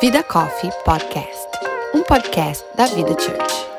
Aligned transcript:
Vida 0.00 0.22
Coffee 0.24 0.70
Podcast, 0.84 1.48
um 1.94 2.02
podcast 2.02 2.64
da 2.74 2.86
Vida 2.86 3.14
Church. 3.14 3.71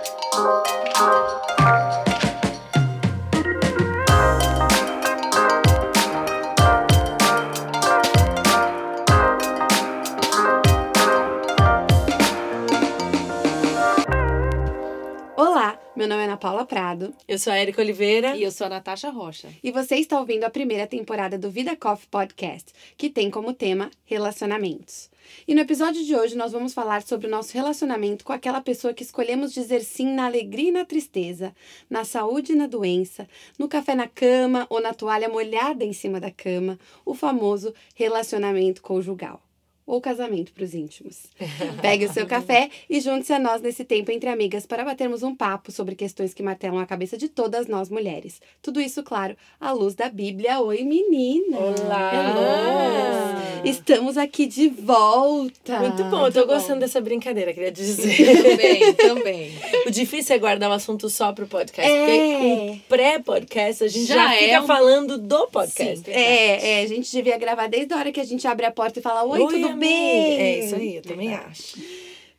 Paula 16.63 16.66
Prado 16.66 17.13
Eu 17.27 17.38
sou 17.38 17.52
a 17.52 17.59
Erika 17.59 17.81
Oliveira. 17.81 18.35
E 18.35 18.43
eu 18.43 18.52
sou 18.52 18.67
a 18.67 18.70
Natasha 18.70 19.09
Rocha. 19.09 19.49
e 19.63 19.71
você 19.71 19.95
está 19.95 20.20
ouvindo 20.20 20.43
a 20.43 20.49
primeira 20.49 20.88
temporada 20.88 21.38
do 21.38 21.49
Vida 21.49 21.75
Coffee 21.75 22.07
Podcast, 22.09 22.71
que 22.98 23.09
tem 23.09 23.30
como 23.30 23.53
tema 23.53 23.91
relacionamentos. 24.05 25.09
E 25.48 25.54
no 25.54 25.62
episódio 25.62 26.04
de 26.04 26.16
hoje 26.16 26.35
nós 26.35 26.52
vamos 26.52 26.73
falar 26.73 27.02
sobre 27.04 27.27
o 27.27 27.30
nosso 27.30 27.54
relacionamento 27.54 28.23
com 28.26 28.34
aquela 28.34 28.62
pessoa 28.62 28.94
que 28.94 29.04
escolhemos 29.04 29.54
dizer 29.54 29.81
sim 29.81 30.13
na 30.13 30.26
alegria 30.26 30.70
e 30.70 30.71
na 30.71 30.85
tristeza, 30.85 31.54
na 31.90 32.04
saúde 32.04 32.54
e 32.54 32.55
na 32.55 32.68
doença, 32.68 33.27
no 33.57 33.68
café 33.68 33.95
na 33.95 34.07
cama 34.07 34.66
ou 34.70 34.82
na 34.82 34.93
toalha 34.93 35.30
molhada 35.30 35.84
em 35.84 35.93
cima 35.93 36.20
da 36.20 36.32
cama, 36.32 36.80
o 37.05 37.13
famoso 37.13 37.73
relacionamento 37.95 38.82
conjugal. 38.82 39.41
Ou 39.86 40.00
casamento 40.00 40.54
para 40.54 40.64
os 40.64 40.73
íntimos. 40.73 41.23
Pegue 41.82 42.05
o 42.05 42.14
seu 42.14 42.26
café 42.26 42.70
e 42.90 43.02
junte-se 43.02 43.34
a 43.34 43.40
nós 43.40 43.62
nesse 43.62 43.84
tempo 43.84 44.12
entre 44.12 44.30
amigas 44.30 44.66
para 44.66 44.86
batermos 44.86 45.24
um 45.24 45.36
papo 45.36 45.72
sobre 45.74 45.94
questões 45.94 46.34
que 46.34 46.41
martelam 46.41 46.80
a 46.80 46.86
cabeça 46.86 47.18
de 47.18 47.28
todas 47.28 47.68
nós 47.68 47.90
mulheres. 47.90 48.40
Tudo 48.62 48.80
isso, 48.80 49.04
claro, 49.04 49.36
à 49.60 49.72
luz 49.74 49.94
da 49.94 50.08
Bíblia. 50.08 50.62
Oi, 50.62 50.84
meninas! 50.84 51.82
Olá! 51.82 53.62
Estamos 53.66 54.18
aqui 54.18 54.46
de 54.46 54.68
volta! 54.70 55.80
Muito 55.80 56.04
bom, 56.05 56.27
eu 56.27 56.32
tô 56.34 56.46
gostando 56.46 56.79
dessa 56.82 57.00
brincadeira, 57.02 57.54
queria 57.54 57.72
dizer. 57.72 58.41
Também, 58.44 58.94
também. 58.94 59.52
o 59.85 59.91
difícil 59.91 60.35
é 60.35 60.40
guardar 60.40 60.70
um 60.70 60.74
assunto 60.74 61.10
só 61.10 61.32
pro 61.34 61.48
podcast. 61.48 61.90
É. 61.91 62.05
Porque 62.05 62.72
o 62.72 62.79
pré-podcast 62.90 63.84
a 63.84 63.88
gente 63.88 64.05
já, 64.05 64.16
Já 64.16 64.35
é 64.35 64.39
fica 64.39 64.61
um- 64.61 64.67
falando 64.67 65.17
do 65.17 65.47
podcast. 65.47 66.05
Sim. 66.05 66.11
É, 66.11 66.79
é, 66.79 66.83
a 66.83 66.88
gente 66.88 67.11
devia 67.11 67.38
gravar 67.38 67.67
desde 67.67 67.94
a 67.94 67.97
hora 67.97 68.11
que 68.11 68.19
a 68.19 68.23
gente 68.25 68.45
abre 68.47 68.66
a 68.66 68.72
porta 68.72 69.00
e 69.00 69.02
fala: 69.02 69.23
Oi, 69.23 69.39
tudo 69.39 69.72
bem? 69.73 70.39
É 70.39 70.59
isso 70.66 70.75
aí, 70.75 70.95
eu 70.97 71.02
também 71.02 71.33
acho. 71.33 71.77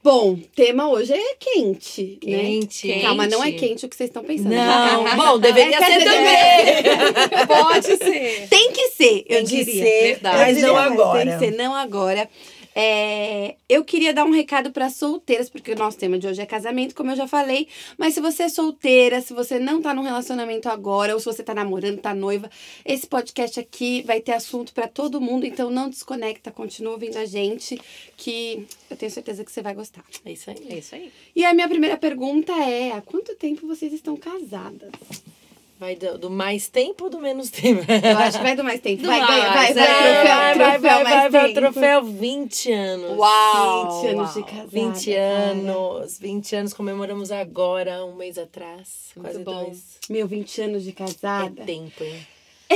Bom, 0.03 0.39
tema 0.55 0.91
hoje 0.91 1.15
é 1.15 1.35
quente. 1.41 2.19
Quente. 2.21 2.87
Né? 2.89 3.01
Calma, 3.01 3.27
não 3.27 3.43
é 3.43 3.53
Quente. 3.53 3.87
o 3.87 3.89
que 3.89 3.97
vocês 3.97 4.11
estão 4.11 4.23
pensando. 4.23 4.51
Não, 4.55 5.05
bom, 5.17 5.39
deveria 5.39 5.79
Quer 5.79 5.87
ser 5.99 6.05
também. 6.05 7.47
Pode 7.49 7.97
ser. 7.97 8.47
Tem 8.51 8.71
que 8.71 8.89
ser, 8.91 9.25
eu 9.27 9.37
Tem 9.39 9.45
que 9.47 9.65
diria. 9.65 9.83
ser, 9.83 10.03
Verdade. 10.03 10.37
mas 10.37 10.57
não 10.63 10.75
Tem 10.75 10.85
agora. 10.85 11.33
que 11.33 11.39
ser, 11.39 11.51
não 11.57 11.75
agora. 11.75 12.29
É, 12.75 13.57
eu 13.69 13.85
queria 13.85 14.13
dar 14.13 14.25
um 14.25 14.33
recado 14.33 14.73
para 14.73 14.91
solteiras, 14.91 15.49
porque 15.49 15.73
o 15.73 15.77
nosso 15.77 15.97
tema 15.97 16.19
de 16.19 16.27
hoje 16.27 16.43
é 16.43 16.47
casamento, 16.47 16.95
como 16.95 17.11
eu 17.13 17.17
já 17.17 17.29
falei. 17.29 17.69
Mas 17.97 18.15
se 18.15 18.21
você 18.21 18.45
é 18.45 18.49
solteira, 18.49 19.21
se 19.21 19.33
você 19.33 19.59
não 19.59 19.81
tá 19.81 19.95
num 19.95 20.03
relacionamento 20.03 20.69
agora, 20.69 21.15
ou 21.15 21.21
se 21.21 21.27
você 21.27 21.43
tá 21.43 21.55
namorando, 21.55 22.01
tá 22.01 22.15
noiva, 22.15 22.51
esse 22.85 23.07
podcast 23.07 23.61
aqui 23.61 24.03
vai 24.03 24.21
ter 24.21 24.33
assunto 24.33 24.73
para 24.75 24.89
todo 24.89 25.21
mundo. 25.21 25.47
Então 25.47 25.71
não 25.71 25.89
desconecta, 25.89 26.51
continua 26.51 26.95
ouvindo 26.95 27.17
a 27.17 27.25
gente, 27.25 27.81
que 28.17 28.67
eu 28.91 28.97
tenho 28.97 29.13
certeza 29.13 29.45
que 29.45 29.53
você 29.53 29.63
vai 29.63 29.75
gostar. 29.75 30.05
É 30.25 30.33
isso 30.33 30.51
aí. 30.51 30.67
É 30.69 30.79
isso 30.79 30.95
aí. 30.95 31.13
E 31.37 31.45
a 31.45 31.55
minha 31.55 31.69
primeira 31.69 31.97
pergunta 31.97 32.53
é: 32.53 32.93
há 32.93 33.01
quanto 33.01 33.35
tempo 33.37 33.67
vocês 33.67 33.93
estão 33.93 34.17
casadas? 34.17 34.91
Vai 35.85 35.97
do, 35.97 36.17
do 36.17 36.31
mais 36.31 36.67
tempo 36.67 37.05
ou 37.05 37.11
do 37.11 37.19
menos 37.19 37.51
tempo? 37.51 37.85
Eu 37.93 38.17
acho 38.17 38.39
que 38.39 38.43
vai 38.43 38.57
do 38.57 38.65
mais 38.65 38.81
tempo. 38.81 39.03
Do 39.03 39.07
vai, 39.07 39.21
mais, 39.21 39.31
ganha, 39.31 39.53
vai, 39.53 39.75
vai, 39.75 39.85
é. 39.85 40.15
troféu, 40.15 40.25
vai, 40.25 40.55
troféu, 40.55 40.81
vai, 40.81 41.05
vai, 41.05 41.05
vai, 41.05 41.31
vai, 41.31 41.53
troféu 41.53 42.05
20 42.05 42.73
anos. 42.73 43.19
Uau! 43.19 44.01
20 44.01 44.07
anos 44.09 44.33
de 44.33 44.41
uau. 44.41 44.49
casada. 44.49 44.69
20 44.69 45.11
cara. 45.11 45.21
anos, 45.21 46.19
20 46.19 46.57
anos 46.57 46.73
comemoramos 46.73 47.31
agora, 47.31 48.03
um 48.03 48.15
mês 48.15 48.39
atrás, 48.39 49.11
Muito 49.15 49.27
quase 49.27 49.45
bom. 49.45 49.65
dois. 49.65 49.99
Meu, 50.09 50.27
20 50.27 50.63
anos 50.63 50.85
de 50.85 50.93
casada. 50.93 51.61
É 51.61 51.65
tempo, 51.67 52.03
hein? 52.03 52.27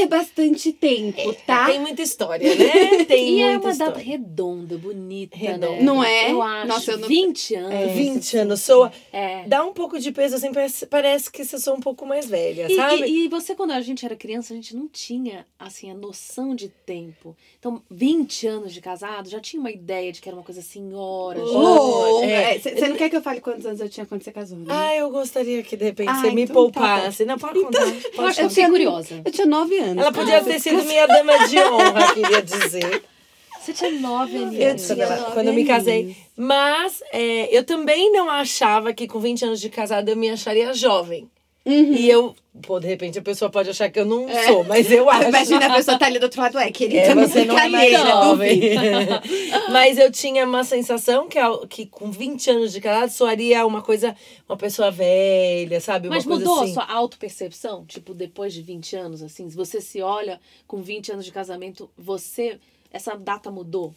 É 0.00 0.06
bastante 0.06 0.72
tempo, 0.72 1.32
tá? 1.46 1.66
Tem 1.66 1.80
muita 1.80 2.02
história, 2.02 2.54
né? 2.54 3.04
Tem 3.06 3.38
E 3.38 3.42
é 3.42 3.50
muita 3.50 3.66
uma 3.66 3.72
história. 3.72 3.92
data 3.94 4.04
redonda, 4.04 4.78
bonita, 4.78 5.36
Redonda. 5.36 5.70
né? 5.70 5.82
Não 5.82 6.02
é? 6.04 6.30
Eu 6.30 6.42
acho. 6.42 6.66
Nossa, 6.68 6.90
eu 6.92 6.98
não- 6.98 7.08
20 7.08 7.54
anos. 7.54 7.92
20 7.92 8.36
anos, 8.36 8.60
soa. 8.62 8.92
É. 9.12 9.44
Dá 9.46 9.64
um 9.64 9.72
pouco 9.72 9.98
de 9.98 10.12
peso, 10.12 10.36
assim, 10.36 10.52
parece, 10.52 10.86
parece 10.86 11.30
que 11.30 11.44
você 11.44 11.58
soa 11.58 11.74
um 11.74 11.80
pouco 11.80 12.06
mais 12.06 12.26
velha, 12.26 12.70
E, 12.70 12.76
sabe? 12.76 13.02
e- 13.06 13.24
e 13.24 13.28
você, 13.28 13.54
quando 13.54 13.72
a 13.72 13.80
gente 13.80 14.04
era 14.04 14.14
criança, 14.16 14.52
a 14.52 14.56
gente 14.56 14.74
não 14.76 14.86
tinha, 14.88 15.46
assim, 15.58 15.90
a 15.90 15.94
noção 15.94 16.54
de 16.54 16.68
tempo. 16.68 17.36
Então, 17.58 17.82
20 17.90 18.46
anos 18.46 18.72
de 18.72 18.80
casado, 18.80 19.28
já 19.28 19.40
tinha 19.40 19.58
uma 19.60 19.70
ideia 19.70 20.12
de 20.12 20.20
que 20.20 20.28
era 20.28 20.36
uma 20.36 20.44
coisa 20.44 20.62
senhora. 20.62 21.38
já. 21.38 21.44
Ou, 21.58 22.24
É. 22.24 22.58
Você 22.58 22.88
não 22.88 22.96
quer 22.96 23.08
que 23.10 23.16
eu 23.16 23.22
fale 23.22 23.40
quantos 23.40 23.64
anos 23.66 23.80
eu 23.80 23.88
tinha 23.88 24.06
quando 24.06 24.22
você 24.22 24.30
casou, 24.32 24.58
né? 24.58 24.66
Ah, 24.68 24.94
eu 24.96 25.10
gostaria 25.10 25.62
que 25.62 25.76
de 25.76 25.84
repente 25.84 26.08
Ah, 26.08 26.20
você 26.20 26.30
me 26.30 26.42
então 26.42 26.70
tá 26.70 26.80
poupasse. 26.80 27.24
não, 27.24 27.38
pode 27.38 27.60
contar. 27.60 27.80
Eu 27.82 27.92
Pode 27.92 27.98
acho 27.98 28.12
que 28.12 28.24
eu 28.24 28.30
contar. 28.32 28.48
fiquei 28.50 28.66
curiosa. 28.68 29.22
Eu 29.24 29.32
tinha 29.32 29.46
9 29.46 29.78
anos. 29.78 29.87
Ela 29.96 30.12
podia 30.12 30.42
ter 30.42 30.60
sido 30.60 30.84
minha 30.84 31.06
dama 31.06 31.46
de 31.46 31.58
honra, 31.58 32.14
queria 32.14 32.42
dizer. 32.42 33.02
Você 33.60 33.72
tinha 33.72 33.90
9 33.90 34.36
Eu 34.36 34.42
aninhos. 34.46 34.86
tinha 34.86 35.06
quando, 35.06 35.20
nove 35.20 35.32
quando 35.32 35.46
eu 35.48 35.52
me 35.54 35.64
casei. 35.64 36.16
Mas 36.36 37.02
é, 37.12 37.54
eu 37.56 37.64
também 37.64 38.10
não 38.12 38.30
achava 38.30 38.92
que 38.92 39.06
com 39.06 39.18
20 39.20 39.44
anos 39.44 39.60
de 39.60 39.68
casada 39.68 40.10
eu 40.10 40.16
me 40.16 40.30
acharia 40.30 40.72
jovem. 40.72 41.28
Uhum. 41.68 41.92
E 41.92 42.08
eu, 42.08 42.34
pô, 42.62 42.80
de 42.80 42.86
repente 42.86 43.18
a 43.18 43.22
pessoa 43.22 43.50
pode 43.50 43.68
achar 43.68 43.90
que 43.90 44.00
eu 44.00 44.06
não 44.06 44.26
sou, 44.46 44.64
mas 44.64 44.90
eu 44.90 45.08
acho. 45.10 45.28
Imagina 45.28 45.66
a 45.66 45.74
pessoa 45.74 45.98
tá 45.98 46.06
ali 46.06 46.18
do 46.18 46.22
outro 46.22 46.40
lado, 46.40 46.58
é, 46.58 46.70
querida, 46.72 47.00
É, 47.00 47.14
você 47.14 47.44
não 47.44 47.58
é 47.58 47.68
mais 47.68 47.90
brincadeira, 47.90 48.10
jovem. 48.10 48.60
Mas 49.70 49.98
eu 49.98 50.10
tinha 50.10 50.46
uma 50.46 50.64
sensação 50.64 51.28
que, 51.28 51.38
que 51.68 51.84
com 51.84 52.10
20 52.10 52.50
anos 52.50 52.72
de 52.72 52.80
casado 52.80 53.10
soaria 53.10 53.66
uma 53.66 53.82
coisa, 53.82 54.16
uma 54.48 54.56
pessoa 54.56 54.90
velha, 54.90 55.78
sabe? 55.78 56.08
Uma 56.08 56.16
Mas 56.16 56.24
coisa 56.24 56.40
mudou 56.40 56.62
assim. 56.62 56.70
a 56.70 56.74
sua 56.74 56.90
autopercepção? 56.90 57.84
Tipo, 57.84 58.14
depois 58.14 58.54
de 58.54 58.62
20 58.62 58.96
anos, 58.96 59.22
assim? 59.22 59.50
Se 59.50 59.54
você 59.54 59.80
se 59.82 60.00
olha 60.00 60.40
com 60.66 60.80
20 60.80 61.12
anos 61.12 61.24
de 61.26 61.32
casamento, 61.32 61.90
você... 61.98 62.58
Essa 62.90 63.14
data 63.14 63.50
mudou? 63.50 63.92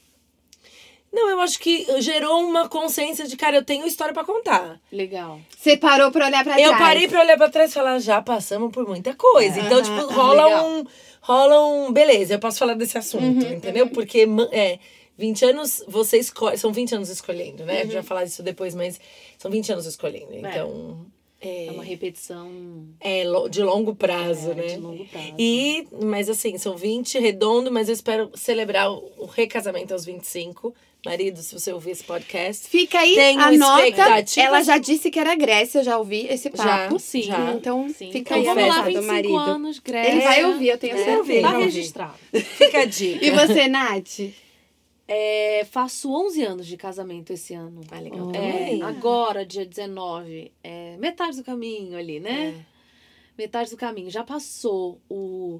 Não, 1.11 1.29
eu 1.29 1.41
acho 1.41 1.59
que 1.59 1.85
gerou 2.01 2.39
uma 2.47 2.69
consciência 2.69 3.27
de, 3.27 3.35
cara, 3.35 3.57
eu 3.57 3.65
tenho 3.65 3.85
história 3.85 4.13
pra 4.13 4.23
contar. 4.23 4.79
Legal. 4.91 5.39
Você 5.57 5.75
parou 5.75 6.09
pra 6.11 6.25
olhar 6.27 6.43
pra 6.43 6.59
Eu 6.59 6.69
trás. 6.69 6.81
parei 6.83 7.07
pra 7.07 7.19
olhar 7.21 7.37
pra 7.37 7.49
trás 7.49 7.71
e 7.71 7.73
falar, 7.73 7.99
já 7.99 8.21
passamos 8.21 8.71
por 8.71 8.87
muita 8.87 9.13
coisa. 9.13 9.59
É. 9.59 9.63
Então, 9.65 9.81
tipo, 9.81 10.13
rola 10.13 10.45
legal. 10.45 10.67
um. 10.69 10.85
Rola 11.21 11.65
um. 11.65 11.91
Beleza, 11.91 12.35
eu 12.35 12.39
posso 12.39 12.59
falar 12.59 12.75
desse 12.75 12.97
assunto, 12.97 13.45
Uhum, 13.45 13.53
entendeu? 13.53 13.89
Porque 13.89 14.25
ma- 14.25 14.47
é, 14.53 14.79
20 15.17 15.43
anos 15.45 15.83
você 15.87 16.17
escolhe. 16.17 16.57
São 16.57 16.71
20 16.71 16.95
anos 16.95 17.09
escolhendo, 17.09 17.65
né? 17.65 17.73
A 17.73 17.75
Uhum. 17.77 17.81
gente 17.83 17.93
vai 17.93 18.03
falar 18.03 18.23
disso 18.23 18.41
depois, 18.41 18.73
mas 18.73 18.97
são 19.37 19.51
20 19.51 19.71
anos 19.73 19.85
escolhendo. 19.85 20.33
Então. 20.33 21.05
É, 21.43 21.65
É 21.65 21.71
uma 21.71 21.83
repetição 21.83 22.51
é 22.99 23.23
de 23.49 23.63
longo 23.63 23.95
prazo, 23.95 24.51
é, 24.51 24.53
né? 24.53 24.67
de 24.67 24.77
longo 24.77 25.03
prazo. 25.05 25.33
E, 25.39 25.87
mas 26.03 26.29
assim, 26.29 26.55
são 26.59 26.77
20 26.77 27.17
redondo, 27.17 27.71
mas 27.71 27.89
eu 27.89 27.93
espero 27.95 28.29
celebrar 28.35 28.91
o, 28.91 29.11
o 29.17 29.25
recasamento 29.25 29.91
aos 29.91 30.05
25. 30.05 30.71
Marido, 31.03 31.41
se 31.41 31.57
você 31.59 31.73
ouvir 31.73 31.91
esse 31.91 32.03
podcast. 32.03 32.67
Fica 32.69 32.99
aí 32.99 33.15
Tenho 33.15 33.39
a 33.41 33.51
nota. 33.53 34.39
Ela 34.39 34.61
já 34.61 34.77
disse 34.77 35.09
que 35.09 35.19
era 35.19 35.33
Grécia, 35.35 35.79
eu 35.79 35.83
já 35.83 35.97
ouvi 35.97 36.27
esse 36.29 36.49
papo. 36.51 36.99
Sim. 36.99 37.23
já. 37.23 37.53
Então, 37.53 37.87
Sim. 37.89 38.11
fica 38.11 38.37
então 38.37 38.37
aí 38.37 38.43
vamos 38.45 38.67
lá, 38.67 38.79
avisado, 38.81 39.01
25 39.07 39.07
marido. 39.13 39.37
anos, 39.37 39.79
Grécia. 39.79 40.11
Ele 40.11 40.21
vai 40.21 40.45
ouvir, 40.45 40.67
eu 40.69 40.77
tenho 40.77 40.95
É, 40.95 41.03
certeza. 41.03 41.41
Vai 41.41 41.53
ouvir. 41.55 41.65
registrado. 41.65 42.13
Fica 42.31 42.79
a 42.81 42.85
dica. 42.85 43.25
E 43.25 43.31
você, 43.31 43.67
Nath? 43.67 44.19
É, 45.07 45.65
faço 45.71 46.13
11 46.13 46.43
anos 46.43 46.67
de 46.67 46.77
casamento 46.77 47.33
esse 47.33 47.53
ano. 47.55 47.81
Ah, 47.89 47.99
legal. 47.99 48.27
Oh. 48.27 48.35
É, 48.35 48.79
agora, 48.87 49.43
dia 49.43 49.65
19, 49.65 50.51
é, 50.63 50.95
metade 50.97 51.35
do 51.35 51.43
caminho 51.43 51.97
ali, 51.97 52.19
né? 52.19 52.53
É. 52.59 52.71
Metade 53.37 53.71
do 53.71 53.75
caminho. 53.77 54.11
Já 54.11 54.23
passou 54.23 55.01
o. 55.09 55.59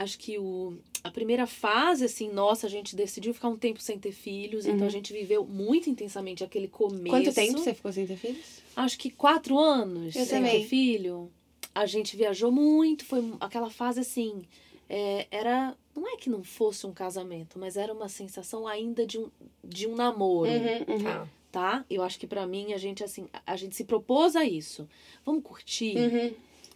Acho 0.00 0.16
que 0.16 0.38
o, 0.38 0.76
a 1.02 1.10
primeira 1.10 1.44
fase, 1.44 2.04
assim, 2.04 2.30
nossa, 2.30 2.68
a 2.68 2.70
gente 2.70 2.94
decidiu 2.94 3.34
ficar 3.34 3.48
um 3.48 3.56
tempo 3.56 3.80
sem 3.82 3.98
ter 3.98 4.12
filhos, 4.12 4.64
então 4.64 4.86
a 4.86 4.90
gente 4.90 5.12
viveu 5.12 5.44
muito 5.44 5.90
intensamente 5.90 6.44
aquele 6.44 6.68
começo. 6.68 7.02
Uhum. 7.02 7.10
Quanto 7.10 7.32
tempo 7.34 7.58
você 7.58 7.74
ficou 7.74 7.92
sem 7.92 8.06
ter 8.06 8.16
filhos? 8.16 8.62
Acho 8.76 8.96
que 8.96 9.10
quatro 9.10 9.58
anos 9.58 10.14
Eu 10.14 10.24
sem 10.24 10.38
também. 10.38 10.60
ter 10.62 10.68
filho. 10.68 11.28
A 11.74 11.84
gente 11.84 12.16
viajou 12.16 12.52
muito, 12.52 13.04
foi 13.04 13.24
aquela 13.40 13.70
fase 13.70 13.98
assim. 14.00 14.42
é, 14.88 15.26
era. 15.32 15.76
Não 15.96 16.06
é 16.06 16.16
que 16.16 16.30
não 16.30 16.44
fosse 16.44 16.86
um 16.86 16.92
casamento, 16.92 17.58
mas 17.58 17.76
era 17.76 17.92
uma 17.92 18.08
sensação 18.08 18.68
ainda 18.68 19.04
de 19.04 19.18
um, 19.18 19.28
de 19.64 19.88
um 19.88 19.96
namoro 19.96 20.48
Uhum, 20.48 20.94
uhum. 20.96 21.02
Tá. 21.02 21.28
tá? 21.50 21.84
Eu 21.90 22.04
acho 22.04 22.20
que 22.20 22.26
pra 22.28 22.46
mim 22.46 22.72
a 22.72 22.78
gente 22.78 23.02
assim, 23.02 23.26
a- 23.32 23.42
a 23.52 23.56
gente 23.56 23.74
se 23.74 23.82
propôs 23.82 24.36
a 24.36 24.44
isso. 24.44 24.88
Vamos 25.26 25.42
curtir? 25.42 25.96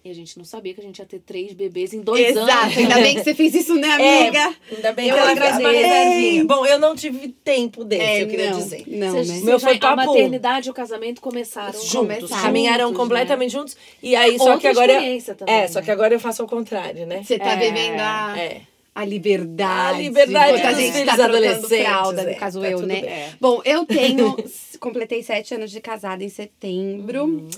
E 0.05 0.11
a 0.11 0.15
gente 0.15 0.37
não 0.37 0.45
sabia 0.45 0.75
que 0.75 0.81
a 0.81 0.83
gente 0.83 0.99
ia 0.99 1.07
ter 1.07 1.21
três 1.21 1.53
bebês 1.53 1.93
em 1.95 2.01
dois 2.01 2.31
Exato, 2.31 2.51
anos. 2.65 2.77
ainda 2.77 2.95
bem 2.97 3.15
que 3.15 3.23
você 3.23 3.35
fez 3.35 3.55
isso, 3.55 3.75
né, 3.77 3.87
É, 4.03 4.23
amiga? 4.23 4.55
Ainda 4.75 4.93
bem 4.93 5.09
Eu 5.09 5.15
que 5.15 5.21
ela 5.21 5.29
fez 5.29 5.39
uma 5.39 5.69
agradeço. 5.69 5.87
reservinha. 5.95 6.45
Bom, 6.45 6.67
eu 6.67 6.79
não 6.81 6.97
tive 6.97 7.29
tempo 7.29 7.85
desse, 7.85 8.03
É, 8.03 8.23
eu 8.23 8.27
queria 8.29 8.51
não, 8.51 8.59
dizer. 8.59 8.83
Não, 8.89 9.11
Vocês- 9.13 9.29
né? 9.29 9.41
Meu 9.45 9.61
foi 9.61 9.75
já- 9.75 9.79
a 9.93 9.97
papo- 9.97 10.07
maternidade 10.13 10.67
e 10.67 10.71
o 10.73 10.75
casamento 10.75 11.21
começaram 11.21 11.73
Juntos, 11.73 11.93
Começaram 11.93 12.43
caminharam 12.43 12.85
juntos, 12.89 12.99
completamente 12.99 13.53
juntos. 13.53 13.77
E 14.03 14.17
aí, 14.17 14.37
só 14.39 14.45
Outra 14.45 14.59
que 14.59 14.67
agora. 14.67 14.93
experiência 14.93 15.35
também, 15.37 15.55
É, 15.55 15.69
só 15.69 15.79
né? 15.79 15.85
que 15.85 15.91
agora 15.93 16.13
eu 16.13 16.19
faço 16.21 16.43
ao 16.43 16.49
contrário, 16.49 17.07
né? 17.07 17.23
Você 17.23 17.39
tá 17.39 17.53
É, 17.53 17.57
vivendo 17.71 18.01
a... 18.01 18.35
É. 18.37 18.61
a 18.97 19.05
liberdade. 19.05 19.99
A 19.99 20.03
liberdade 20.03 20.49
enquanto 20.59 20.65
a 20.67 20.73
dos 20.73 20.81
gente 20.81 20.93
filhos 20.95 21.17
tá 21.17 21.25
adolescentes, 21.25 21.87
fralda, 21.87 22.23
é, 22.23 22.33
no 22.35 22.37
caso 22.41 22.61
tá 22.61 22.71
eu, 22.71 22.79
né? 22.81 23.01
bem. 23.01 23.11
Bom, 23.41 23.63
eu 23.65 23.87
tenho. 23.87 24.37
completei 24.81 25.23
sete 25.23 25.55
anos 25.55 25.71
de 25.71 25.81
casada 25.81 26.25
em 26.25 26.29
setembro. 26.29 27.25
Uhum. 27.25 27.49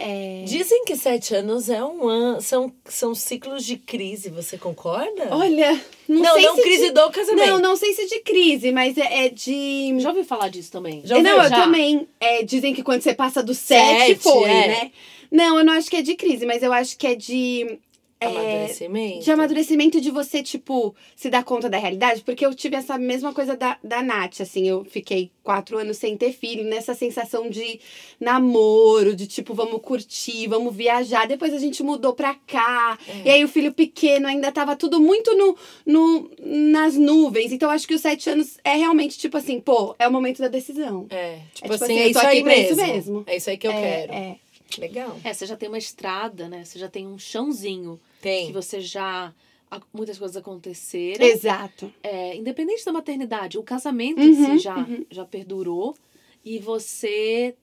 É, 0.00 0.44
Dizem 0.46 0.84
que 0.84 0.96
sete 0.96 1.34
anos 1.34 1.68
é 1.68 1.84
um 1.84 2.08
ano, 2.08 2.40
são, 2.40 2.72
são 2.86 3.14
ciclos 3.14 3.64
de 3.64 3.76
crise, 3.76 4.30
você 4.30 4.56
concorda? 4.56 5.28
Olha, 5.30 5.72
não, 6.08 6.22
não, 6.22 6.34
sei 6.34 6.42
não 6.44 6.56
se 6.56 6.62
crise 6.62 6.86
de, 6.86 6.92
do 6.92 7.10
casamento. 7.10 7.46
Não, 7.46 7.58
não 7.58 7.76
sei 7.76 7.92
se 7.92 8.06
de 8.06 8.20
crise, 8.20 8.72
mas 8.72 8.96
é, 8.96 9.26
é 9.26 9.28
de. 9.28 9.94
Já 10.00 10.08
ouvi 10.08 10.24
falar 10.24 10.48
disso 10.48 10.72
também. 10.72 11.02
Já 11.04 11.16
ouviu? 11.16 11.30
não, 11.30 11.42
eu 11.42 11.50
Já. 11.50 11.62
também. 11.62 12.08
É, 12.18 12.42
dizem 12.42 12.74
que 12.74 12.82
quando 12.82 13.02
você 13.02 13.12
passa 13.12 13.42
do 13.42 13.54
sete, 13.54 14.06
Sete, 14.06 14.22
foi, 14.22 14.50
é. 14.50 14.68
né? 14.68 14.92
Não, 15.30 15.58
eu 15.58 15.64
não 15.64 15.74
acho 15.74 15.88
que 15.88 15.96
é 15.96 16.02
de 16.02 16.14
crise, 16.14 16.44
mas 16.44 16.62
eu 16.62 16.72
acho 16.72 16.96
que 16.96 17.06
é 17.06 17.14
de. 17.14 17.78
É, 18.20 18.26
Amadurecimento. 18.26 19.24
de 19.24 19.30
amadurecimento 19.30 20.00
de 20.00 20.10
você, 20.10 20.42
tipo, 20.42 20.94
se 21.16 21.30
dar 21.30 21.42
conta 21.42 21.70
da 21.70 21.78
realidade. 21.78 22.22
Porque 22.22 22.44
eu 22.44 22.54
tive 22.54 22.76
essa 22.76 22.98
mesma 22.98 23.32
coisa 23.32 23.56
da, 23.56 23.78
da 23.82 24.02
Nath, 24.02 24.42
assim. 24.42 24.68
Eu 24.68 24.84
fiquei 24.84 25.30
quatro 25.42 25.78
anos 25.78 25.96
sem 25.96 26.18
ter 26.18 26.32
filho, 26.32 26.62
nessa 26.64 26.92
sensação 26.92 27.48
de 27.48 27.80
namoro, 28.20 29.16
de 29.16 29.26
tipo, 29.26 29.54
vamos 29.54 29.80
curtir, 29.80 30.46
vamos 30.48 30.76
viajar. 30.76 31.26
Depois 31.26 31.54
a 31.54 31.58
gente 31.58 31.82
mudou 31.82 32.12
pra 32.12 32.34
cá. 32.46 32.98
É. 33.08 33.28
E 33.28 33.30
aí 33.30 33.44
o 33.44 33.48
filho 33.48 33.72
pequeno 33.72 34.28
ainda 34.28 34.52
tava 34.52 34.76
tudo 34.76 35.00
muito 35.00 35.34
no, 35.34 35.56
no, 35.86 36.30
nas 36.44 36.96
nuvens. 36.96 37.52
Então 37.52 37.70
acho 37.70 37.88
que 37.88 37.94
os 37.94 38.02
sete 38.02 38.28
anos 38.28 38.58
é 38.62 38.76
realmente, 38.76 39.18
tipo 39.18 39.38
assim, 39.38 39.58
pô, 39.58 39.94
é 39.98 40.06
o 40.06 40.12
momento 40.12 40.40
da 40.42 40.48
decisão. 40.48 41.06
É, 41.08 41.38
tipo, 41.54 41.70
tipo 41.70 41.74
assim, 41.74 41.84
assim, 41.84 41.96
é 41.96 42.08
eu 42.08 42.12
tô 42.12 42.18
isso 42.18 42.18
aqui 42.18 42.36
aí 42.36 42.42
pra 42.42 42.56
isso 42.56 42.76
mesmo. 42.76 42.92
mesmo. 42.92 43.24
É 43.26 43.36
isso 43.36 43.48
aí 43.48 43.56
que 43.56 43.66
eu 43.66 43.72
é, 43.72 43.80
quero. 43.80 44.12
É. 44.12 44.36
Legal. 44.78 45.16
É, 45.24 45.32
você 45.32 45.46
já 45.46 45.56
tem 45.56 45.68
uma 45.68 45.78
estrada, 45.78 46.48
né? 46.48 46.64
Você 46.64 46.78
já 46.78 46.88
tem 46.88 47.06
um 47.06 47.18
chãozinho 47.18 47.98
Tem. 48.20 48.46
que 48.48 48.52
você 48.52 48.80
já. 48.80 49.32
Muitas 49.92 50.18
coisas 50.18 50.36
aconteceram. 50.36 51.24
Exato. 51.24 51.92
É, 52.02 52.34
independente 52.36 52.84
da 52.84 52.92
maternidade, 52.92 53.56
o 53.56 53.62
casamento 53.62 54.18
Uhum, 54.20 54.26
em 54.28 54.34
si 54.34 54.58
já, 54.58 54.76
uhum. 54.76 55.04
já 55.10 55.24
perdurou. 55.24 55.94
E 56.44 56.58
você 56.58 57.54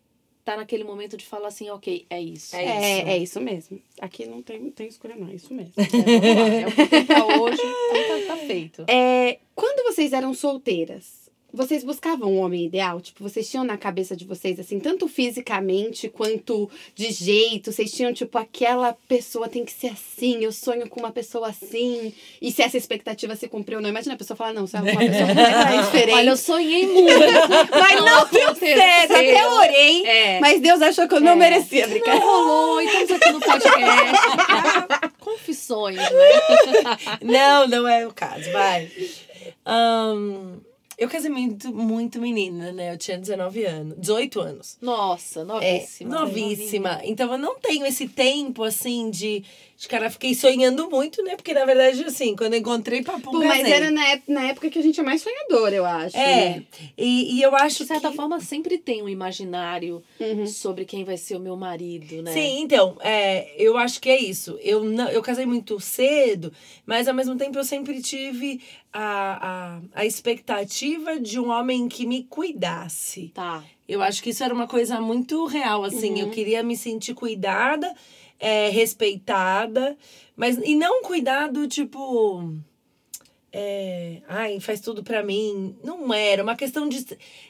tá 0.45 0.55
naquele 0.55 0.85
momento 0.85 1.17
de 1.17 1.25
falar 1.25 1.49
assim, 1.49 1.69
ok, 1.69 2.05
é 2.09 2.21
isso. 2.21 2.55
É 2.55 2.63
É, 2.63 2.99
isso. 3.01 3.09
é 3.09 3.17
isso 3.17 3.41
mesmo. 3.41 3.81
Aqui 3.99 4.25
não 4.25 4.41
tem, 4.41 4.57
não 4.61 4.71
tem 4.71 4.87
escolha, 4.87 5.15
não. 5.17 5.27
É 5.27 5.33
isso 5.35 5.53
mesmo. 5.53 5.73
É, 5.77 6.61
é 6.61 6.67
o 6.67 6.71
que 6.71 6.87
tem 6.87 7.05
pra 7.05 7.25
hoje, 7.25 7.61
então 7.91 8.21
tá, 8.21 8.35
tá 8.35 8.37
feito. 8.37 8.85
É, 8.87 9.39
quando 9.53 9.83
vocês 9.91 10.13
eram 10.13 10.33
solteiras, 10.33 11.26
vocês 11.53 11.83
buscavam 11.83 12.31
um 12.33 12.39
homem 12.39 12.65
ideal? 12.65 12.99
Tipo, 13.01 13.23
vocês 13.23 13.49
tinham 13.49 13.63
na 13.63 13.77
cabeça 13.77 14.15
de 14.15 14.25
vocês, 14.25 14.59
assim, 14.59 14.79
tanto 14.79 15.07
fisicamente 15.07 16.09
quanto 16.09 16.69
de 16.93 17.11
jeito? 17.11 17.71
Vocês 17.71 17.91
tinham, 17.91 18.13
tipo, 18.13 18.37
aquela 18.37 18.93
pessoa 19.07 19.47
tem 19.47 19.63
que 19.65 19.71
ser 19.71 19.87
assim, 19.87 20.43
eu 20.43 20.51
sonho 20.51 20.87
com 20.89 20.99
uma 20.99 21.11
pessoa 21.11 21.47
assim. 21.49 22.13
E 22.41 22.51
se 22.51 22.61
essa 22.61 22.77
expectativa 22.77 23.35
se 23.35 23.47
cumpriu 23.47 23.77
ou 23.77 23.81
não? 23.81 23.89
Imagina 23.89 24.15
a 24.15 24.17
pessoa 24.17 24.35
falar, 24.37 24.53
não, 24.53 24.67
você 24.67 24.77
é 24.77 24.81
uma 24.81 24.95
pessoa 24.97 25.27
completamente 25.27 25.85
diferente. 25.85 26.13
Olha, 26.15 26.29
eu 26.29 26.37
sonhei 26.37 26.85
muito. 26.91 27.19
mas 27.71 27.95
não 28.05 28.27
deu 28.29 28.55
certo. 28.55 29.11
Até 29.13 29.47
orei. 29.47 30.05
É. 30.05 30.39
Mas 30.39 30.59
Deus 30.61 30.81
achou 30.81 31.07
que 31.07 31.15
eu 31.15 31.21
não 31.21 31.31
É. 31.31 31.35
merecia 31.35 31.87
Não 31.87 31.93
brincar. 31.93 32.17
rolou, 32.19 32.81
então 32.81 33.01
estamos 33.01 33.21
aqui 33.21 33.31
no 33.31 33.39
podcast. 33.39 35.17
Confissões, 35.19 35.97
né? 35.97 36.07
Não, 37.21 37.67
não 37.67 37.87
é 37.87 38.05
o 38.07 38.13
caso, 38.13 38.51
vai. 38.51 38.89
Ahn, 39.65 40.57
eu 40.97 41.07
casei 41.07 41.29
muito, 41.29 41.71
muito 41.73 42.19
menina, 42.19 42.71
né? 42.71 42.93
Eu 42.93 42.97
tinha 42.97 43.17
19 43.17 43.63
anos, 43.65 43.95
18 43.99 44.39
anos. 44.41 44.77
Nossa, 44.81 45.41
É, 45.41 45.43
novíssima. 45.43 46.19
novíssima. 46.19 47.01
Então 47.03 47.31
eu 47.31 47.37
não 47.37 47.59
tenho 47.59 47.85
esse 47.85 48.07
tempo, 48.07 48.63
assim, 48.63 49.09
de. 49.11 49.43
De 49.77 49.87
cara, 49.87 50.09
fiquei 50.09 50.33
sonhando 50.33 50.89
muito, 50.89 51.21
né? 51.23 51.35
Porque 51.35 51.53
na 51.53 51.63
verdade, 51.63 52.03
assim, 52.03 52.35
quando 52.35 52.53
eu 52.55 52.59
encontrei 52.59 53.03
papo, 53.03 53.29
Pô, 53.31 53.37
mas 53.37 53.63
era 53.67 53.91
na, 53.91 54.09
ép- 54.09 54.23
na 54.27 54.41
época 54.47 54.71
que 54.71 54.79
a 54.79 54.81
gente 54.81 54.99
é 54.99 55.03
mais 55.03 55.21
sonhadora, 55.21 55.75
eu 55.75 55.85
acho. 55.85 56.17
É. 56.17 56.49
né? 56.57 56.63
E, 56.97 57.35
e 57.37 57.41
eu 57.43 57.55
acho 57.55 57.83
De 57.83 57.87
certa 57.87 58.09
que... 58.09 58.15
forma, 58.15 58.39
sempre 58.39 58.79
tem 58.79 59.03
um 59.03 59.09
imaginário 59.09 60.01
Uhum. 60.19 60.47
sobre 60.47 60.83
quem 60.83 61.03
vai 61.03 61.15
ser 61.15 61.35
o 61.35 61.39
meu 61.39 61.55
marido, 61.55 62.23
né? 62.23 62.31
Sim, 62.33 62.59
então, 62.61 62.97
é, 63.01 63.53
eu 63.55 63.77
acho 63.77 64.01
que 64.01 64.09
é 64.09 64.19
isso. 64.19 64.57
Eu, 64.63 64.83
não, 64.83 65.09
eu 65.09 65.21
casei 65.21 65.45
muito 65.45 65.79
cedo, 65.79 66.51
mas 66.85 67.07
ao 67.07 67.13
mesmo 67.13 67.35
tempo 67.37 67.57
eu 67.59 67.63
sempre 67.63 68.01
tive 68.01 68.59
a, 68.91 69.79
a, 69.93 70.01
a 70.01 70.05
expectativa 70.07 71.19
de 71.19 71.39
um 71.39 71.49
homem 71.49 71.87
que 71.87 72.05
me 72.05 72.23
cuidasse. 72.23 73.31
Tá. 73.33 73.63
Eu 73.87 74.01
acho 74.01 74.21
que 74.23 74.31
isso 74.31 74.43
era 74.43 74.53
uma 74.53 74.67
coisa 74.67 74.99
muito 74.99 75.45
real, 75.45 75.83
assim. 75.83 76.19
Eu 76.19 76.29
queria 76.29 76.61
me 76.63 76.75
sentir 76.75 77.13
cuidada, 77.13 77.93
é, 78.39 78.69
respeitada, 78.69 79.97
mas 80.35 80.57
e 80.57 80.75
não 80.75 81.01
cuidado 81.03 81.67
tipo. 81.67 82.53
É, 83.59 84.17
ai, 84.27 84.59
faz 84.59 84.81
tudo 84.81 85.01
pra 85.03 85.23
mim. 85.23 85.75
Não 85.83 86.13
era, 86.13 86.43
uma 86.43 86.55
questão 86.55 86.87
de. 86.87 87.03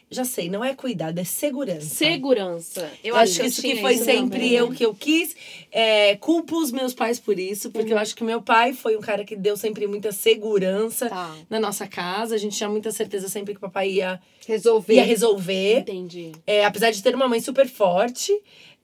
Já 0.09 0.23
sei, 0.23 0.47
não 0.47 0.63
é 0.63 0.73
cuidado, 0.73 1.17
é 1.19 1.23
segurança. 1.25 1.81
Segurança. 1.89 2.89
Eu 3.03 3.15
acho 3.17 3.41
que 3.41 3.47
isso 3.47 3.61
que 3.61 3.75
foi 3.81 3.95
isso 3.95 4.05
sempre 4.05 4.39
também. 4.39 4.53
eu 4.53 4.71
que 4.71 4.85
eu 4.85 4.93
quis. 4.95 5.35
É, 5.69 6.15
culpo 6.15 6.55
os 6.61 6.71
meus 6.71 6.93
pais 6.93 7.19
por 7.19 7.37
isso, 7.37 7.71
porque 7.71 7.91
eu 7.91 7.97
acho 7.97 8.15
que 8.15 8.23
meu 8.23 8.41
pai 8.41 8.71
foi 8.73 8.95
um 8.95 9.01
cara 9.01 9.25
que 9.25 9.35
deu 9.35 9.57
sempre 9.57 9.85
muita 9.87 10.11
segurança 10.13 11.09
Tá. 11.09 11.35
na 11.49 11.59
nossa 11.59 11.85
casa. 11.87 12.35
A 12.35 12.37
gente 12.37 12.55
tinha 12.55 12.69
muita 12.69 12.91
certeza 12.91 13.27
sempre 13.27 13.53
que 13.53 13.57
o 13.57 13.61
papai 13.61 13.89
ia, 13.89 14.21
Resolver. 14.47 14.93
ia 14.93 15.03
resolver. 15.03 15.79
Entendi. 15.79 16.31
É, 16.45 16.63
apesar 16.63 16.91
de 16.91 17.03
ter 17.03 17.13
uma 17.15 17.27
mãe 17.27 17.41
super 17.41 17.67
forte, 17.67 18.31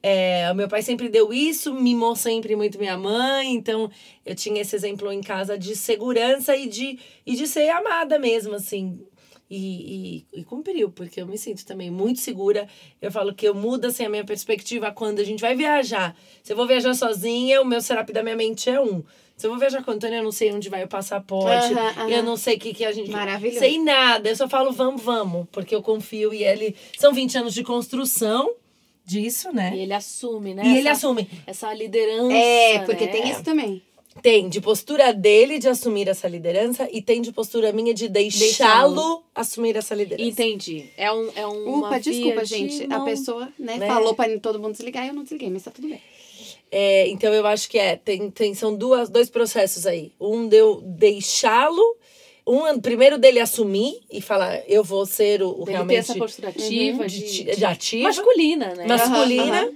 é, 0.06 0.52
o 0.52 0.56
meu 0.56 0.68
pai 0.68 0.82
sempre 0.82 1.08
deu 1.08 1.32
isso, 1.32 1.74
mimou 1.74 2.14
sempre 2.14 2.58
muito 2.58 2.78
minha 2.78 2.98
mãe, 2.98 3.54
então 3.54 3.90
eu 4.26 4.36
tinha 4.36 4.62
esse 4.62 4.76
exemplo 4.76 5.10
em 5.10 5.22
casa 5.22 5.58
de 5.58 5.78
segurança 5.78 6.58
e 6.58 6.68
de, 6.68 7.00
e 7.26 7.36
de 7.38 7.48
ser 7.48 7.70
amada 7.70 8.20
mesmo, 8.20 8.54
assim. 8.54 9.00
E, 9.50 10.26
e, 10.34 10.40
e 10.40 10.44
cumpriu, 10.44 10.90
porque 10.90 11.22
eu 11.22 11.28
me 11.28 11.38
sinto 11.38 11.66
também 11.66 11.90
muito 11.90 12.20
segura. 12.20 12.68
Eu 13.02 13.12
falo 13.12 13.34
que 13.34 13.48
eu 13.48 13.56
mudo 13.56 13.86
assim, 13.86 14.04
a 14.04 14.10
minha 14.10 14.26
perspectiva 14.26 14.92
quando 14.92 15.20
a 15.20 15.24
gente 15.24 15.40
vai 15.40 15.56
viajar. 15.56 16.16
Se 16.42 16.52
eu 16.52 16.58
vou 16.58 16.68
viajar 16.68 16.94
sozinha, 16.96 17.62
o 17.62 17.66
meu 17.66 17.80
setup 17.80 18.12
da 18.12 18.24
minha 18.24 18.36
mente 18.36 18.70
é 18.70 18.82
um. 18.82 19.04
Se 19.38 19.46
eu 19.46 19.52
vou 19.52 19.60
viajar 19.60 19.84
com 19.84 19.92
o 19.92 19.94
Antônio, 19.94 20.18
eu 20.18 20.24
não 20.24 20.32
sei 20.32 20.52
onde 20.52 20.70
vai 20.70 20.84
o 20.84 20.88
passaporte. 20.88 21.74
Eu 22.10 22.24
não 22.24 22.36
sei 22.36 22.56
o 22.56 22.60
que, 22.60 22.74
que 22.74 22.84
a 22.84 22.92
gente. 22.92 23.12
Maravilhoso. 23.12 23.60
Sei 23.60 23.80
nada. 23.80 24.28
Eu 24.28 24.36
só 24.36 24.50
falo, 24.50 24.72
vamos, 24.72 25.02
vamos. 25.02 25.48
Porque 25.52 25.74
eu 25.74 25.82
confio 25.82 26.34
e 26.34 26.44
ele. 26.44 26.76
São 26.98 27.14
20 27.14 27.38
anos 27.38 27.54
de 27.54 27.64
construção 27.64 28.54
disso, 29.06 29.50
E 29.50 29.54
né? 29.56 29.72
ele 29.78 29.94
assume, 29.94 30.54
né? 30.54 30.64
E 30.66 30.78
ele 30.78 30.88
essa, 30.88 31.08
assume. 31.08 31.30
essa 31.46 31.74
liderança. 31.74 32.34
É, 32.34 32.80
porque 32.80 33.06
né? 33.06 33.12
tem 33.12 33.30
isso 33.30 33.44
também. 33.44 33.82
Tem 34.22 34.48
de 34.48 34.62
postura 34.62 35.12
dele 35.12 35.58
de 35.58 35.68
assumir 35.68 36.08
essa 36.08 36.28
liderança 36.28 36.88
e 36.92 37.02
tem 37.02 37.20
de 37.20 37.32
postura 37.32 37.72
minha 37.74 37.96
de 37.96 38.08
deixá-lo 38.08 39.24
assumir 39.34 39.76
essa 39.76 39.96
liderança. 39.96 40.30
Entendi. 40.30 40.86
É 40.96 41.12
um. 41.12 41.30
É 41.36 41.46
uma 41.48 41.88
Upa, 41.88 42.00
desculpa, 42.00 42.36
via 42.36 42.44
de 42.44 42.50
gente. 42.50 42.88
não- 42.88 43.02
A 43.02 43.06
pessoa, 43.06 43.50
né, 43.58 43.78
né? 43.78 43.88
falou 43.88 44.14
pra 44.14 44.28
todo 44.40 44.60
mundo 44.60 44.74
desligar 44.74 45.04
e 45.06 45.08
eu 45.08 45.14
não 45.16 45.24
desliguei, 45.24 45.50
mas 45.50 45.64
tá 45.64 45.72
tudo 45.72 45.88
bem. 45.90 46.00
É, 46.72 47.08
então 47.10 47.34
eu 47.34 47.46
acho 47.46 47.70
que 47.70 47.78
é, 47.78 47.96
tem, 47.96 48.30
tem, 48.32 48.54
são 48.54 48.76
duas, 48.76 49.10
dois 49.10 49.30
processos 49.30 49.86
aí. 49.88 50.12
Um 50.20 50.48
de 50.48 50.58
eu 50.58 50.82
deixá-lo, 50.82 51.98
um 52.46 52.80
primeiro 52.80 53.18
dele 53.18 53.40
assumir 53.40 54.02
e 54.12 54.20
falar, 54.22 54.62
eu 54.68 54.84
vou 54.84 55.06
ser 55.06 55.42
o, 55.42 55.50
o 55.62 55.64
realmente 55.64 56.00
essa 56.00 56.16
postura 56.16 56.50
ativa, 56.50 57.02
Uhum, 57.02 57.08
de, 57.08 57.20
de, 57.20 57.44
de- 57.46 57.56
de 57.56 57.66
ativa. 57.66 58.04
masculina, 58.10 58.74
né? 58.76 58.86
masculina 58.88 59.60
aham. 59.64 59.72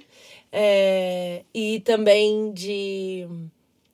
é, 0.52 1.44
e 1.54 1.80
também 1.82 2.52
de 2.52 3.28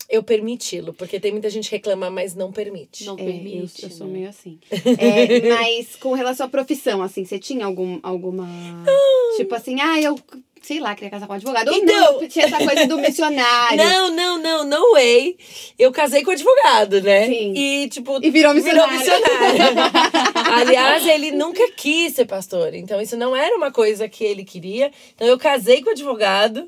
eu 0.09 0.21
permiti-lo, 0.21 0.93
porque 0.93 1.19
tem 1.19 1.31
muita 1.31 1.49
gente 1.49 1.69
que 1.69 1.75
reclama, 1.75 2.09
mas 2.09 2.35
não 2.35 2.51
permite. 2.51 3.03
Não 3.05 3.15
É, 3.17 3.23
permite. 3.23 3.83
eu, 3.83 3.89
eu 3.89 3.95
sou 3.95 4.07
né? 4.07 4.13
meio 4.13 4.29
assim. 4.29 4.59
É, 4.97 5.39
mas 5.49 5.95
com 5.95 6.13
relação 6.13 6.45
à 6.45 6.49
profissão, 6.49 7.01
assim, 7.01 7.25
você 7.25 7.39
tinha 7.39 7.65
algum, 7.65 7.99
alguma. 8.03 8.47
Tipo 9.37 9.55
assim, 9.55 9.79
ah, 9.81 9.99
eu, 9.99 10.19
sei 10.63 10.79
lá, 10.79 10.95
queria 10.95 11.09
casar 11.11 11.27
com 11.27 11.33
um 11.33 11.35
advogado. 11.35 11.67
Ou 11.67 11.75
Então- 11.75 12.19
não, 12.21 12.27
tinha 12.27 12.45
essa 12.45 12.57
coisa 12.57 12.87
do 12.87 12.97
missionário. 12.97 13.77
Não, 13.83 14.09
não, 14.11 14.37
não, 14.37 14.63
no 14.63 14.93
way. 14.93 15.37
Eu 15.77 15.91
casei 15.91 16.23
com 16.23 16.31
advogado, 16.31 17.01
né? 17.01 17.27
Sim. 17.27 17.53
E, 17.55 17.87
tipo, 17.89 18.19
E 18.23 18.29
virou 18.29 18.53
missionário. 18.53 18.93
missionário. 18.97 19.23
Aliás, 20.59 21.05
ele 21.05 21.31
nunca 21.31 21.69
quis 21.71 22.13
ser 22.13 22.25
pastor. 22.25 22.73
Então, 22.73 23.01
isso 23.01 23.17
não 23.17 23.35
era 23.35 23.55
uma 23.55 23.71
coisa 23.71 24.07
que 24.07 24.23
ele 24.23 24.43
queria. 24.43 24.91
Então, 25.15 25.27
eu 25.27 25.37
casei 25.37 25.81
com 25.81 25.89
advogado 25.91 26.67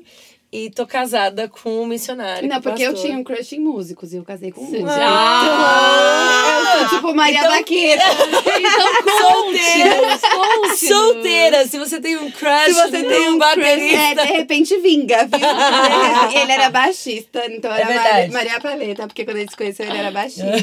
e 0.52 0.70
tô 0.70 0.86
casada 0.86 1.48
com 1.48 1.82
um 1.82 1.86
missionário. 1.86 2.48
Não, 2.48 2.60
porque 2.60 2.82
eu 2.82 2.92
pastor. 2.92 3.06
tinha 3.06 3.18
um 3.18 3.24
crush 3.24 3.52
em 3.56 3.60
músicos 3.60 4.12
e 4.12 4.16
eu 4.16 4.24
casei 4.24 4.50
com 4.52 4.60
um 4.62 4.64
músico. 4.64 4.88
Ah! 4.90 6.76
Eu 6.80 6.88
sou 6.88 6.96
tipo 6.98 7.14
Maria 7.14 7.38
Então- 7.40 7.50
Baqueta. 7.50 8.04
Solteira! 9.20 10.18
Conte-nos. 10.30 10.78
Solteira! 10.80 11.66
Se 11.66 11.78
você 11.78 12.00
tem 12.00 12.16
um 12.16 12.30
crush 12.30 12.64
Se 12.66 12.72
você 12.72 13.02
tem 13.02 13.28
um 13.30 13.38
crush, 13.38 13.52
é, 13.52 13.56
baterista. 13.56 14.26
de 14.26 14.32
repente 14.32 14.76
vinga, 14.78 15.24
viu? 15.26 15.40
Ele 16.40 16.52
era 16.52 16.70
baixista, 16.70 17.42
então 17.46 17.72
É 17.72 17.80
era 17.80 17.86
Maria, 17.86 18.02
verdade. 18.02 18.32
Maria 18.32 18.60
Paleta, 18.60 19.06
porque 19.06 19.24
quando 19.24 19.38
ele 19.38 19.50
se 19.50 19.56
conheceu, 19.56 19.86
ele 19.86 19.98
era 19.98 20.10
baixista. 20.10 20.46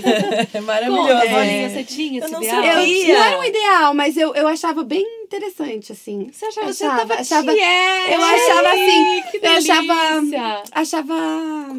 É 0.44 0.46
Conta, 0.46 0.62
maravilhoso. 0.62 1.30
Bolinha, 1.30 1.70
você 1.70 1.84
tinha 1.84 2.20
Eu 2.20 2.24
esse 2.24 2.32
não 2.34 2.42
ideal? 2.44 2.64
sabia. 2.64 3.08
Eu, 3.14 3.18
não 3.20 3.26
era 3.26 3.40
um 3.40 3.44
ideal, 3.44 3.94
mas 3.94 4.18
eu, 4.18 4.36
eu 4.36 4.48
achava 4.48 4.84
bem 4.84 5.06
interessante, 5.24 5.92
assim. 5.92 6.30
Você 6.32 6.46
achava, 6.46 6.74
você 6.74 6.86
Achava, 6.86 7.00
tava 7.08 7.22
achava- 7.22 7.54
tiete, 7.54 8.12
eu 8.14 8.22
achava 8.22 8.70
assim, 8.70 9.24
que 9.32 9.38
eu 9.46 9.52
achava-. 9.52 10.64
Achava 10.72 11.16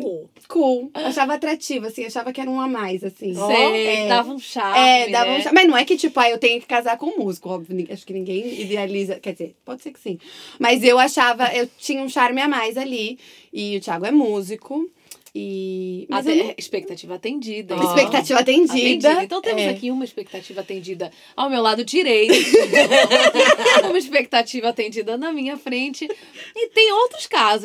Cool. 0.01 0.31
cool, 0.49 0.91
achava 0.95 1.35
atrativo, 1.35 1.87
assim, 1.87 2.05
achava 2.05 2.33
que 2.33 2.41
era 2.41 2.51
um 2.51 2.61
a 2.61 2.67
mais, 2.69 3.03
assim. 3.05 3.35
Sei, 3.35 3.87
É. 4.05 4.09
dava 4.09 4.33
um 4.33 4.39
charme, 4.39 4.79
É, 4.79 5.09
dava 5.09 5.31
né? 5.31 5.39
um 5.39 5.43
charme. 5.43 5.59
Mas 5.61 5.69
não 5.69 5.77
é 5.77 5.85
que, 5.85 5.97
tipo, 5.97 6.19
ah, 6.21 6.29
eu 6.31 6.39
tenho 6.39 6.61
que 6.61 6.67
casar 6.67 6.97
com 6.99 7.07
um 7.07 7.19
músico, 7.19 7.49
óbvio. 7.49 7.87
Acho 7.91 8.07
que 8.07 8.13
ninguém 8.13 8.61
idealiza. 8.61 9.19
Quer 9.21 9.33
dizer, 9.33 9.55
pode 9.65 9.83
ser 9.83 9.93
que 9.93 10.01
sim. 10.01 10.19
Mas 10.59 10.83
eu 10.85 10.99
achava, 10.99 11.53
eu 11.55 11.69
tinha 11.79 12.03
um 12.03 12.09
charme 12.09 12.41
a 12.41 12.49
mais 12.49 12.77
ali. 12.77 13.19
E 13.53 13.77
o 13.77 13.81
Thiago 13.81 14.05
é 14.07 14.11
músico. 14.11 14.89
E. 15.37 16.07
Mas 16.09 16.25
Até- 16.27 16.37
não- 16.45 16.55
expectativa 16.57 17.15
atendida. 17.17 17.75
Hein? 17.75 17.83
Expectativa 17.85 18.39
atendida. 18.39 19.23
Então 19.25 19.43
temos 19.43 19.63
É. 19.63 19.69
aqui 19.71 19.91
uma 19.91 20.05
expectativa 20.05 20.61
atendida 20.61 21.11
ao 21.35 21.51
meu 21.51 21.61
lado 21.61 21.85
direito, 21.85 22.33
uma 23.89 23.99
expectativa 23.99 24.69
atendida 24.69 25.17
na 25.19 25.33
minha 25.33 25.57
frente 25.57 26.09
e 26.55 26.69
tem 26.69 26.93
outros 26.93 27.27
casos. 27.27 27.65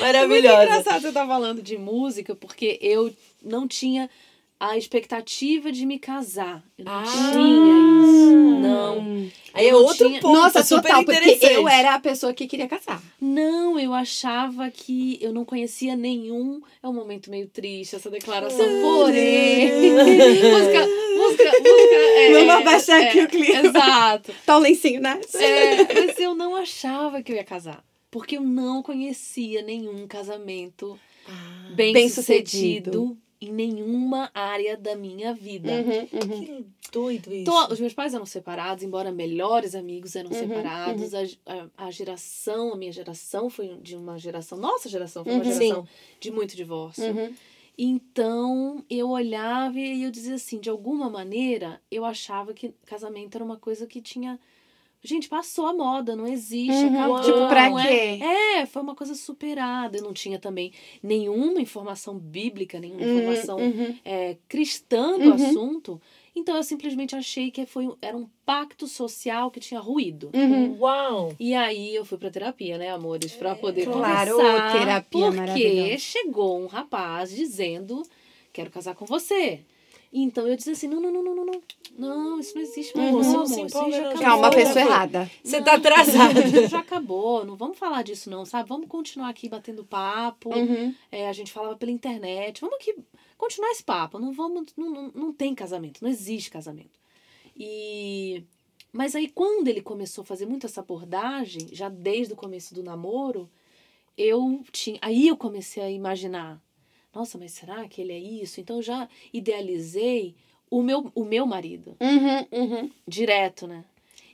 É 0.00 0.26
muito 0.26 0.46
engraçado 0.46 1.00
você 1.02 1.08
estar 1.08 1.26
falando 1.26 1.60
de 1.60 1.76
música 1.76 2.34
porque 2.36 2.78
eu 2.80 3.12
não 3.42 3.66
tinha 3.66 4.08
a 4.64 4.78
expectativa 4.78 5.72
de 5.72 5.84
me 5.84 5.98
casar. 5.98 6.62
Eu 6.78 6.84
não 6.84 6.92
Ah. 6.92 7.02
tinha 7.04 8.04
isso. 8.04 8.32
Não. 8.60 9.28
Aí 9.54 9.66
é 9.66 9.70
Eu 9.70 9.80
não 9.80 9.86
outro 9.86 10.06
tinha- 10.08 10.20
ponto 10.20 10.34
Nossa, 10.34 10.62
super 10.62 10.82
total, 10.82 11.04
porque 11.04 11.20
interessante. 11.20 11.52
eu 11.54 11.68
era 11.68 11.94
a 11.94 11.98
pessoa 12.00 12.32
que 12.32 12.46
queria 12.46 12.68
casar. 12.68 13.02
Não, 13.20 13.76
eu 13.78 13.92
achava 13.92 14.70
que 14.70 15.18
eu 15.20 15.32
não 15.32 15.44
conhecia 15.44 15.96
nenhum. 15.96 16.60
É 16.80 16.86
um 16.88 16.92
momento 16.94 17.28
meio 17.28 17.48
triste 17.48 17.96
essa 17.96 18.08
declaração, 18.08 18.64
porém. 18.82 19.92
música, 19.92 20.86
música, 21.16 21.50
música. 21.50 21.96
É, 21.96 22.32
Vamos 22.32 22.54
abaixar 22.54 23.02
é, 23.02 23.08
aqui 23.08 23.20
o 23.20 23.28
clima. 23.28 23.66
Exato. 23.68 24.32
Tá 24.46 24.56
o 24.56 24.60
lencinho, 24.60 25.00
né? 25.00 25.20
É, 25.34 25.76
mas 26.06 26.18
eu 26.20 26.34
não 26.36 26.54
achava 26.54 27.20
que 27.20 27.32
eu 27.32 27.36
ia 27.36 27.44
casar. 27.44 27.82
Porque 28.12 28.36
eu 28.36 28.42
não 28.42 28.82
conhecia 28.82 29.60
nenhum 29.62 30.06
casamento 30.06 30.98
Ah, 31.28 31.70
bem, 31.74 31.92
Bem-sucedido. 31.92 32.90
sucedido 32.92 33.18
em 33.42 33.52
nenhuma 33.52 34.30
área 34.32 34.76
da 34.76 34.94
minha 34.94 35.34
vida. 35.34 35.72
Uhum, 35.72 36.08
uhum. 36.20 36.44
que 36.44 36.66
doido 36.92 37.32
isso. 37.32 37.44
To- 37.50 37.72
os 37.72 37.80
meus 37.80 37.92
pais 37.92 38.14
eram 38.14 38.24
separados, 38.24 38.84
embora 38.84 39.10
melhores 39.10 39.74
amigos 39.74 40.14
eram 40.14 40.30
Uhum, 40.30 40.38
separados. 40.38 41.12
A, 41.12 41.20
a, 41.76 41.86
a 41.86 41.90
geração, 41.90 42.72
a 42.72 42.76
minha 42.76 42.92
geração 42.92 43.50
foi 43.50 43.76
de 43.82 43.96
uma 43.96 44.16
geração, 44.18 44.56
nossa 44.56 44.88
geração 44.88 45.24
foi 45.24 45.32
uma 45.34 45.44
Uhum. 45.44 45.52
geração 45.52 45.88
de 46.20 46.30
muito 46.30 46.54
divórcio. 46.56 47.12
Uhum. 47.12 47.34
Então 47.76 48.84
eu 48.88 49.08
olhava 49.10 49.78
e 49.78 50.02
eu 50.04 50.10
dizia 50.10 50.34
assim, 50.34 50.60
de 50.60 50.70
alguma 50.70 51.10
maneira, 51.10 51.80
eu 51.90 52.04
achava 52.04 52.54
que 52.54 52.72
casamento 52.86 53.34
era 53.36 53.44
uma 53.44 53.56
coisa 53.56 53.86
que 53.86 54.00
tinha. 54.00 54.38
Gente, 55.04 55.28
passou 55.28 55.66
a 55.66 55.72
moda, 55.74 56.14
não 56.14 56.26
existe. 56.28 56.86
Uhum. 56.86 56.96
acabou, 56.98 57.20
Tipo, 57.22 57.48
pra 57.48 57.66
é- 57.80 57.88
quê? 58.18 58.24
É, 58.24 58.66
foi 58.66 58.80
uma 58.82 58.94
coisa 58.94 59.14
superada. 59.16 59.98
Eu 59.98 60.02
não 60.04 60.12
tinha 60.12 60.38
também 60.38 60.72
nenhuma 61.02 61.60
informação 61.60 62.16
bíblica, 62.16 62.78
nenhuma 62.78 63.02
Uhum, 63.02 63.10
informação 63.18 63.58
uhum. 63.58 63.96
é, 64.04 64.36
cristã 64.48 65.18
do 65.18 65.24
Uhum. 65.28 65.34
assunto. 65.34 66.00
Então 66.36 66.56
eu 66.56 66.62
simplesmente 66.62 67.16
achei 67.16 67.50
que 67.50 67.66
foi, 67.66 67.90
era 68.00 68.16
um 68.16 68.28
pacto 68.46 68.86
social 68.86 69.50
que 69.50 69.58
tinha 69.58 69.80
ruído. 69.80 70.30
Uhum. 70.32 70.76
Uau! 70.78 71.34
E 71.38 71.52
aí 71.52 71.94
eu 71.94 72.04
fui 72.04 72.16
pra 72.16 72.30
terapia, 72.30 72.78
né, 72.78 72.90
amores? 72.90 73.32
Pra 73.32 73.56
poder 73.56 73.84
Claro, 73.86 74.36
conversar. 74.36 74.72
terapia 74.72 75.32
porque 75.32 75.98
chegou 75.98 76.60
um 76.62 76.66
rapaz 76.66 77.30
dizendo, 77.34 78.02
quero 78.52 78.70
casar 78.70 78.94
com 78.94 79.04
você. 79.04 79.60
Então 80.12 80.46
eu 80.46 80.54
disse 80.56 80.70
assim, 80.70 80.88
não, 80.88 81.00
não, 81.00 81.10
não, 81.10 81.22
não, 81.22 81.34
não, 81.34 81.44
não. 81.46 81.62
Não, 81.96 82.38
isso 82.40 82.54
não 82.54 82.62
existe 82.62 82.96
mais, 82.96 83.14
Uhum. 83.14 83.22
não, 83.32 83.46
se 83.46 83.62
Isso 83.62 83.68
já 83.78 83.80
não. 83.80 83.88
acabou. 84.10 84.18
Calma, 84.22 84.46
a 84.46 84.50
Não, 84.50 84.56
pessoa 84.56 84.74
não. 84.84 84.90
errada. 84.90 85.30
Você 85.42 85.56
Não, 85.58 85.64
tá 85.64 85.74
atrasada. 85.74 86.42
Já 86.68 86.78
acabou, 86.80 87.44
não 87.44 87.56
vamos 87.56 87.78
falar 87.78 88.02
disso 88.02 88.28
não, 88.30 88.44
sabe? 88.44 88.68
Vamos 88.68 88.88
continuar 88.88 89.28
aqui 89.30 89.48
batendo 89.48 89.84
papo. 89.84 90.54
Uhum. 90.54 90.94
É, 91.10 91.28
a 91.28 91.32
gente 91.32 91.50
falava 91.52 91.76
pela 91.76 91.90
internet. 91.92 92.60
Vamos 92.60 92.76
aqui 92.76 92.94
continuar 93.38 93.70
esse 93.70 93.82
papo. 93.84 94.18
Não 94.18 94.32
vamos, 94.32 94.66
não, 94.76 94.90
não, 94.90 95.10
não 95.14 95.32
tem 95.32 95.54
casamento, 95.54 96.02
não 96.02 96.10
existe 96.10 96.50
casamento. 96.50 96.98
E 97.56 98.42
mas 98.92 99.14
aí 99.14 99.28
quando 99.28 99.68
ele 99.68 99.80
começou 99.80 100.22
a 100.22 100.26
fazer 100.26 100.44
muito 100.46 100.66
essa 100.66 100.80
abordagem, 100.80 101.68
já 101.72 101.88
desde 101.88 102.34
o 102.34 102.36
começo 102.36 102.74
do 102.74 102.82
namoro, 102.82 103.48
eu 104.16 104.62
tinha, 104.70 104.98
aí 105.00 105.28
eu 105.28 105.36
comecei 105.36 105.82
a 105.82 105.90
imaginar, 105.90 106.60
nossa, 107.14 107.38
mas 107.38 107.52
será 107.52 107.86
que 107.88 108.00
ele 108.00 108.12
é 108.12 108.18
isso? 108.18 108.60
Então 108.60 108.76
eu 108.76 108.82
já 108.82 109.08
idealizei 109.32 110.34
o 110.70 110.82
meu 110.82 111.10
o 111.14 111.24
meu 111.24 111.46
marido, 111.46 111.96
Uhum, 112.00 112.46
uhum. 112.52 112.90
direto, 113.06 113.66
né? 113.66 113.84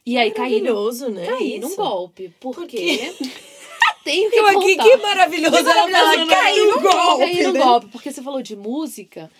E 0.06 0.16
aí 0.16 0.30
caí 0.30 0.60
Maravilhoso, 0.62 1.10
né? 1.10 1.26
caí 1.26 1.58
num 1.58 1.76
golpe, 1.76 2.32
porque 2.40 2.76
quê? 2.76 3.14
tenho 4.08 4.30
que 4.30 4.38
Eu 4.38 4.46
aqui, 4.46 4.76
que 4.76 4.96
maravilhoso. 4.96 5.56
Que 5.56 5.62
maravilhoso, 5.62 6.12
ela 6.12 6.26
caiu 6.26 6.66
no 6.66 6.80
golpe. 6.80 7.24
Caí 7.24 7.42
no 7.42 7.52
né? 7.52 7.60
golpe, 7.60 7.88
porque 7.88 8.10
você 8.10 8.22
falou 8.22 8.42
de 8.42 8.56
música. 8.56 9.30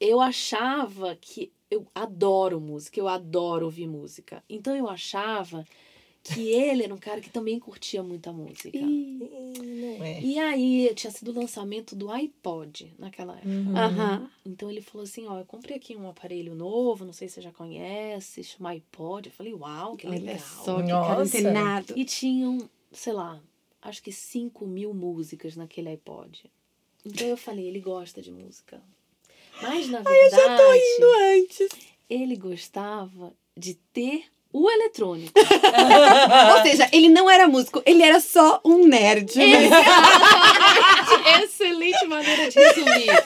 Eu 0.00 0.20
achava 0.20 1.16
que. 1.20 1.52
Eu 1.68 1.84
adoro 1.92 2.60
música, 2.60 3.00
eu 3.00 3.08
adoro 3.08 3.64
ouvir 3.64 3.88
música. 3.88 4.42
Então 4.48 4.74
eu 4.76 4.88
achava 4.88 5.64
que 6.26 6.48
ele 6.50 6.82
era 6.84 6.94
um 6.94 6.98
cara 6.98 7.20
que 7.20 7.30
também 7.30 7.58
curtia 7.58 8.02
muita 8.02 8.32
música. 8.32 8.78
Não 8.78 10.04
é. 10.04 10.20
E 10.20 10.38
aí 10.38 10.92
tinha 10.94 11.10
sido 11.10 11.30
o 11.30 11.34
lançamento 11.34 11.94
do 11.94 12.10
iPod 12.10 12.92
naquela 12.98 13.34
época. 13.34 13.48
Uhum. 13.48 13.76
Aham. 13.76 14.30
Então 14.44 14.70
ele 14.70 14.80
falou 14.80 15.04
assim: 15.04 15.26
Ó, 15.26 15.38
eu 15.38 15.44
comprei 15.44 15.76
aqui 15.76 15.96
um 15.96 16.08
aparelho 16.08 16.54
novo, 16.54 17.04
não 17.04 17.12
sei 17.12 17.28
se 17.28 17.34
você 17.34 17.42
já 17.42 17.52
conhece, 17.52 18.42
chama 18.42 18.70
iPod. 18.70 19.28
Eu 19.28 19.32
falei: 19.32 19.54
Uau, 19.54 19.96
que 19.96 20.06
legal. 20.06 20.26
Olha 20.26 20.38
só, 20.38 20.82
que 20.82 20.88
cara 20.90 21.22
antenado. 21.22 21.92
E 21.96 22.04
tinham, 22.04 22.68
sei 22.92 23.12
lá, 23.12 23.40
acho 23.80 24.02
que 24.02 24.12
5 24.12 24.66
mil 24.66 24.92
músicas 24.92 25.56
naquele 25.56 25.90
iPod. 25.90 26.50
Então 27.04 27.26
eu 27.26 27.36
falei, 27.36 27.66
ele 27.66 27.80
gosta 27.80 28.20
de 28.20 28.32
música. 28.32 28.82
Mas 29.62 29.88
na 29.88 30.00
verdade, 30.00 30.24
eu 30.24 30.30
já 30.30 30.56
tô 30.56 30.74
indo 30.74 31.06
antes. 31.42 31.68
ele 32.10 32.36
gostava 32.36 33.32
de 33.56 33.74
ter 33.92 34.24
o 34.58 34.70
eletrônico. 34.70 35.32
Ou 36.56 36.62
seja, 36.62 36.88
ele 36.92 37.08
não 37.08 37.28
era 37.30 37.46
músico, 37.46 37.82
ele 37.84 38.02
era 38.02 38.20
só 38.20 38.60
um 38.64 38.86
nerd. 38.86 39.36
né? 39.36 39.68
Excelente 41.42 42.06
maneira 42.06 42.48
de 42.48 42.58
resumir. 42.58 43.24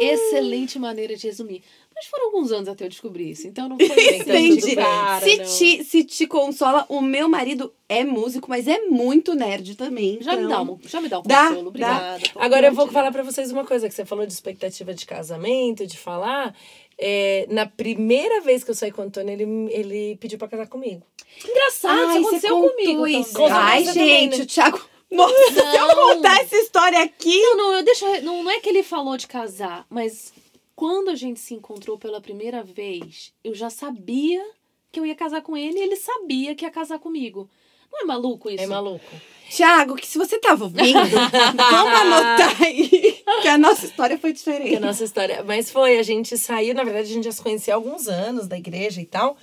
Excelente 0.00 0.78
maneira 0.78 1.16
de 1.16 1.26
resumir. 1.26 1.62
Mas 1.94 2.06
foram 2.06 2.26
alguns 2.26 2.52
anos 2.52 2.68
até 2.68 2.84
eu 2.84 2.88
descobrir 2.88 3.30
isso. 3.30 3.48
Então 3.48 3.68
não 3.68 3.76
foi 3.76 3.88
bem 4.24 4.52
Entendi. 4.52 4.68
de 4.68 4.76
cara, 4.76 5.20
se, 5.24 5.36
não. 5.36 5.44
te, 5.44 5.84
se 5.84 6.04
te 6.04 6.26
consola, 6.28 6.86
o 6.88 7.00
meu 7.00 7.28
marido 7.28 7.72
é 7.88 8.04
músico, 8.04 8.48
mas 8.48 8.68
é 8.68 8.82
muito 8.86 9.34
nerd 9.34 9.74
também. 9.74 10.18
Já 10.20 10.36
me 10.36 10.44
então- 10.44 10.64
dá 10.64 10.72
um, 10.72 10.78
já 10.84 11.00
me 11.00 11.08
dá 11.08 11.18
um 11.18 11.22
Dá, 11.22 11.48
consolo. 11.48 11.62
dá. 11.62 11.68
Obrigada. 11.68 12.20
por 12.32 12.42
Agora 12.42 12.66
eu 12.68 12.72
vou 12.72 12.86
falar 12.88 13.10
pra 13.10 13.24
vocês 13.24 13.50
uma 13.50 13.64
coisa 13.64 13.88
que 13.88 13.94
você 13.94 14.04
falou 14.04 14.24
de 14.24 14.32
expectativa 14.32 14.94
de 14.94 15.04
casamento, 15.04 15.84
de 15.86 15.98
falar. 15.98 16.54
É, 16.98 17.46
na 17.48 17.64
primeira 17.64 18.40
vez 18.40 18.64
que 18.64 18.70
eu 18.70 18.74
saí 18.74 18.90
com 18.90 19.02
o 19.02 19.04
Antônio, 19.04 19.32
ele, 19.32 19.44
ele 19.72 20.16
pediu 20.16 20.38
pra 20.38 20.48
casar 20.48 20.66
comigo. 20.66 21.02
Engraçado, 21.44 22.08
Ai, 22.08 22.20
isso 22.20 22.30
você 22.30 22.46
aconteceu 22.46 22.70
comigo 22.70 23.06
isso. 23.06 23.32
também. 23.34 23.52
Ai, 23.52 23.84
Você 23.84 23.92
também, 23.92 24.08
gente, 24.08 24.38
né? 24.38 24.44
o 24.44 24.46
Thiago... 24.46 24.80
Nossa, 25.10 25.52
se 25.52 25.76
eu 25.76 25.86
Não. 25.88 25.94
contar 25.94 26.40
essa 26.40 26.56
história 26.56 27.02
aqui... 27.02 27.40
Não, 27.40 27.56
não, 27.56 27.72
eu 27.74 27.82
deixo. 27.82 28.04
Não, 28.22 28.42
não 28.42 28.50
é 28.50 28.60
que 28.60 28.68
ele 28.68 28.82
falou 28.82 29.16
de 29.16 29.26
casar, 29.26 29.86
mas 29.88 30.34
quando 30.76 31.08
a 31.08 31.14
gente 31.14 31.40
se 31.40 31.54
encontrou 31.54 31.96
pela 31.96 32.20
primeira 32.20 32.62
vez, 32.62 33.32
eu 33.42 33.54
já 33.54 33.70
sabia 33.70 34.44
que 34.92 35.00
eu 35.00 35.06
ia 35.06 35.14
casar 35.14 35.40
com 35.40 35.56
ele 35.56 35.78
e 35.78 35.82
ele 35.82 35.96
sabia 35.96 36.54
que 36.54 36.64
ia 36.64 36.70
casar 36.70 36.98
comigo. 36.98 37.48
Não 37.92 38.00
é 38.02 38.04
maluco 38.04 38.50
isso? 38.50 38.62
É 38.62 38.66
maluco. 38.66 39.04
Thiago, 39.50 39.96
que 39.96 40.06
se 40.06 40.18
você 40.18 40.38
tava 40.38 40.64
ouvindo, 40.64 40.98
vamos 41.56 42.00
anotar 42.00 42.62
aí 42.62 43.22
que 43.40 43.48
a 43.48 43.56
nossa 43.56 43.86
história 43.86 44.18
foi 44.18 44.32
Que 44.32 44.38
diferente. 44.38 44.76
a 44.76 44.80
nossa 44.80 45.02
história. 45.04 45.42
Mas 45.42 45.70
foi, 45.70 45.98
a 45.98 46.02
gente 46.02 46.36
saiu, 46.36 46.74
na 46.74 46.84
verdade, 46.84 47.10
a 47.10 47.14
gente 47.14 47.24
já 47.24 47.32
se 47.32 47.42
conhecia 47.42 47.72
há 47.72 47.76
alguns 47.76 48.08
anos 48.08 48.46
da 48.46 48.58
igreja 48.58 49.00
e 49.00 49.06
tal. 49.06 49.36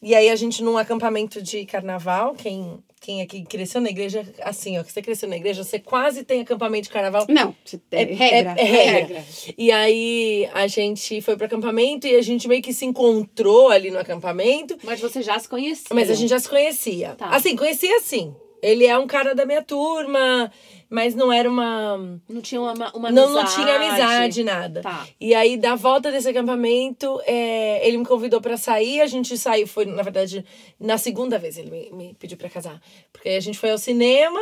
E 0.00 0.14
aí 0.14 0.30
a 0.30 0.36
gente 0.36 0.62
num 0.62 0.78
acampamento 0.78 1.42
de 1.42 1.66
carnaval, 1.66 2.34
quem, 2.36 2.78
quem 3.00 3.22
aqui 3.22 3.42
cresceu 3.44 3.80
na 3.80 3.90
igreja, 3.90 4.26
assim, 4.42 4.78
ó, 4.78 4.82
que 4.82 4.92
você 4.92 5.02
cresceu 5.02 5.28
na 5.28 5.36
igreja, 5.36 5.64
você 5.64 5.78
quase 5.78 6.24
tem 6.24 6.40
acampamento 6.40 6.84
de 6.84 6.90
carnaval. 6.90 7.26
Não, 7.28 7.54
é, 7.90 8.04
regra. 8.04 8.54
É, 8.58 8.62
é 8.62 8.64
regra. 8.64 9.24
E 9.56 9.70
aí 9.70 10.48
a 10.52 10.66
gente 10.66 11.20
foi 11.20 11.36
pro 11.36 11.46
acampamento 11.46 12.06
e 12.06 12.16
a 12.16 12.22
gente 12.22 12.48
meio 12.48 12.62
que 12.62 12.72
se 12.72 12.84
encontrou 12.84 13.70
ali 13.70 13.90
no 13.90 13.98
acampamento. 13.98 14.76
Mas 14.82 15.00
você 15.00 15.22
já 15.22 15.38
se 15.38 15.48
conhecia. 15.48 15.94
Mas 15.94 16.10
a 16.10 16.14
gente 16.14 16.30
já 16.30 16.38
se 16.38 16.48
conhecia. 16.48 17.14
Tá. 17.14 17.28
Assim, 17.30 17.56
conhecia 17.56 18.00
sim. 18.00 18.34
Ele 18.62 18.86
é 18.86 18.98
um 18.98 19.06
cara 19.06 19.34
da 19.34 19.46
minha 19.46 19.62
turma, 19.62 20.50
mas 20.90 21.14
não 21.14 21.32
era 21.32 21.48
uma. 21.48 22.20
Não 22.28 22.40
tinha 22.40 22.60
uma, 22.60 22.72
uma 22.94 23.10
não, 23.10 23.24
amizade. 23.24 23.34
não 23.34 23.64
tinha 23.64 23.76
amizade, 23.76 24.44
nada. 24.44 24.80
Tá. 24.80 25.06
E 25.20 25.34
aí, 25.34 25.56
da 25.56 25.74
volta 25.74 26.10
desse 26.10 26.28
acampamento, 26.28 27.20
é, 27.26 27.86
ele 27.86 27.98
me 27.98 28.06
convidou 28.06 28.40
pra 28.40 28.56
sair. 28.56 29.00
A 29.00 29.06
gente 29.06 29.36
saiu, 29.36 29.66
foi, 29.66 29.84
na 29.84 30.02
verdade, 30.02 30.44
na 30.80 30.96
segunda 30.96 31.38
vez 31.38 31.58
ele 31.58 31.70
me, 31.70 31.90
me 31.92 32.14
pediu 32.14 32.38
pra 32.38 32.48
casar. 32.48 32.80
Porque 33.12 33.28
aí 33.28 33.36
a 33.36 33.40
gente 33.40 33.58
foi 33.58 33.70
ao 33.70 33.78
cinema, 33.78 34.40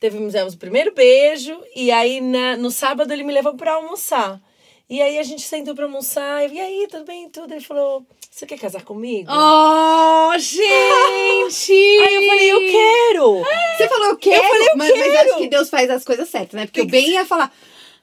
teve, 0.00 0.18
o 0.18 0.56
primeiro 0.58 0.92
beijo, 0.92 1.56
e 1.74 1.90
aí 1.92 2.20
na, 2.20 2.56
no 2.56 2.70
sábado 2.70 3.12
ele 3.12 3.22
me 3.22 3.32
levou 3.32 3.54
pra 3.54 3.74
almoçar. 3.74 4.40
E 4.88 5.00
aí 5.00 5.18
a 5.18 5.22
gente 5.22 5.42
sentou 5.42 5.72
pra 5.72 5.84
almoçar. 5.84 6.42
Eu, 6.42 6.52
e 6.52 6.60
aí, 6.60 6.88
tudo 6.90 7.04
bem? 7.04 7.28
Tudo. 7.28 7.54
Ele 7.54 7.64
falou: 7.64 8.04
Você 8.30 8.46
quer 8.46 8.58
casar 8.58 8.82
comigo? 8.82 9.28
Oh, 9.30 10.32
gente! 10.38 11.72
Aí 12.06 12.14
eu 12.14 12.26
falei, 12.26 12.52
eu 12.52 12.58
quero! 12.60 13.42
Você 13.76 13.88
falou, 13.88 14.06
eu 14.10 14.16
quero, 14.16 14.42
falei, 14.48 14.68
eu 14.68 14.76
mas, 14.76 14.90
mas 14.90 15.02
quero. 15.12 15.30
acho 15.30 15.38
que 15.40 15.48
Deus 15.48 15.68
faz 15.68 15.90
as 15.90 16.04
coisas 16.04 16.28
certas, 16.28 16.52
né? 16.52 16.64
Porque 16.66 16.80
o 16.80 16.86
bem 16.86 17.10
ia 17.10 17.26
falar, 17.26 17.52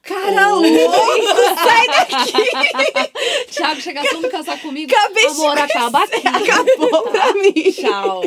cara 0.04 0.50
louco, 0.54 0.70
sai 1.64 1.88
daqui. 1.88 3.52
Thiago, 3.52 3.82
chega 3.82 4.04
vamos 4.04 4.30
casar 4.30 4.60
comigo. 4.62 4.94
Acabei 4.94 5.24
de 5.26 5.32
Amor, 5.32 5.58
acaba 5.58 6.04
aqui. 6.04 6.28
Acabou 6.28 7.04
pra 7.04 7.34
mim. 7.34 7.54
Tchau. 7.72 8.22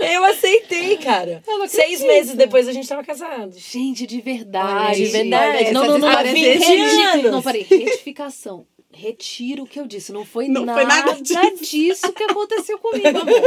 Eu 0.00 0.24
aceitei, 0.24 0.98
cara. 0.98 1.42
Eu 1.46 1.58
não 1.58 1.66
Seis 1.66 2.00
meses 2.02 2.34
depois 2.34 2.68
a 2.68 2.72
gente 2.72 2.86
tava 2.86 3.02
casado. 3.02 3.54
Gente, 3.56 4.06
de 4.06 4.20
verdade. 4.20 5.04
de 5.04 5.10
verdade. 5.10 5.70
Não, 5.72 5.86
não, 5.86 5.98
não. 5.98 6.08
há 6.08 6.22
20 6.22 6.36
reti- 6.38 7.02
anos. 7.02 7.30
Não, 7.32 7.42
peraí. 7.42 7.62
Retificação. 7.62 8.66
Retiro 8.96 9.64
o 9.64 9.66
que 9.66 9.78
eu 9.78 9.86
disse. 9.86 10.10
Não 10.12 10.24
foi, 10.24 10.48
Não 10.48 10.64
nada, 10.64 10.80
foi 10.80 10.88
nada 10.88 11.12
disso. 11.22 11.64
disso 11.64 12.12
que 12.12 12.24
aconteceu 12.24 12.78
comigo, 12.78 13.06
amor. 13.18 13.42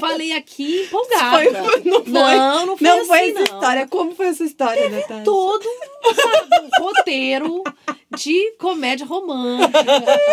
Falei 0.00 0.32
aqui 0.32 0.82
empolgada. 0.82 1.30
Foi- 1.64 1.82
não 1.84 2.02
foi. 2.04 2.12
Não, 2.12 2.66
não 2.66 2.76
foi 2.76 2.86
Não 2.88 2.98
assim, 2.98 3.06
foi 3.06 3.18
essa 3.30 3.34
não. 3.38 3.44
história. 3.44 3.86
Como 3.88 4.14
foi 4.14 4.26
essa 4.26 4.44
história, 4.44 4.88
Natália? 4.88 5.24
todo 5.24 5.64
um, 5.64 6.14
sabe, 6.14 6.48
um 6.66 6.84
roteiro 6.84 7.62
de 8.16 8.52
comédia 8.58 9.06
romântica, 9.06 9.84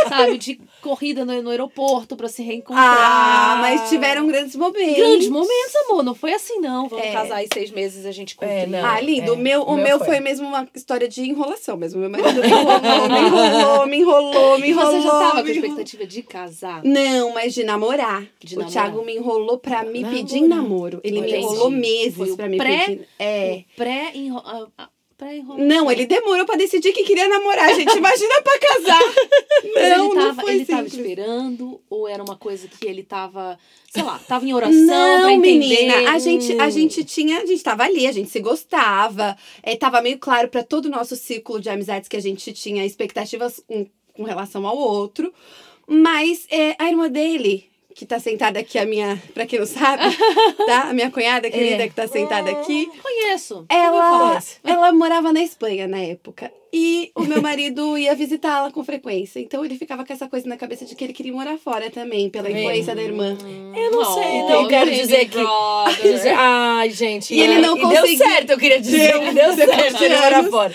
sabe? 0.09 0.37
De 0.37 0.59
corrida 0.81 1.25
no, 1.25 1.41
no 1.41 1.49
aeroporto 1.49 2.15
pra 2.15 2.27
se 2.27 2.41
reencontrar. 2.41 2.83
Ah, 2.99 3.57
mas 3.61 3.89
tiveram 3.89 4.25
grandes 4.27 4.55
momentos. 4.55 4.95
Grandes 4.95 5.29
momentos, 5.29 5.75
amor. 5.87 6.03
Não 6.03 6.15
foi 6.15 6.33
assim, 6.33 6.59
não. 6.59 6.87
Vamos 6.87 7.05
É. 7.05 7.11
casar 7.11 7.43
em 7.43 7.47
seis 7.53 7.71
meses 7.71 8.05
a 8.05 8.11
gente 8.11 8.35
É, 8.41 8.61
cumprir. 8.61 8.67
não. 8.67 8.85
Ah, 8.85 8.99
lindo. 8.99 9.31
É, 9.31 9.33
o 9.33 9.37
meu, 9.37 9.61
o 9.61 9.71
o 9.71 9.75
meu 9.75 9.83
meu 9.83 9.97
foi. 9.99 10.07
foi. 10.07 10.19
mesmo 10.19 10.47
uma 10.47 10.67
história 10.75 11.07
de 11.07 11.21
enrolação 11.21 11.75
mesmo. 11.77 11.99
Meu 11.99 12.09
marido 12.09 12.41
me 12.41 12.47
enrolou, 12.47 12.77
me 12.77 13.17
enrolou, 13.19 13.87
me 13.87 13.97
enrolou, 13.97 14.59
me 14.59 14.69
enrolou. 14.69 14.91
você 14.91 15.01
já 15.01 15.09
tava 15.11 15.43
com 15.43 15.49
expectativa 15.49 16.05
de 16.05 16.21
casar? 16.23 16.81
Não, 16.83 17.33
mas 17.33 17.53
de 17.53 17.63
namorar. 17.63 18.23
De 18.39 18.55
o 18.55 18.59
namorar. 18.59 18.71
Thiago 18.71 19.05
me 19.05 19.15
enrolou 19.15 19.57
pra 19.57 19.83
me 19.83 19.99
Namorar. 20.01 20.11
pedir 20.11 20.37
em 20.39 20.47
namoro. 20.47 20.99
Ele 21.03 21.21
me 21.21 21.31
enrolou 21.37 21.69
meses 21.69 22.15
Foi 22.15 22.35
pra 22.35 22.47
me 22.47 22.57
pré- 22.57 22.85
pedir. 22.85 23.07
É. 23.19 23.63
O 23.75 25.00
pré-enrolação. 25.21 25.67
Não, 25.67 25.91
ele 25.91 26.07
demorou 26.07 26.45
pra 26.47 26.55
decidir 26.55 26.91
que 26.91 27.03
queria 27.03 27.27
namorar, 27.27 27.75
gente. 27.75 27.95
Imagina 27.95 28.41
pra 28.41 28.59
casar. 28.59 29.01
Não, 29.63 29.81
ele 29.81 29.95
não 29.95 30.13
tava, 30.15 30.41
foi 30.41 30.53
ele 30.55 30.65
tava 30.65 30.87
esperando 30.87 31.79
ou 31.87 32.07
era 32.07 32.23
uma 32.23 32.35
coisa 32.35 32.67
que 32.67 32.87
ele 32.87 33.03
tava, 33.03 33.59
sei 33.91 34.01
lá, 34.01 34.17
tava 34.27 34.43
em 34.45 34.53
oração 34.53 34.73
Não, 34.73 35.21
pra 35.21 35.33
entender? 35.33 35.59
menina, 35.59 36.11
a 36.11 36.17
gente, 36.17 36.59
a 36.59 36.69
gente 36.71 37.03
tinha, 37.03 37.41
a 37.41 37.45
gente 37.45 37.61
tava 37.61 37.83
ali, 37.83 38.07
a 38.07 38.11
gente 38.11 38.31
se 38.31 38.39
gostava, 38.39 39.37
é, 39.61 39.75
tava 39.75 40.01
meio 40.01 40.17
claro 40.17 40.47
pra 40.47 40.63
todo 40.63 40.85
o 40.85 40.89
nosso 40.89 41.15
círculo 41.15 41.61
de 41.61 41.69
amizades 41.69 42.09
que 42.09 42.17
a 42.17 42.21
gente 42.21 42.51
tinha 42.53 42.83
expectativas 42.83 43.63
um, 43.69 43.85
com 44.13 44.23
relação 44.23 44.65
ao 44.65 44.75
outro, 44.75 45.31
mas 45.87 46.47
é, 46.49 46.75
a 46.79 46.89
irmã 46.89 47.07
dele, 47.07 47.69
que 47.95 48.05
tá 48.05 48.19
sentada 48.19 48.59
aqui, 48.59 48.77
a 48.79 48.85
minha, 48.85 49.21
pra 49.33 49.45
quem 49.45 49.59
não 49.59 49.65
sabe, 49.65 50.03
tá? 50.65 50.83
A 50.89 50.93
minha 50.93 51.11
cunhada 51.11 51.49
querida 51.49 51.83
É. 51.83 51.87
que 51.87 51.93
tá 51.95 52.07
sentada 52.07 52.49
aqui, 52.51 52.89
Conheço. 53.01 53.65
ela, 53.69 54.39
ela 54.63 54.91
morava 54.91 55.31
na 55.33 55.41
Espanha 55.41 55.87
na 55.87 55.99
época. 55.99 56.51
E 56.73 57.11
o 57.15 57.21
meu 57.23 57.41
marido 57.41 57.97
ia 57.97 58.15
visitá-la 58.15 58.71
com 58.71 58.83
frequência. 58.83 59.39
Então 59.39 59.63
ele 59.65 59.77
ficava 59.77 60.05
com 60.05 60.13
essa 60.13 60.27
coisa 60.29 60.47
na 60.47 60.55
cabeça 60.55 60.85
de 60.85 60.95
que 60.95 61.03
ele 61.03 61.11
queria 61.13 61.33
morar 61.33 61.57
fora 61.57 61.89
também, 61.89 62.29
pela 62.29 62.49
influência 62.49 62.95
da 62.95 63.01
irmã. 63.03 63.37
Eu 63.75 63.91
não 63.91 64.05
sei, 64.13 64.41
Oh, 64.41 64.49
não 64.49 64.67
quero 64.67 64.89
dizer 64.91 65.25
que. 65.29 65.37
brother. 65.37 66.33
Ai, 66.37 66.89
gente. 66.91 67.33
E 67.33 67.39
ele 67.41 67.59
não 67.59 67.77
e 67.77 67.81
conseguiu- 67.81 68.03
Deu 68.17 68.17
certo, 68.17 68.49
eu 68.51 68.57
queria 68.57 68.79
dizer 68.79 69.11
Deu, 69.11 69.33
deu 69.33 69.53
certo 69.53 70.03
ele 70.03 70.15
morar 70.17 70.43
fora. 70.45 70.73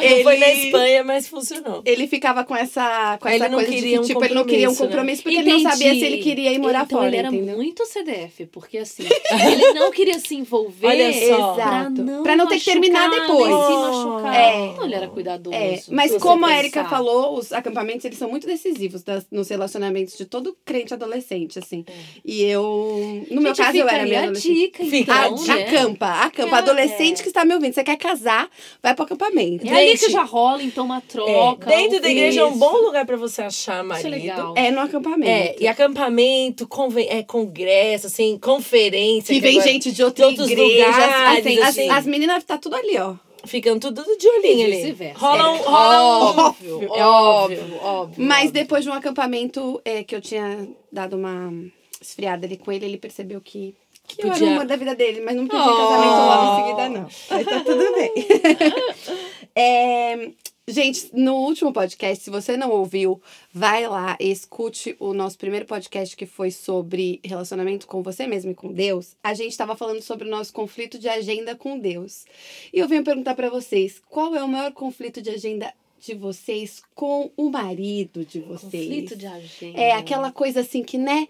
ele- 0.00 0.14
Não 0.16 0.22
foi 0.22 0.36
na 0.38 0.48
Espanha, 0.52 1.04
mas 1.04 1.28
funcionou. 1.28 1.82
Ele 1.84 2.06
ficava 2.06 2.44
com 2.44 2.54
essa, 2.54 3.16
com 3.20 3.28
essa 3.28 3.48
coisa 3.48 3.70
de 3.70 3.82
que, 3.82 3.98
um 3.98 4.02
tipo, 4.02 4.24
ele 4.24 4.34
não 4.34 4.44
queria 4.44 4.68
um 4.68 4.74
compromisso, 4.74 4.82
né? 4.84 4.88
compromisso 4.88 5.22
porque 5.22 5.38
ele 5.38 5.50
não 5.52 5.60
sabia 5.70 5.94
se 5.94 6.04
ele 6.04 6.18
queria 6.18 6.52
ir 6.52 6.58
morar 6.58 6.84
então 6.84 6.98
fora, 6.98 7.08
ele 7.08 7.16
era 7.16 7.28
entendeu? 7.28 7.56
muito 7.56 7.86
CDF, 7.86 8.46
porque 8.52 8.78
assim, 8.78 9.04
ele 9.50 9.72
não 9.72 9.90
queria 9.90 10.18
se 10.18 10.34
envolver 10.34 10.86
Olha 10.86 11.12
só. 11.12 11.54
pra 11.54 11.64
Exato. 11.64 12.02
não, 12.02 12.22
Pra 12.22 12.36
não 12.36 12.46
ter 12.46 12.58
que 12.58 12.64
terminar 12.66 13.08
depois. 13.10 13.48
nem 13.48 13.62
se 13.66 13.72
Oh. 13.72 13.80
machucar. 13.80 14.34
É. 14.34 14.66
Então 14.66 14.84
ele 14.84 14.94
era 14.94 15.08
cuidadoso. 15.38 15.56
É, 15.90 15.94
mas 15.94 16.16
como 16.16 16.44
a 16.46 16.58
Erika 16.58 16.84
falou, 16.84 17.38
os 17.38 17.52
acampamentos 17.52 18.04
eles 18.04 18.18
são 18.18 18.28
muito 18.28 18.46
decisivos 18.46 19.02
das- 19.02 19.26
nos 19.30 19.48
relacionamentos 19.48 20.16
de 20.16 20.24
todo 20.24 20.56
crente 20.64 20.92
adolescente, 20.94 21.58
assim. 21.58 21.84
E 22.24 22.42
eu, 22.44 23.24
no 23.30 23.40
meu 23.40 23.54
Gente, 23.54 23.64
caso, 23.66 23.78
eu 23.78 23.88
era 23.88 24.04
meio 24.04 24.16
a 24.16 24.22
adolescente. 24.24 24.54
dica, 24.54 24.82
então, 24.84 25.14
a 25.36 25.54
né? 25.54 25.62
acampa, 25.64 26.06
acampa. 26.22 26.56
É. 26.56 26.58
Adolescente 26.58 27.22
que 27.22 27.28
está 27.28 27.44
me 27.44 27.54
ouvindo, 27.54 27.72
você 27.74 27.84
quer 27.84 27.96
casar, 27.96 28.48
vai 28.82 28.94
pro 28.94 29.04
acampamento. 29.04 29.66
É 29.68 29.96
que 29.96 30.10
já 30.10 30.22
rola, 30.24 30.62
então, 30.62 30.84
uma 30.84 30.98
É, 30.98 31.00
troca. 31.00 31.66
dentro 31.66 32.00
da 32.00 32.08
igreja 32.10 32.40
é 32.40 32.44
um 32.44 32.50
Isso. 32.50 32.58
bom 32.58 32.76
lugar 32.78 33.06
pra 33.06 33.16
você 33.16 33.42
achar 33.42 33.78
Isso 33.80 33.88
marido. 33.88 34.06
é 34.06 34.10
legal. 34.10 34.54
É 34.56 34.70
no 34.70 34.80
acampamento. 34.80 35.30
É, 35.30 35.56
e 35.60 35.66
acampamento, 35.66 36.66
conven 36.66 37.06
é, 37.08 37.22
congresso, 37.22 38.06
assim, 38.06 38.38
conferência. 38.38 39.34
Que 39.34 39.40
vem 39.40 39.58
agora 39.58 39.72
gente 39.72 39.92
de 39.92 40.02
outra 40.02 40.24
de 40.26 40.30
outros 40.30 40.50
igreja. 40.50 40.86
lugares, 40.86 41.38
assim, 41.46 41.58
as, 41.60 41.68
assim. 41.68 41.88
as 41.90 42.06
meninas 42.06 42.44
tá 42.44 42.58
tudo 42.58 42.76
ali, 42.76 42.98
ó. 42.98 43.14
Ficam 43.48 43.78
tudo 43.78 44.04
de 44.16 44.28
olhinho 44.28 44.66
ali. 44.66 45.12
Rola 45.16 45.50
um. 45.52 45.56
É, 45.56 45.62
Rola 45.62 46.00
um 46.02 46.38
óbvio, 46.46 46.94
É 46.94 47.04
óbvio, 47.06 47.76
óbvio. 47.82 48.24
Mas 48.24 48.38
óbvio. 48.48 48.52
depois 48.52 48.84
de 48.84 48.90
um 48.90 48.92
acampamento 48.94 49.80
é, 49.84 50.04
que 50.04 50.14
eu 50.14 50.20
tinha 50.20 50.68
dado 50.92 51.16
uma 51.16 51.52
esfriada 52.00 52.46
ali 52.46 52.56
com 52.56 52.70
ele, 52.70 52.84
ele 52.86 52.98
percebeu 52.98 53.40
que, 53.40 53.74
que 54.06 54.22
eu 54.22 54.26
era 54.26 54.34
o 54.36 54.38
Podia- 54.38 54.52
amor 54.54 54.66
da 54.66 54.76
vida 54.76 54.94
dele, 54.94 55.20
mas 55.20 55.34
não 55.36 55.46
pedi 55.48 55.60
Oh. 55.60 55.76
casamento 55.76 56.20
logo 56.26 56.44
em 56.44 56.56
seguida, 56.62 56.88
não. 56.88 57.08
Mas 57.30 57.44
tá 57.46 57.60
tudo 57.64 57.94
bem. 57.94 58.12
É, 59.54 60.30
gente, 60.68 61.10
no 61.12 61.34
último 61.34 61.72
podcast, 61.72 62.22
se 62.22 62.30
você 62.30 62.56
não 62.56 62.70
ouviu, 62.70 63.20
vai 63.52 63.86
lá 63.88 64.16
e 64.20 64.30
escute 64.30 64.94
o 65.00 65.12
nosso 65.12 65.38
primeiro 65.38 65.66
podcast 65.66 66.16
que 66.16 66.26
foi 66.26 66.50
sobre 66.50 67.20
relacionamento 67.24 67.86
com 67.86 68.02
você 68.02 68.26
mesmo 68.26 68.50
e 68.50 68.54
com 68.54 68.72
Deus. 68.72 69.16
A 69.22 69.34
gente 69.34 69.50
estava 69.50 69.74
falando 69.74 70.02
sobre 70.02 70.28
o 70.28 70.30
nosso 70.30 70.52
conflito 70.52 70.98
de 70.98 71.08
agenda 71.08 71.56
com 71.56 71.78
Deus. 71.78 72.24
E 72.72 72.78
eu 72.78 72.86
venho 72.86 73.02
perguntar 73.02 73.34
para 73.34 73.50
vocês, 73.50 74.00
qual 74.08 74.36
é 74.36 74.42
o 74.42 74.48
maior 74.48 74.72
conflito 74.72 75.22
de 75.22 75.30
agenda 75.30 75.72
de 75.98 76.14
vocês 76.14 76.82
com 76.94 77.30
o 77.36 77.50
marido 77.50 78.24
de 78.24 78.40
vocês? 78.40 78.84
Conflito 78.84 79.16
de 79.16 79.26
agenda. 79.26 79.80
É 79.80 79.92
aquela 79.92 80.30
coisa 80.30 80.60
assim 80.60 80.82
que, 80.82 80.96
né? 80.96 81.26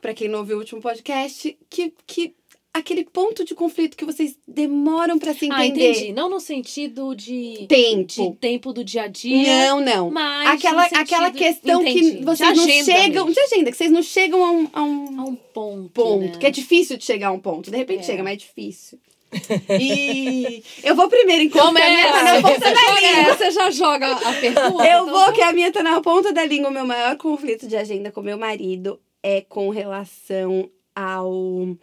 Pra 0.00 0.14
quem 0.14 0.28
não 0.28 0.40
ouviu 0.40 0.56
o 0.56 0.60
último 0.60 0.80
podcast, 0.80 1.56
que, 1.68 1.92
que 2.06 2.34
aquele 2.76 3.04
ponto 3.04 3.44
de 3.44 3.54
conflito 3.54 3.96
que 3.96 4.04
vocês 4.04 4.36
demoram 4.46 5.18
pra 5.18 5.34
se 5.34 5.48
Ah, 5.50 5.66
entender. 5.66 5.90
entendi. 5.92 6.12
Não 6.12 6.28
no 6.30 6.40
sentido 6.40 7.14
de 7.14 7.66
Tempo. 7.68 8.06
de 8.06 8.32
tempo 8.36 8.72
do 8.72 8.84
dia 8.84 9.02
a 9.02 9.06
dia. 9.08 9.68
Não, 9.68 9.80
não. 9.80 10.10
Mas 10.10 10.48
Aquela, 10.50 10.84
aquela 10.86 11.30
questão 11.30 11.82
entendi. 11.82 12.00
que 12.12 12.18
De 12.18 12.24
vocês 12.24 12.56
não 12.56 12.66
chegam. 12.66 13.26
mesmo. 13.26 13.32
De 13.32 13.40
agenda, 13.40 13.70
que 13.70 13.76
vocês 13.76 13.90
não 13.90 14.02
chegam 14.02 14.44
a 14.44 14.50
um, 14.50 14.68
a 14.72 14.82
um 14.82 15.20
A 15.20 15.24
um 15.24 15.34
ponto. 15.36 15.90
ponto. 15.90 16.18
né? 16.32 16.38
Que 16.38 16.46
é 16.46 16.50
difícil 16.50 16.96
de 16.96 17.04
chegar 17.04 17.28
a 17.28 17.32
um 17.32 17.38
ponto. 17.40 17.70
De 17.70 17.76
repente 17.76 18.00
É. 18.00 18.02
chega, 18.04 18.22
mas 18.22 18.34
é 18.34 18.36
difícil. 18.36 18.98
E 19.80 20.62
eu 20.84 20.94
vou 20.94 21.08
primeiro, 21.08 21.42
então, 21.42 21.66
porque 21.72 21.82
a 21.82 21.90
minha 21.90 22.12
tá 22.12 22.22
na 22.22 22.40
ponta 22.42 22.60
da 22.60 22.70
língua. 23.00 23.36
você 23.36 23.50
já 23.50 23.70
joga 23.70 24.12
a 24.12 24.32
pergunta. 24.34 24.84
Eu 24.86 25.02
então 25.02 25.06
vou, 25.10 25.32
que 25.32 25.42
a 25.42 25.52
minha 25.52 25.72
tá 25.72 25.82
na 25.82 26.00
ponta 26.00 26.32
da 26.32 26.44
língua. 26.44 26.70
O 26.70 26.72
meu 26.72 26.86
maior 26.86 27.16
conflito 27.16 27.66
de 27.66 27.76
agenda 27.76 28.10
com 28.12 28.20
meu 28.22 28.38
marido 28.38 29.00
é 29.22 29.40
com 29.40 29.68
relação 29.70 30.70
ao 30.94 31.76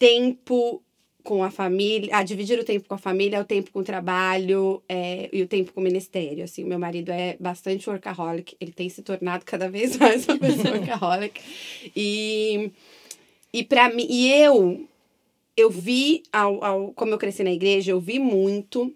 tempo 0.00 0.82
com 1.22 1.44
a 1.44 1.50
família, 1.50 2.16
a 2.16 2.22
dividir 2.22 2.58
o 2.58 2.64
tempo 2.64 2.88
com 2.88 2.94
a 2.94 2.98
família, 2.98 3.38
o 3.38 3.44
tempo 3.44 3.70
com 3.70 3.80
o 3.80 3.84
trabalho 3.84 4.82
é, 4.88 5.28
e 5.30 5.42
o 5.42 5.46
tempo 5.46 5.74
com 5.74 5.80
o 5.80 5.84
ministério. 5.84 6.42
Assim, 6.42 6.64
o 6.64 6.66
meu 6.66 6.78
marido 6.78 7.12
é 7.12 7.36
bastante 7.38 7.88
workaholic, 7.88 8.56
ele 8.58 8.72
tem 8.72 8.88
se 8.88 9.02
tornado 9.02 9.44
cada 9.44 9.68
vez 9.68 9.96
mais 10.00 10.26
uma 10.26 10.38
pessoa 10.38 10.72
workaholic. 10.78 11.38
E, 11.94 12.70
e 13.52 13.62
para 13.62 13.92
mim, 13.92 14.06
e 14.08 14.32
eu, 14.32 14.88
eu 15.54 15.68
vi, 15.68 16.22
ao, 16.32 16.64
ao, 16.64 16.92
como 16.94 17.12
eu 17.12 17.18
cresci 17.18 17.44
na 17.44 17.52
igreja, 17.52 17.92
eu 17.92 18.00
vi 18.00 18.18
muito 18.18 18.90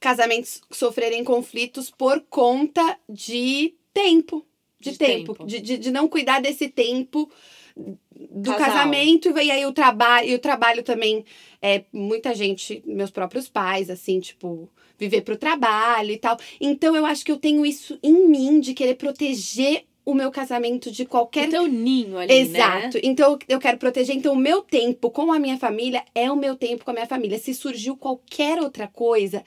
casamentos 0.00 0.62
sofrerem 0.70 1.22
conflitos 1.24 1.90
por 1.90 2.22
conta 2.30 2.98
de 3.06 3.74
tempo. 3.92 4.46
De, 4.80 4.92
De 4.92 4.98
tempo. 4.98 5.34
tempo. 5.34 5.46
De, 5.46 5.60
de, 5.60 5.76
de 5.76 5.90
não 5.90 6.08
cuidar 6.08 6.40
desse 6.40 6.68
tempo 6.68 7.30
do 7.76 8.50
Casal. 8.52 8.66
casamento 8.70 9.28
e 9.38 9.50
aí 9.50 9.66
o 9.66 9.72
trabalho 9.72 10.28
e 10.28 10.34
o 10.34 10.38
trabalho 10.38 10.82
também 10.82 11.24
é 11.60 11.84
muita 11.92 12.34
gente 12.34 12.82
meus 12.86 13.10
próprios 13.10 13.48
pais 13.48 13.90
assim 13.90 14.18
tipo 14.18 14.70
viver 14.98 15.20
pro 15.20 15.36
trabalho 15.36 16.10
e 16.10 16.16
tal 16.16 16.38
então 16.58 16.96
eu 16.96 17.04
acho 17.04 17.24
que 17.24 17.30
eu 17.30 17.36
tenho 17.36 17.66
isso 17.66 17.98
em 18.02 18.26
mim 18.26 18.60
de 18.60 18.72
querer 18.72 18.94
proteger 18.94 19.84
o 20.06 20.14
meu 20.14 20.30
casamento 20.30 20.90
de 20.90 21.04
qualquer 21.04 21.48
O 21.48 21.50
teu 21.50 21.66
ninho 21.66 22.16
ali, 22.16 22.28
né? 22.32 22.40
Exato. 22.40 22.98
Então 23.02 23.32
eu- 23.32 23.38
eu 23.48 23.58
quero 23.58 23.76
proteger. 23.76 24.14
Então 24.14 24.34
o 24.34 24.38
meu 24.38 24.62
tempo 24.62 25.10
com 25.10 25.32
a 25.32 25.38
minha 25.40 25.58
família 25.58 26.04
é 26.14 26.30
o 26.30 26.36
meu 26.36 26.54
tempo 26.54 26.84
com 26.84 26.92
a 26.92 26.94
minha 26.94 27.06
família. 27.08 27.36
Se 27.40 27.52
surgiu 27.52 27.96
qualquer 27.96 28.60
outra 28.62 28.86
coisa, 28.86 29.42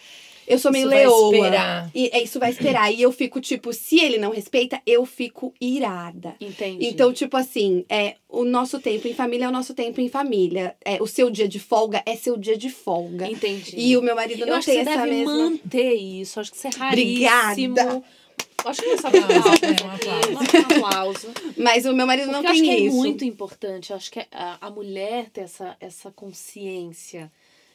eu 0.49 0.59
sou 0.59 0.71
meio 0.71 0.83
Isso 0.87 0.89
vai 0.89 0.99
leoa. 1.05 1.35
esperar. 1.35 1.91
E 1.93 2.09
é, 2.11 2.23
isso 2.23 2.39
vai 2.39 2.49
esperar. 2.49 2.91
E 2.91 3.01
eu 3.01 3.11
fico, 3.11 3.39
tipo, 3.39 3.71
se 3.71 3.99
ele 3.99 4.17
não 4.17 4.31
respeita, 4.31 4.81
eu 4.85 5.05
fico 5.05 5.53
irada. 5.61 6.35
Entendi. 6.41 6.87
Então, 6.87 7.13
tipo 7.13 7.37
assim, 7.37 7.85
é, 7.87 8.15
o 8.27 8.43
nosso 8.43 8.79
tempo 8.79 9.07
em 9.07 9.13
família 9.13 9.45
é 9.45 9.47
o 9.47 9.51
nosso 9.51 9.73
tempo 9.73 10.01
em 10.01 10.09
família. 10.09 10.75
É, 10.83 11.01
o 11.01 11.07
seu 11.07 11.29
dia 11.29 11.47
de 11.47 11.59
folga 11.59 12.01
é 12.05 12.15
seu 12.15 12.35
dia 12.35 12.57
de 12.57 12.69
folga. 12.69 13.29
Entendi. 13.29 13.75
E 13.77 13.95
o 13.95 14.01
meu 14.01 14.15
marido 14.15 14.41
Eu 14.41 14.47
não 14.47 14.55
acho 14.55 14.65
que 14.65 14.71
tem 14.73 14.83
você 14.83 14.89
essa 14.89 15.03
deve 15.03 15.15
mesma. 15.15 15.33
manter 15.37 15.93
isso. 15.93 16.39
Acho 16.39 16.51
que 16.51 16.57
isso 16.57 16.67
é 16.67 16.71
raríssimo. 16.77 17.73
Obrigada. 17.73 18.03
Acho 18.65 18.81
que 18.81 18.87
não 18.89 18.97
sabe 18.97 19.17
aplauso. 19.19 19.47
É, 19.63 20.79
um 20.79 20.85
aplauso. 20.85 21.27
Mas 21.57 21.85
o 21.85 21.93
meu 21.93 22.05
marido 22.05 22.29
não 22.31 22.41
Porque 22.43 22.57
eu 22.57 22.61
tem 22.63 22.71
acho 22.71 22.77
que 22.81 22.85
isso. 22.87 22.95
é 22.95 22.99
muito 22.99 23.23
importante. 23.23 23.89
Eu 23.91 23.95
acho 23.95 24.11
que 24.11 24.19
a, 24.31 24.57
a 24.59 24.69
mulher 24.69 25.29
ter 25.29 25.41
essa, 25.41 25.77
essa 25.79 26.11
consciência 26.11 27.31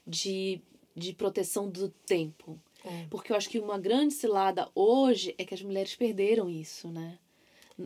de, 0.06 0.60
de 0.94 1.12
proteção 1.12 1.68
do 1.68 1.88
tempo. 1.88 2.58
É. 2.84 3.06
Porque 3.10 3.32
eu 3.32 3.36
acho 3.36 3.48
que 3.48 3.58
uma 3.58 3.78
grande 3.78 4.14
cilada 4.14 4.70
hoje 4.74 5.34
é 5.38 5.44
que 5.44 5.54
as 5.54 5.62
mulheres 5.62 5.94
perderam 5.94 6.48
isso, 6.48 6.88
né? 6.88 7.18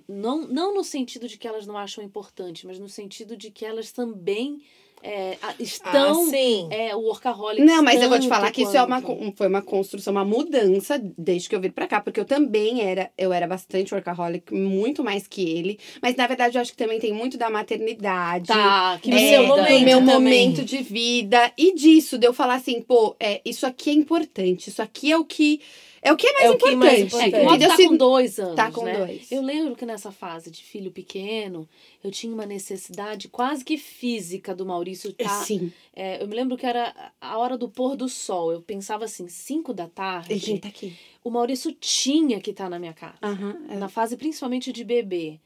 Não, 0.06 0.46
não 0.46 0.74
no 0.74 0.84
sentido 0.84 1.26
de 1.26 1.38
que 1.38 1.48
elas 1.48 1.66
não 1.66 1.78
acham 1.78 2.04
importante, 2.04 2.66
mas 2.66 2.78
no 2.78 2.88
sentido 2.88 3.36
de 3.36 3.50
que 3.50 3.64
elas 3.64 3.90
também 3.90 4.62
é, 5.02 5.36
a- 5.42 5.54
estão. 5.58 6.22
ah, 6.22 6.30
sim. 6.30 6.68
é, 6.70 6.94
o 6.94 7.00
workaholic. 7.00 7.64
Não, 7.64 7.82
mas 7.82 8.02
eu 8.02 8.08
vou 8.08 8.18
te 8.18 8.28
falar 8.28 8.50
que 8.50 8.62
isso 8.62 8.76
é 8.76 8.82
uma, 8.82 9.00
quanto. 9.02 9.36
foi 9.36 9.46
uma 9.46 9.62
construção, 9.62 10.12
uma 10.12 10.24
mudança 10.24 11.00
desde 11.16 11.48
que 11.48 11.54
eu 11.54 11.60
vim 11.60 11.70
pra 11.70 11.86
cá, 11.86 12.00
porque 12.00 12.20
eu 12.20 12.24
também 12.24 12.82
era, 12.82 13.10
eu 13.16 13.32
era 13.32 13.46
bastante 13.46 13.94
workaholic, 13.94 14.52
muito 14.52 15.02
mais 15.04 15.26
que 15.26 15.42
ele, 15.48 15.78
mas 16.02 16.16
na 16.16 16.26
verdade 16.26 16.56
eu 16.56 16.62
acho 16.62 16.72
que 16.72 16.76
também 16.76 16.98
tem 16.98 17.12
muito 17.12 17.36
da 17.38 17.48
maternidade. 17.50 18.48
Tá, 18.48 18.98
que 19.02 19.10
é, 19.10 19.28
seu 19.30 19.42
do 19.42 19.48
momento 19.48 19.84
meu 19.84 19.98
também. 19.98 20.14
momento 20.14 20.64
de 20.64 20.78
vida 20.78 21.52
e 21.56 21.74
disso, 21.74 22.18
de 22.18 22.26
eu 22.26 22.32
falar 22.32 22.54
assim, 22.54 22.80
pô, 22.82 23.16
é, 23.20 23.40
isso 23.44 23.66
aqui 23.66 23.90
é 23.90 23.92
importante, 23.92 24.68
isso 24.68 24.82
aqui 24.82 25.12
é 25.12 25.16
o 25.16 25.24
que 25.24 25.60
é 26.08 26.12
o 26.12 26.16
que 26.16 26.26
é 26.26 26.32
mais 26.32 26.44
É 26.44 26.50
o 26.50 26.56
que 26.58 26.68
é 26.68 26.72
importante. 26.72 26.76
mais 26.78 26.98
É, 26.98 27.06
importante. 27.06 27.58
que 27.58 27.64
o 27.64 27.68
tá 27.68 27.76
Se- 27.76 27.88
com 27.88 27.96
dois 27.96 28.38
anos, 28.38 28.56
Tá 28.56 28.70
com 28.72 28.84
né? 28.84 28.96
dois. 28.98 29.30
Eu 29.32 29.42
lembro 29.42 29.76
que 29.76 29.86
nessa 29.86 30.10
fase 30.10 30.50
de 30.50 30.62
filho 30.62 30.90
pequeno, 30.90 31.68
eu 32.02 32.10
tinha 32.10 32.32
uma 32.32 32.46
necessidade 32.46 33.28
quase 33.28 33.64
que 33.64 33.76
física 33.76 34.54
do 34.54 34.64
Maurício 34.66 35.10
estar... 35.10 35.44
Sim, 35.44 35.72
É, 35.94 36.22
eu 36.22 36.28
me 36.28 36.34
lembro 36.36 36.56
que 36.56 36.64
era 36.66 37.12
a 37.20 37.38
hora 37.38 37.58
do 37.58 37.68
pôr 37.68 37.96
do 37.96 38.08
sol. 38.08 38.52
Eu 38.52 38.62
pensava 38.62 39.04
assim, 39.04 39.28
cinco 39.28 39.72
da 39.74 39.88
tarde, 39.88 40.32
ele 40.52 40.58
tá 40.60 40.68
aqui. 40.68 40.94
o 41.24 41.30
Maurício 41.30 41.72
tinha 41.72 42.40
que 42.40 42.50
estar 42.52 42.68
na 42.70 42.78
minha 42.78 42.92
casa. 42.92 43.18
Aham, 43.22 43.66
é. 43.68 43.76
Na 43.76 43.88
fase 43.88 44.16
principalmente 44.16 44.72
de 44.72 44.84
bebê. 44.84 45.40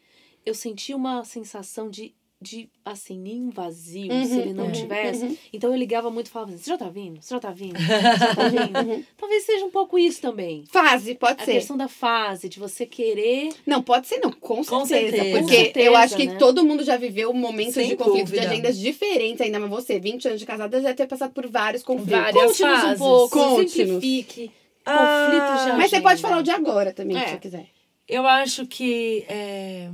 Eu 0.45 0.55
sentia 0.55 0.97
uma 0.97 1.25
sensação 1.25 1.89
de, 1.89 2.15
de 2.43 2.69
assim, 2.85 3.17
ninho 3.19 3.51
vazio, 3.51 4.13
Uhum, 4.13 4.25
se 4.27 4.39
ele 4.39 4.53
não 4.53 4.65
uhum, 4.67 4.73
tivesse. 4.73 5.25
uhum. 5.25 5.37
Então 5.53 5.71
eu 5.71 5.77
ligava 5.77 6.11
muito 6.11 6.27
e 6.27 6.31
falava 6.31 6.51
assim, 6.53 6.63
você 6.63 6.71
já 6.71 6.77
tá 6.77 6.89
vindo? 6.89 7.23
Você 7.23 7.33
já 7.35 7.41
tá 7.41 7.51
vindo? 7.51 7.79
Você 7.79 7.87
já 8.19 8.35
tá 8.35 8.49
vindo? 8.51 8.79
Uhum. 8.91 9.05
Talvez 9.17 9.45
seja 9.45 9.65
um 9.65 9.71
pouco 9.71 9.99
isso 9.99 10.21
também. 10.21 10.65
Fase, 10.71 11.15
pode 11.15 11.41
A 11.43 11.45
ser. 11.45 11.53
questão 11.53 11.77
da 11.77 11.87
fase, 11.89 12.49
de 12.49 12.59
você 12.59 12.85
querer 12.85 13.51
Não, 13.65 13.81
pode 13.83 14.07
ser 14.09 14.19
não, 14.19 14.33
com 14.33 14.63
certeza. 14.65 14.71
Com 14.81 14.87
certeza. 14.87 15.25
Porque 15.25 15.41
Com 15.43 15.49
certeza, 15.49 15.87
eu 15.87 15.97
acho 15.97 16.17
que 16.17 16.27
né? 16.27 16.37
todo 16.37 16.65
mundo 16.65 16.83
já 16.83 16.97
viveu 16.97 17.33
momentos 17.33 17.75
Sem 17.75 17.89
de 17.89 17.97
conflitos 17.97 18.31
de 18.33 18.37
dúvida. 18.37 18.51
agendas 18.53 18.79
diferentes, 18.79 19.41
ainda 19.41 19.61
mais 19.61 19.71
você, 19.71 19.99
20 20.01 20.27
anos 20.29 20.41
de 20.41 20.47
casada, 20.47 20.81
já 20.83 20.93
ter 20.93 21.07
passado 21.07 21.33
por 21.33 21.47
vários 21.47 21.83
conflitos. 21.83 22.13
Várias 22.21 22.35
Conte-nos 22.59 22.79
um 22.79 22.83
fases. 22.83 22.99
pouco, 22.99 23.39
Conte-nos. 23.39 23.73
simplifique. 23.73 24.51
Ah, 24.85 25.29
conflitos 25.31 25.65
de 25.65 25.73
Mas 25.79 25.91
você 25.91 25.97
agenda. 25.97 26.09
pode 26.11 26.21
falar 26.23 26.39
o 26.39 26.43
de 26.43 26.51
agora 26.51 26.93
também, 26.93 27.17
É. 27.17 27.21
se 27.27 27.31
você 27.35 27.39
quiser. 27.39 27.67
Eu 28.09 28.27
acho 28.27 28.67
que 28.67 29.25
é, 29.29 29.89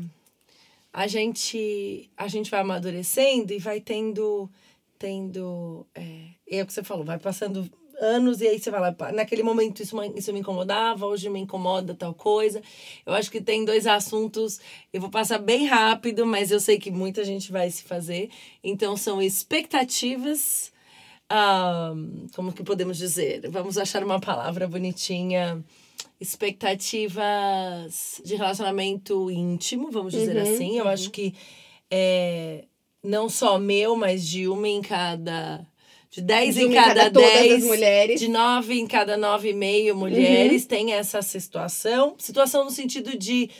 a 0.99 1.07
gente 1.07 2.11
a 2.17 2.27
gente 2.27 2.51
vai 2.51 2.59
amadurecendo 2.59 3.53
e 3.53 3.59
vai 3.61 3.81
tendo 3.81 4.51
tendo 4.99 5.87
é, 5.95 6.59
é 6.59 6.61
o 6.61 6.67
que 6.67 6.73
você 6.73 6.83
falou, 6.83 7.05
vai 7.05 7.21
passando 7.21 7.71
anos 8.01 8.41
e 8.41 8.49
aí 8.49 8.59
você 8.59 8.69
fala, 8.69 8.93
"Pá, 8.93 9.13
naquele 9.13 9.45
momento 9.45 9.81
isso, 9.81 9.97
isso 10.17 10.33
me 10.33 10.41
incomodava, 10.41 11.07
hoje 11.07 11.31
me 11.31 11.39
incomoda 11.39 11.95
tal 11.95 12.13
coisa. 12.15 12.61
Eu 13.07 13.15
acho 13.15 13.31
que 13.31 13.41
tem 13.41 13.65
dois 13.65 13.87
assuntos, 13.87 14.61
eu 14.93 15.01
vou 15.01 15.09
passar 15.09 15.39
bem 15.39 15.67
rápido, 15.67 16.27
mas 16.27 16.51
eu 16.51 16.59
sei 16.59 16.79
que 16.81 16.91
muita 16.91 17.23
gente 17.25 17.53
vai 17.53 17.71
se 17.71 17.85
fazer. 17.85 18.29
Então 18.63 18.97
são 18.97 19.23
expectativas, 19.23 20.73
ah, 21.31 21.93
como 22.35 22.53
que 22.53 22.65
podemos 22.65 22.99
dizer? 22.99 23.49
Vamos 23.51 23.79
achar 23.79 24.03
uma 24.03 24.19
palavra 24.21 24.67
bonitinha 24.67 25.65
expectativas 26.21 28.21
de 28.25 28.35
relacionamento 28.35 29.31
íntimo, 29.31 29.91
vamos 29.91 30.13
dizer 30.13 30.37
Uhum, 30.37 30.43
assim. 30.43 30.79
Eu 30.79 30.89
acho 30.89 31.11
que 31.11 31.35
é, 31.91 32.65
não 33.03 33.29
só 33.29 33.59
meu, 33.59 33.97
mas 33.97 34.27
de 34.27 34.49
uma 34.49 34.69
em 34.69 34.83
cada. 34.83 35.67
De 36.11 36.23
dez 36.23 36.55
De 36.55 36.63
em 36.65 36.73
cada, 36.73 37.11
todas 37.11 37.31
dez. 37.33 37.63
as 37.63 37.65
mulheres. 37.65 38.21
De 38.21 38.29
nove 38.29 38.79
em 38.79 38.87
cada 38.87 39.17
nove 39.17 39.51
e 39.51 39.55
meio 39.55 39.95
mulheres 39.95 40.65
tem 40.65 40.93
essa 40.95 41.21
situação. 41.21 42.15
Situação 42.19 42.65
no 42.65 42.71
sentido 42.71 43.17
de 43.17 43.51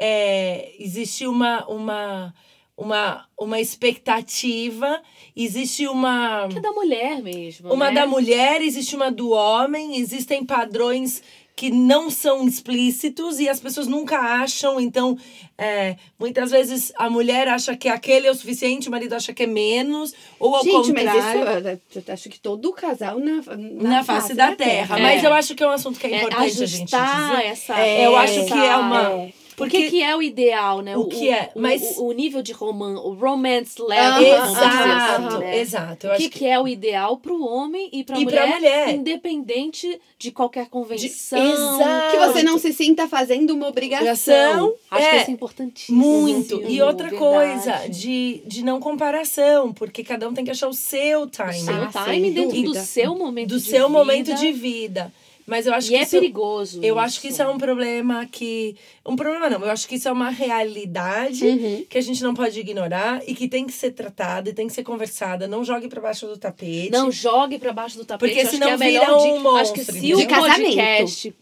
é, 0.00 0.72
existe 0.80 1.26
uma, 1.28 1.64
uma, 1.68 2.34
uma, 2.76 3.24
uma 3.38 3.60
expectativa, 3.60 5.00
existe 5.36 5.86
uma. 5.86 6.48
Que 6.50 6.58
é 6.58 6.60
da 6.60 6.72
mulher 6.72 7.22
mesmo. 7.22 7.72
Uma 7.72 7.88
né? 7.90 8.00
da 8.00 8.06
mulher, 8.06 8.60
existe 8.62 8.96
uma 8.96 9.12
do 9.12 9.30
homem, 9.30 9.96
existem 9.96 10.44
padrões 10.44 11.22
que 11.54 11.70
não 11.70 12.10
são 12.10 12.46
explícitos 12.48 13.38
e 13.38 13.48
as 13.48 13.60
pessoas 13.60 13.86
nunca 13.86 14.18
acham. 14.18 14.80
Então, 14.80 15.16
é, 15.56 15.96
muitas 16.18 16.50
vezes 16.50 16.92
a 16.96 17.08
mulher 17.10 17.46
acha 17.48 17.76
que 17.76 17.88
aquele 17.88 18.26
é 18.26 18.30
o 18.30 18.34
suficiente, 18.34 18.88
o 18.88 18.90
marido 18.90 19.14
acha 19.14 19.32
que 19.32 19.42
é 19.44 19.46
menos, 19.46 20.12
ou 20.40 20.56
ao 20.56 20.64
Gente, 20.64 20.92
mas 20.92 21.04
contrário. 21.04 21.80
isso, 21.90 22.02
eu 22.08 22.14
acho 22.14 22.28
que 22.30 22.40
todo 22.40 22.72
casal 22.72 23.18
na, 23.18 23.42
na, 23.56 23.88
na, 23.88 24.04
face, 24.04 24.34
da, 24.34 24.56
terra. 24.56 24.98
É. 24.98 25.02
Mas 25.02 25.22
eu 25.22 25.32
acho 25.32 25.54
que 25.54 25.62
é 25.62 25.66
um 25.66 25.70
assunto 25.70 26.00
que 26.00 26.06
é 26.06 26.10
É, 26.12 26.16
importante 26.18 26.42
a 26.62 26.66
gente 26.66 26.94
ajustar 26.94 27.30
dizer. 27.36 27.46
essa. 27.46 27.78
É, 27.78 28.06
eu 28.06 28.16
acho 28.16 28.44
que 28.46 28.52
é 28.54 28.66
essa- 28.66 28.78
uma. 28.78 29.28
É. 29.52 29.54
O 29.54 29.56
Porque 29.56 29.82
que, 29.82 29.90
que 29.90 30.02
é 30.02 30.16
o 30.16 30.22
ideal, 30.22 30.80
né? 30.80 30.96
O 30.96 31.04
que 31.06 31.28
é? 31.28 31.50
o- 31.54 31.60
Mas- 31.60 31.96
o, 31.98 32.06
o 32.06 32.12
nível 32.12 32.42
de 32.42 32.52
roman, 32.52 32.98
o 33.00 33.14
romance 33.14 33.80
level. 33.80 34.22
Exato, 34.22 35.26
assim, 35.26 35.38
né? 35.38 35.58
exato. 35.60 36.06
Eu 36.06 36.10
O 36.10 36.14
acho 36.14 36.22
que, 36.22 36.38
que 36.38 36.46
é 36.46 36.58
o 36.58 36.66
ideal 36.66 37.16
para 37.18 37.32
o 37.32 37.44
homem 37.46 37.88
e 37.92 38.02
para 38.02 38.16
a 38.16 38.20
E 38.20 38.24
pra 38.26 38.46
mulher, 38.46 38.54
mulher. 38.56 38.94
independente 38.94 40.00
de 40.18 40.30
qualquer 40.30 40.68
convenção. 40.68 41.38
Exato. 41.38 42.12
Que 42.16 42.26
você 42.26 42.42
não 42.42 42.58
se 42.58 42.72
sinta 42.72 43.06
fazendo 43.08 43.50
uma 43.52 43.68
obrigação. 43.68 44.02
Obrigação. 44.02 44.74
Acho 44.90 45.04
É, 45.06 45.10
que 45.10 45.16
isso 45.16 45.30
é 45.30 45.34
importantíssimo. 45.34 45.98
Muito. 45.98 46.62
E 46.68 46.80
outra 46.82 47.08
verdade. 47.10 47.18
coisa, 47.18 47.88
de, 47.88 48.42
de 48.46 48.64
não 48.64 48.80
comparação, 48.80 49.72
porque 49.72 50.02
cada 50.02 50.28
um 50.28 50.34
tem 50.34 50.44
que 50.44 50.50
achar 50.50 50.68
o 50.68 50.74
seu 50.74 51.22
O 51.22 51.26
time. 51.26 51.52
seu 51.52 51.74
Ah, 51.74 52.04
time 52.12 52.30
dentro 52.30 52.62
do 52.62 52.74
seu 52.74 53.14
momento 53.14 53.48
do 53.50 53.58
de 53.58 53.64
seu 53.64 53.86
vida. 53.86 53.98
momento 53.98 54.34
de 54.34 54.52
vida. 54.52 55.12
Mas 55.46 55.66
eu 55.66 55.74
acho 55.74 55.88
E 55.88 55.90
que 55.90 55.96
é 55.96 56.02
isso, 56.02 56.10
perigoso. 56.12 56.80
eu 56.82 56.98
acho 56.98 57.20
que 57.20 57.28
isso 57.28 57.42
é 57.42 57.48
um 57.48 57.58
problema 57.58 58.24
que 58.26 58.76
um 59.04 59.16
problema 59.16 59.50
não, 59.50 59.60
eu 59.64 59.70
acho 59.70 59.88
que 59.88 59.96
isso 59.96 60.08
é 60.08 60.12
uma 60.12 60.30
realidade 60.30 61.44
Uhum. 61.44 61.84
que 61.88 61.98
a 61.98 62.00
gente 62.00 62.22
não 62.22 62.32
pode 62.34 62.58
ignorar 62.60 63.20
e 63.26 63.34
que 63.34 63.48
tem 63.48 63.66
que 63.66 63.72
ser 63.72 63.90
tratada 63.92 64.50
e 64.50 64.52
tem 64.52 64.66
que 64.68 64.72
ser 64.72 64.82
conversada. 64.84 65.48
Não 65.48 65.64
jogue 65.64 65.88
para 65.88 66.00
baixo 66.00 66.26
do 66.26 66.36
tapete. 66.38 66.90
Não 66.90 67.10
jogue 67.10 67.58
pra 67.58 67.72
baixo 67.72 67.96
do 67.98 68.04
tapete. 68.04 68.28
Porque 68.30 68.40
acho 68.46 68.50
senão 68.56 68.68
que 68.68 68.72
é 68.74 68.76
vira 68.76 69.00
melhor 69.04 69.16
um 69.18 69.36
dica. 69.38 69.48
Acho 69.60 69.72
que 69.72 69.78
monstro, 69.80 69.94
se 70.00 70.14
o 70.14 70.16
De 70.18 70.26
casamento. 70.26 70.76
podcast 70.76 71.34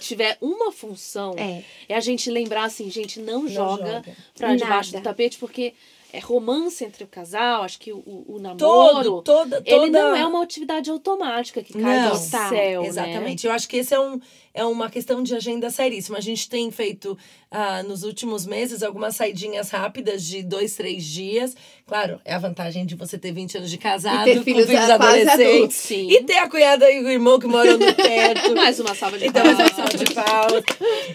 tiver 0.00 0.36
uma 0.42 0.70
função, 0.70 1.34
É. 1.38 1.62
é 1.88 1.94
a 1.96 2.00
gente 2.00 2.30
lembrar 2.30 2.64
assim, 2.64 2.90
gente, 2.90 3.18
não, 3.20 3.48
joga, 3.48 3.86
joga. 3.94 4.12
pra 4.36 4.54
debaixo 4.54 4.92
do 4.92 5.00
tapete, 5.00 5.38
porque 5.38 5.72
é 6.12 6.18
romance 6.18 6.84
entre 6.84 7.04
o 7.04 7.06
casal, 7.06 7.62
acho 7.62 7.78
que 7.78 7.92
o, 7.92 8.02
o, 8.26 8.38
namoro. 8.40 8.58
todo, 8.58 9.22
toda, 9.22 9.62
toda 9.62 9.70
Ele 9.70 9.90
não 9.90 10.14
é 10.14 10.26
uma 10.26 10.42
atividade 10.42 10.90
automática 10.90 11.62
que 11.62 11.72
cai 11.72 12.00
Não, 12.00 12.10
do 12.10 12.16
céu, 12.16 12.82
né? 12.82 12.88
Exatamente. 12.88 13.46
Eu 13.46 13.52
acho 13.52 13.68
que 13.68 13.76
esse 13.76 13.94
é, 13.94 14.00
um, 14.00 14.20
é 14.52 14.64
uma 14.64 14.90
questão 14.90 15.22
de 15.22 15.34
agenda 15.34 15.70
seríssima. 15.70 16.18
A 16.18 16.20
gente 16.20 16.48
tem 16.48 16.70
feito, 16.70 17.16
ah, 17.50 17.82
nos 17.82 18.02
últimos 18.02 18.44
meses, 18.46 18.82
algumas 18.82 19.16
saidinhas 19.16 19.70
rápidas 19.70 20.24
de 20.24 20.42
dois, 20.42 20.74
três 20.74 21.04
dias. 21.04 21.56
Claro, 21.86 22.20
é 22.24 22.34
a 22.34 22.38
vantagem 22.38 22.84
de 22.86 22.94
você 22.94 23.16
ter 23.18 23.32
20 23.32 23.58
anos 23.58 23.70
de 23.70 23.78
casado, 23.78 24.28
E 24.28 24.34
ter 24.34 24.42
filhos 24.42 24.66
com 24.66 24.70
filhos 24.72 24.90
adolescentes. 24.90 25.76
Sim. 25.76 26.10
E 26.10 26.22
ter 26.24 26.38
a 26.38 26.48
cunhada 26.48 26.90
e 26.90 27.02
o 27.04 27.08
irmão 27.10 27.38
que 27.38 27.46
moram 27.46 27.76
no 27.78 27.92
teto. 27.92 28.54
Mais 28.54 28.78
uma 28.80 28.94
salva 28.94 29.18
de 29.18 29.26
Então, 29.26 29.42
palmas. 29.42 29.60
essa 29.60 29.74
salva 29.74 29.96
de 30.04 30.14
palmas. 30.14 30.64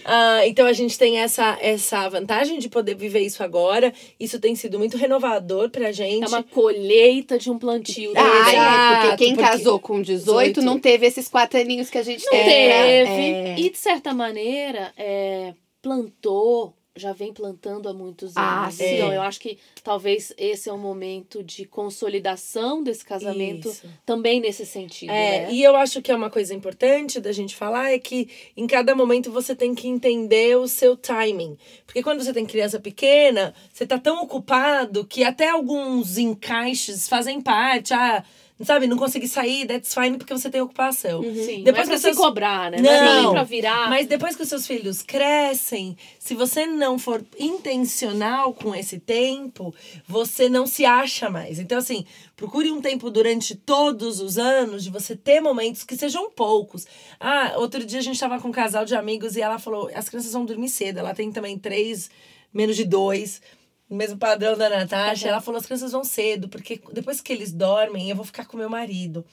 Ah, 0.04 0.46
então, 0.46 0.66
a 0.66 0.72
gente 0.72 0.98
tem 0.98 1.18
essa, 1.18 1.56
essa 1.60 2.08
vantagem 2.08 2.58
de 2.58 2.68
poder 2.68 2.94
viver 2.94 3.20
isso 3.20 3.42
agora. 3.42 3.92
Isso 4.20 4.38
tem 4.38 4.54
sido 4.54 4.78
muito 4.78 4.96
renovador 4.96 5.70
pra 5.70 5.92
gente. 5.92 6.24
É 6.24 6.28
uma 6.28 6.42
colheita 6.42 7.38
de 7.38 7.50
um 7.50 7.58
plantio. 7.58 8.12
Ah, 8.16 8.22
né? 8.22 8.54
é, 8.56 9.00
porque 9.10 9.24
quem 9.24 9.34
porque- 9.34 9.50
casou 9.50 9.78
com 9.78 10.00
18, 10.02 10.26
18 10.60 10.62
não 10.62 10.78
teve 10.78 11.06
esses 11.06 11.28
quatro 11.28 11.58
aninhos 11.58 11.88
que 11.90 11.98
a 11.98 12.02
gente 12.02 12.24
Não 12.24 12.30
teve. 12.32 12.50
É. 12.50 13.25
E, 13.58 13.70
de 13.70 13.76
certa 13.78 14.12
maneira, 14.14 14.92
é, 14.96 15.54
plantou, 15.82 16.74
já 16.98 17.12
vem 17.12 17.30
plantando 17.30 17.88
há 17.90 17.92
muitos 17.92 18.36
Ah, 18.38 18.62
anos. 18.62 18.74
sim. 18.76 18.94
Então, 18.94 19.12
É. 19.12 19.16
eu 19.18 19.22
acho 19.22 19.38
que 19.38 19.58
talvez 19.84 20.32
esse 20.38 20.68
é 20.68 20.72
o 20.72 20.78
momento 20.78 21.42
de 21.44 21.66
consolidação 21.66 22.82
desse 22.82 23.04
casamento 23.04 23.68
Isso. 23.68 23.86
também 24.06 24.40
nesse 24.40 24.64
sentido, 24.64 25.10
É, 25.12 25.40
né? 25.46 25.52
e 25.52 25.62
eu 25.62 25.76
acho 25.76 26.00
que 26.00 26.10
é 26.10 26.16
uma 26.16 26.30
coisa 26.30 26.54
importante 26.54 27.20
da 27.20 27.32
gente 27.32 27.54
falar 27.54 27.92
é 27.92 27.98
que 27.98 28.28
em 28.56 28.66
cada 28.66 28.94
momento 28.94 29.30
você 29.30 29.54
tem 29.54 29.74
que 29.74 29.86
entender 29.86 30.56
o 30.56 30.66
seu 30.66 30.96
timing. 30.96 31.58
Porque 31.84 32.02
quando 32.02 32.22
você 32.24 32.32
tem 32.32 32.46
criança 32.46 32.80
pequena, 32.80 33.52
você 33.72 33.86
tá 33.86 33.98
tão 33.98 34.22
ocupado 34.22 35.04
que 35.04 35.22
até 35.22 35.50
alguns 35.50 36.16
encaixes 36.16 37.06
fazem 37.08 37.42
parte. 37.42 37.92
Ah, 37.92 38.24
sabe, 38.64 38.86
não 38.86 38.96
consegui 38.96 39.28
sair, 39.28 39.66
that's 39.66 39.92
fine, 39.92 40.16
porque 40.16 40.32
você 40.32 40.48
tem 40.48 40.60
ocupação. 40.60 41.22
Sim, 41.22 41.62
Depois 41.62 41.64
não 41.64 41.70
é 41.70 41.72
pra 41.72 41.82
que 41.84 41.96
se 41.98 42.02
seus- 42.02 42.16
cobrar, 42.16 42.70
né? 42.70 42.78
Não, 42.80 42.90
é 42.90 43.04
Não, 43.04 43.22
nem 43.24 43.30
pra 43.32 43.42
virar. 43.44 43.90
Mas 43.90 44.06
depois 44.06 44.34
que 44.34 44.42
os 44.42 44.48
seus 44.48 44.66
filhos 44.66 45.02
crescem, 45.02 45.96
se 46.18 46.34
você 46.34 46.64
não 46.66 46.98
for 46.98 47.22
intencional 47.38 48.54
com 48.54 48.74
esse 48.74 48.98
tempo, 48.98 49.74
você 50.06 50.48
não 50.48 50.66
se 50.66 50.84
acha 50.84 51.28
mais. 51.28 51.58
Então, 51.58 51.78
assim, 51.78 52.06
procure 52.36 52.70
um 52.70 52.80
tempo 52.80 53.10
durante 53.10 53.54
todos 53.54 54.20
os 54.20 54.38
anos 54.38 54.84
de 54.84 54.90
você 54.90 55.14
ter 55.16 55.40
momentos 55.40 55.82
que 55.84 55.96
sejam 55.96 56.30
poucos. 56.30 56.86
Ah, 57.20 57.54
outro 57.56 57.84
dia 57.84 57.98
a 57.98 58.02
gente 58.02 58.18
tava 58.18 58.40
com 58.40 58.48
um 58.48 58.52
casal 58.52 58.84
de 58.84 58.94
amigos 58.94 59.36
e 59.36 59.40
ela 59.42 59.58
falou: 59.58 59.90
as 59.94 60.08
crianças 60.08 60.32
vão 60.32 60.44
dormir 60.44 60.68
cedo. 60.68 60.98
Ela 60.98 61.14
tem 61.14 61.30
também 61.30 61.58
três, 61.58 62.10
menos 62.52 62.76
de 62.76 62.84
dois. 62.84 63.40
O 63.88 63.94
mesmo 63.94 64.18
padrão 64.18 64.56
da 64.56 64.68
Natasha. 64.68 65.28
Ela 65.28 65.40
falou: 65.40 65.58
as 65.58 65.66
crianças 65.66 65.92
vão 65.92 66.04
cedo, 66.04 66.48
porque 66.48 66.80
depois 66.92 67.20
que 67.20 67.32
eles 67.32 67.52
dormem, 67.52 68.10
eu 68.10 68.16
vou 68.16 68.24
ficar 68.24 68.46
com 68.46 68.56
meu 68.56 68.68
marido. 68.68 69.24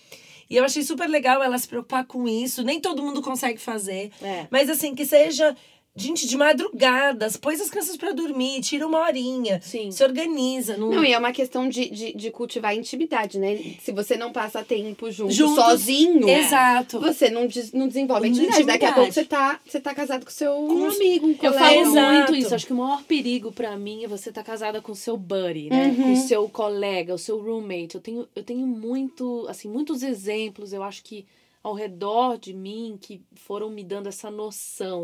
E 0.49 0.55
eu 0.55 0.63
achei 0.63 0.83
super 0.83 1.09
legal 1.09 1.41
ela 1.41 1.57
se 1.57 1.67
preocupar 1.67 2.05
com 2.05 2.27
isso. 2.27 2.63
Nem 2.63 2.79
todo 2.79 3.01
mundo 3.01 3.21
consegue 3.21 3.59
fazer. 3.59 4.11
É. 4.21 4.47
Mas 4.51 4.69
assim, 4.69 4.93
que 4.93 5.05
seja, 5.05 5.55
gente, 5.95 6.27
de 6.27 6.35
madrugadas, 6.35 7.37
põe 7.37 7.53
as 7.55 7.69
crianças 7.69 7.95
pra 7.95 8.11
dormir, 8.11 8.61
tira 8.61 8.87
uma 8.87 8.99
horinha, 8.99 9.59
Sim. 9.61 9.91
se 9.91 10.03
organiza. 10.03 10.75
Não, 10.75 10.89
Não, 10.89 11.05
e 11.05 11.13
é 11.13 11.17
uma 11.17 11.31
questão 11.31 11.69
de, 11.69 11.89
de, 11.89 12.13
de 12.13 12.31
cultivar 12.31 12.71
a 12.71 12.75
intimidade, 12.75 13.37
né? 13.37 13.75
Se 13.79 13.91
você 13.91 14.17
não 14.17 14.31
passa 14.31 14.63
tempo 14.63 15.11
junto, 15.11 15.31
Juntos, 15.31 15.63
sozinho, 15.63 16.27
Exato. 16.27 16.99
você 16.99 17.29
não, 17.29 17.45
des- 17.45 17.71
não 17.71 17.87
desenvolve 17.87 18.27
a 18.27 18.29
Não 18.29 18.35
intimidade. 18.37 18.63
Daqui 18.65 18.85
a 18.85 18.89
intimidade. 18.89 18.95
pouco 18.95 19.13
você 19.13 19.25
tá, 19.25 19.59
você 19.65 19.79
tá 19.79 19.93
casado 19.93 20.25
com 20.25 20.31
seu 20.31 20.51
Com 20.53 20.85
amigo, 20.89 21.27
um 21.27 21.31
Eu 21.31 21.37
colega. 21.37 21.59
falo 21.59 21.79
Exato. 21.81 22.13
muito 22.13 22.35
isso. 22.35 22.55
Acho 22.55 22.65
que 22.65 22.73
o 22.73 22.77
maior 22.77 23.03
perigo 23.03 23.51
pra 23.51 23.77
mim 23.77 24.03
é 24.03 24.07
você 24.07 24.29
estar 24.29 24.43
casada 24.43 24.81
com 24.81 24.91
o 24.93 24.95
seu 24.95 25.15
buddy, 25.15 25.69
né? 25.69 25.93
Com 25.95 26.13
o 26.13 26.17
seu 26.17 26.49
colega, 26.49 27.13
o 27.13 27.19
seu 27.19 27.39
roommate. 27.39 27.95
Eu 27.95 28.01
tenho, 28.01 28.27
eu 28.35 28.43
tenho 28.43 28.65
muito, 28.65 29.45
assim, 29.47 29.67
muitos 29.69 30.01
exemplos, 30.01 30.73
eu 30.73 30.81
acho 30.81 31.03
que 31.03 31.25
ao 31.63 31.73
redor 31.73 32.37
de 32.37 32.53
mim 32.53 32.97
que 32.99 33.21
foram 33.35 33.69
me 33.69 33.83
dando 33.83 34.07
essa 34.09 34.29
noção. 34.31 35.03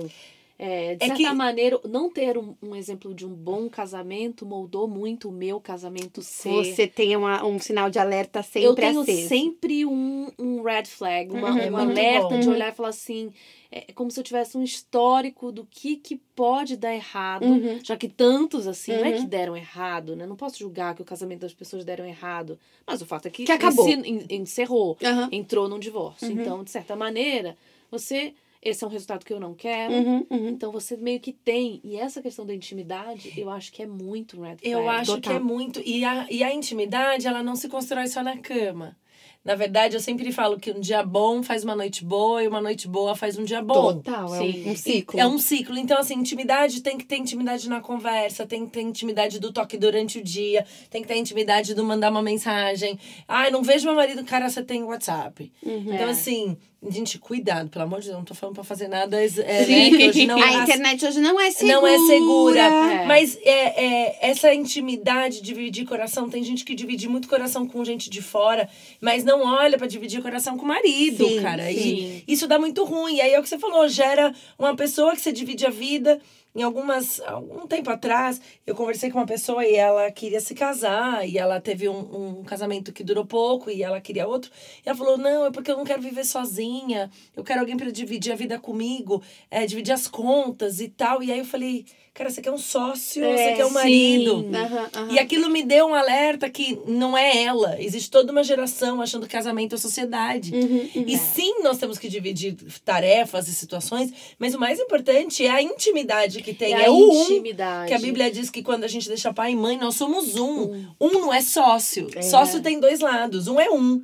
É, 0.62 0.96
de 0.96 1.06
É 1.06 1.08
certa 1.08 1.16
que- 1.16 1.34
maneira, 1.34 1.80
não 1.88 2.12
ter 2.12 2.38
um, 2.38 2.54
um 2.62 2.76
exemplo 2.76 3.14
de 3.14 3.26
um 3.26 3.34
bom 3.34 3.70
casamento 3.70 4.46
moldou 4.46 4.90
muito 4.90 5.30
o 5.30 5.32
meu 5.32 5.58
casamento 5.62 6.22
ser. 6.22 6.50
Você 6.66 6.86
tem 6.86 7.16
uma, 7.16 7.46
um 7.46 7.58
sinal 7.58 7.90
de 7.90 7.98
alerta 7.98 8.44
sempre 8.44 8.66
eu 8.68 8.76
tenho 8.76 9.00
aceso. 9.00 9.28
sempre 9.30 9.86
um, 9.86 10.30
um 10.38 10.62
red 10.62 10.84
flag, 10.84 11.34
uma, 11.34 11.52
Uhum, 11.52 11.72
um 11.72 11.78
alerta 11.78 12.28
bom. 12.36 12.40
de 12.42 12.48
Uhum. 12.50 12.54
olhar 12.56 12.74
e 12.74 12.76
falar 12.76 12.90
assim. 12.90 13.32
É 13.72 13.86
é 13.88 13.94
como 13.94 14.12
se 14.12 14.20
eu 14.20 14.24
tivesse 14.24 14.58
um 14.58 14.64
histórico 14.64 15.50
do 15.52 15.64
que, 15.64 15.96
que 15.96 16.18
pode 16.36 16.76
dar 16.76 16.94
errado, 16.94 17.46
Uhum. 17.46 17.80
já 17.82 17.96
que 17.96 18.10
tantos 18.10 18.68
assim, 18.68 18.92
não 18.98 19.06
é 19.06 19.12
Uhum. 19.12 19.22
que 19.22 19.28
deram 19.28 19.56
errado, 19.56 20.14
né? 20.16 20.26
Não 20.26 20.36
posso 20.36 20.60
julgar 20.60 20.94
que 20.94 21.02
o 21.02 21.06
casamento 21.06 21.42
das 21.42 21.54
pessoas 21.54 21.86
deram 21.86 22.06
errado. 22.06 22.60
Mas 22.86 23.02
o 23.02 23.06
fato 23.06 23.28
é 23.28 23.32
que, 23.32 23.46
Que 23.46 23.52
acabou. 23.54 23.88
encerrou, 24.30 24.98
Aham. 25.04 25.30
entrou 25.32 25.70
num 25.70 25.80
divórcio. 25.80 26.28
Uhum. 26.28 26.34
Então, 26.42 26.64
de 26.66 26.72
certa 26.72 26.96
maneira, 26.98 27.56
você. 27.90 28.34
Esse 28.62 28.84
é 28.84 28.88
um 28.88 28.90
resultado 28.90 29.26
que 29.26 29.32
eu 29.34 29.40
não 29.40 29.54
quero. 29.54 29.94
Uhum, 29.94 30.28
uhum. 30.30 30.50
Então 30.50 30.72
você 30.72 30.98
meio 30.98 31.20
que 31.20 31.32
tem. 31.32 31.80
E 31.84 31.96
essa 31.96 32.22
questão 32.22 32.46
da 32.46 32.54
intimidade, 32.54 33.34
eu 33.38 33.50
acho 33.50 33.72
que 33.72 33.82
é 33.82 33.88
muito 33.88 34.42
red 34.42 34.58
flag. 34.58 34.70
Eu 34.70 34.90
acho 34.90 35.16
que 35.16 35.22
total. 35.22 35.38
é 35.38 35.40
muito. 35.40 35.82
E 35.86 36.04
a, 36.04 36.28
e 36.30 36.44
a 36.44 36.54
intimidade, 36.54 37.26
ela 37.26 37.42
não 37.42 37.56
se 37.56 37.70
constrói 37.70 38.08
só 38.08 38.22
na 38.22 38.38
cama. 38.38 38.98
Na 39.44 39.56
verdade, 39.56 39.96
eu 39.96 40.02
sempre 40.02 40.30
falo 40.34 40.60
que 40.60 40.70
um 40.70 40.82
dia 40.82 41.02
bom 41.02 41.42
faz 41.42 41.64
uma 41.64 41.74
noite 41.74 42.04
boa 42.04 42.44
e 42.44 42.48
uma 42.48 42.60
noite 42.60 42.90
boa 42.90 43.16
faz 43.16 43.38
um 43.38 43.44
dia 43.46 43.62
bom. 43.62 43.94
Total, 43.94 44.36
é 44.36 44.38
Sim. 44.40 44.64
um, 44.68 44.72
um 44.72 44.76
ciclo. 44.76 45.20
É 45.20 45.26
um 45.26 45.38
ciclo. 45.40 45.78
Então, 45.78 45.98
assim, 45.98 46.16
intimidade 46.16 46.82
tem 46.84 46.98
que 46.98 47.06
ter 47.06 47.16
intimidade 47.18 47.70
na 47.70 47.80
conversa, 47.80 48.46
tem 48.46 48.66
que 48.66 48.74
ter 48.74 48.82
intimidade 48.82 49.40
do 49.40 49.54
toque 49.54 49.78
durante 49.78 50.20
o 50.20 50.24
dia, 50.24 50.66
tem 50.90 51.02
que 51.02 51.08
ter 51.08 51.16
intimidade 51.16 51.74
do 51.74 51.86
mandar 51.86 52.12
uma 52.12 52.22
mensagem. 52.22 53.00
Ai, 53.26 53.50
não 53.50 53.64
vejo 53.64 53.86
meu 53.86 53.96
marido, 53.96 54.26
cara, 54.26 54.50
você 54.50 54.62
tem 54.62 54.84
WhatsApp. 54.84 55.50
Uhum. 55.64 55.94
Então, 55.94 56.08
É. 56.08 56.12
assim, 56.12 56.58
gente, 56.90 57.18
cuidado, 57.20 57.70
pelo 57.70 57.84
amor 57.84 58.00
de 58.00 58.06
Deus, 58.08 58.18
não 58.18 58.24
tô 58.26 58.34
falando 58.34 58.56
pra 58.56 58.64
fazer 58.64 58.88
nada. 58.88 59.18
É, 59.22 59.28
né, 59.66 60.08
hoje 60.08 60.26
não, 60.26 60.42
A 60.42 60.48
as- 60.48 60.64
internet 60.64 61.06
hoje 61.06 61.20
não 61.20 61.40
é 61.40 61.52
segura. 61.52 61.74
não 61.82 61.88
é 61.88 61.98
segura. 62.08 62.60
É. 62.62 63.06
Mas 63.06 63.38
é, 63.44 63.86
é, 63.86 64.30
essa 64.30 64.54
intimidade, 64.54 65.42
dividir 65.42 65.86
coração, 65.86 66.30
tem 66.30 66.44
gente 66.44 66.64
que 66.64 66.74
divide 66.74 67.08
muito 67.10 67.28
coração 67.28 67.68
com 67.68 67.84
gente 67.84 68.10
de 68.10 68.22
fora, 68.22 68.70
mas 69.02 69.24
não 69.24 69.42
olha 69.46 69.78
pra 69.78 69.88
dividir 69.88 70.22
coração 70.22 70.58
com 70.58 70.64
o 70.66 70.68
marido, 70.68 71.28
Sim, 71.28 71.42
cara. 71.42 71.66
sim. 71.66 72.24
E 72.28 72.34
isso 72.34 72.48
dá 72.48 72.58
muito 72.58 72.84
ruim. 72.86 73.16
E 73.16 73.22
aí 73.22 73.34
é 73.34 73.40
o 73.40 73.44
que 73.44 73.50
você 73.50 73.58
falou, 73.60 73.88
gera 73.90 74.34
uma 74.58 74.76
pessoa 74.76 75.14
que 75.16 75.22
você 75.22 75.32
divide 75.32 75.66
a 75.66 75.70
vida. 75.70 76.20
Em 76.56 76.64
algumas, 76.64 77.20
algum 77.22 77.68
tempo 77.68 77.92
atrás, 77.92 78.42
eu 78.66 78.74
conversei 78.74 79.12
com 79.12 79.20
uma 79.20 79.26
pessoa 79.26 79.64
e 79.64 79.76
ela 79.76 80.10
queria 80.12 80.42
se 80.42 80.56
casar, 80.56 81.28
e 81.28 81.38
ela 81.38 81.62
teve 81.62 81.88
um, 81.88 82.40
um 82.40 82.44
casamento 82.44 82.92
que 82.92 83.04
durou 83.04 83.24
pouco 83.24 83.70
e 83.70 83.84
ela 83.84 84.02
queria 84.02 84.28
outro. 84.28 84.50
E 84.84 84.90
ela 84.90 84.98
falou: 84.98 85.16
Não, 85.16 85.46
é 85.46 85.52
porque 85.52 85.70
eu 85.70 85.78
não 85.78 85.86
quero 85.86 86.02
viver 86.02 86.26
sozinha, 86.26 87.12
eu 87.36 87.44
quero 87.44 87.60
alguém 87.60 87.78
para 87.78 87.92
dividir 87.92 88.34
a 88.34 88.36
vida 88.36 88.58
comigo, 88.58 89.22
é, 89.52 89.66
dividir 89.68 89.92
as 89.94 90.08
contas 90.08 90.80
e 90.80 90.90
tal. 90.90 91.22
E 91.22 91.32
aí 91.32 91.38
eu 91.38 91.46
falei: 91.46 91.86
Cara, 92.14 92.30
você 92.30 92.42
quer 92.42 92.52
um 92.52 92.58
sócio, 92.58 93.24
É, 93.24 93.38
você 93.38 93.54
quer 93.56 93.66
um 93.66 93.70
marido. 93.72 94.46
Aham, 94.54 94.90
aham. 94.94 95.12
E 95.12 95.20
aquilo 95.20 95.50
me 95.50 95.64
deu 95.64 95.88
um 95.88 95.94
alerta 95.94 96.50
que 96.50 96.78
não 96.86 97.18
é 97.18 97.44
ela. 97.44 97.82
Existe 97.82 98.12
toda 98.12 98.32
uma 98.32 98.44
geração 98.44 99.02
achando 99.02 99.26
que 99.26 99.32
casamento 99.32 99.76
é 99.76 99.78
sociedade. 99.78 100.54
Uhum, 100.54 100.90
uhum. 100.96 101.04
E 101.08 101.18
sim, 101.18 101.62
nós 101.64 101.78
temos 101.78 101.98
que 101.98 102.10
dividir 102.10 102.58
tarefas 102.84 103.48
e 103.48 103.54
situações, 103.54 104.12
mas 104.38 104.54
o 104.54 104.60
mais 104.60 104.80
importante 104.80 105.46
é 105.46 105.50
a 105.50 105.62
intimidade 105.62 106.42
que 106.44 106.54
tem. 106.54 106.74
É 106.74 106.82
É, 106.82 106.86
a 106.88 106.92
o 106.92 107.10
um. 107.10 107.22
intimidade. 107.24 107.88
Que 107.88 107.94
a 107.94 108.00
Bíblia 108.00 108.30
diz 108.30 108.50
que 108.50 108.62
quando 108.62 108.84
a 108.84 108.88
gente 108.88 109.08
deixa 109.08 109.34
pai 109.34 109.52
e 109.52 109.56
mãe, 109.56 109.78
nós 109.78 109.96
somos 109.96 110.36
um. 110.36 110.86
Um, 111.00 111.10
não 111.12 111.34
é 111.34 111.42
sócio. 111.42 112.08
É. 112.16 112.22
Sócio 112.22 112.62
tem 112.62 112.80
dois 112.80 113.00
lados. 113.00 113.48
Um 113.48 113.60
é 113.60 113.70
um. 113.70 114.02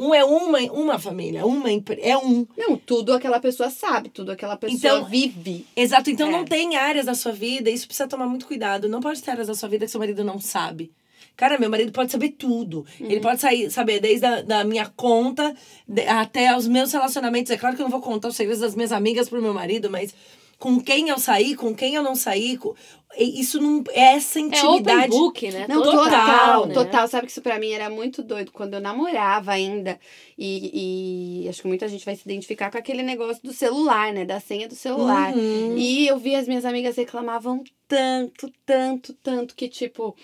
Um 0.00 0.14
é 0.14 0.24
uma, 0.24 0.58
uma 0.72 0.98
família. 0.98 1.44
Uma 1.44 1.68
é 2.00 2.16
um. 2.16 2.46
Não, 2.56 2.76
tudo 2.76 3.12
aquela 3.12 3.38
pessoa 3.38 3.68
sabe, 3.68 4.08
tudo 4.08 4.32
aquela 4.32 4.56
pessoa 4.56 4.76
Então, 4.78 5.04
vive. 5.04 5.66
Exato. 5.76 6.08
Então 6.10 6.28
É. 6.28 6.30
não 6.32 6.44
tem 6.44 6.76
áreas 6.76 7.04
da 7.06 7.14
sua 7.14 7.32
vida, 7.32 7.68
isso 7.70 7.86
precisa 7.86 8.08
tomar 8.08 8.26
muito 8.26 8.46
cuidado. 8.46 8.88
Não 8.88 9.00
pode 9.00 9.22
ter 9.22 9.30
áreas 9.32 9.48
da 9.48 9.54
sua 9.54 9.68
vida 9.68 9.84
que 9.84 9.90
seu 9.90 10.00
marido 10.00 10.24
não 10.24 10.38
sabe. 10.40 10.90
Cara, 11.36 11.58
meu 11.58 11.70
marido 11.70 11.92
pode 11.92 12.10
saber 12.12 12.30
tudo. 12.30 12.84
Ele 12.98 13.20
pode 13.20 13.40
sair, 13.40 13.70
saber 13.70 14.00
desde 14.00 14.26
a 14.26 14.42
da 14.42 14.64
minha 14.64 14.86
conta 14.96 15.54
de- 15.88 16.02
até 16.06 16.54
os 16.56 16.66
meus 16.66 16.92
relacionamentos. 16.92 17.50
É 17.50 17.56
claro 17.56 17.76
que 17.76 17.82
eu 17.82 17.84
não 17.84 17.90
vou 17.90 18.00
contar 18.00 18.28
os 18.28 18.36
segredos 18.36 18.60
das 18.60 18.74
minhas 18.74 18.92
amigas 18.92 19.28
pro 19.28 19.40
meu 19.40 19.54
marido, 19.54 19.88
mas 19.90 20.14
com 20.60 20.80
quem 20.80 21.08
eu 21.08 21.18
saí, 21.18 21.56
com 21.56 21.74
quem 21.74 21.94
eu 21.96 22.02
não 22.02 22.14
saí, 22.14 22.56
com- 22.56 22.74
isso 23.18 23.60
não 23.60 23.82
é 23.90 24.14
essa 24.14 24.38
É 24.38 24.42
open 24.44 24.58
intimidade. 24.60 25.08
book, 25.08 25.50
né? 25.50 25.66
Não, 25.68 25.82
Total, 25.82 26.04
total, 26.04 26.66
né? 26.66 26.74
total. 26.74 27.08
Sabe 27.08 27.26
que 27.26 27.32
isso 27.32 27.42
pra 27.42 27.58
mim 27.58 27.72
era 27.72 27.90
muito 27.90 28.22
doido 28.22 28.52
quando 28.52 28.74
eu 28.74 28.80
namorava 28.80 29.50
ainda. 29.50 29.98
E, 30.38 31.42
e 31.44 31.48
acho 31.48 31.62
que 31.62 31.66
muita 31.68 31.88
gente 31.88 32.04
vai 32.04 32.14
se 32.14 32.22
identificar 32.24 32.70
com 32.70 32.78
aquele 32.78 33.02
negócio 33.02 33.42
do 33.42 33.52
celular, 33.52 34.12
né? 34.12 34.24
Da 34.24 34.38
senha 34.38 34.68
do 34.68 34.76
celular. 34.76 35.34
Uhum. 35.34 35.76
E 35.76 36.06
eu 36.06 36.18
vi 36.18 36.36
as 36.36 36.46
minhas 36.46 36.64
amigas 36.64 36.94
reclamavam 36.96 37.64
tanto, 37.88 38.48
tanto, 38.64 39.12
tanto 39.14 39.56
que, 39.56 39.66
tipo. 39.68 40.14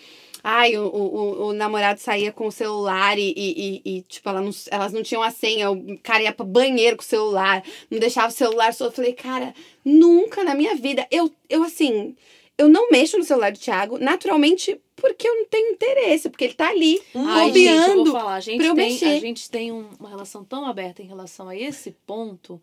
Ai, 0.49 0.77
o, 0.77 0.87
o, 0.87 1.47
o 1.49 1.53
namorado 1.53 1.99
saía 1.99 2.31
com 2.31 2.47
o 2.47 2.53
celular 2.53 3.19
e, 3.19 3.35
e, 3.37 3.83
e, 3.85 4.03
tipo, 4.03 4.29
ela 4.29 4.41
não, 4.41 4.53
elas 4.71 4.93
não 4.93 5.03
tinham 5.03 5.21
a 5.21 5.31
senha. 5.33 5.73
O 5.73 5.99
cara 5.99 6.23
ia 6.23 6.33
pro 6.33 6.47
banheiro 6.47 6.97
com 6.97 7.03
o 7.03 7.05
celular, 7.07 7.65
não 7.91 7.99
deixava 7.99 8.29
o 8.29 8.31
celular 8.37 8.73
só. 8.73 8.85
Eu 8.85 8.93
falei, 8.93 9.13
cara, 9.13 9.53
nunca 9.85 10.45
na 10.45 10.55
minha 10.55 10.77
vida. 10.77 11.05
Eu, 11.11 11.33
eu 11.51 11.65
assim, 11.65 12.15
eu 12.57 12.69
não 12.69 12.89
mexo 12.91 13.19
no 13.19 13.25
celular 13.25 13.51
do 13.51 13.59
Thiago, 13.59 13.99
naturalmente, 13.99 14.81
porque 14.95 15.27
eu 15.27 15.35
não 15.35 15.47
tenho 15.47 15.73
interesse, 15.73 16.31
porque 16.31 16.45
ele 16.45 16.55
tá 16.55 16.69
ali, 16.69 17.03
bobeando. 17.13 18.13
falar, 18.13 18.35
a 18.37 18.41
gente, 18.41 18.61
tem, 18.63 18.75
mexer. 18.75 19.05
a 19.07 19.19
gente 19.19 19.51
tem 19.51 19.73
um- 19.73 19.89
uma 19.99 20.09
relação 20.09 20.45
tão 20.45 20.65
aberta 20.65 21.03
em 21.03 21.07
relação 21.07 21.49
a 21.49 21.57
esse 21.57 21.91
ponto 22.07 22.63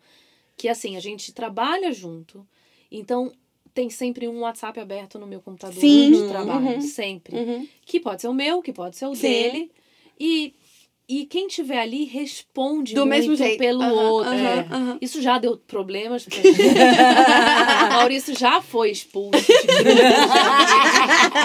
que, 0.56 0.70
assim, 0.70 0.96
a 0.96 1.00
gente 1.00 1.34
trabalha 1.34 1.92
junto. 1.92 2.46
Então, 2.90 3.30
tem 3.74 3.90
sempre 3.90 4.28
um 4.28 4.40
WhatsApp 4.40 4.78
aberto 4.78 5.18
no 5.18 5.26
meu 5.26 5.40
computador 5.40 5.80
Sim, 5.80 6.12
de 6.12 6.28
trabalho. 6.28 6.66
uhum. 6.66 6.80
Sempre. 6.80 7.36
Uhum. 7.36 7.68
Que 7.84 7.98
pode 7.98 8.22
ser 8.22 8.28
o 8.28 8.34
meu, 8.34 8.62
que 8.62 8.72
pode 8.72 8.96
ser 8.96 9.06
o 9.06 9.14
Sim. 9.14 9.22
dele. 9.22 9.70
E, 10.18 10.54
e 11.08 11.26
quem 11.26 11.48
tiver 11.48 11.80
ali 11.80 12.04
responde 12.04 12.94
Do 12.94 13.04
mesmo 13.04 13.34
jeito. 13.36 13.58
pelo 13.58 13.84
outro. 13.84 14.32
É. 14.32 14.64
Isso 15.02 15.20
já 15.20 15.38
deu 15.38 15.56
problemas. 15.56 16.24
pra 16.24 16.36
gente. 16.36 16.58
Maurício 17.92 18.34
já 18.38 18.60
foi 18.62 18.90
expulso. 18.90 19.38
de 19.40 19.84
grupo. 19.84 20.00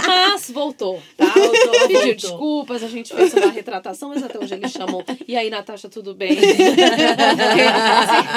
Mas 0.07 0.49
voltou, 0.51 1.01
tá? 1.17 1.25
Voltou, 1.25 1.71
Pediu 1.71 1.87
voltou. 1.97 2.15
desculpas, 2.15 2.83
a 2.83 2.87
gente 2.87 3.13
fez 3.13 3.33
uma 3.33 3.51
retratação, 3.51 4.09
mas 4.09 4.23
até 4.23 4.37
hoje 4.39 4.53
ele 4.53 4.69
chamou. 4.69 5.03
E 5.27 5.35
aí, 5.35 5.49
Natasha, 5.49 5.89
tudo 5.89 6.13
bem? 6.15 6.37
Se 6.39 6.45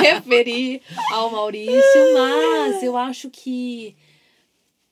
referir 0.02 0.80
ao 1.12 1.30
Maurício, 1.30 2.14
mas 2.14 2.82
eu 2.82 2.96
acho 2.96 3.30
que 3.30 3.94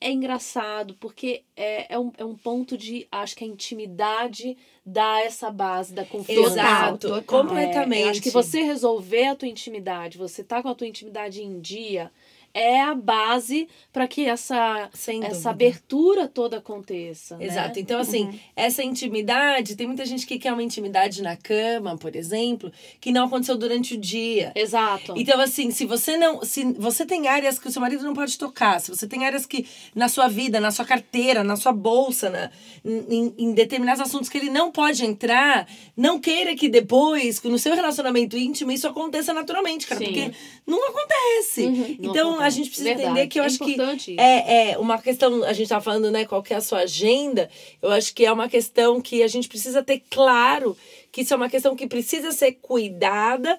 é 0.01 0.11
engraçado, 0.11 0.95
porque 0.99 1.43
é, 1.55 1.95
é, 1.95 1.99
um, 1.99 2.11
é 2.17 2.25
um 2.25 2.35
ponto 2.35 2.77
de. 2.77 3.07
Acho 3.13 3.37
que 3.37 3.45
a 3.45 3.47
intimidade 3.47 4.57
dá 4.85 5.21
essa 5.21 5.51
base 5.51 5.93
da 5.93 6.07
confiança. 6.07 6.53
Exato, 6.53 7.09
total. 7.09 7.23
completamente. 7.23 8.07
É, 8.07 8.11
acho 8.11 8.23
que 8.23 8.31
você 8.31 8.63
resolver 8.63 9.27
a 9.27 9.37
tua 9.37 9.49
intimidade, 9.49 10.17
você 10.17 10.43
tá 10.43 10.63
com 10.63 10.69
a 10.69 10.75
tua 10.75 10.87
intimidade 10.87 11.43
em 11.43 11.61
dia, 11.61 12.11
é 12.53 12.81
a 12.81 12.95
base 12.95 13.69
para 13.93 14.07
que 14.09 14.27
essa, 14.27 14.89
Sem 14.93 15.19
essa 15.25 15.29
dúvida. 15.35 15.51
abertura 15.51 16.29
toda 16.29 16.59
aconteça. 16.59 17.37
né? 17.37 17.47
Exato. 17.47 17.79
Então, 17.79 18.01
assim, 18.01 18.25
Uhum. 18.27 18.39
essa 18.57 18.83
intimidade, 18.83 19.77
tem 19.77 19.87
muita 19.87 20.05
gente 20.05 20.27
que 20.27 20.39
quer 20.39 20.53
uma 20.53 20.63
intimidade 20.63 21.23
na 21.23 21.37
cama, 21.37 21.97
por 21.97 22.15
exemplo, 22.17 22.73
que 23.01 23.13
não 23.13 23.27
aconteceu 23.27 23.57
durante 23.57 23.95
o 23.95 23.99
dia. 23.99 24.53
Exato. 24.55 25.15
Então, 25.17 25.41
assim, 25.41 25.71
se 25.71 25.85
você 25.87 26.17
não. 26.17 26.43
Se 26.45 26.65
você 26.75 27.07
tem 27.07 27.29
áreas 27.29 27.59
que 27.59 27.69
o 27.69 27.71
seu 27.71 27.81
marido 27.81 28.03
não 28.05 28.15
pode 28.15 28.37
tocar, 28.39 28.81
se 28.81 28.91
você 28.91 29.07
tem 29.07 29.25
áreas 29.25 29.47
que 29.47 29.67
na 29.95 30.09
sua 30.09 30.29
vida, 30.29 30.59
na 30.61 30.71
sua 30.71 30.85
carteira, 30.85 31.45
na 31.45 31.57
sua 31.57 31.73
bolsa, 31.73 32.31
na, 32.31 32.51
em, 32.85 33.35
em 33.39 33.53
determinados 33.53 34.01
assuntos 34.01 34.29
que 34.29 34.39
ele 34.39 34.51
não 34.51 34.71
pode 34.73 35.05
entrar, 35.05 35.69
não 35.97 36.19
queira 36.19 36.55
que 36.57 36.69
depois, 36.69 37.41
no 37.43 37.59
seu 37.59 37.75
relacionamento 37.75 38.37
íntimo, 38.37 38.73
isso 38.73 38.87
aconteça 38.89 39.33
naturalmente, 39.33 39.87
cara. 39.87 40.01
Sim. 40.01 40.07
Porque 40.07 40.31
não 40.67 40.89
acontece. 40.89 41.97
Não 41.99 42.40
Então, 42.41 42.47
a 42.47 42.51
gente 42.51 42.69
precisa 42.69 42.89
Verdade. 42.89 43.09
entender 43.11 43.27
que 43.29 43.39
eu 43.39 43.43
É 43.43 43.47
acho 43.47 43.59
que 43.59 43.77
é, 44.19 44.71
é 44.71 44.79
uma 44.79 44.99
questão, 44.99 45.45
a 45.45 45.53
gente 45.53 45.69
tá 45.69 45.81
falando, 45.81 46.11
né, 46.11 46.25
qual 46.25 46.43
que 46.43 46.53
é 46.53 46.57
a 46.57 46.61
sua 46.61 46.81
agenda. 46.81 47.49
Eu 47.83 47.91
acho 47.91 48.15
que 48.15 48.25
é 48.25 48.33
uma 48.33 48.49
questão 48.49 49.01
que 49.01 49.23
a 49.23 49.29
gente 49.29 49.49
precisa 49.49 49.83
ter 49.83 50.03
claro 50.11 50.77
que 51.13 51.23
isso 51.23 51.35
é 51.35 51.37
uma 51.37 51.49
questão 51.49 51.75
que 51.77 51.87
precisa 51.87 52.33
ser 52.33 52.53
cuidada 52.63 53.59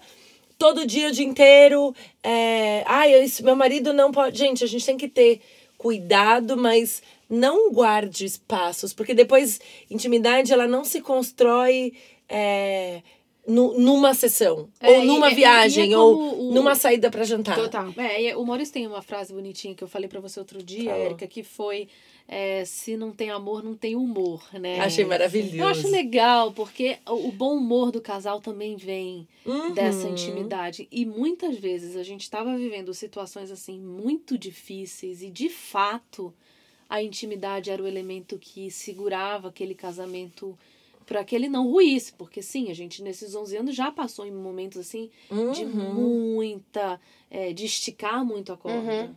todo 0.58 0.86
dia, 0.86 1.10
o 1.10 1.12
dia 1.12 1.26
inteiro. 1.26 1.96
É, 2.24 2.84
ai, 2.86 3.24
isso, 3.24 3.44
meu 3.44 3.56
marido 3.56 3.94
não 3.94 4.12
pode. 4.12 4.38
Gente, 4.38 4.63
a 4.63 4.67
gente 4.67 4.86
tem 4.86 4.98
que 4.98 5.08
ter 5.08 5.41
cuidado, 5.78 6.56
mas 6.56 7.02
não 7.30 7.72
guarde 7.72 8.26
espaços, 8.26 8.94
porque 8.94 9.13
depois 9.13 9.60
intimidade 9.89 10.54
ela 10.54 10.67
não 10.67 10.84
se 10.84 11.02
constrói 11.02 11.94
é, 12.30 13.02
nu- 13.47 13.77
numa 13.80 14.13
sessão, 14.13 14.69
É, 14.80 14.89
ou 14.99 15.06
numa 15.06 15.30
e- 15.30 15.34
e- 15.34 15.36
viagem, 15.36 15.89
e 15.89 15.93
é 15.93 15.97
ou 15.97 16.49
o- 16.49 16.54
numa 16.54 16.75
saída 16.75 17.10
para 17.10 17.23
jantar. 17.23 17.56
Total. 17.56 17.93
É, 17.97 18.36
o 18.38 18.45
Maurício 18.45 18.73
tem 18.73 18.86
uma 18.88 19.01
frase 19.01 19.34
bonitinha 19.34 19.73
que 19.75 19.84
eu 19.84 19.88
falei 19.88 20.08
pra 20.08 20.19
você 20.19 20.39
outro 20.39 20.62
dia, 20.62 20.91
Falou. 20.91 21.06
Érica, 21.06 21.27
que 21.27 21.43
foi 21.43 21.88
é, 22.27 22.63
se 22.63 22.95
não 22.95 23.12
tem 23.12 23.30
amor, 23.30 23.62
não 23.62 23.75
tem 23.75 23.93
humor, 23.95 24.41
né? 24.54 24.80
Achei 24.80 25.04
maravilhoso. 25.04 25.58
Eu 25.58 25.67
acho 25.67 25.88
legal, 25.89 26.54
porque 26.54 26.97
o 27.10 27.27
o 27.27 27.32
bom 27.32 27.56
humor 27.58 27.91
do 27.91 27.99
casal 27.99 28.39
também 28.39 28.77
vem 28.77 29.27
Uhum. 29.45 29.73
dessa 29.73 30.08
intimidade. 30.08 30.88
E 30.91 31.06
muitas 31.06 31.58
vezes 31.58 31.97
a 31.97 32.04
gente 32.04 32.21
estava 32.21 32.56
vivendo 32.56 32.93
situações 32.93 33.51
assim 33.51 33.77
muito 33.80 34.38
difíceis 34.38 35.21
e 35.21 35.30
de 35.30 35.49
fato 35.49 36.34
a 36.89 37.01
intimidade 37.04 37.69
era 37.69 37.82
o 37.82 37.88
elemento 37.88 38.38
que 38.38 38.69
segurava 38.71 39.47
aquele 39.49 39.73
casamento 39.75 40.58
para 41.12 41.26
que 41.26 41.36
ele 41.36 41.50
não 41.50 41.69
ruísse, 41.69 42.13
porque 42.13 42.41
sim, 42.41 42.71
a 42.71 42.74
gente 42.74 43.04
nesses 43.04 43.36
11 43.36 43.58
anos 43.58 43.76
já 43.76 43.91
passou 43.91 44.26
em 44.26 44.32
momentos 44.32 44.78
assim 44.80 45.10
de 45.54 45.65
Uhum. 45.65 45.93
muita, 45.93 47.02
é, 47.30 47.52
de 47.52 47.65
esticar 47.65 48.24
muito 48.24 48.54
a 48.54 48.56
corda. 48.56 48.80
Uhum. 49.10 49.15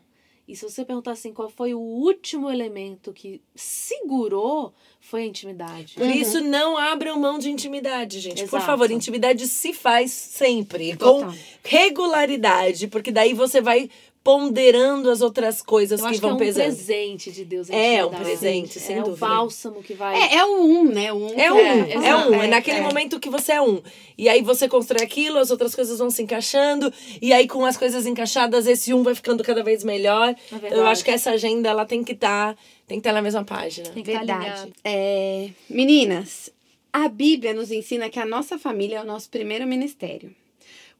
E 0.48 0.56
se 0.56 0.68
você 0.68 0.84
perguntar 0.84 1.12
assim, 1.12 1.32
qual 1.32 1.48
foi 1.48 1.72
o 1.72 1.78
último 1.78 2.50
elemento 2.50 3.12
que 3.12 3.40
segurou, 3.54 4.74
foi 5.00 5.22
a 5.22 5.26
intimidade. 5.26 5.94
Por 5.94 6.10
isso, 6.10 6.40
não 6.40 6.76
abram 6.76 7.18
mão 7.18 7.38
de 7.38 7.48
intimidade, 7.48 8.18
gente. 8.18 8.42
Por 8.42 8.56
Exato. 8.56 8.66
favor, 8.66 8.90
intimidade 8.90 9.46
se 9.46 9.72
faz 9.72 10.10
sempre, 10.10 10.96
Total. 10.96 11.30
com 11.30 11.38
regularidade, 11.62 12.88
porque 12.88 13.12
daí 13.12 13.32
você 13.34 13.60
vai 13.60 13.88
ponderando 14.24 15.10
as 15.10 15.20
outras 15.20 15.60
coisas 15.60 16.00
Eu 16.00 16.06
que 16.06 16.12
acho 16.12 16.20
vão 16.22 16.30
que 16.30 16.42
é 16.42 16.46
um 16.46 16.46
pesando. 16.46 16.64
presente 16.74 17.30
de 17.30 17.44
Deus. 17.44 17.68
É, 17.68 17.74
um 18.02 18.08
intimidade. 18.08 18.24
presente, 18.24 18.80
sem 18.80 18.96
é 18.96 19.02
dúvida. 19.02 19.14
o 19.26 19.28
bálsamo 19.28 19.82
que 19.82 19.92
vai. 19.92 20.16
É, 20.18 20.36
é 20.36 20.44
o 20.46 20.62
um, 20.64 20.84
né? 20.84 21.12
O 21.12 21.16
um 21.16 21.38
É 21.38 21.52
um, 21.52 21.58
É, 21.58 21.90
é, 21.90 21.96
exato. 21.96 22.30
um. 22.30 22.34
É, 22.34 22.44
É, 22.44 22.48
naquele 22.48 22.78
é. 22.78 22.82
momento 22.82 23.20
que 23.20 23.28
você 23.28 23.52
é 23.52 23.60
um. 23.60 23.82
E 24.16 24.26
aí 24.26 24.40
você 24.40 24.66
constrói 24.66 25.04
aquilo, 25.04 25.38
as 25.38 25.50
outras 25.50 25.74
coisas 25.74 25.98
vão 25.98 26.08
se 26.08 26.22
encaixando. 26.22 26.90
E 27.20 27.34
aí, 27.34 27.46
com 27.46 27.66
as 27.66 27.76
coisas 27.76 28.06
encaixadas, 28.06 28.66
esse 28.66 28.94
um 28.94 29.02
vai 29.02 29.14
ficando 29.14 29.44
cada 29.44 29.62
vez 29.62 29.84
melhor. 29.84 30.30
É 30.30 30.36
Então, 30.56 30.68
eu 30.78 30.86
acho 30.86 31.04
que 31.04 31.10
essa 31.10 31.32
agenda 31.32 31.68
ela 31.68 31.84
tem 31.84 32.02
que 32.02 32.12
estar 32.12 32.56
tem 32.86 32.98
que 32.98 33.00
estar 33.00 33.12
na 33.12 33.20
mesma 33.22 33.44
página. 33.44 33.88
Tem 33.90 34.02
que 34.02 34.10
estar 34.10 34.24
Verdade. 34.24 34.46
alinhado. 34.46 34.72
É, 34.84 35.50
meninas, 35.68 36.50
a 36.92 37.08
Bíblia 37.08 37.52
nos 37.52 37.70
ensina 37.70 38.08
que 38.08 38.18
a 38.18 38.24
nossa 38.26 38.58
família 38.58 38.96
é 38.98 39.02
o 39.02 39.06
nosso 39.06 39.28
primeiro 39.28 39.66
ministério. 39.66 40.34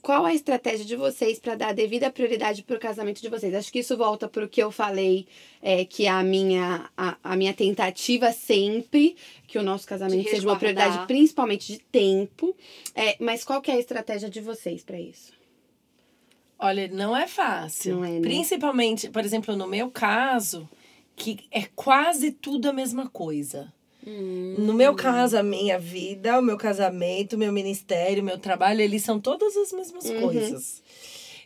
Qual 0.05 0.27
a 0.27 0.35
estratégia 0.35 0.85
de 0.85 0.97
vocês 0.97 1.39
para 1.39 1.55
dar 1.55 1.69
a 1.69 1.73
devida 1.73 2.11
prioridade 2.11 2.63
para 2.63 2.77
o 2.77 2.79
casamento 2.79 3.23
de 3.23 3.29
vocês? 3.31 3.55
Acho 3.55 3.73
que 3.73 3.79
isso 3.79 3.97
volta 3.97 4.29
para 4.29 4.45
o 4.45 4.49
que 4.49 4.63
eu 4.63 4.71
falei, 4.71 5.27
é, 5.63 5.87
que 5.87 6.07
a 6.07 6.23
minha, 6.23 6.91
a, 6.95 7.17
a 7.25 7.35
minha 7.35 7.55
tentativa 7.55 8.31
sempre 8.31 9.17
que 9.49 9.59
o 9.59 9.63
nosso 9.63 9.87
casamento 9.87 10.29
seja 10.29 10.47
uma 10.47 10.59
prioridade, 10.59 11.07
principalmente 11.07 11.73
de 11.73 11.79
tempo. 11.79 12.55
É, 12.95 13.17
mas 13.19 13.45
qual 13.45 13.63
que 13.63 13.71
é 13.71 13.75
a 13.77 13.79
estratégia 13.79 14.29
de 14.29 14.43
vocês 14.43 14.85
para 14.85 15.01
isso? 15.01 15.33
Olha, 16.59 16.87
não 16.89 17.17
é 17.17 17.27
fácil. 17.27 17.97
Não 17.97 18.05
é, 18.05 18.11
né? 18.11 18.21
Principalmente, 18.21 19.09
por 19.09 19.25
exemplo, 19.25 19.57
no 19.57 19.67
meu 19.67 19.91
caso, 19.91 20.69
que 21.17 21.49
é 21.51 21.63
quase 21.75 22.31
tudo 22.31 22.69
a 22.69 22.75
mesma 22.75 23.09
coisa. 23.09 23.73
Hum. 24.07 24.55
No 24.59 24.73
meu 24.75 24.95
caso, 24.95 25.37
a 25.39 25.43
minha 25.43 25.79
vida, 25.79 26.39
o 26.39 26.43
meu 26.43 26.57
casamento, 26.57 27.35
o 27.35 27.39
meu 27.39 27.53
ministério, 27.53 28.23
o 28.23 28.27
meu 28.27 28.39
trabalho, 28.39 28.81
eles 28.81 29.03
são 29.03 29.19
todas 29.21 29.57
as 29.57 29.73
mesmas 29.73 30.05
Uhum. 30.05 30.21
coisas. 30.21 30.83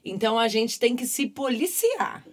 Então 0.04 0.38
a 0.38 0.48
gente 0.48 0.78
tem 0.78 0.96
que 0.96 1.06
se 1.06 1.26
policiar. 1.26 2.24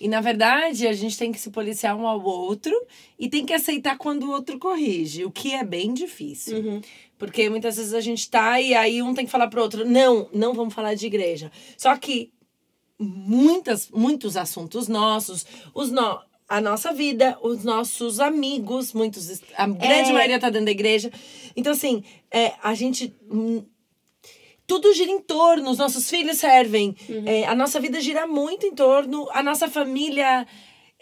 E 0.00 0.08
na 0.08 0.20
verdade, 0.20 0.86
a 0.88 0.92
gente 0.92 1.16
tem 1.16 1.30
que 1.30 1.38
se 1.38 1.50
policiar 1.50 1.96
um 1.96 2.06
ao 2.06 2.20
outro 2.24 2.74
e 3.18 3.28
tem 3.28 3.46
que 3.46 3.52
aceitar 3.52 3.96
quando 3.96 4.24
o 4.24 4.30
outro 4.32 4.58
corrige, 4.58 5.24
o 5.24 5.30
que 5.30 5.52
é 5.54 5.62
bem 5.64 5.94
difícil. 5.94 6.58
Uhum. 6.58 6.80
Porque 7.16 7.48
muitas 7.48 7.76
vezes 7.76 7.94
a 7.94 8.00
gente 8.00 8.28
tá 8.28 8.60
e 8.60 8.74
aí 8.74 9.00
um 9.00 9.14
tem 9.14 9.24
que 9.24 9.30
falar 9.30 9.46
pro 9.46 9.62
outro: 9.62 9.84
não, 9.88 10.28
não 10.34 10.54
vamos 10.54 10.74
falar 10.74 10.94
de 10.94 11.06
igreja. 11.06 11.52
Só 11.78 11.96
que 11.96 12.32
muitas, 12.98 13.88
muitos 13.90 14.36
assuntos 14.36 14.88
nossos, 14.88 15.46
os 15.72 15.90
no, 15.90 16.20
a 16.56 16.60
nossa 16.60 16.92
vida, 16.92 17.38
os 17.42 17.64
nossos 17.64 18.20
amigos, 18.20 18.92
muitos, 18.92 19.40
a 19.56 19.66
grande 19.66 20.10
É. 20.10 20.12
maioria 20.12 20.38
tá 20.38 20.50
dentro 20.50 20.66
da 20.66 20.70
igreja. 20.70 21.10
Então, 21.56 21.72
assim, 21.72 22.02
é, 22.30 22.52
a 22.62 22.74
gente. 22.74 23.14
hum, 23.30 23.64
tudo 24.66 24.94
gira 24.94 25.10
em 25.10 25.20
torno, 25.20 25.70
os 25.70 25.78
nossos 25.78 26.08
filhos 26.08 26.38
servem, 26.38 26.94
é, 27.26 27.44
a 27.46 27.54
nossa 27.54 27.78
vida 27.80 28.00
gira 28.00 28.26
muito 28.26 28.64
em 28.66 28.74
torno, 28.74 29.28
a 29.32 29.42
nossa 29.42 29.68
família. 29.68 30.46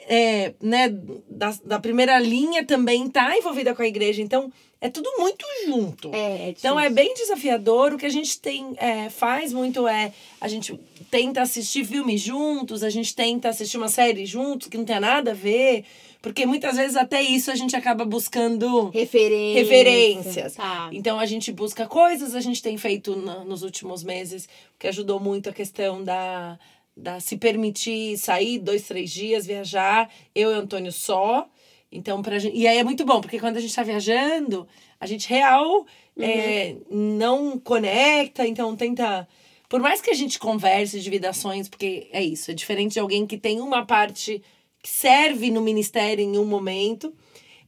é, 0.09 0.55
né, 0.63 0.89
da, 1.29 1.55
da 1.63 1.79
primeira 1.79 2.19
linha 2.19 2.65
também 2.65 3.07
tá 3.09 3.37
envolvida 3.37 3.75
com 3.75 3.83
a 3.83 3.87
igreja. 3.87 4.23
Então, 4.23 4.51
é 4.81 4.89
tudo 4.89 5.11
muito 5.19 5.45
junto. 5.67 6.11
É, 6.15 6.49
é 6.49 6.51
Então 6.51 6.79
é 6.81 6.89
bem 6.89 7.13
desafiador. 7.15 7.93
O 7.93 7.99
que 7.99 8.07
a 8.07 8.11
gente 8.11 8.41
tem 8.41 8.73
é, 8.77 9.11
faz 9.11 9.53
muito 9.53 9.87
é 9.87 10.13
a 10.41 10.49
gente 10.49 10.79
tenta 11.11 11.43
assistir 11.43 11.85
filmes 11.85 12.21
juntos, 12.21 12.83
a 12.83 12.91
gente 12.91 13.15
tenta 13.15 13.49
assistir 13.49 13.77
uma 13.77 13.89
série 13.89 14.25
juntos 14.27 14.69
que 14.69 14.79
não 14.79 14.85
tem 14.85 15.01
nada 15.01 15.33
a 15.33 15.35
ver, 15.35 15.85
porque 16.23 16.47
muitas 16.47 16.77
vezes 16.77 16.97
até 16.97 17.21
isso 17.21 17.51
a 17.51 17.55
gente 17.57 17.75
acaba 17.75 18.05
buscando 18.05 18.91
Referência. 18.91 19.61
referências. 19.63 20.55
Tá. 20.55 20.89
Então 20.93 21.19
a 21.19 21.27
gente 21.27 21.51
busca 21.53 21.87
coisas, 21.87 22.35
a 22.35 22.41
gente 22.41 22.63
tem 22.63 22.77
feito 22.79 23.17
na- 23.17 23.45
nos 23.45 23.63
últimos 23.63 24.03
meses, 24.05 24.49
que 24.79 24.87
ajudou 24.87 25.19
muito 25.19 25.51
a 25.51 25.53
questão 25.53 26.03
da, 26.05 26.59
da 26.97 27.19
se 27.21 27.37
permitir 27.37 28.17
sair 28.19 28.59
dois, 28.59 28.83
três 28.83 29.11
dias, 29.11 29.47
viajar, 29.47 30.09
eu 30.35 30.51
e 30.53 30.55
Antônio 30.55 30.93
só. 30.93 31.49
Então, 31.93 32.23
pra 32.23 32.39
gente, 32.39 32.57
e 32.57 32.67
aí 32.69 32.79
é 32.79 32.85
muito 32.85 33.05
bom, 33.05 33.21
porque 33.21 33.39
quando 33.41 33.57
a 33.57 33.61
gente 33.61 33.75
tá 33.75 33.83
viajando, 33.83 34.67
a 35.01 35.07
gente 35.07 35.29
real 35.29 35.85
é, 36.19 36.77
não 36.91 37.59
conecta, 37.59 38.47
então 38.47 38.77
tenta. 38.77 39.27
Por 39.69 39.81
mais 39.81 40.01
que 40.01 40.11
a 40.11 40.15
gente 40.15 40.39
converse, 40.39 41.01
divida 41.01 41.31
ações, 41.31 41.69
porque 41.69 42.09
é 42.13 42.23
isso, 42.23 42.51
é 42.51 42.55
diferente 42.55 42.93
de 42.95 43.01
alguém 43.01 43.27
que 43.27 43.37
tem 43.39 43.61
uma 43.61 43.85
parte 43.85 44.43
que 44.83 44.89
serve 44.89 45.51
no 45.51 45.61
ministério 45.61 46.23
em 46.25 46.39
um 46.39 46.45
momento, 46.45 47.13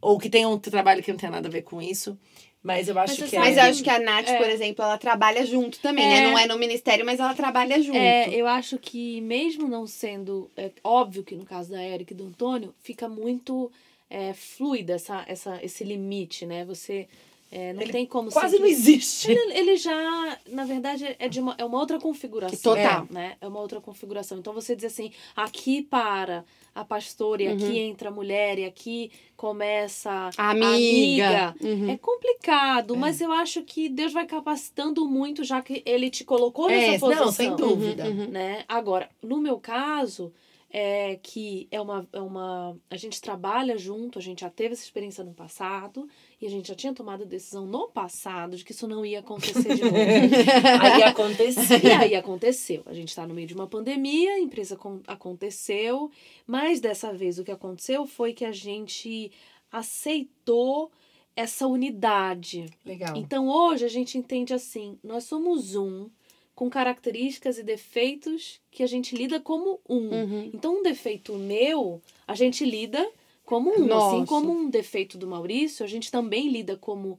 ou 0.01 0.19
que 0.19 0.29
tem 0.31 0.47
um 0.47 0.59
trabalho 0.59 1.03
que 1.03 1.11
não 1.13 1.19
tem 1.19 1.31
nada 1.31 1.49
a 1.49 1.51
ver 1.51 1.63
com 1.63 1.81
isso. 1.83 2.17
Mas 2.63 2.87
eu 2.87 2.97
acho 2.99 3.17
você 3.17 3.23
que 3.25 3.31
sabe- 3.31 3.47
Mas 3.49 3.57
é. 3.57 3.61
eu 3.61 3.65
acho 3.71 3.83
que 3.83 3.91
a 3.91 3.99
Nath, 3.99 4.29
É. 4.29 4.37
por 4.39 4.49
exemplo, 4.49 4.85
ela 4.85 4.97
trabalha 4.97 5.45
junto 5.45 5.81
também, 5.81 6.05
É. 6.05 6.09
né? 6.21 6.31
Não 6.31 6.39
é 6.39 6.47
no 6.47 6.57
ministério, 6.59 7.05
mas 7.05 7.19
ela 7.19 7.35
trabalha 7.35 7.81
junto. 7.83 7.97
É, 7.99 8.29
eu 8.33 8.47
acho 8.47 8.79
que 8.79 9.21
mesmo 9.21 9.67
não 9.67 9.85
sendo 9.85 10.49
é, 10.57 10.71
óbvio 10.85 11.25
que 11.25 11.35
no 11.35 11.45
caso 11.45 11.71
da 11.73 11.83
Érica 11.83 12.13
e 12.15 12.17
do 12.17 12.25
Antônio, 12.25 12.73
fica 12.81 13.09
muito 13.09 13.71
é, 14.13 14.35
fluida 14.35 14.93
essa, 14.93 15.25
essa, 15.27 15.59
esse 15.63 15.83
limite, 15.83 16.45
né? 16.45 16.67
Você 16.67 17.09
é, 17.51 17.73
não 17.73 17.83
Ele 17.83 17.93
tem 17.93 18.07
como 18.07 18.31
Quase 18.31 18.59
não 18.59 18.67
existe. 18.67 19.31
Ele, 19.31 19.59
ele 19.59 19.77
já, 19.77 20.39
na 20.49 20.65
verdade, 20.65 21.17
é 21.19 21.29
de 21.29 21.41
uma, 21.41 21.55
é 21.57 21.65
uma 21.65 21.79
outra 21.79 21.99
configuração. 21.99 22.75
Total. 22.75 23.07
Né? 23.11 23.37
É 23.41 23.47
uma 23.47 23.61
outra 23.61 23.81
configuração. 23.81 24.39
Então 24.39 24.53
você 24.53 24.77
diz 24.77 24.85
assim, 24.85 25.13
aqui 25.35 25.83
para 25.83 26.45
a 26.75 26.85
pastora, 26.85 27.43
e 27.43 27.49
aqui 27.49 27.79
entra 27.79 28.09
a 28.09 28.13
mulher, 28.13 28.59
e 28.59 28.65
aqui 28.65 29.11
começa 29.37 30.31
A 30.37 30.51
amiga. 30.51 31.49
amiga. 31.49 31.55
Uhum. 31.61 31.91
É 31.91 31.97
complicado, 31.99 32.97
mas 32.97 33.21
eu 33.21 33.31
acho 33.33 33.63
que 33.63 33.89
Deus 33.89 34.13
vai 34.13 34.27
capacitando 34.27 35.07
muito, 35.07 35.45
já 35.45 35.61
que 35.61 35.83
ele 35.85 36.09
te 36.11 36.25
colocou 36.25 36.69
nessa 36.69 36.97
É, 36.97 36.99
posição. 36.99 37.27
não, 37.27 37.33
sem 37.33 37.55
dúvida. 37.57 38.05
Uhum, 38.05 38.21
uhum. 38.21 38.29
Né? 38.29 38.65
Agora, 38.69 39.11
no 39.23 39.39
meu 39.39 39.59
caso, 39.59 40.33
é 40.75 41.17
que 41.23 41.69
é 41.71 41.79
uma, 41.79 42.09
é 42.15 42.21
uma. 42.21 42.75
A 42.89 42.97
gente 42.97 43.21
trabalha 43.21 43.77
junto, 43.77 44.19
a 44.19 44.23
gente 44.23 44.41
já 44.41 44.49
teve 44.49 44.73
essa 44.73 44.83
experiência 44.83 45.23
no 45.23 45.35
passado, 45.35 46.09
e 46.41 46.47
a 46.47 46.51
gente 46.51 46.69
já 46.69 46.75
tinha 46.75 46.95
tomado 46.95 47.25
a 47.25 47.27
decisão 47.27 47.67
no 47.67 47.89
passado 47.89 48.57
de 48.57 48.65
que 48.65 48.73
isso 48.73 48.89
não 48.89 49.05
ia 49.05 49.21
acontecer 49.21 49.75
de 49.77 49.83
novo. 49.83 49.95
Aí 50.81 51.03
aconteceu. 51.03 51.79
E 51.79 51.93
aí 51.93 52.15
aconteceu. 52.15 52.83
A 52.87 52.95
gente 52.95 53.11
está 53.11 53.27
no 53.27 53.35
meio 53.35 53.47
de 53.47 53.55
uma 53.55 53.67
pandemia, 53.67 54.33
a 54.33 54.41
empresa 54.41 54.75
con- 54.75 55.03
aconteceu, 55.07 56.11
mas 56.47 56.81
dessa 56.81 57.13
vez 57.13 57.39
o 57.39 57.45
que 57.45 57.51
aconteceu 57.51 58.07
foi 58.07 58.33
que 58.33 58.45
a 58.45 58.53
gente 58.53 59.31
aceitou 59.71 60.91
essa 61.37 61.67
unidade. 61.67 62.67
Legal. 62.85 63.15
Então 63.17 63.47
hoje 63.49 63.85
a 63.85 63.89
gente 63.89 64.17
entende 64.17 64.55
assim: 64.55 64.99
nós 65.05 65.25
somos 65.25 65.77
um, 65.77 66.09
com 66.55 66.69
características 66.71 67.59
e 67.59 67.63
defeitos 67.63 68.61
que 68.71 68.83
a 68.83 68.87
gente 68.87 69.15
lida 69.17 69.41
como 69.41 69.81
um. 69.89 70.09
Uhum. 70.09 70.51
Então, 70.53 70.79
um 70.79 70.83
defeito 70.83 71.35
meu, 71.35 72.01
a 72.27 72.35
gente 72.35 72.65
lida 72.65 73.09
como 73.45 73.71
um. 73.71 73.87
Nossa. 73.87 74.17
Assim 74.17 74.25
como 74.27 74.51
um 74.53 74.69
defeito 74.71 75.17
do 75.19 75.27
Maurício, 75.27 75.85
a 75.85 75.89
gente 75.89 76.11
também 76.11 76.49
lida 76.49 76.77
como 76.77 77.19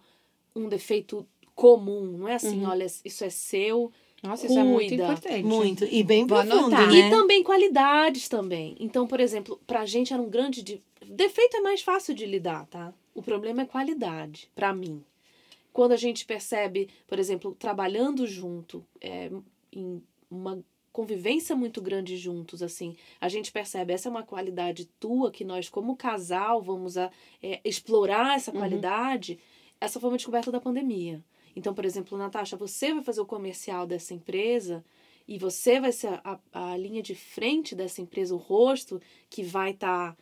um 0.55 0.69
defeito 0.69 1.25
comum. 1.55 2.17
Não 2.17 2.27
é 2.27 2.35
assim, 2.35 2.61
Uhum. 2.63 2.69
olha, 2.69 2.85
isso 2.85 3.23
é 3.23 3.29
seu. 3.29 3.91
Nossa, 4.21 4.45
isso 4.45 4.57
é 4.57 4.63
muito 4.63 4.87
Cuida. 4.89 5.03
importante. 5.03 5.43
Muito. 5.43 5.83
E 5.85 6.01
bem 6.03 6.25
Vou 6.25 6.37
profundo, 6.37 6.67
anotar. 6.67 6.91
né? 6.91 6.97
E 6.99 7.09
também 7.09 7.43
qualidades 7.43 8.29
também. 8.29 8.75
Então, 8.79 9.05
por 9.05 9.19
exemplo, 9.19 9.59
pra 9.67 9.85
gente 9.85 10.13
era 10.13 10.21
um 10.21 10.29
grande. 10.29 10.61
de- 10.63 10.81
Defeito 11.05 11.57
é 11.57 11.61
mais 11.61 11.81
fácil 11.81 12.13
de 12.15 12.25
lidar, 12.25 12.65
tá? 12.67 12.93
O 13.13 13.21
problema 13.21 13.63
é 13.63 13.65
qualidade, 13.65 14.49
pra 14.55 14.73
mim. 14.73 15.03
Quando 15.73 15.91
a 15.91 15.97
gente 15.97 16.25
percebe, 16.25 16.87
por 17.07 17.17
exemplo, 17.19 17.55
trabalhando 17.55 18.25
junto, 18.27 18.85
é, 19.01 19.31
em 19.71 20.01
uma 20.29 20.63
convivência 20.91 21.55
muito 21.55 21.81
grande 21.81 22.15
juntos, 22.15 22.61
assim, 22.61 22.95
a 23.19 23.27
gente 23.27 23.51
percebe 23.51 23.91
essa 23.91 24.07
é 24.07 24.11
uma 24.11 24.21
qualidade 24.23 24.85
tua 24.99 25.31
que 25.31 25.43
nós, 25.43 25.67
como 25.67 25.95
casal, 25.97 26.61
vamos 26.61 26.95
a, 26.97 27.11
é, 27.41 27.59
explorar 27.65 28.35
essa 28.35 28.51
Uhum. 28.51 28.59
qualidade. 28.59 29.39
Essa 29.81 29.99
foi 29.99 30.09
uma 30.11 30.17
descoberta 30.17 30.51
da 30.51 30.61
pandemia. 30.61 31.23
Então, 31.55 31.73
por 31.73 31.85
exemplo, 31.85 32.17
Natasha, 32.17 32.55
você 32.55 32.93
vai 32.93 33.03
fazer 33.03 33.21
o 33.21 33.25
comercial 33.25 33.87
dessa 33.87 34.13
empresa 34.13 34.85
e 35.27 35.39
você 35.39 35.79
vai 35.79 35.91
ser 35.91 36.21
a, 36.23 36.39
a 36.51 36.77
linha 36.77 37.01
de 37.01 37.15
frente 37.15 37.73
dessa 37.75 38.01
empresa, 38.01 38.35
o 38.35 38.37
rosto 38.37 39.01
que 39.29 39.41
vai 39.43 39.71
estar 39.71 40.15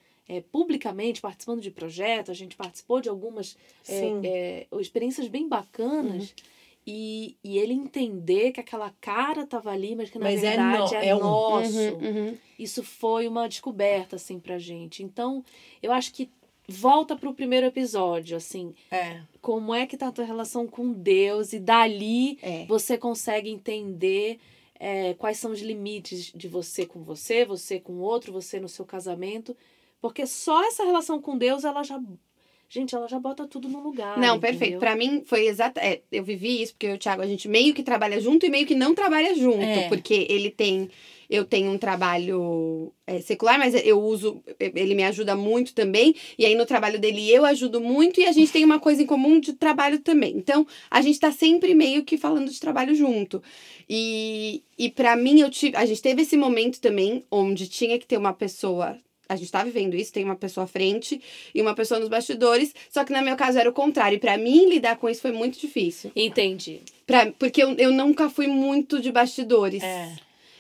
publicamente 0.52 1.22
participando 1.22 1.62
de 1.62 1.72
projetos. 1.72 2.30
A 2.30 2.34
gente 2.34 2.56
participou 2.56 3.02
de 3.02 3.10
algumas 3.10 3.58
é, 3.88 4.02
é, 4.24 4.68
experiências 4.80 5.28
bem 5.28 5.48
bacanas. 5.48 6.30
Uhum. 6.30 6.52
E, 6.88 7.38
e 7.44 7.60
ele 7.60 7.74
entender 7.74 8.52
que 8.52 8.60
aquela 8.60 8.90
cara 9.00 9.44
estava 9.44 9.70
ali, 9.70 9.96
mas 9.96 10.10
que 10.10 10.18
na 10.18 10.26
Mas 10.26 10.44
é 10.44 10.50
verdade 10.50 10.94
no- 10.96 11.00
é, 11.00 11.08
é 11.10 11.16
um. 11.16 11.20
nosso. 11.20 11.78
Uhum, 11.78 12.08
uhum. 12.30 12.38
Isso 12.58 12.82
foi 12.82 13.28
uma 13.28 13.48
descoberta, 13.48 14.16
assim, 14.16 14.40
pra 14.40 14.58
gente. 14.58 15.04
Então, 15.04 15.46
eu 15.84 15.92
acho 15.92 16.12
que 16.12 16.28
volta 16.68 17.16
pro 17.16 17.36
primeiro 17.36 17.68
episódio, 17.68 18.36
assim. 18.36 18.74
É. 18.90 19.22
Como 19.42 19.76
é 19.76 19.86
que 19.86 19.96
tá 19.96 20.08
a 20.08 20.12
tua 20.12 20.26
relação 20.26 20.66
com 20.66 20.92
Deus? 20.92 21.54
E 21.54 21.60
dali 21.60 22.40
É. 22.42 22.66
você 22.66 22.98
consegue 22.98 23.50
entender 23.52 24.40
é, 24.80 25.14
quais 25.14 25.38
são 25.38 25.52
os 25.52 25.62
limites 25.62 26.32
de 26.36 26.48
você 26.48 26.88
com 26.88 27.04
você, 27.04 27.46
você 27.46 27.80
com 27.80 27.94
o 27.94 28.00
outro, 28.02 28.34
você 28.34 28.60
no 28.60 28.68
seu 28.68 28.86
casamento. 28.86 29.56
Porque 30.02 30.26
só 30.26 30.64
essa 30.66 30.84
relação 30.84 31.22
com 31.22 31.38
Deus, 31.38 31.64
ela 31.64 31.84
já. 31.84 32.00
Gente, 32.68 32.96
ela 32.96 33.08
já 33.08 33.20
bota 33.20 33.46
tudo 33.46 33.68
no 33.68 33.82
lugar. 33.84 34.18
Não, 34.18 34.38
entendeu? 34.38 34.40
perfeito. 34.40 34.80
Pra 34.80 34.96
mim 34.96 35.24
foi 35.26 35.46
exato. 35.46 35.78
É, 35.80 36.02
eu 36.12 36.24
vivi 36.24 36.62
isso 36.62 36.74
porque 36.74 36.88
eu 36.88 36.92
e 36.92 36.96
o 36.96 36.98
Thiago 36.98 37.22
a 37.22 37.28
gente 37.28 37.48
meio 37.50 37.74
que 37.74 37.84
trabalha 37.84 38.20
junto 38.20 38.46
e 38.46 38.50
meio 38.50 38.66
que 38.66 38.74
não 38.76 38.96
trabalha 38.96 39.36
junto, 39.36 39.62
É. 39.62 39.90
porque 39.90 40.26
ele 40.30 40.50
tem 40.50 40.90
eu 41.30 41.46
tenho 41.46 41.72
um 41.72 41.78
trabalho 41.78 42.92
é, 43.08 43.22
secular, 43.22 43.58
mas 43.58 43.74
eu 43.86 44.02
uso 44.02 44.44
ele 44.60 44.94
me 44.96 45.04
ajuda 45.04 45.34
muito 45.36 45.74
também. 45.74 46.14
E 46.38 46.46
aí 46.46 46.56
no 46.56 46.66
trabalho 46.66 46.98
dele 47.00 47.30
eu 47.30 47.46
ajudo 47.46 47.80
muito 47.80 48.20
e 48.20 48.26
a 48.26 48.32
gente 48.34 48.52
tem 48.52 48.64
uma 48.66 48.80
coisa 48.80 49.02
em 49.02 49.06
comum 49.06 49.40
de 49.40 49.54
trabalho 49.54 50.00
também. 50.00 50.36
Então 50.38 50.66
a 50.90 51.02
gente 51.02 51.20
tá 51.20 51.32
sempre 51.32 51.74
meio 51.74 52.04
que 52.04 52.18
falando 52.18 52.50
de 52.50 52.60
trabalho 52.60 52.96
junto. 52.96 53.42
E 53.90 54.64
e 54.78 54.90
para 54.90 55.16
mim 55.16 55.42
eu 55.42 55.50
tive, 55.50 55.76
a 55.76 55.86
gente 55.86 56.02
teve 56.02 56.22
esse 56.22 56.38
momento 56.38 56.80
também 56.80 57.26
onde 57.30 57.68
tinha 57.68 58.00
que 58.00 58.08
ter 58.08 58.18
uma 58.18 58.34
pessoa 58.34 58.98
a 59.32 59.36
gente 59.36 59.52
tá 59.52 59.64
vivendo 59.64 59.96
isso, 59.96 60.12
tem 60.14 60.24
uma 60.24 60.36
pessoa 60.36 60.66
à 60.66 60.68
frente 60.68 61.22
e 61.54 61.62
uma 61.62 61.74
pessoa 61.74 62.00
nos 62.00 62.10
bastidores. 62.10 62.74
Só 62.90 63.04
que 63.04 63.14
no 63.14 63.22
meu 63.22 63.36
caso 63.36 63.58
era 63.60 63.70
o 63.70 63.74
contrário. 63.74 64.16
E 64.16 64.20
pra 64.20 64.38
mim 64.38 64.68
lidar 64.70 64.98
com 64.98 65.10
isso 65.10 65.22
foi 65.22 65.32
muito 65.32 65.60
difícil. 65.60 66.12
Entendi. 66.16 66.82
Pra, 67.06 67.32
porque 67.40 67.62
eu, 67.64 67.74
eu 67.78 67.92
nunca 67.92 68.30
fui 68.30 68.48
muito 68.48 69.00
de 69.02 69.12
bastidores. 69.12 69.82
É. 69.84 70.14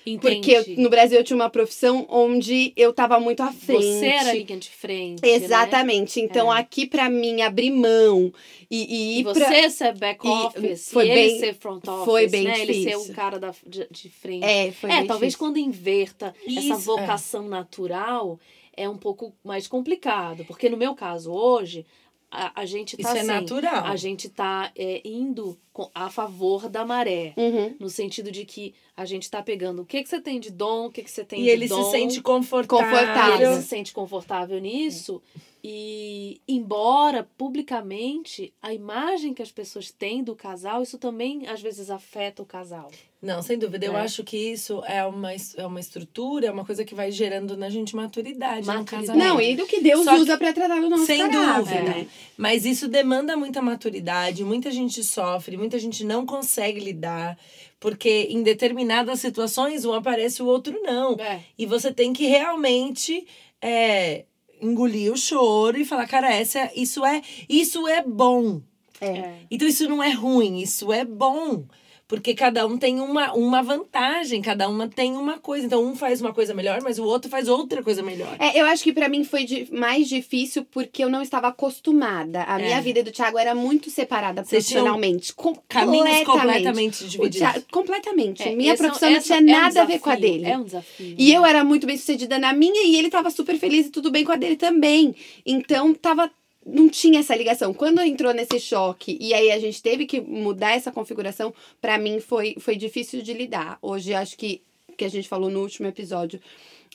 Entendi. 0.03 0.36
Porque 0.36 0.51
eu- 0.51 0.82
no 0.84 0.89
Brasil 0.89 1.19
eu 1.19 1.24
tinha 1.24 1.38
uma 1.38 1.47
profissão 1.49 2.07
onde 2.09 2.74
eu 2.76 2.91
tava 2.91 3.19
muito 3.19 3.43
à 3.43 3.51
frente. 3.51 3.84
Você 3.84 4.07
era 4.07 4.32
a 4.32 4.34
linha 4.34 4.57
de 4.57 4.69
frente. 4.69 5.22
Né? 5.22 5.30
Exatamente. 5.30 6.19
Então 6.19 6.51
É. 6.51 6.59
aqui 6.59 6.88
pra 6.88 7.07
mim 7.07 7.41
abrir 7.43 7.69
mão 7.69 8.34
e, 8.69 8.78
e 8.78 9.17
E 9.17 9.19
ir 9.19 9.24
você 9.24 9.39
pra... 9.45 9.69
ser 9.69 9.93
back 9.95 10.26
e 10.26 10.30
office, 10.30 10.89
foi 10.91 11.05
e 11.05 11.11
ele 11.11 11.22
bem- 11.30 11.39
ser 11.39 11.53
front 11.53 11.88
office, 11.88 12.05
foi 12.05 12.28
bem 12.28 12.43
né? 12.45 12.61
Ele 12.61 12.74
ser 12.74 12.89
difícil. 12.89 13.11
o 13.11 13.15
cara 13.15 13.38
da, 13.39 13.53
de, 13.67 13.88
de 13.91 14.09
frente. 14.09 14.43
É, 14.43 14.72
foi 14.72 14.89
É, 14.89 14.97
bem 14.97 15.07
talvez 15.07 15.34
difícil. 15.34 15.38
quando 15.38 15.57
inverta 15.59 16.34
essa 16.47 16.59
Isso, 16.59 16.74
é. 16.74 16.78
vocação 16.78 17.47
natural 17.47 18.39
é 18.76 18.88
um 18.89 18.97
pouco 18.97 19.34
mais 19.43 19.67
complicado. 19.67 20.45
Porque 20.45 20.69
no 20.69 20.78
meu 20.78 20.93
caso, 20.95 21.32
hoje, 21.32 21.86
a, 22.30 22.61
a 22.61 22.65
gente 22.65 22.95
tá 22.95 23.09
Isso 23.09 23.17
é 23.17 23.19
assim, 23.19 23.28
natural. 23.28 23.86
A 23.86 23.95
gente 23.95 24.30
tá 24.30 24.72
é, 24.76 25.01
indo 25.03 25.57
com- 25.74 25.89
a 25.93 26.09
favor 26.09 26.69
da 26.69 26.86
maré. 26.86 27.34
Uhum. 27.36 27.76
No 27.80 27.89
sentido 27.89 28.32
de 28.32 28.45
que 28.45 28.74
a 28.95 29.03
gente 29.03 29.30
tá 29.30 29.41
pegando 29.43 29.82
o 29.82 29.86
que, 29.86 30.01
que 30.01 30.07
você 30.09 30.22
tem 30.22 30.39
de 30.39 30.49
dom, 30.49 30.86
o 30.86 30.91
que, 30.91 31.03
que 31.03 31.11
você 31.11 31.26
tem 31.26 31.41
E 31.41 31.43
de 31.43 31.49
ele 31.49 31.67
dom. 31.67 31.84
se 31.84 31.91
sente 31.91 32.22
confortável. 32.22 32.88
Confortável. 32.89 33.51
Ele 33.53 33.61
se 33.61 33.67
sente 33.67 33.91
confortável 33.93 34.59
nisso. 34.59 35.22
E, 35.64 36.41
embora 36.47 37.28
publicamente 37.38 38.51
a 38.62 38.74
imagem 38.74 39.34
que 39.34 39.43
as 39.43 39.51
pessoas 39.51 39.91
têm 39.91 40.24
do 40.24 40.36
casal, 40.36 40.82
isso 40.82 40.97
também 40.97 41.47
às 41.47 41.62
vezes 41.62 41.89
afeta 41.91 42.41
o 42.41 42.45
casal. 42.45 42.89
Não, 43.22 43.43
sem 43.43 43.59
dúvida. 43.59 43.86
Eu 43.86 43.95
É. 43.95 44.01
acho 44.01 44.24
que 44.24 44.36
isso 44.36 44.82
é 44.88 45.05
uma, 45.05 45.30
é 45.34 45.66
uma 45.68 45.80
estrutura, 45.80 46.47
é 46.47 46.51
uma 46.51 46.66
coisa 46.66 46.84
que 46.84 46.95
vai 46.95 47.12
gerando 47.12 47.55
na 47.55 47.70
gente 47.70 47.95
maturidade, 47.95 48.66
no 48.66 48.74
Maturidade. 48.74 49.05
casamento. 49.07 49.24
Não, 49.28 49.39
e 49.39 49.55
do 49.55 49.68
que 49.68 49.80
Deus 49.82 50.03
Só 50.03 50.16
usa 50.16 50.36
pra 50.39 50.51
tratar 50.51 50.82
do 50.82 50.89
nosso 50.89 51.05
Sem 51.05 51.30
caráter, 51.30 51.59
dúvida. 51.59 51.84
né? 51.84 52.07
Mas 52.36 52.66
isso 52.66 52.88
demanda 52.88 53.38
muita 53.38 53.62
maturidade, 53.62 54.43
muita 54.43 54.72
gente 54.72 55.03
sofre, 55.03 55.55
muita 55.55 55.78
gente 55.78 56.03
não 56.03 56.26
consegue 56.26 56.80
lidar, 56.80 57.38
porque 57.80 58.28
em 58.32 58.41
determinadas 58.41 59.20
situações 59.20 59.86
um 59.86 59.93
aparece, 59.93 60.41
o 60.41 60.47
outro 60.47 60.82
não. 60.82 61.14
É. 61.20 61.41
E 61.55 61.68
você 61.68 61.93
tem 61.93 62.12
que 62.14 62.26
realmente 62.26 63.28
é, 63.62 64.26
engolir 64.62 65.12
o 65.12 65.18
choro 65.18 65.78
e 65.78 65.86
falar, 65.86 66.07
cara, 66.07 66.34
essa, 66.34 66.72
isso 66.76 67.03
é, 67.05 67.22
isso 67.49 67.88
é 67.88 68.03
bom. 68.03 68.62
É. 69.01 69.39
Então 69.49 69.68
isso 69.68 69.89
não 69.89 70.01
é 70.01 70.12
ruim, 70.12 70.59
isso 70.59 70.93
é 70.93 71.03
bom. 71.03 71.66
Porque 72.12 72.36
cada 72.36 72.68
um 72.68 72.78
tem 72.78 72.99
uma, 72.99 73.32
uma 73.32 73.64
vantagem, 73.64 74.41
cada 74.41 74.68
uma 74.68 74.86
tem 74.89 75.14
uma 75.14 75.38
coisa. 75.39 75.66
Então, 75.66 75.82
um 75.82 75.95
faz 75.95 76.20
uma 76.20 76.34
coisa 76.34 76.53
melhor, 76.53 76.82
mas 76.84 76.99
o 76.99 77.05
outro 77.05 77.32
faz 77.32 77.47
outra 77.47 77.82
coisa 77.82 78.03
melhor. 78.03 78.36
É, 78.38 78.59
eu 78.59 78.66
acho 78.66 78.84
que 78.84 78.91
pra 78.91 79.07
mim 79.07 79.24
foi 79.24 79.45
di- 79.45 79.70
mais 79.72 80.09
difícil 80.09 80.66
porque 80.70 81.01
eu 81.01 81.09
não 81.09 81.22
estava 81.22 81.47
acostumada. 81.47 82.43
A 82.43 82.57
minha 82.59 82.78
É. 82.80 82.82
vida 82.82 82.99
e 82.99 83.03
do 83.03 83.12
Thiago 83.12 83.38
era 83.38 83.55
muito 83.55 83.89
separada 83.89 84.43
Vocês 84.43 84.66
profissionalmente. 84.66 85.34
Com- 85.34 85.55
Caminhos 85.70 86.24
completamente 86.26 87.05
O 87.05 87.07
divididos. 87.07 87.38
Thiago- 87.38 87.64
completamente. 87.72 88.43
É, 88.43 88.53
minha 88.55 88.74
é- 88.74 88.78
profissão 88.78 89.09
não 89.09 89.20
tinha 89.22 89.38
é 89.38 89.41
um 89.41 89.45
nada 89.45 89.82
a 89.82 89.86
ver 89.86 89.99
com 89.99 90.09
a 90.09 90.16
desafio, 90.16 90.38
dele. 90.39 90.51
É 90.51 90.57
um 90.57 90.64
desafio. 90.66 91.16
E 91.18 91.32
né? 91.32 91.38
eu 91.38 91.45
era 91.45 91.64
muito 91.64 91.88
bem 91.88 91.95
sucedida 91.97 92.38
na 92.38 92.51
minha 92.51 92.84
e 92.88 92.97
ele 92.97 93.09
tava 93.09 93.30
super 93.30 93.57
feliz 93.57 93.88
e 93.88 93.89
tudo 93.89 94.12
bem 94.12 94.26
com 94.26 94.34
a 94.34 94.36
dele 94.36 94.57
também. 94.57 95.16
Então 95.45 95.93
tava. 95.93 96.30
Não 96.66 96.89
tinha 96.89 97.20
essa 97.20 97.36
ligação. 97.36 97.74
Quando 97.74 98.01
entrou 98.01 98.34
nesse 98.34 98.59
choque 98.59 99.18
e 99.20 99.34
aí 99.34 99.51
a 99.51 99.59
gente 99.59 99.82
teve 99.82 100.05
que 100.05 100.22
mudar 100.22 100.72
essa 100.72 100.91
configuração, 100.91 101.53
pra 101.82 101.97
mim 101.97 102.20
foi, 102.20 102.55
foi 102.59 102.76
difícil 102.76 103.22
de 103.22 103.34
lidar. 103.34 103.80
Hoje 103.82 104.14
acho 104.14 104.38
que 104.38 104.62
que 105.01 105.05
a 105.05 105.09
gente 105.09 105.28
falou 105.28 105.49
no 105.49 105.62
último 105.62 105.88
episódio 105.88 106.39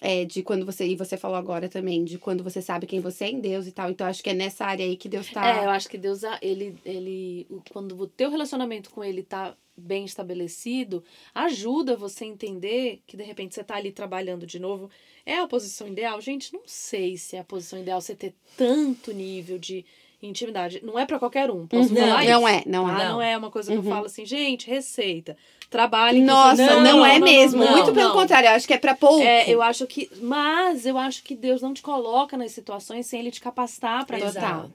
é, 0.01 0.25
de 0.25 0.43
quando 0.43 0.65
você 0.65 0.87
e 0.87 0.95
você 0.95 1.17
falou 1.17 1.37
agora 1.37 1.69
também 1.69 2.05
de 2.05 2.19
quando 2.19 2.45
você 2.45 2.63
sabe 2.63 2.87
quem 2.87 3.01
você 3.01 3.25
é 3.25 3.31
em 3.31 3.41
Deus 3.41 3.67
e 3.67 3.73
tal. 3.73 3.91
Então 3.91 4.07
acho 4.07 4.23
que 4.23 4.31
é 4.31 4.35
nessa 4.35 4.65
área 4.65 4.85
aí 4.85 4.97
que 4.97 5.09
Deus 5.09 5.31
tá. 5.31 5.61
É, 5.61 5.65
eu 5.65 5.71
acho 5.71 5.89
que 5.89 5.99
Deus, 5.99 6.21
ele, 6.41 6.77
ele, 6.85 7.47
quando 7.73 7.99
o 7.99 8.07
teu 8.07 8.31
relacionamento 8.31 8.91
com 8.91 9.03
ele 9.03 9.23
tá 9.23 9.57
bem 9.77 10.05
estabelecido, 10.05 11.05
ajuda 11.35 11.97
você 11.97 12.25
a 12.25 12.29
entender 12.29 13.03
que 13.07 13.17
de 13.17 13.23
repente 13.23 13.55
você 13.55 13.63
tá 13.63 13.77
ali 13.77 13.93
trabalhando 13.93 14.47
de 14.47 14.59
novo. 14.59 14.89
É 15.25 15.39
a 15.39 15.47
posição 15.47 15.87
ideal? 15.89 16.21
Gente, 16.21 16.53
não 16.53 16.63
sei 16.67 17.17
se 17.17 17.37
é 17.37 17.41
a 17.41 17.45
posição 17.45 17.79
ideal 17.79 18.01
você 18.01 18.15
ter 18.15 18.35
tanto 18.57 19.13
nível 19.13 19.59
de 19.59 19.85
intimidade. 20.23 20.81
Não 20.83 20.99
é 20.99 21.05
pra 21.05 21.19
qualquer 21.19 21.51
um. 21.51 21.67
Posso 21.67 21.93
Não, 21.93 22.01
falar 22.01 22.23
isso? 22.25 22.33
não 22.33 22.49
é, 22.49 22.63
não 22.67 22.89
é. 22.89 22.93
Não. 22.93 23.05
Não 23.13 23.23
é 23.23 23.37
uma 23.37 23.51
coisa 23.51 23.71
que 23.71 23.79
Uhum. 23.79 23.85
eu 23.85 23.91
falo 23.91 24.07
assim, 24.07 24.25
gente, 24.25 24.69
receita. 24.69 25.37
Trabalhe 25.69 26.21
com 26.21 26.27
Nossa, 26.27 26.57
você. 26.57 26.81
não, 26.81 27.05
é 27.05 27.19
mesmo. 27.19 27.63
não, 27.65 27.73
Muito 27.73 27.93
pelo 27.93 28.09
não. 28.09 28.15
contrário, 28.15 28.49
eu 28.49 28.53
acho 28.53 28.67
que 28.67 28.73
é 28.73 28.79
pra 28.79 28.95
pouco. 28.95 29.23
É, 29.23 29.49
eu 29.51 29.61
acho 29.61 29.87
que. 29.87 30.09
Mas 30.23 30.87
eu 30.87 30.97
acho 30.97 31.23
que 31.23 31.35
Deus 31.35 31.61
não 31.61 31.75
te 31.75 31.83
coloca 31.83 32.37
nas 32.37 32.53
situações 32.53 33.07
sem 33.07 33.21
ele 33.21 33.31
te 33.33 33.41
capacitar 33.41 34.07
pra 34.07 34.17
Total. 34.19 34.33
lidar. 34.33 34.71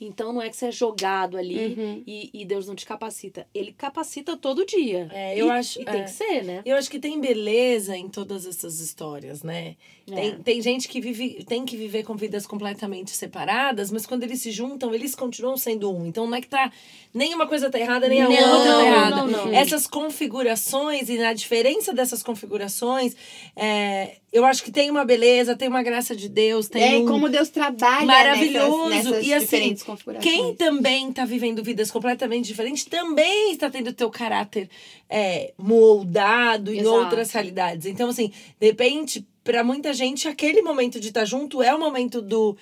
Então 0.00 0.32
não 0.32 0.40
é 0.40 0.48
que 0.48 0.56
você 0.56 0.66
é 0.66 0.72
jogado 0.72 1.36
ali 1.36 1.74
Uhum. 1.78 2.02
e, 2.06 2.30
e 2.32 2.44
Deus 2.44 2.66
não 2.66 2.74
te 2.74 2.86
capacita. 2.86 3.46
Ele 3.54 3.70
capacita 3.72 4.36
todo 4.36 4.64
dia. 4.64 5.08
É, 5.12 5.36
eu 5.38 5.46
E- 5.48 5.50
acho- 5.50 5.80
E 5.82 5.84
tem 5.84 6.00
é. 6.00 6.04
que 6.04 6.10
ser, 6.10 6.42
né? 6.44 6.62
Eu 6.64 6.76
acho 6.76 6.90
que 6.90 6.98
tem 6.98 7.20
beleza 7.20 7.96
em 7.96 8.08
todas 8.08 8.46
essas 8.46 8.80
histórias, 8.80 9.42
né? 9.42 9.76
Tem, 10.14 10.28
É. 10.30 10.36
tem 10.42 10.60
gente 10.62 10.88
que 10.88 11.00
vive, 11.00 11.44
tem 11.44 11.64
que 11.64 11.76
viver 11.76 12.02
com 12.04 12.14
vidas 12.16 12.46
completamente 12.46 13.10
separadas, 13.12 13.90
mas 13.90 14.06
quando 14.06 14.22
eles 14.24 14.40
se 14.42 14.50
juntam, 14.50 14.92
eles 14.94 15.14
continuam 15.14 15.56
sendo 15.56 15.90
um. 15.94 16.06
Então 16.06 16.26
não 16.26 16.34
é 16.36 16.40
que 16.40 16.48
tá. 16.48 16.70
Nenhuma 17.12 17.46
coisa 17.46 17.68
tá 17.70 17.78
errada, 17.78 18.08
nem 18.08 18.22
a 18.22 18.28
Não, 18.28 18.56
outra 18.58 18.72
tá 18.74 18.86
errada. 18.86 19.16
não, 19.16 19.26
não. 19.26 19.52
Essas 19.54 19.86
configurações 19.86 21.08
e 21.08 21.18
na 21.18 21.32
diferença 21.32 21.92
dessas 21.92 22.22
configurações, 22.22 23.16
é, 23.56 24.16
eu 24.32 24.44
acho 24.44 24.62
que 24.62 24.70
tem 24.70 24.88
uma 24.90 25.04
beleza, 25.04 25.56
tem 25.56 25.66
uma 25.68 25.82
graça 25.82 26.14
de 26.14 26.28
Deus, 26.28 26.68
tem 26.68 26.82
É 26.82 26.98
um, 26.98 27.06
como 27.06 27.28
Deus 27.28 27.48
trabalha 27.48 28.06
maravilhoso. 28.06 28.88
nessas, 28.88 29.10
nessas 29.12 29.26
E, 29.26 29.34
assim, 29.34 29.44
diferentes 29.46 29.82
configurações. 29.82 30.32
quem 30.32 30.54
também 30.54 31.12
tá 31.12 31.24
vivendo 31.24 31.64
vidas 31.64 31.90
completamente 31.90 32.46
diferentes 32.46 32.84
também 32.84 33.52
está 33.52 33.68
tendo 33.68 33.92
teu 33.92 34.08
caráter 34.08 34.70
é, 35.08 35.52
moldado 35.58 36.72
em 36.72 36.78
Exato. 36.78 36.94
outras 36.94 37.32
realidades. 37.32 37.86
Então, 37.86 38.08
assim, 38.08 38.32
de 38.60 38.66
repente, 38.68 39.26
para 39.42 39.64
muita 39.64 39.92
gente, 39.92 40.28
aquele 40.28 40.62
momento 40.62 41.00
de 41.00 41.08
estar 41.08 41.24
junto 41.24 41.62
é 41.62 41.74
o 41.74 41.78
momento 41.78 42.20
do. 42.20 42.56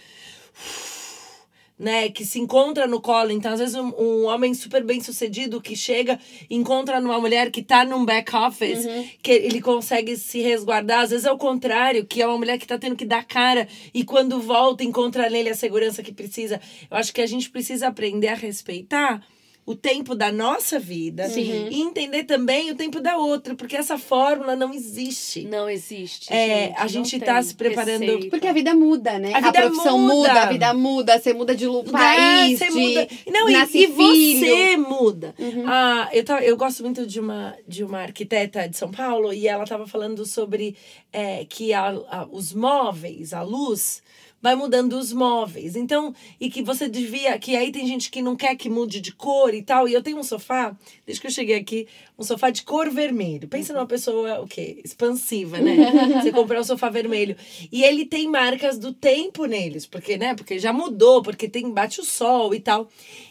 Né, 1.79 2.09
que 2.09 2.25
se 2.25 2.41
encontra 2.41 2.89
no 2.89 3.01
colo. 3.01 3.31
Então, 3.31 3.53
às 3.53 3.61
vezes, 3.61 3.77
um, 3.77 3.95
um 3.97 4.25
homem 4.25 4.53
super 4.53 4.83
bem 4.83 5.01
sucedido 5.01 5.61
que 5.61 5.77
chega 5.77 6.19
encontra 6.51 7.01
numa 7.01 7.21
mulher 7.21 7.53
que 7.53 7.63
tá 7.63 7.85
num 7.85 8.05
back 8.05 8.35
office, 8.35 8.85
que 9.23 9.31
ele 9.31 9.61
consegue 9.61 10.17
se 10.17 10.41
resguardar. 10.41 11.03
Às 11.03 11.11
vezes 11.11 11.25
é 11.25 11.31
o 11.31 11.39
contrário, 11.39 12.05
que 12.05 12.21
é 12.21 12.27
uma 12.27 12.37
mulher 12.37 12.59
que 12.59 12.67
tá 12.67 12.77
tendo 12.77 12.97
que 12.97 13.05
dar 13.05 13.25
cara 13.25 13.69
e 13.95 14.03
quando 14.03 14.41
volta 14.41 14.83
encontra 14.83 15.31
nele 15.31 15.51
a 15.51 15.55
segurança 15.55 16.03
que 16.03 16.13
precisa. 16.13 16.61
Eu 16.91 16.97
acho 16.97 17.15
que 17.15 17.21
a 17.21 17.27
gente 17.27 17.49
precisa 17.49 17.87
aprender 17.87 18.29
a 18.29 18.35
respeitar 18.35 19.25
o 19.71 19.75
tempo 19.77 20.15
da 20.15 20.33
nossa 20.33 20.79
vida 20.79 21.29
Sim. 21.29 21.69
e 21.71 21.83
entender 21.83 22.25
também 22.25 22.71
o 22.71 22.75
tempo 22.75 23.01
da 23.01 23.19
outra, 23.19 23.55
porque 23.55 23.77
essa 23.77 23.99
fórmula 23.99 24.57
não 24.57 24.73
existe. 24.73 25.43
Não 25.45 25.69
existe. 25.69 26.33
É, 26.33 26.69
gente, 26.69 26.75
a 26.79 26.87
gente 26.87 27.11
tem 27.19 27.21
tá 27.21 27.43
se 27.43 27.55
preparando- 27.55 28.01
receita. 28.01 28.31
Porque 28.31 28.47
a 28.47 28.53
vida 28.55 28.75
muda, 28.75 29.19
né? 29.19 29.33
A 29.35 29.41
vida 29.41 29.61
profissão 29.61 29.99
muda. 29.99 30.15
muda. 30.15 30.43
a 30.43 30.47
vida 30.47 30.73
muda, 30.75 31.19
você 31.19 31.33
muda 31.35 31.55
de 31.55 31.67
lu- 31.67 31.85
país, 31.85 32.59
Você 32.59 32.69
de 32.69 32.79
muda. 32.79 33.09
Não, 33.31 33.49
e, 33.49 33.53
nasce 33.53 33.79
e 33.79 33.87
filho. 33.89 34.39
você 34.47 34.77
muda. 34.79 35.35
Uhum. 35.39 35.65
Ah, 35.67 36.09
eu, 36.13 36.25
tava, 36.25 36.43
eu 36.43 36.57
gosto 36.57 36.83
muito 36.83 37.07
de 37.07 37.21
uma, 37.21 37.55
de 37.69 37.85
uma 37.85 37.99
arquiteta 38.01 38.67
de 38.67 38.77
São 38.77 38.91
Paulo 38.91 39.35
e 39.35 39.47
ela 39.47 39.65
estava 39.65 39.87
falando 39.87 40.25
sobre 40.25 40.75
é, 41.13 41.45
que 41.45 41.75
a, 41.75 41.89
a- 42.11 42.27
os 42.33 42.55
móveis, 42.55 43.35
a 43.35 43.43
luz, 43.43 44.03
vai 44.41 44.55
mudando 44.55 44.95
os 44.95 45.13
móveis. 45.13 45.77
Então, 45.77 46.15
e 46.41 46.51
que 46.51 46.63
você 46.63 46.89
devia. 46.89 47.39
Que 47.39 47.57
aí 47.57 47.73
tem 47.73 47.87
gente 47.87 48.11
que 48.11 48.23
não 48.23 48.37
quer 48.37 48.57
que 48.57 48.69
mude 48.69 49.01
de 49.01 49.13
cor 49.13 49.55
e 49.55 49.63
tal. 49.63 49.89
E 49.89 49.93
eu 49.93 50.03
tenho 50.03 50.19
um 50.19 50.23
sofá, 50.23 50.77
desde 51.05 51.21
que 51.21 51.27
eu 51.27 51.31
cheguei 51.31 51.57
aqui, 51.57 51.87
um 52.19 52.23
sofá 52.23 52.51
de 52.51 52.63
cor 52.63 52.91
vermelho. 52.91 53.49
Pensa 53.49 53.73
numa 53.73 53.87
pessoa, 53.87 54.41
o 54.41 54.47
quê? 54.47 54.81
Expansiva, 54.85 55.59
né? 55.59 55.77
você 56.23 56.33
comprar 56.33 56.61
um 56.61 56.65
sofá 56.65 56.89
vermelho. 56.89 57.37
E 57.71 57.83
ele 57.83 58.05
tem 58.05 58.29
marcas 58.29 58.79
do 58.79 58.93
tempo 58.93 59.45
neles, 59.45 59.87
porque, 59.87 60.17
né? 60.17 60.35
Porque 60.35 60.59
já 60.59 60.73
mudou, 60.73 61.23
porque 61.23 61.49
tem 61.49 61.71
bate 61.71 62.01
o 62.01 62.05
sol 62.05 62.55
e 62.55 62.61
tal. 62.61 62.89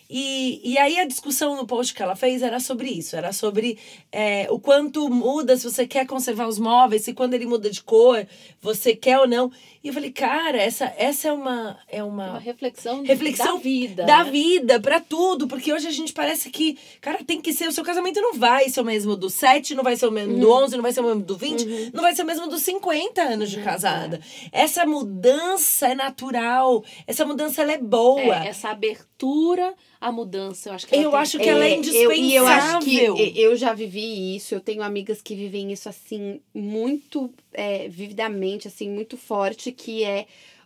E, 0.09 0.61
e 0.63 0.77
aí 0.77 0.99
a 0.99 1.05
discussão 1.05 1.57
no 1.57 1.67
post 1.67 1.93
que 1.93 2.01
ela 2.01 2.15
fez 2.15 2.41
era 2.41 2.59
sobre 2.59 2.89
isso, 2.89 3.15
era 3.15 3.33
sobre 3.33 3.77
é, 4.09 4.47
o 4.49 4.57
quanto 4.57 5.09
muda 5.09 5.57
se 5.57 5.69
você 5.69 5.85
quer 5.85 6.07
conservar 6.07 6.47
os 6.47 6.57
móveis, 6.57 7.01
se 7.03 7.13
quando 7.13 7.33
ele 7.33 7.45
muda 7.45 7.69
de 7.69 7.83
cor, 7.83 8.25
você 8.61 8.95
quer 8.95 9.19
ou 9.19 9.27
não. 9.27 9.51
E 9.87 9.89
eu 9.89 9.93
falei, 9.93 10.11
cara, 10.11 10.57
essa, 10.61 10.93
essa 10.97 11.29
é 11.29 11.31
uma. 11.31 11.77
É 11.87 12.03
uma 12.03 12.31
Uma 12.31 12.39
reflexão, 12.39 13.03
reflexão 13.03 13.55
da 13.55 13.61
vida. 13.61 14.03
da 14.03 14.23
né? 14.25 14.31
vida 14.31 14.81
pra 14.81 14.99
tudo, 14.99 15.47
porque 15.47 15.71
hoje 15.71 15.87
a 15.87 15.91
gente 15.91 16.11
parece 16.11 16.49
que, 16.49 16.77
cara, 16.99 17.23
tem 17.23 17.39
que 17.39 17.53
ser, 17.53 17.69
o 17.69 17.71
seu 17.71 17.85
casamento 17.85 18.19
não 18.19 18.33
vai 18.33 18.67
ser 18.67 18.81
o 18.81 18.83
mesmo 18.83 19.15
do 19.15 19.29
7, 19.29 19.73
não 19.75 19.83
vai 19.85 19.95
ser 19.95 20.07
o 20.07 20.11
mesmo 20.11 20.33
Uhum. 20.33 20.39
do 20.41 20.51
11, 20.51 20.75
não 20.75 20.83
vai 20.83 20.91
ser 20.91 20.99
o 20.99 21.03
mesmo 21.03 21.21
do 21.23 21.37
20, 21.37 21.91
não 21.93 22.01
vai 22.01 22.13
ser 22.13 22.23
o 22.23 22.25
mesmo 22.25 22.47
dos 22.49 22.61
50 22.63 23.21
anos 23.21 23.49
Uhum. 23.53 23.59
de 23.59 23.63
casada. 23.63 24.19
Essa 24.51 24.85
mudança 24.85 25.87
é 25.87 25.95
natural, 25.95 26.83
essa 27.07 27.25
mudança 27.25 27.61
ela 27.61 27.71
é 27.71 27.77
boa. 27.77 28.43
É, 28.43 28.49
essa 28.49 28.67
abertura 28.69 29.73
à 30.01 30.11
mudança, 30.11 30.69
eu 30.69 30.73
acho 30.73 30.85
que 30.85 30.95
ela 30.95 31.03
Eu 31.05 31.11
tem 31.11 31.19
acho 31.21 31.39
que 31.39 31.49
ela 31.49 31.65
é 31.65 31.77
eu, 31.77 32.11
e 32.13 32.35
eu 32.35 32.45
acho 32.45 32.79
que 32.79 32.91
indispensável. 32.91 33.33
eu 33.35 33.55
já 33.55 33.73
vivi 33.73 34.35
isso, 34.35 34.53
eu 34.53 34.59
tenho 34.59 34.83
amigas 34.83 35.21
que 35.21 35.33
vivem 35.33 35.71
isso 35.71 35.87
assim, 35.89 36.39
muito 36.53 37.33
é, 37.53 37.87
vividamente, 37.89 38.67
assim, 38.67 38.89
muito 38.89 39.17
forte, 39.17 39.71
que 39.77 40.03
é 40.03 40.25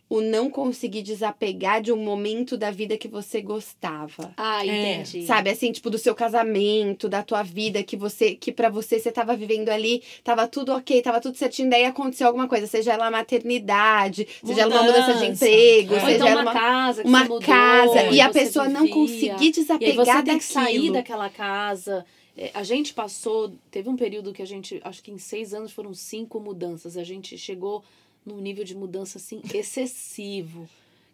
o 0.09 0.19
não 0.19 0.49
conseguir 0.49 1.03
desapegar 1.03 1.81
de 1.81 1.89
um 1.89 1.95
momento 1.95 2.57
da 2.57 2.69
vida 2.69 2.97
que 2.97 3.07
você 3.07 3.41
gostava. 3.41 4.33
Ah, 4.35 4.65
É, 4.65 4.95
entendi. 4.99 5.25
Sabe, 5.25 5.49
assim, 5.49 5.71
tipo, 5.71 5.89
do 5.89 5.97
seu 5.97 6.13
casamento, 6.13 7.07
da 7.07 7.23
tua 7.23 7.43
vida, 7.43 7.81
que 7.81 7.95
você, 7.95 8.35
que 8.35 8.51
para 8.51 8.69
você, 8.69 8.99
você 8.99 9.09
tava 9.09 9.37
vivendo 9.37 9.69
ali, 9.69 10.03
tava 10.21 10.49
tudo 10.49 10.73
ok, 10.73 11.01
tava 11.01 11.21
tudo 11.21 11.37
certinho, 11.37 11.69
daí 11.69 11.85
aconteceu 11.85 12.27
alguma 12.27 12.45
coisa, 12.45 12.67
seja 12.67 12.91
ela 12.91 13.09
maternidade, 13.09 14.27
seja 14.43 14.61
ela 14.63 14.75
uma 14.75 14.83
mudança 14.83 15.13
de 15.13 15.19
Mudança. 15.23 15.45
emprego, 15.47 15.95
É. 15.95 15.99
Seja 16.01 16.11
então 16.15 16.27
ela 16.27 16.41
uma 16.41 16.51
uma, 16.51 16.59
casa 16.59 17.03
que 17.03 17.07
uma 17.07 17.19
você 17.19 17.29
mudou, 17.29 17.41
casa, 17.47 17.99
É. 18.01 18.11
e 18.13 18.19
a 18.21 18.27
você 18.27 18.39
pessoa 18.39 18.67
não 18.67 18.81
vivia. 18.81 18.93
conseguir 18.93 19.27
E 19.27 19.45
aí 19.45 19.51
desapegar 19.51 19.95
você 19.95 20.11
tem 20.11 20.23
daquilo. 20.23 20.39
que 20.39 20.43
sair 20.43 20.91
daquela 20.91 21.29
casa. 21.29 22.05
É, 22.37 22.51
A 22.53 22.63
gente 22.63 22.93
passou, 22.93 23.53
teve 23.69 23.87
um 23.87 23.95
período 23.95 24.33
que 24.33 24.41
a 24.41 24.45
gente, 24.45 24.81
acho 24.83 25.01
que 25.03 25.11
em 25.11 25.17
seis 25.17 25.53
anos 25.53 25.71
foram 25.71 25.93
cinco 25.93 26.37
mudanças. 26.39 26.97
A 26.97 27.03
gente 27.03 27.37
chegou 27.37 27.81
num 28.25 28.39
nível 28.39 28.63
de 28.63 28.75
mudança 28.75 29.17
assim 29.17 29.41
excessivo, 29.53 30.67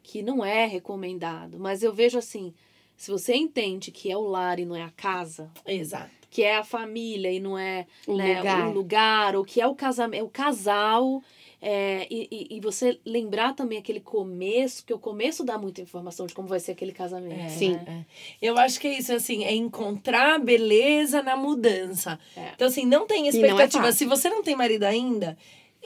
que 0.03 0.21
não 0.21 0.43
é 0.43 0.65
recomendado. 0.65 1.57
Mas 1.59 1.83
eu 1.83 1.93
vejo 1.93 2.17
assim, 2.17 2.53
se 2.95 3.11
você 3.11 3.35
entende 3.35 3.91
que 3.91 4.11
é 4.11 4.17
o 4.17 4.21
lar 4.27 4.59
e 4.59 4.65
não 4.65 4.75
é 4.75 4.83
a 4.83 4.89
casa, 4.91 5.49
Exato. 5.65 6.09
que 6.29 6.43
é 6.43 6.57
a 6.57 6.63
família 6.63 7.31
e 7.31 7.39
não 7.39 7.57
é 7.57 7.85
O 8.05 8.15
né, 8.17 8.37
lugar. 8.37 8.67
o 8.67 8.71
lugar, 8.73 9.35
ou 9.35 9.45
que 9.45 9.61
é 9.61 9.67
o 9.67 9.75
casamento, 9.75 10.19
é 10.21 10.23
o 10.23 10.29
casal. 10.29 11.21
é, 11.59 12.05
e, 12.11 12.27
e- 12.31 12.57
e 12.57 12.59
você 12.59 12.99
lembrar 13.03 13.55
também 13.55 13.79
aquele 13.79 13.99
começo, 13.99 14.85
que 14.85 14.93
o 14.93 14.99
começo 14.99 15.43
dá 15.43 15.57
muita 15.57 15.81
informação 15.81 16.27
de 16.27 16.35
como 16.35 16.47
vai 16.47 16.59
ser 16.59 16.73
aquele 16.73 16.91
casamento. 16.91 17.33
É, 17.39 17.49
Sim. 17.49 17.71
né? 17.73 18.05
é. 18.41 18.47
Eu 18.47 18.55
acho 18.59 18.79
que 18.79 18.87
é 18.87 18.95
isso, 18.99 19.11
assim, 19.11 19.43
é 19.43 19.55
encontrar 19.55 20.39
beleza 20.39 21.23
na 21.23 21.35
mudança. 21.35 22.19
É. 22.35 22.51
Então, 22.53 22.67
assim, 22.67 22.85
não 22.85 23.07
tem 23.07 23.21
não 23.21 23.25
é 23.25 23.29
expectativa. 23.29 23.85
fácil. 23.85 23.97
Se 23.97 24.05
você 24.05 24.29
não 24.29 24.43
tem 24.43 24.55
marido 24.55 24.83
ainda, 24.83 25.35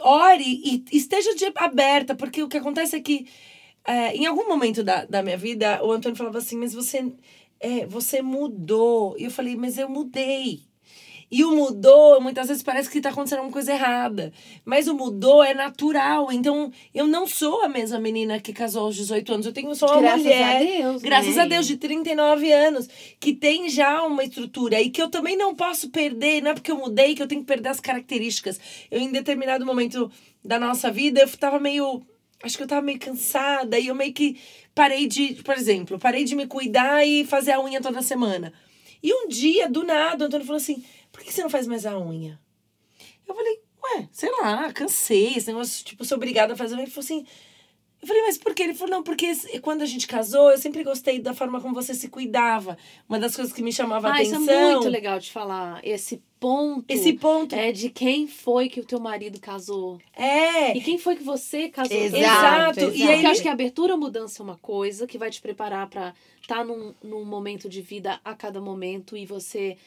ore 0.02 0.62
e 0.64 0.84
esteja 0.91 1.36
de 1.36 1.52
aberta, 1.56 2.16
porque 2.16 2.43
o 2.43 2.47
que 2.47 2.58
acontece 2.58 2.95
é 2.95 3.02
que 3.02 3.28
é, 3.86 4.16
em 4.16 4.26
algum 4.26 4.47
momento 4.47 4.84
da, 4.84 5.06
da 5.06 5.24
minha 5.24 5.38
vida, 5.38 5.84
o 5.84 5.91
Antônio 5.91 6.18
falava 6.18 6.38
assim, 6.38 6.58
mas 6.58 6.74
você, 6.74 7.12
é, 7.60 7.86
você 7.86 8.22
mudou. 8.22 9.16
E 9.18 9.24
eu 9.26 9.32
falei, 9.32 9.56
mas 9.56 9.78
eu 9.78 9.89
mudei. 9.89 10.62
E 11.32 11.46
o 11.46 11.56
mudou, 11.56 12.20
muitas 12.20 12.50
vezes 12.50 12.62
parece 12.62 12.90
que 12.90 12.98
está 12.98 13.10
acontecendo 13.10 13.40
alguma 13.40 13.54
coisa 13.54 13.72
errada. 13.72 14.34
Mas 14.66 14.90
o 14.90 14.94
mudou 14.94 15.42
é 15.42 15.54
natural. 15.54 16.30
Então, 16.30 16.70
eu 16.94 17.08
não 17.08 17.26
sou 17.26 17.64
a 17.64 17.70
mesma 17.70 17.98
menina 18.00 18.38
que 18.38 18.52
casou 18.52 18.84
aos 18.84 18.98
18 18.98 19.34
anos. 19.36 19.46
Eu 19.46 19.54
tenho 19.54 19.74
só 19.74 19.86
uma 19.94 20.02
Graças 20.02 20.24
mulher. 20.24 20.56
a 20.56 20.60
Deus. 20.60 21.02
Graças 21.02 21.36
né? 21.38 21.42
a 21.44 21.46
Deus, 21.46 21.68
de 21.68 21.78
39 21.78 22.52
anos, 22.52 22.90
que 23.18 23.34
tem 23.34 23.70
já 23.70 24.04
uma 24.04 24.26
estrutura 24.26 24.82
e 24.82 24.90
que 24.90 25.02
eu 25.02 25.10
também 25.10 25.38
não 25.38 25.56
posso 25.56 25.90
perder, 25.90 26.42
não 26.42 26.52
é 26.52 26.54
porque 26.54 26.72
eu 26.72 26.78
mudei 26.78 27.16
que 27.16 27.24
eu 27.24 27.28
tenho 27.28 27.42
que 27.42 27.48
perder 27.48 27.70
as 27.70 27.80
características. 27.80 28.60
Eu, 28.92 29.00
em 29.00 29.10
determinado 29.10 29.66
momento 29.66 30.12
da 30.44 30.60
nossa 30.60 30.92
vida, 30.92 31.22
eu 31.22 31.38
tava 31.38 31.62
meio. 31.62 32.02
Acho 32.44 32.58
que 32.58 32.64
eu 32.64 32.68
tava 32.68 32.82
meio 32.82 33.00
cansada 33.00 33.80
e 33.80 33.88
eu 33.88 33.96
meio 33.96 34.12
que 34.12 34.38
parei 34.76 35.08
de, 35.08 35.36
por 35.44 35.56
exemplo, 35.56 35.98
parei 35.98 36.26
de 36.26 36.36
me 36.36 36.46
cuidar 36.48 37.06
e 37.06 37.24
fazer 37.24 37.52
a 37.52 37.62
unha 37.62 37.80
toda 37.80 38.02
semana. 38.02 38.52
E 39.04 39.14
um 39.14 39.28
dia, 39.28 39.70
do 39.70 39.84
nada, 39.84 40.24
o 40.24 40.28
Antônio 40.28 40.45
falou 40.45 40.58
assim: 40.58 40.84
por 41.12 41.22
que 41.22 41.32
você 41.32 41.41
não 41.41 41.49
faz 41.49 41.68
mais 41.68 41.86
a 41.86 41.97
unha? 41.97 42.39
Eu 43.28 43.36
falei, 43.36 43.62
ué, 43.84 44.10
sei 44.12 44.30
lá, 44.32 44.72
cansei, 44.74 45.36
esse 45.36 45.47
negócio, 45.47 45.84
tipo, 45.86 46.04
sou 46.06 46.18
obrigada 46.18 46.54
a 46.54 46.56
fazer. 46.56 46.76
Ele 46.76 46.88
falou 46.88 47.04
assim. 47.04 47.26
Eu 48.02 48.08
falei, 48.08 48.24
mas 48.24 48.38
por 48.38 48.56
quê? 48.56 48.64
Ele 48.64 48.74
falou, 48.74 48.95
não, 48.95 49.04
porque 49.04 49.32
quando 49.62 49.84
a 49.84 49.86
gente 49.86 50.08
casou, 50.08 50.49
eu 50.49 50.58
sempre 50.58 50.84
gostei 50.84 51.20
da 51.20 51.36
forma 51.36 51.62
como 51.62 51.76
você 51.76 51.93
se 51.93 52.08
cuidava. 52.10 52.76
Uma 53.08 53.20
das 53.20 53.36
coisas 53.36 53.54
que 53.54 53.62
me 53.62 53.72
chamava 53.72 54.10
a 54.10 54.16
Ah, 54.16 54.24
isso 54.24 54.36
atenção. 54.36 54.54
é 54.56 54.72
muito 54.74 54.89
legal 54.89 55.20
de 55.20 55.32
falar. 55.32 55.80
Esse 55.84 56.20
ponto 56.39 56.84
Esse 56.89 57.14
ponto. 57.14 57.54
é 57.54 57.72
de 57.72 57.91
quem 57.91 58.28
foi 58.28 58.68
que 58.70 58.80
o 58.80 58.84
teu 58.86 58.99
marido 58.99 59.39
casou. 59.39 59.99
É. 60.16 60.76
E 60.76 60.82
quem 60.82 60.97
foi 60.97 61.16
que 61.16 61.24
você 61.24 61.70
casou. 61.70 61.95
Exato. 61.95 62.18
Exato. 62.18 62.80
exato. 62.80 62.95
E 62.97 63.04
aí, 63.08 63.24
eu 63.24 63.30
acho 63.30 63.41
que 63.43 63.47
a 63.47 63.52
abertura 63.52 63.93
à 63.93 63.97
mudança 63.97 64.41
é 64.41 64.43
uma 64.43 64.58
coisa 64.58 65.06
que 65.06 65.20
vai 65.20 65.30
te 65.30 65.39
preparar 65.39 65.88
pra 65.88 66.16
estar 66.41 66.66
num, 66.66 66.95
num 67.04 67.24
momento 67.24 67.70
de 67.70 67.84
vida 67.84 68.20
a 68.26 68.34
cada 68.34 68.60
momento 68.60 69.16
e 69.16 69.28
você 69.28 69.78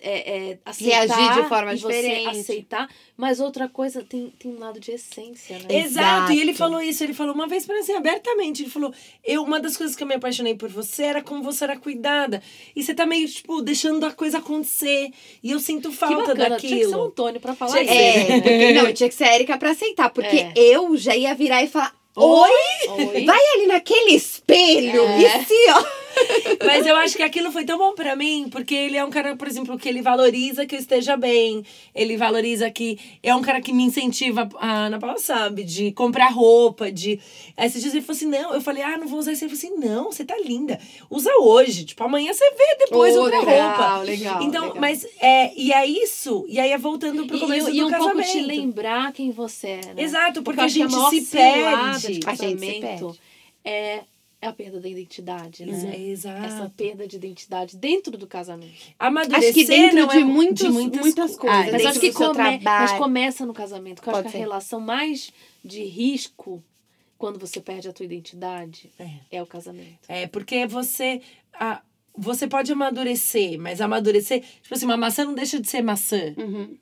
é, 0.00 0.50
é, 0.50 0.58
aceitar. 0.64 1.06
Reagir 1.16 1.42
de 1.42 1.48
forma 1.48 1.76
você 1.76 1.86
diferente. 2.02 2.38
aceitar. 2.40 2.88
Mas 3.16 3.40
outra 3.40 3.68
coisa 3.68 4.02
tem, 4.04 4.32
tem 4.38 4.50
um 4.52 4.58
lado 4.58 4.78
de 4.78 4.92
essência, 4.92 5.58
né? 5.58 5.64
Exato. 5.68 6.32
E 6.32 6.40
ele 6.40 6.50
Exato. 6.52 6.58
falou 6.58 6.80
isso, 6.80 7.02
ele 7.02 7.12
falou 7.14 7.34
uma 7.34 7.46
vez 7.48 7.66
para 7.66 7.78
assim, 7.80 7.94
abertamente. 7.94 8.62
Ele 8.62 8.70
falou: 8.70 8.92
eu, 9.24 9.42
uma 9.42 9.58
das 9.58 9.76
coisas 9.76 9.96
que 9.96 10.02
eu 10.02 10.06
me 10.06 10.14
apaixonei 10.14 10.54
por 10.54 10.68
você 10.68 11.02
era 11.04 11.22
como 11.22 11.42
você 11.42 11.64
era 11.64 11.76
cuidada. 11.76 12.42
E 12.76 12.82
você 12.82 12.94
tá 12.94 13.04
meio, 13.06 13.28
tipo, 13.28 13.60
deixando 13.60 14.04
a 14.06 14.12
coisa 14.12 14.38
acontecer. 14.38 15.10
E 15.42 15.50
eu 15.50 15.58
sinto 15.58 15.90
que 15.90 15.96
falta 15.96 16.34
bacana. 16.34 16.56
Tinha 16.56 16.58
que 16.58 16.68
ser 16.68 16.74
o 16.74 16.90
daquilo. 16.90 17.02
Antônio 17.04 17.40
pra 17.40 17.54
falar 17.54 17.72
Tinha 17.72 17.84
que 17.84 17.92
isso. 17.92 18.32
É, 18.32 18.72
né? 18.72 18.82
não, 18.82 18.92
tinha 18.92 19.08
que 19.08 19.14
ser 19.14 19.24
a 19.24 19.34
Erika 19.34 19.58
pra 19.58 19.70
aceitar, 19.70 20.10
porque 20.10 20.36
É. 20.36 20.52
eu 20.56 20.96
já 20.96 21.16
ia 21.16 21.34
virar 21.34 21.62
e 21.62 21.68
falar: 21.68 21.92
Oi, 22.14 22.50
Oi? 22.88 23.24
vai 23.24 23.40
ali 23.54 23.66
naquele 23.66 24.12
espelho 24.12 25.02
É. 25.04 25.18
e 25.40 25.44
se 25.44 25.70
ó. 25.70 25.84
Mas 26.66 26.86
eu 26.86 26.96
acho 26.96 27.16
que 27.16 27.22
aquilo 27.22 27.50
foi 27.52 27.64
tão 27.64 27.78
bom 27.78 27.94
pra 27.94 28.14
mim, 28.16 28.48
porque 28.50 28.74
ele 28.74 28.96
é 28.96 29.04
um 29.04 29.10
cara, 29.10 29.36
por 29.36 29.46
exemplo, 29.48 29.78
que 29.78 29.88
ele 29.88 30.02
valoriza 30.02 30.66
que 30.66 30.74
eu 30.74 30.78
esteja 30.78 31.16
bem. 31.16 31.64
Ele 31.94 32.16
valoriza 32.16 32.70
que. 32.70 32.98
É 33.22 33.34
um 33.34 33.42
cara 33.42 33.60
que 33.60 33.72
me 33.72 33.82
incentiva, 33.84 34.48
a 34.58 34.86
Ana 34.86 34.98
Paula 34.98 35.18
sabe, 35.18 35.64
de 35.64 35.92
comprar 35.92 36.28
roupa, 36.32 36.90
de. 36.90 37.18
Aí 37.56 37.66
esses 37.66 37.80
dias 37.82 37.94
ele 37.94 38.02
falou 38.04 38.16
assim: 38.16 38.26
não, 38.26 38.54
eu 38.54 38.60
falei, 38.60 38.82
ah, 38.82 38.96
não 38.98 39.06
vou 39.06 39.18
usar 39.18 39.32
isso. 39.32 39.44
Ele 39.44 39.54
falou 39.56 39.74
assim: 39.76 39.86
não, 39.88 40.04
você 40.12 40.24
tá 40.24 40.36
linda. 40.38 40.78
Usa 41.10 41.30
hoje. 41.40 41.84
Tipo, 41.84 42.04
amanhã 42.04 42.32
você 42.32 42.48
vê 42.50 42.76
depois 42.78 43.14
Oh, 43.16 43.20
outra 43.22 43.40
legal, 43.40 43.68
roupa. 43.68 44.02
legal, 44.04 44.42
Então, 44.42 44.62
legal. 44.66 44.80
mas 44.80 45.06
é. 45.20 45.52
E 45.56 45.72
é 45.72 45.86
isso. 45.86 46.44
E 46.48 46.58
aí 46.60 46.70
é 46.70 46.78
voltando 46.78 47.26
pro 47.26 47.36
E, 47.36 47.40
começo 47.40 47.68
e, 47.68 47.72
do 47.72 47.76
e 47.78 47.84
um 47.84 47.90
casamento. 47.90 48.14
pouco 48.16 48.30
te 48.30 48.40
lembrar 48.42 49.12
quem 49.12 49.30
você 49.30 49.68
é, 49.68 49.94
né? 49.94 50.02
Exato, 50.02 50.42
porque 50.42 50.60
eu 50.60 50.64
a 50.64 50.66
que 50.66 50.72
gente 50.74 50.92
maior 50.92 51.10
se 51.10 51.20
perde. 51.22 51.40
de 51.58 51.80
A 51.88 51.98
gente 51.98 52.14
se 52.14 52.20
casamento 52.20 53.18
é, 53.64 54.00
é 54.40 54.46
a 54.46 54.52
perda 54.52 54.80
da 54.80 54.88
identidade, 54.88 55.64
né? 55.66 55.72
Exa- 55.72 55.96
Exato. 55.96 56.44
Essa 56.46 56.72
perda 56.76 57.08
de 57.08 57.16
identidade 57.16 57.76
dentro 57.76 58.16
do 58.16 58.26
casamento. 58.26 58.72
Amadurecer 58.98 59.48
Acho 59.50 59.54
que 59.54 59.64
dentro 59.66 59.96
não 59.96 60.06
de 60.08 60.18
é 60.18 60.24
muitos- 60.24 60.66
de 60.66 60.72
muitas, 60.72 61.00
muitas 61.00 61.32
co- 61.36 61.46
coisas. 61.48 61.68
Ah, 61.68 61.72
Mas 61.72 61.86
acho 61.86 62.00
que 62.00 62.12
come- 62.12 62.60
mas 62.62 62.92
começa 62.92 63.44
no 63.44 63.52
casamento. 63.52 64.00
Que 64.00 64.08
eu 64.08 64.12
acho 64.14 64.22
que 64.22 64.28
a 64.28 64.32
ser. 64.32 64.38
relação 64.38 64.80
mais 64.80 65.32
de 65.64 65.82
risco 65.84 66.62
quando 67.18 67.38
você 67.38 67.60
perde 67.60 67.88
a 67.88 67.92
tua 67.92 68.04
identidade 68.06 68.90
É. 68.98 69.10
é 69.38 69.42
o 69.42 69.46
casamento. 69.46 69.98
É, 70.08 70.26
porque 70.28 70.66
você. 70.66 71.20
A, 71.52 71.82
você 72.16 72.46
pode 72.46 72.70
amadurecer, 72.72 73.58
mas 73.58 73.80
amadurecer. 73.80 74.42
Tipo 74.62 74.74
assim, 74.74 74.84
uma 74.84 74.96
maçã 74.96 75.24
não 75.24 75.34
deixa 75.34 75.60
de 75.60 75.68
ser 75.68 75.82
maçã. 75.82 76.32
Uhum. 76.36 76.76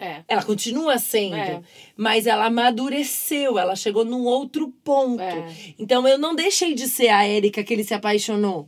É. 0.00 0.24
Ela 0.26 0.42
continua 0.42 0.98
sendo. 0.98 1.36
É. 1.36 1.62
Mas 1.96 2.26
ela 2.26 2.46
amadureceu, 2.46 3.58
ela 3.58 3.76
chegou 3.76 4.04
num 4.04 4.24
outro 4.24 4.72
ponto. 4.82 5.20
É. 5.22 5.54
Então 5.78 6.08
eu 6.08 6.16
não 6.18 6.34
deixei 6.34 6.74
de 6.74 6.88
ser 6.88 7.08
a 7.08 7.24
Érica 7.24 7.62
que 7.62 7.72
ele 7.74 7.84
se 7.84 7.92
apaixonou. 7.94 8.66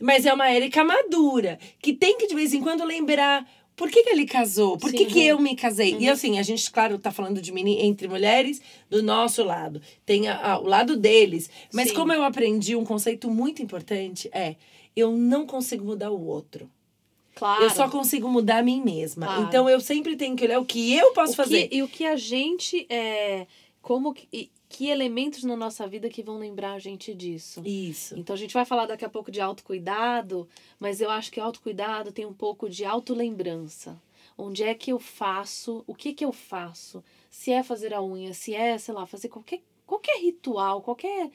Mas 0.00 0.26
é 0.26 0.34
uma 0.34 0.50
Érica 0.50 0.84
madura, 0.84 1.58
que 1.80 1.92
tem 1.92 2.18
que 2.18 2.26
de 2.26 2.34
vez 2.34 2.52
em 2.52 2.60
quando 2.60 2.84
lembrar. 2.84 3.48
Por 3.76 3.90
que, 3.90 4.04
que 4.04 4.10
ele 4.10 4.24
casou? 4.24 4.76
Por 4.78 4.92
que, 4.92 4.98
Sim. 4.98 5.06
que 5.06 5.26
eu 5.26 5.40
me 5.40 5.56
casei? 5.56 5.96
E 5.98 6.08
assim, 6.08 6.38
a 6.38 6.42
gente, 6.44 6.70
claro, 6.70 6.96
tá 6.96 7.10
falando 7.10 7.40
de 7.42 7.50
meni 7.50 7.80
entre 7.82 8.06
mulheres 8.06 8.60
do 8.88 9.02
nosso 9.02 9.42
lado. 9.42 9.80
Tem 10.06 10.28
a- 10.28 10.52
a- 10.52 10.58
o 10.60 10.64
lado 10.64 10.96
deles. 10.96 11.50
Mas 11.72 11.88
Sim. 11.88 11.94
como 11.94 12.12
eu 12.12 12.22
aprendi 12.22 12.76
um 12.76 12.84
conceito 12.84 13.28
muito 13.28 13.62
importante, 13.62 14.28
é 14.32 14.54
eu 14.94 15.10
não 15.10 15.44
consigo 15.44 15.84
mudar 15.84 16.12
o 16.12 16.24
outro. 16.24 16.70
Claro. 17.34 17.64
Eu 17.64 17.70
só 17.70 17.88
consigo 17.90 18.28
mudar 18.28 18.58
a 18.58 18.62
mim 18.62 18.80
mesma. 18.80 19.26
Claro. 19.26 19.42
Então 19.42 19.68
eu 19.68 19.80
sempre 19.80 20.16
tenho 20.16 20.36
que 20.36 20.44
olhar 20.44 20.58
o 20.60 20.64
que 20.64 20.94
eu 20.94 21.12
posso 21.12 21.32
O 21.32 21.36
fazer. 21.36 21.68
que- 21.68 21.76
e 21.76 21.82
o 21.82 21.88
que 21.88 22.04
a 22.06 22.16
gente 22.16 22.86
é. 22.88 23.46
Como 23.82 24.14
que, 24.14 24.50
que 24.68 24.88
elementos 24.88 25.44
na 25.44 25.54
nossa 25.54 25.86
vida 25.86 26.08
que 26.08 26.22
vão 26.22 26.38
lembrar 26.38 26.72
a 26.72 26.78
gente 26.78 27.12
disso? 27.14 27.60
Isso. 27.66 28.18
Então 28.18 28.32
a 28.34 28.38
gente 28.38 28.54
vai 28.54 28.64
falar 28.64 28.86
daqui 28.86 29.04
a 29.04 29.08
pouco 29.10 29.30
de 29.30 29.40
autocuidado, 29.40 30.48
mas 30.80 31.00
eu 31.00 31.10
acho 31.10 31.30
que 31.30 31.38
autocuidado 31.38 32.10
tem 32.12 32.24
um 32.24 32.32
pouco 32.32 32.68
de 32.70 32.84
autolembrança. 32.84 34.00
Onde 34.38 34.62
é 34.64 34.74
que 34.74 34.90
eu 34.90 34.98
faço? 34.98 35.84
O 35.86 35.94
que 35.94 36.12
que 36.12 36.24
eu 36.24 36.32
faço? 36.32 37.04
Se 37.30 37.52
é 37.52 37.62
fazer 37.62 37.92
a 37.94 38.02
unha, 38.02 38.32
se 38.34 38.54
é, 38.54 38.76
sei 38.78 38.94
lá, 38.94 39.06
fazer 39.06 39.28
qualquer, 39.28 39.60
qualquer 39.86 40.18
ritual, 40.20 40.80
qualquer 40.82 41.30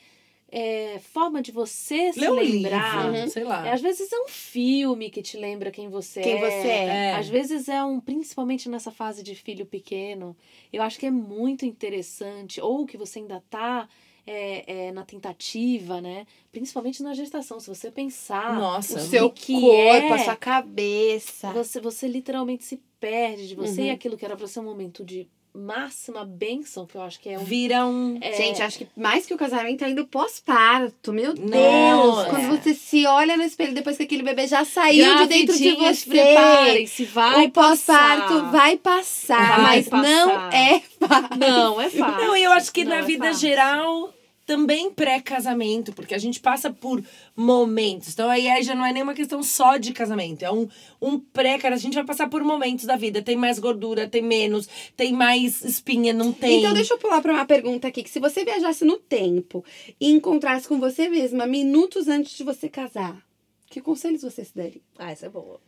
é, 0.51 0.99
forma 0.99 1.41
de 1.41 1.51
você 1.51 2.11
se 2.13 2.19
Lê 2.19 2.29
um 2.29 2.35
lembrar. 2.35 3.11
livro, 3.11 3.29
sei 3.31 3.43
lá. 3.43 3.67
É, 3.67 3.71
às 3.73 3.81
vezes 3.81 4.11
é 4.11 4.19
um 4.19 4.27
filme 4.27 5.09
que 5.09 5.21
te 5.21 5.37
lembra 5.37 5.71
quem 5.71 5.89
você 5.89 6.21
Quem 6.21 6.33
é. 6.33 6.39
você 6.39 6.67
é. 6.67 6.85
É. 6.87 7.15
Às 7.15 7.27
vezes 7.29 7.69
é 7.69 7.83
um, 7.83 7.99
principalmente 7.99 8.67
nessa 8.69 8.91
fase 8.91 9.21
de 9.23 9.35
filho 9.35 9.65
pequeno, 9.65 10.35
eu 10.73 10.81
acho 10.81 10.97
que 10.99 11.05
é 11.05 11.11
muito 11.11 11.65
interessante, 11.65 12.59
ou 12.61 12.85
que 12.85 12.97
você 12.97 13.19
ainda 13.19 13.43
tá 13.49 13.87
é, 14.27 14.87
é, 14.87 14.91
na 14.91 15.03
tentativa, 15.03 15.99
né? 15.99 16.27
Principalmente 16.51 17.01
na 17.01 17.13
gestação, 17.15 17.59
se 17.59 17.67
você 17.67 17.89
pensar. 17.89 18.59
Nossa, 18.59 18.97
O 18.97 18.99
seu 18.99 19.29
que 19.31 19.53
corpo, 19.59 19.75
é- 19.75 20.11
a 20.13 20.19
sua 20.19 20.35
cabeça. 20.35 21.51
Você, 21.51 21.79
você 21.79 22.07
literalmente 22.07 22.63
se 22.63 22.79
perde 22.99 23.47
de 23.47 23.55
você 23.55 23.81
Uhum. 23.81 23.87
e 23.87 23.91
aquilo 23.91 24.17
que 24.17 24.25
era 24.25 24.35
pra 24.35 24.45
ser 24.47 24.59
um 24.59 24.63
momento 24.65 25.03
de 25.03 25.27
máxima 25.53 26.23
bênção, 26.23 26.85
que 26.85 26.95
eu 26.95 27.01
acho 27.01 27.19
que 27.19 27.29
é 27.29 27.37
um. 27.39 27.43
vira 27.43 27.85
um. 27.85 28.17
é- 28.21 28.33
Gente, 28.33 28.61
acho 28.61 28.77
que 28.79 28.87
mais 28.95 29.25
que 29.25 29.33
o 29.33 29.37
casamento, 29.37 29.83
ainda 29.83 30.01
o 30.01 30.07
pós-parto. 30.07 31.11
Meu 31.11 31.33
Deus! 31.33 31.49
Nossa. 31.49 32.29
Quando 32.29 32.47
você 32.49 32.73
se 32.73 33.05
olha 33.05 33.35
no 33.35 33.43
espelho 33.43 33.73
depois 33.73 33.97
que 33.97 34.03
aquele 34.03 34.23
bebê 34.23 34.47
já 34.47 34.63
saiu 34.63 35.17
de 35.17 35.25
dentro 35.27 35.57
de 35.57 35.71
você. 35.75 36.09
Preparem-se, 36.09 37.05
vai 37.05 37.47
o 37.47 37.51
pós-parto 37.51 38.33
passar. 38.33 38.51
vai 38.51 38.77
passar, 38.77 39.47
Vai 39.61 39.61
mas 39.63 39.89
não 39.89 40.29
passar. 40.29 40.53
é 40.53 40.79
fácil. 40.99 41.37
Não, 41.39 41.81
é 41.81 41.89
fácil. 41.89 42.25
Não, 42.25 42.37
e 42.37 42.43
eu 42.43 42.51
acho 42.51 42.71
que 42.71 42.83
Não 42.83 42.91
na 42.91 42.97
é 42.99 43.01
vida 43.03 43.25
fácil. 43.27 43.39
geral 43.41 44.13
também 44.49 44.89
pré-casamento, 44.89 45.93
porque 45.93 46.15
a 46.15 46.17
gente 46.17 46.39
passa 46.39 46.73
por 46.73 47.03
momentos. 47.35 48.13
Então 48.13 48.27
aí, 48.27 48.47
aí 48.47 48.63
já 48.63 48.73
não 48.73 48.83
é 48.83 48.91
nenhuma 48.91 49.13
questão 49.13 49.43
só 49.43 49.77
de 49.77 49.93
casamento, 49.93 50.41
é 50.41 50.51
um, 50.51 50.67
um 50.99 51.19
pré, 51.19 51.59
cara. 51.59 51.75
A 51.75 51.77
gente 51.77 51.93
vai 51.93 52.03
passar 52.03 52.27
por 52.27 52.43
momentos 52.43 52.85
da 52.85 52.95
vida. 52.95 53.21
Tem 53.21 53.35
mais 53.35 53.59
gordura, 53.59 54.09
tem 54.09 54.23
menos, 54.23 54.67
tem 54.97 55.13
mais 55.13 55.63
espinha, 55.63 56.13
não 56.13 56.33
tem. 56.33 56.61
Então, 56.61 56.73
deixa 56.73 56.95
eu 56.95 56.97
pular 56.97 57.21
pra 57.21 57.31
uma 57.31 57.45
pergunta 57.45 57.87
aqui. 57.87 58.01
Que 58.01 58.09
se 58.09 58.19
você 58.19 58.43
viajasse 58.43 58.83
no 58.83 58.97
tempo 58.97 59.63
e 60.01 60.09
encontrasse 60.09 60.67
com 60.67 60.79
você 60.79 61.07
mesma 61.07 61.45
minutos 61.45 62.07
antes 62.07 62.35
de 62.35 62.43
você 62.43 62.67
casar, 62.67 63.23
que 63.69 63.79
conselhos 63.79 64.23
você 64.23 64.43
se 64.43 64.57
daria? 64.57 64.81
Ah, 64.97 65.11
essa 65.11 65.27
é 65.27 65.29
boa. 65.29 65.61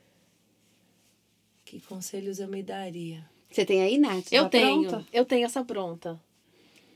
Que 1.64 1.80
conselhos 1.82 2.40
eu 2.40 2.48
me 2.48 2.64
daria? 2.64 3.30
Você 3.48 3.64
tem 3.64 3.84
aí, 3.84 4.00
Nath? 4.00 4.32
Eu 4.32 4.44
Já 4.44 4.50
tenho, 4.50 4.88
pronta? 4.88 5.06
eu 5.14 5.24
tenho 5.24 5.46
essa 5.46 5.64
pronta. 5.64 6.20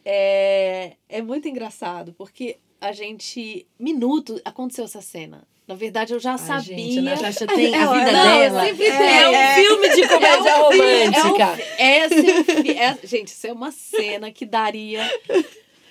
É, 0.06 0.94
é 1.10 1.22
muito 1.22 1.48
engraçado, 1.48 2.14
porque 2.18 2.58
a 2.80 2.92
gente. 2.92 3.66
Minuto 3.80 4.40
aconteceu 4.46 4.86
essa 4.86 5.02
cena. 5.02 5.48
Na 5.68 5.74
verdade, 5.74 6.14
eu 6.14 6.20
já 6.20 6.34
Ai, 6.34 6.38
sabia. 6.38 6.78
gente, 6.78 7.00
a 7.00 7.02
Natasha 7.02 7.48
tem 7.48 7.74
a 7.74 7.78
Ela- 7.82 7.98
vida 8.00 8.12
Não, 8.12 8.38
dela. 8.40 8.66
sempre 8.66 8.86
é, 8.86 8.98
tem. 8.98 9.28
um 9.28 9.56
filme 9.66 9.90
de 9.96 10.08
comédia 10.08 10.50
É 10.50 10.56
um 10.58 10.64
romântica. 10.64 11.64
É 11.80 12.08
um, 12.08 12.78
é 12.78 12.84
é- 12.84 12.98
gente, 13.08 13.30
isso 13.30 13.48
é 13.48 13.52
uma 13.52 13.72
cena 13.72 14.32
que 14.32 14.46
daria. 14.46 15.02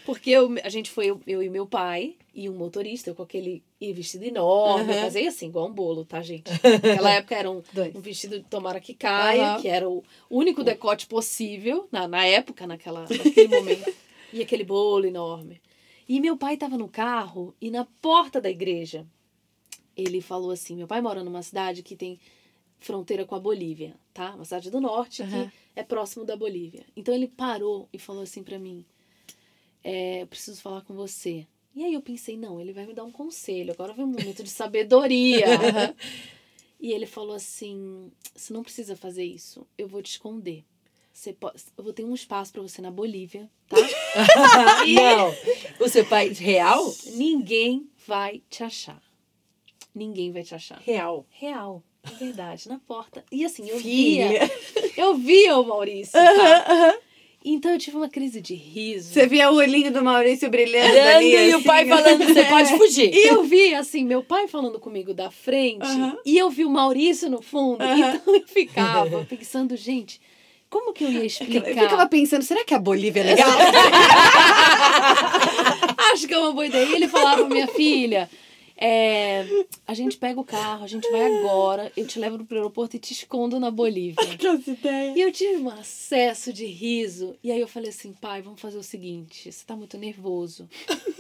Porque 0.06 0.30
eu, 0.30 0.54
a 0.62 0.68
gente 0.68 0.90
foi, 0.90 1.06
eu, 1.06 1.20
eu 1.26 1.42
e 1.42 1.48
meu 1.48 1.66
pai, 1.66 2.14
e 2.34 2.48
um 2.48 2.52
motorista, 2.54 3.08
eu 3.10 3.14
com 3.14 3.22
aquele 3.22 3.64
vestido 3.80 4.24
enorme. 4.24 4.92
Eu 4.92 4.96
Aham. 4.98 5.02
casei 5.04 5.26
assim, 5.26 5.46
igual 5.46 5.66
um 5.66 5.72
bolo, 5.72 6.04
tá, 6.04 6.20
gente? 6.20 6.44
Naquela 6.62 7.10
época 7.12 7.34
era 7.34 7.50
um, 7.50 7.62
um 7.94 8.00
vestido 8.00 8.38
de 8.38 8.44
tomara 8.44 8.78
que 8.80 8.92
caia, 8.94 9.42
Aham. 9.52 9.60
que 9.62 9.66
era 9.68 9.88
o 9.88 10.04
único 10.30 10.62
decote 10.62 11.06
possível 11.06 11.88
na, 11.90 12.06
na 12.06 12.24
época, 12.26 12.66
naquela, 12.66 13.06
naquele 13.10 13.48
momento. 13.48 13.92
E 14.34 14.42
aquele 14.42 14.64
bolo 14.64 15.06
enorme. 15.06 15.62
E 16.08 16.20
meu 16.20 16.36
pai 16.36 16.56
tava 16.56 16.76
no 16.76 16.88
carro 16.88 17.54
e 17.60 17.70
na 17.70 17.84
porta 18.02 18.40
da 18.40 18.50
igreja, 18.50 19.06
ele 19.96 20.20
falou 20.20 20.50
assim: 20.50 20.74
meu 20.76 20.88
pai 20.88 21.00
mora 21.00 21.22
numa 21.22 21.40
cidade 21.40 21.84
que 21.84 21.94
tem 21.94 22.18
fronteira 22.80 23.24
com 23.24 23.36
a 23.36 23.40
Bolívia, 23.40 23.94
tá? 24.12 24.34
Uma 24.34 24.44
cidade 24.44 24.70
do 24.70 24.80
norte 24.80 25.22
Aham. 25.22 25.46
que 25.46 25.52
é 25.76 25.84
próximo 25.84 26.24
da 26.24 26.36
Bolívia. 26.36 26.84
Então 26.96 27.14
ele 27.14 27.28
parou 27.28 27.88
e 27.92 27.98
falou 27.98 28.22
assim 28.22 28.42
pra 28.42 28.58
mim: 28.58 28.84
é, 29.84 30.26
preciso 30.26 30.60
falar 30.60 30.82
com 30.82 30.94
você. 30.94 31.46
E 31.74 31.84
aí 31.84 31.94
eu 31.94 32.02
pensei, 32.02 32.36
não, 32.36 32.60
ele 32.60 32.72
vai 32.72 32.86
me 32.86 32.94
dar 32.94 33.04
um 33.04 33.10
conselho. 33.10 33.72
Agora 33.72 33.92
vem 33.92 34.04
um 34.04 34.08
momento 34.08 34.44
de 34.44 34.50
sabedoria. 34.50 35.46
e 36.80 36.92
ele 36.92 37.06
falou 37.06 37.36
assim: 37.36 38.10
você 38.34 38.52
não 38.52 38.64
precisa 38.64 38.96
fazer 38.96 39.24
isso. 39.24 39.66
Eu 39.78 39.86
vou 39.86 40.02
te 40.02 40.10
esconder. 40.10 40.64
Você 41.14 41.32
pode, 41.32 41.62
eu 41.78 41.84
vou 41.84 41.92
ter 41.92 42.04
um 42.04 42.12
espaço 42.12 42.52
pra 42.52 42.60
você 42.60 42.82
na 42.82 42.90
Bolívia, 42.90 43.48
tá? 43.68 43.76
Não. 44.84 45.32
O 45.78 45.88
seu 45.88 46.04
pai 46.04 46.30
real? 46.30 46.92
Ninguém 47.14 47.88
vai 48.04 48.42
te 48.50 48.64
achar. 48.64 49.00
Ninguém 49.94 50.32
vai 50.32 50.42
te 50.42 50.56
achar. 50.56 50.82
Real. 50.84 51.24
Real. 51.30 51.84
É 52.02 52.10
verdade, 52.16 52.68
na 52.68 52.80
porta. 52.80 53.24
E 53.30 53.44
assim, 53.44 53.70
eu 53.70 53.78
Filha. 53.78 54.28
via. 54.28 54.50
Eu 54.96 55.14
via 55.14 55.56
o 55.56 55.64
Maurício. 55.64 56.12
Tá? 56.12 56.98
Então 57.44 57.70
eu 57.72 57.78
tive 57.78 57.96
uma 57.96 58.08
crise 58.08 58.40
de 58.40 58.54
riso. 58.54 59.12
Você 59.12 59.26
via 59.26 59.50
o 59.52 59.54
olhinho 59.54 59.92
do 59.92 60.02
Maurício 60.02 60.50
brilhando 60.50 60.98
ali, 60.98 61.30
e 61.50 61.54
o 61.54 61.58
assim, 61.58 61.66
pai 61.66 61.84
ó. 61.84 61.96
falando, 61.96 62.24
você 62.24 62.44
pode 62.50 62.76
fugir. 62.76 63.14
E 63.14 63.28
eu 63.28 63.44
vi, 63.44 63.72
assim, 63.74 64.04
meu 64.04 64.22
pai 64.22 64.48
falando 64.48 64.80
comigo 64.80 65.14
da 65.14 65.30
frente, 65.30 65.86
e 66.26 66.36
eu 66.36 66.50
vi 66.50 66.64
o 66.64 66.70
Maurício 66.70 67.30
no 67.30 67.40
fundo. 67.40 67.84
Então 67.84 68.34
eu 68.34 68.48
ficava 68.48 69.24
pensando, 69.26 69.76
gente, 69.76 70.20
como 70.74 70.92
que 70.92 71.04
eu 71.04 71.12
ia 71.12 71.24
explicar? 71.24 71.68
Eu 71.68 71.74
ficava 71.84 72.08
pensando, 72.08 72.42
será 72.42 72.64
que 72.64 72.74
a 72.74 72.80
Bolívia 72.80 73.20
é 73.20 73.26
legal? 73.26 73.48
Acho 76.12 76.26
que 76.26 76.34
é 76.34 76.38
uma 76.38 76.50
boa 76.52 76.66
ideia. 76.66 76.84
E 76.84 76.94
ele 76.94 77.06
falava, 77.06 77.48
minha 77.48 77.68
filha, 77.68 78.28
é, 78.76 79.46
a 79.86 79.94
gente 79.94 80.16
pega 80.16 80.40
o 80.40 80.44
carro, 80.44 80.82
a 80.82 80.88
gente 80.88 81.08
vai 81.12 81.38
agora, 81.38 81.92
eu 81.96 82.04
te 82.04 82.18
levo 82.18 82.44
pro 82.44 82.56
aeroporto 82.56 82.96
e 82.96 82.98
te 82.98 83.12
escondo 83.12 83.60
na 83.60 83.70
Bolívia. 83.70 84.16
que 84.36 84.44
essa 84.44 84.68
ideia. 84.68 85.12
E 85.16 85.20
eu 85.20 85.30
tive 85.30 85.62
um 85.62 85.68
acesso 85.68 86.52
de 86.52 86.66
riso. 86.66 87.36
E 87.40 87.52
aí 87.52 87.60
eu 87.60 87.68
falei 87.68 87.90
assim, 87.90 88.12
pai, 88.12 88.42
vamos 88.42 88.60
fazer 88.60 88.78
o 88.78 88.82
seguinte, 88.82 89.52
você 89.52 89.64
tá 89.64 89.76
muito 89.76 89.96
nervoso. 89.96 90.68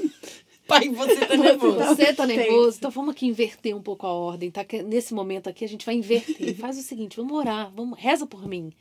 Pai, 0.66 0.88
você 0.88 1.26
tá 1.26 1.36
nervoso. 1.36 1.76
Você 1.76 2.14
tá 2.14 2.26
Tem. 2.26 2.38
nervoso, 2.38 2.78
então 2.78 2.90
vamos 2.90 3.14
aqui 3.14 3.26
inverter 3.26 3.76
um 3.76 3.82
pouco 3.82 4.06
a 4.06 4.12
ordem, 4.14 4.50
tá? 4.50 4.64
Nesse 4.86 5.12
momento 5.12 5.46
aqui 5.46 5.62
a 5.62 5.68
gente 5.68 5.84
vai 5.84 5.94
inverter. 5.94 6.56
Faz 6.56 6.78
o 6.78 6.82
seguinte, 6.82 7.18
vamos 7.18 7.36
orar, 7.36 7.70
vamos, 7.76 7.98
reza 7.98 8.26
por 8.26 8.48
mim. 8.48 8.72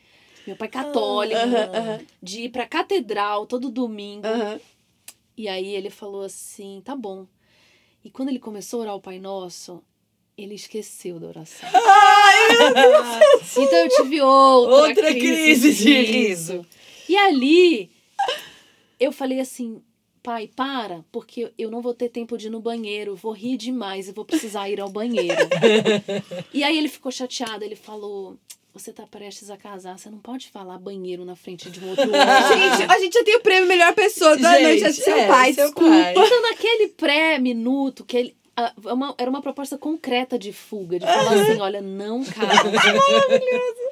Meu 0.45 0.55
pai 0.55 0.67
católico, 0.67 1.39
Aham, 1.39 1.69
aham. 1.73 1.99
de 2.21 2.41
ir 2.43 2.49
pra 2.49 2.67
catedral 2.67 3.45
todo 3.45 3.69
domingo. 3.69 4.27
Aham. 4.27 4.59
E 5.35 5.47
aí 5.47 5.73
ele 5.75 5.89
falou 5.89 6.21
assim, 6.23 6.81
tá 6.83 6.95
bom. 6.95 7.25
E 8.03 8.09
quando 8.09 8.29
ele 8.29 8.39
começou 8.39 8.79
a 8.79 8.83
orar 8.83 8.95
o 8.95 9.01
Pai 9.01 9.17
Nosso, 9.17 9.81
ele 10.37 10.53
esqueceu 10.55 11.19
da 11.19 11.27
oração. 11.27 11.69
então 13.57 13.79
eu 13.79 13.89
tive 13.89 14.21
outra, 14.21 14.87
Outra 14.89 15.13
crise 15.13 15.73
de 15.73 16.01
riso. 16.01 16.65
E 17.07 17.15
ali 17.15 17.89
eu 18.99 19.11
falei 19.11 19.39
assim, 19.39 19.81
pai, 20.21 20.49
para, 20.55 21.03
porque 21.11 21.51
eu 21.57 21.69
não 21.69 21.81
vou 21.81 21.93
ter 21.93 22.09
tempo 22.09 22.37
de 22.37 22.47
ir 22.47 22.49
no 22.49 22.61
banheiro, 22.61 23.15
vou 23.15 23.33
rir 23.33 23.57
demais 23.57 24.07
e 24.07 24.11
vou 24.13 24.23
precisar 24.23 24.69
ir 24.69 24.79
ao 24.79 24.89
banheiro. 24.89 25.35
e 26.53 26.63
aí 26.63 26.77
ele 26.77 26.87
ficou 26.87 27.11
chateado, 27.11 27.63
ele 27.63 27.75
falou. 27.75 28.37
Você 28.73 28.91
tá 28.91 29.03
prestes 29.05 29.51
a 29.51 29.57
casar, 29.57 29.99
você 29.99 30.09
não 30.09 30.17
pode 30.17 30.49
falar 30.49 30.79
banheiro 30.79 31.23
na 31.23 31.35
frente 31.35 31.69
de 31.69 31.79
um 31.79 31.89
outro 31.91 32.05
homem. 32.09 32.19
Gente, 32.77 32.91
a 32.91 32.99
gente 32.99 33.13
já 33.13 33.23
tem 33.23 33.35
o 33.35 33.41
prêmio 33.41 33.67
melhor 33.67 33.93
pessoa 33.93 34.35
da 34.35 34.53
Gente, 34.53 34.63
noite. 34.63 34.83
É 34.85 34.91
seu 34.91 35.15
é, 35.15 35.27
pai, 35.27 35.53
seu 35.53 35.65
desculpa. 35.65 35.89
pai. 35.91 36.11
Então, 36.11 36.41
naquele 36.41 36.87
pré-minuto, 36.89 38.03
que 38.03 38.17
ele. 38.17 38.35
a- 38.55 38.73
uma- 38.93 39.13
era 39.17 39.29
uma 39.29 39.41
proposta 39.43 39.77
concreta 39.77 40.39
de 40.39 40.51
fuga, 40.51 40.97
de 40.99 41.05
falar 41.05 41.33
assim: 41.41 41.59
olha, 41.61 41.81
não 41.81 42.23
casa. 42.23 42.47
Maravilhoso. 42.47 43.82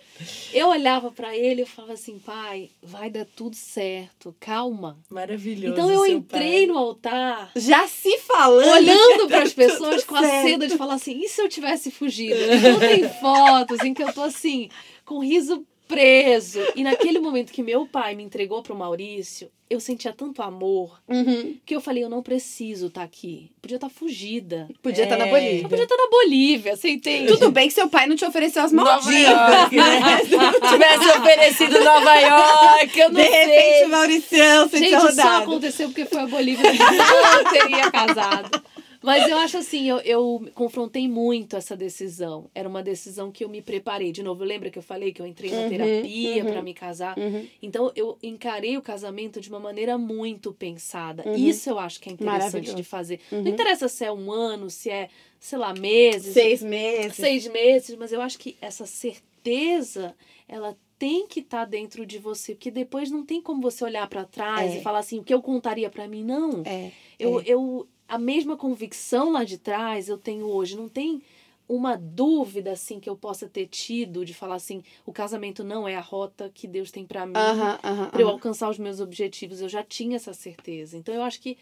Eu 0.54 0.70
olhava 0.70 1.12
pra 1.12 1.36
ele 1.36 1.64
e 1.64 1.66
falava 1.66 1.94
assim: 1.94 2.20
pai, 2.20 2.70
vai 2.82 3.10
dar 3.10 3.26
tudo 3.26 3.56
certo, 3.56 4.36
calma. 4.40 4.98
Maravilhoso. 5.10 5.74
Então 5.74 5.92
eu 5.92 6.06
entrei 6.06 6.66
pai. 6.66 6.66
no 6.68 6.78
altar. 6.78 7.52
Já 7.56 7.88
se 7.88 8.18
falando. 8.20 8.70
Olhando 8.70 9.28
para 9.28 9.44
as 9.44 9.54
pessoas 9.54 10.04
com 10.04 10.16
a 10.16 10.22
certo. 10.22 10.48
seda 10.48 10.68
de 10.68 10.78
falar 10.78 10.96
assim, 10.96 11.20
e 11.20 11.28
se 11.28 11.42
eu 11.42 11.50
tivesse 11.50 11.92
fugido? 11.92 12.36
Então 12.36 12.80
tem 12.80 13.10
fotos 13.20 13.80
em 13.82 13.94
que 13.94 14.04
eu 14.04 14.14
tô 14.14 14.22
assim, 14.22 14.70
com 15.06 15.20
riso 15.20 15.66
preso. 15.92 16.60
E 16.76 16.84
naquele 16.84 17.20
momento 17.20 17.52
que 17.52 17.62
meu 17.62 17.86
pai 17.86 18.16
me 18.16 18.24
entregou 18.24 18.62
pro 18.64 18.76
Maurício, 18.76 19.50
eu 19.70 19.80
sentia 19.80 20.12
tanto 20.12 20.42
amor 20.42 21.00
Uhum. 21.08 21.56
que 21.66 21.74
eu 21.76 21.80
falei, 21.82 22.04
eu 22.04 22.10
não 22.10 22.22
preciso 22.22 22.88
estar 22.88 23.04
aqui. 23.04 23.52
Podia 23.62 23.76
estar 23.76 23.90
fugida. 23.90 24.68
Podia 24.82 25.04
estar 25.06 25.18
na 25.18 25.26
É. 25.26 25.28
Eu 25.28 25.32
Bolívia. 25.32 25.70
podia 25.70 25.84
estar 25.84 25.96
na 25.98 26.10
Bolívia, 26.10 26.76
você 26.76 26.90
entende? 26.90 27.28
Tudo 27.28 27.52
bem 27.52 27.68
que 27.68 27.74
seu 27.74 27.88
pai 27.90 28.06
não 28.08 28.16
te 28.16 28.26
ofereceu 28.26 28.64
as 28.64 28.72
Nova 28.72 28.92
Maldivas. 28.92 29.24
York, 29.30 29.76
né? 29.76 30.20
Tivesse 30.72 31.20
oferecido 31.20 31.84
Nova 31.84 32.16
York, 32.16 33.00
eu 33.00 33.10
não 33.12 33.22
De 33.22 33.28
sei. 33.30 33.46
repente, 33.46 33.90
Mauricião, 33.90 34.70
sem 34.70 34.80
ter 34.82 34.90
Gente, 34.90 35.00
só 35.02 35.08
rodado. 35.08 35.44
aconteceu 35.44 35.88
porque 35.90 36.06
foi 36.06 36.20
a 36.20 36.28
Bolívia 36.28 36.72
que 36.72 36.78
não 36.80 37.52
teria 37.52 37.92
casado. 37.92 38.62
Mas 39.04 39.28
eu 39.28 39.38
acho 39.38 39.58
assim, 39.58 39.90
eu, 39.90 39.98
eu 40.02 40.48
confrontei 40.54 41.08
muito 41.08 41.56
essa 41.56 41.76
decisão. 41.76 42.50
Era 42.54 42.70
uma 42.70 42.84
decisão 42.84 43.32
que 43.32 43.44
eu 43.44 43.50
me 43.50 43.62
preparei. 43.62 44.12
De 44.12 44.22
novo, 44.22 44.44
lembra 44.44 44.70
que 44.70 44.78
eu 44.78 44.84
falei 44.84 45.12
que 45.12 45.22
eu 45.22 45.26
entrei 45.26 45.50
na 45.52 45.62
Uhum, 45.62 45.70
terapia 45.70 46.44
uhum. 46.46 46.52
pra 46.52 46.62
me 46.62 46.74
casar? 46.74 47.18
Uhum. 47.18 47.48
Então 47.62 47.92
eu 47.96 48.18
encarei 48.22 48.78
o 48.78 48.82
casamento 48.82 49.42
de 49.42 49.50
uma 49.50 49.60
maneira 49.60 49.98
muito 49.98 50.54
pensada. 50.54 51.24
Uhum. 51.28 51.36
Isso 51.36 51.70
eu 51.70 51.80
acho 51.80 52.00
que 52.00 52.10
é 52.10 52.14
interessante 52.14 52.76
de 52.76 52.84
fazer. 52.84 53.20
Uhum. 53.32 53.42
Não 53.42 53.52
interessa 53.52 53.88
se 53.88 54.06
é 54.06 54.12
um 54.12 54.32
ano, 54.32 54.70
se 54.70 54.90
é, 54.90 55.10
sei 55.40 55.58
lá, 55.58 55.74
meses, 55.74 56.34
Seis 56.34 56.62
meses. 56.62 57.16
seis 57.16 57.48
meses, 57.48 57.96
mas 57.96 58.12
eu 58.14 58.22
acho 58.22 58.38
que 58.38 58.56
essa 58.62 58.86
certeza, 58.86 60.16
ela 60.48 60.78
tem 61.00 61.26
que 61.28 61.40
estar 61.40 61.66
dentro 61.66 62.06
de 62.06 62.20
você, 62.20 62.54
porque 62.54 62.70
depois 62.70 63.10
não 63.10 63.26
tem 63.26 63.42
como 63.42 63.60
você 63.62 63.84
olhar 63.84 64.08
pra 64.08 64.24
trás 64.24 64.72
É. 64.72 64.78
e 64.78 64.82
falar 64.84 65.00
assim, 65.00 65.18
o 65.20 65.24
que 65.24 65.34
eu 65.34 65.42
contaria 65.42 65.90
pra 65.90 66.08
mim, 66.08 66.24
não. 66.24 66.62
É. 66.64 66.92
Eu, 67.18 67.40
é. 67.40 67.44
eu 67.48 67.88
a 68.14 68.18
mesma 68.20 68.58
convicção 68.58 69.32
lá 69.32 69.44
de 69.44 69.58
trás 69.58 70.10
eu 70.10 70.18
tenho 70.18 70.46
hoje, 70.48 70.76
não 70.76 70.90
tem 70.90 71.22
uma 71.70 71.96
dúvida 71.96 72.74
assim 72.74 73.00
que 73.00 73.10
eu 73.10 73.16
possa 73.16 73.48
ter 73.48 73.66
tido 73.68 74.26
de 74.26 74.34
falar 74.34 74.56
assim, 74.56 74.84
o 75.06 75.14
casamento 75.14 75.64
não 75.64 75.88
é 75.88 75.96
a 75.96 76.02
rota 76.02 76.52
que 76.54 76.68
Deus 76.68 76.92
tem 76.92 77.06
pra 77.06 77.26
mim 77.26 77.34
aham, 77.36 77.78
para 78.12 78.22
eu 78.22 78.28
alcançar 78.28 78.70
os 78.70 78.78
meus 78.78 79.00
objetivos. 79.00 79.62
Eu 79.62 79.70
já 79.70 79.82
tinha 79.82 80.18
essa 80.18 80.34
certeza. 80.34 80.98
Então 80.98 81.16
eu 81.16 81.24
acho 81.24 81.40
que 81.40 81.58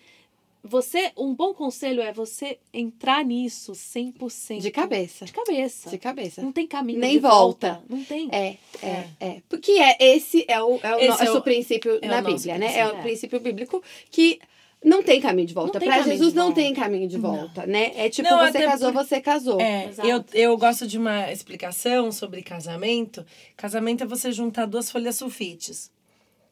você, 0.64 1.12
um 1.16 1.34
bom 1.34 1.54
conselho 1.54 2.02
é 2.02 2.12
você 2.12 2.58
entrar 2.74 3.24
nisso 3.24 3.72
100% 3.74 4.60
De 4.60 4.72
cabeça. 4.72 5.26
De 5.26 5.32
cabeça. 5.32 5.90
De 5.92 5.98
cabeça. 5.98 6.42
Não 6.42 6.52
tem 6.52 6.68
caminho 6.68 7.00
Nem 7.00 7.20
volta. 7.20 7.74
volta. 7.76 7.84
Não 7.88 8.04
tem. 8.04 8.28
É, 8.32 8.58
é, 8.84 9.08
é. 9.20 9.42
Porque 9.48 9.72
é, 9.74 9.96
esse 10.16 10.44
é 10.50 10.62
o, 10.62 10.80
é 10.84 10.96
o 10.96 11.00
Esse 11.00 11.08
nosso 11.08 11.24
é 11.24 11.32
o- 11.32 11.42
princípio 11.42 12.00
é 12.02 12.08
o 12.08 12.10
na 12.10 12.22
nosso 12.22 12.36
Bíblia, 12.36 12.58
né? 12.58 12.66
É 12.66 12.72
princípio. 12.84 13.00
o 13.00 13.02
princípio 13.04 13.40
bíblico 13.40 13.84
que 14.12 14.40
não 14.84 15.04
tem 15.04 15.20
caminho 15.20 15.48
de 15.48 15.54
volta. 15.54 15.80
Não 15.80 15.88
caminho 15.88 16.04
Jesus 16.06 16.34
não 16.34 16.46
volta. 16.46 16.62
tem 16.62 16.74
caminho 16.74 17.08
de 17.08 17.18
volta, 17.18 17.66
né? 17.68 17.92
É 17.96 18.10
tipo, 18.10 18.30
Não, 18.30 18.38
você 18.40 18.64
casou, 18.66 18.94
por- 18.94 19.04
você 19.06 19.22
casou. 19.22 19.60
É, 19.62 19.88
Exato. 19.90 20.08
eu, 20.08 20.24
eu 20.34 20.58
gosto 20.58 20.88
de 20.88 20.98
uma 20.98 21.32
explicação 21.32 22.12
sobre 22.12 22.42
casamento. 22.42 23.26
Casamento 23.58 24.04
é 24.04 24.08
você 24.08 24.32
juntar 24.32 24.66
duas 24.66 24.90
folhas 24.90 25.16
sulfites 25.18 25.92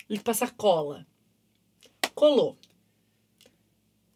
e 0.09 0.19
passar 0.19 0.51
cola. 0.51 1.05
Colou. 2.13 2.57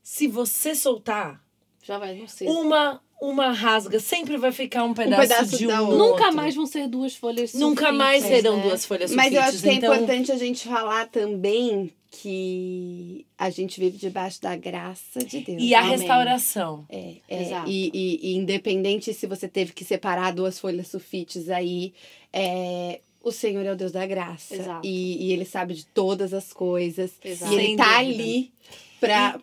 Se 0.03 0.27
você 0.27 0.75
soltar, 0.75 1.41
Já 1.83 1.97
vai, 1.97 2.15
não 2.15 2.27
sei. 2.27 2.47
uma 2.47 3.01
uma 3.21 3.51
rasga, 3.51 3.99
sempre 3.99 4.35
vai 4.35 4.51
ficar 4.51 4.83
um 4.83 4.95
pedaço, 4.95 5.21
pedaço 5.21 5.57
de 5.57 5.67
um. 5.67 5.91
Nunca 5.95 6.23
outro. 6.23 6.35
mais 6.35 6.55
vão 6.55 6.65
ser 6.65 6.87
duas 6.87 7.15
folhas 7.15 7.53
Nunca 7.53 7.91
mais 7.91 8.23
sulfites, 8.23 8.41
serão 8.43 8.57
né? 8.57 8.63
duas 8.63 8.83
folhas 8.85 9.11
Mas 9.13 9.25
sulfites. 9.27 9.37
eu 9.45 9.49
acho 9.53 9.61
que 9.63 9.69
é 9.69 9.73
então, 9.73 9.93
importante 9.93 10.31
a 10.31 10.37
gente 10.37 10.67
falar 10.67 11.07
também 11.07 11.91
que 12.09 13.25
a 13.37 13.49
gente 13.49 13.79
vive 13.79 13.97
debaixo 13.97 14.41
da 14.41 14.55
graça 14.55 15.23
de 15.23 15.39
Deus. 15.41 15.61
E 15.61 15.73
a 15.75 15.79
Amém. 15.81 15.91
restauração. 15.99 16.85
É, 16.89 17.13
é, 17.29 17.41
Exato. 17.43 17.69
e, 17.69 17.91
e- 17.93 18.19
e 18.31 18.35
independente 18.37 19.13
se 19.13 19.27
você 19.27 19.47
teve 19.47 19.71
que 19.71 19.85
separar 19.85 20.33
duas 20.33 20.59
folhas 20.59 20.87
sulfites 20.87 21.47
aí, 21.49 21.93
é, 22.33 22.99
o 23.23 23.31
Senhor 23.31 23.65
é 23.65 23.71
o 23.71 23.75
Deus 23.75 23.91
da 23.91 24.05
graça. 24.05 24.55
Exato. 24.55 24.81
E, 24.85 25.27
e 25.27 25.31
Ele 25.31 25.45
sabe 25.45 25.73
de 25.75 25.85
todas 25.85 26.33
as 26.33 26.51
coisas. 26.51 27.11
Exato. 27.23 27.53
E 27.53 27.55
Ele 27.55 27.65
Sem 27.67 27.75
tá 27.77 28.01
dúvida. 28.01 28.23
ali 28.23 28.51
pra. 28.99 29.39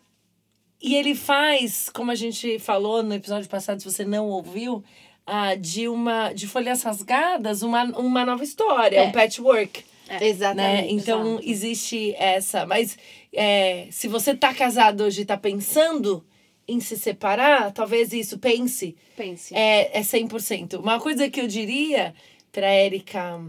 E 0.80 0.94
ele 0.94 1.14
faz, 1.14 1.88
como 1.90 2.10
a 2.10 2.14
gente 2.14 2.58
falou 2.58 3.02
no 3.02 3.14
episódio 3.14 3.48
passado, 3.48 3.80
se 3.80 3.90
você 3.90 4.04
não 4.04 4.28
ouviu, 4.28 4.82
ah, 5.26 5.54
de 5.56 5.88
uma 5.88 6.32
de 6.32 6.46
folhas 6.46 6.82
rasgadas, 6.82 7.62
uma, 7.62 7.84
uma 7.98 8.24
nova 8.24 8.44
história, 8.44 8.96
É. 8.98 9.02
um 9.02 9.12
patchwork. 9.12 9.84
É. 10.08 10.20
né? 10.20 10.26
Exatamente. 10.28 10.94
Então 10.94 11.38
existe 11.42 12.14
essa. 12.16 12.64
Mas 12.64 12.96
é, 13.32 13.88
se 13.90 14.08
você 14.08 14.34
tá 14.34 14.54
casado 14.54 15.02
hoje 15.04 15.20
e 15.22 15.24
tá 15.24 15.36
pensando 15.36 16.24
em 16.66 16.80
se 16.80 16.96
separar, 16.96 17.72
talvez 17.72 18.12
isso, 18.12 18.38
pense, 18.38 18.96
Pense. 19.16 19.54
é, 19.54 19.98
é 19.98 20.00
100%. 20.00 20.78
Uma 20.78 20.98
coisa 21.00 21.28
que 21.28 21.40
eu 21.40 21.46
diria 21.48 22.14
pra 22.52 22.66
Érica. 22.66 23.40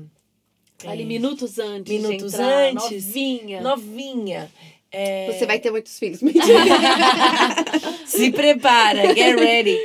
Ali 0.86 1.04
é, 1.04 1.06
minutos 1.06 1.60
antes 1.60 1.94
minutos 2.02 2.34
entrar, 2.34 2.70
antes, 2.72 3.06
novinha. 3.08 3.62
novinha. 3.62 4.52
É, 4.92 5.32
Você 5.32 5.46
vai 5.46 5.60
ter 5.60 5.72
muitos 5.72 5.98
filhos. 6.00 6.20
Se 8.06 8.32
prepara, 8.32 9.14
get 9.14 9.38
ready. 9.38 9.78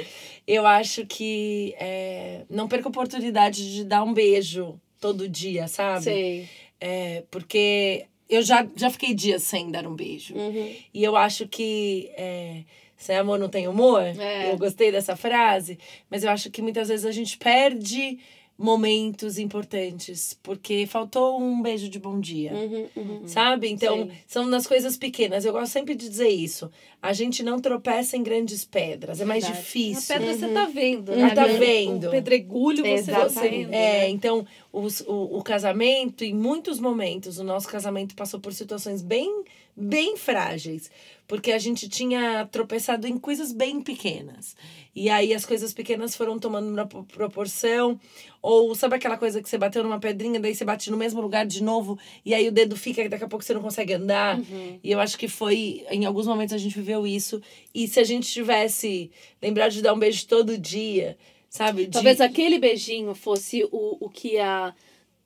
Eu 0.46 0.66
acho 0.66 1.06
que 1.06 1.74
é, 1.78 2.42
não 2.50 2.68
perca 2.68 2.88
a 2.88 2.90
oportunidade 2.90 3.74
de 3.74 3.84
dar 3.84 4.02
um 4.02 4.12
beijo 4.12 4.78
todo 5.00 5.28
dia, 5.28 5.68
sabe? 5.68 6.04
Sei. 6.04 6.48
É, 6.80 7.22
porque 7.30 8.06
eu 8.28 8.42
já, 8.42 8.66
já 8.76 8.90
fiquei 8.90 9.14
dias 9.14 9.42
sem 9.42 9.70
dar 9.70 9.86
um 9.86 9.94
beijo. 9.94 10.34
Uhum. 10.34 10.74
E 10.92 11.04
eu 11.04 11.16
acho 11.16 11.46
que 11.48 12.10
é, 12.16 12.62
sem 12.96 13.16
amor 13.16 13.38
não 13.38 13.48
tem 13.48 13.68
humor. 13.68 14.02
É. 14.02 14.52
Eu 14.52 14.58
gostei 14.58 14.90
dessa 14.90 15.16
frase. 15.16 15.78
Mas 16.10 16.24
eu 16.24 16.30
acho 16.30 16.50
que 16.50 16.62
muitas 16.62 16.88
vezes 16.88 17.04
a 17.04 17.12
gente 17.12 17.36
perde 17.38 18.18
momentos 18.56 19.36
importantes 19.38 20.38
porque 20.42 20.86
faltou 20.86 21.40
um 21.40 21.60
beijo 21.60 21.88
de 21.88 21.98
bom 21.98 22.20
dia. 22.20 22.52
Uhum, 22.52 22.86
uhum. 22.96 23.22
Sabe? 23.26 23.68
Então, 23.68 24.04
Sim. 24.04 24.10
são 24.26 24.46
nas 24.46 24.66
coisas 24.66 24.96
pequenas. 24.96 25.44
Eu 25.44 25.52
gosto 25.52 25.72
sempre 25.72 25.94
de 25.94 26.08
dizer 26.08 26.28
isso. 26.28 26.70
A 27.02 27.12
gente 27.12 27.42
não 27.42 27.58
tropeça 27.58 28.16
em 28.16 28.22
grandes 28.22 28.64
pedras. 28.64 29.20
É 29.20 29.24
mais 29.24 29.42
Verdade. 29.44 29.64
difícil. 29.64 30.14
A 30.14 30.18
pedra 30.18 30.36
você 30.36 30.48
tá 30.48 30.66
vendo, 30.66 31.10
Uhum. 31.12 31.18
né? 31.18 31.34
Tá 31.34 31.46
vendo. 31.46 32.06
O 32.06 32.10
pedregulho 32.10 32.84
você 32.84 33.10
tá 33.10 33.26
vendo. 33.26 33.72
É, 33.72 34.00
né? 34.02 34.08
então, 34.08 34.46
os, 34.72 35.00
o, 35.00 35.38
o 35.38 35.42
casamento, 35.42 36.24
em 36.24 36.32
muitos 36.34 36.78
momentos, 36.78 37.38
o 37.38 37.44
nosso 37.44 37.68
casamento 37.68 38.14
passou 38.14 38.38
por 38.38 38.52
situações 38.52 39.02
bem, 39.02 39.44
bem 39.76 40.16
frágeis. 40.16 40.90
Porque 41.26 41.52
a 41.52 41.58
gente 41.58 41.88
tinha 41.88 42.46
tropeçado 42.52 43.06
em 43.08 43.18
coisas 43.18 43.50
bem 43.50 43.80
pequenas. 43.80 44.54
E 44.94 45.08
aí 45.08 45.32
as 45.32 45.46
coisas 45.46 45.72
pequenas 45.72 46.14
foram 46.14 46.38
tomando 46.38 46.68
uma 46.68 46.84
pro- 46.86 47.02
proporção. 47.04 47.98
Ou 48.42 48.74
sabe 48.74 48.96
aquela 48.96 49.16
coisa 49.16 49.42
que 49.42 49.48
você 49.48 49.56
bateu 49.56 49.82
numa 49.82 49.98
pedrinha, 49.98 50.38
daí 50.38 50.54
você 50.54 50.66
bate 50.66 50.90
no 50.90 50.98
mesmo 50.98 51.22
lugar 51.22 51.46
de 51.46 51.62
novo, 51.62 51.98
e 52.26 52.34
aí 52.34 52.46
o 52.46 52.52
dedo 52.52 52.76
fica, 52.76 53.00
e 53.02 53.08
daqui 53.08 53.24
a 53.24 53.28
pouco 53.28 53.42
você 53.42 53.54
não 53.54 53.62
consegue 53.62 53.94
andar. 53.94 54.38
Uhum. 54.38 54.78
E 54.84 54.90
eu 54.92 55.00
acho 55.00 55.16
que 55.16 55.26
foi, 55.26 55.86
em 55.90 56.04
alguns 56.04 56.26
momentos 56.26 56.54
a 56.54 56.58
gente 56.58 56.76
viveu 56.76 57.06
isso. 57.06 57.40
E 57.74 57.88
se 57.88 57.98
a 57.98 58.04
gente 58.04 58.30
tivesse 58.30 59.10
lembrado 59.40 59.72
de 59.72 59.80
dar 59.80 59.94
um 59.94 59.98
beijo 59.98 60.26
todo 60.26 60.58
dia, 60.58 61.16
sabe? 61.48 61.86
De- 61.86 61.92
Talvez 61.92 62.20
aquele 62.20 62.58
beijinho 62.58 63.14
fosse 63.14 63.64
o, 63.72 63.96
o 63.98 64.10
que 64.10 64.34
ia 64.34 64.74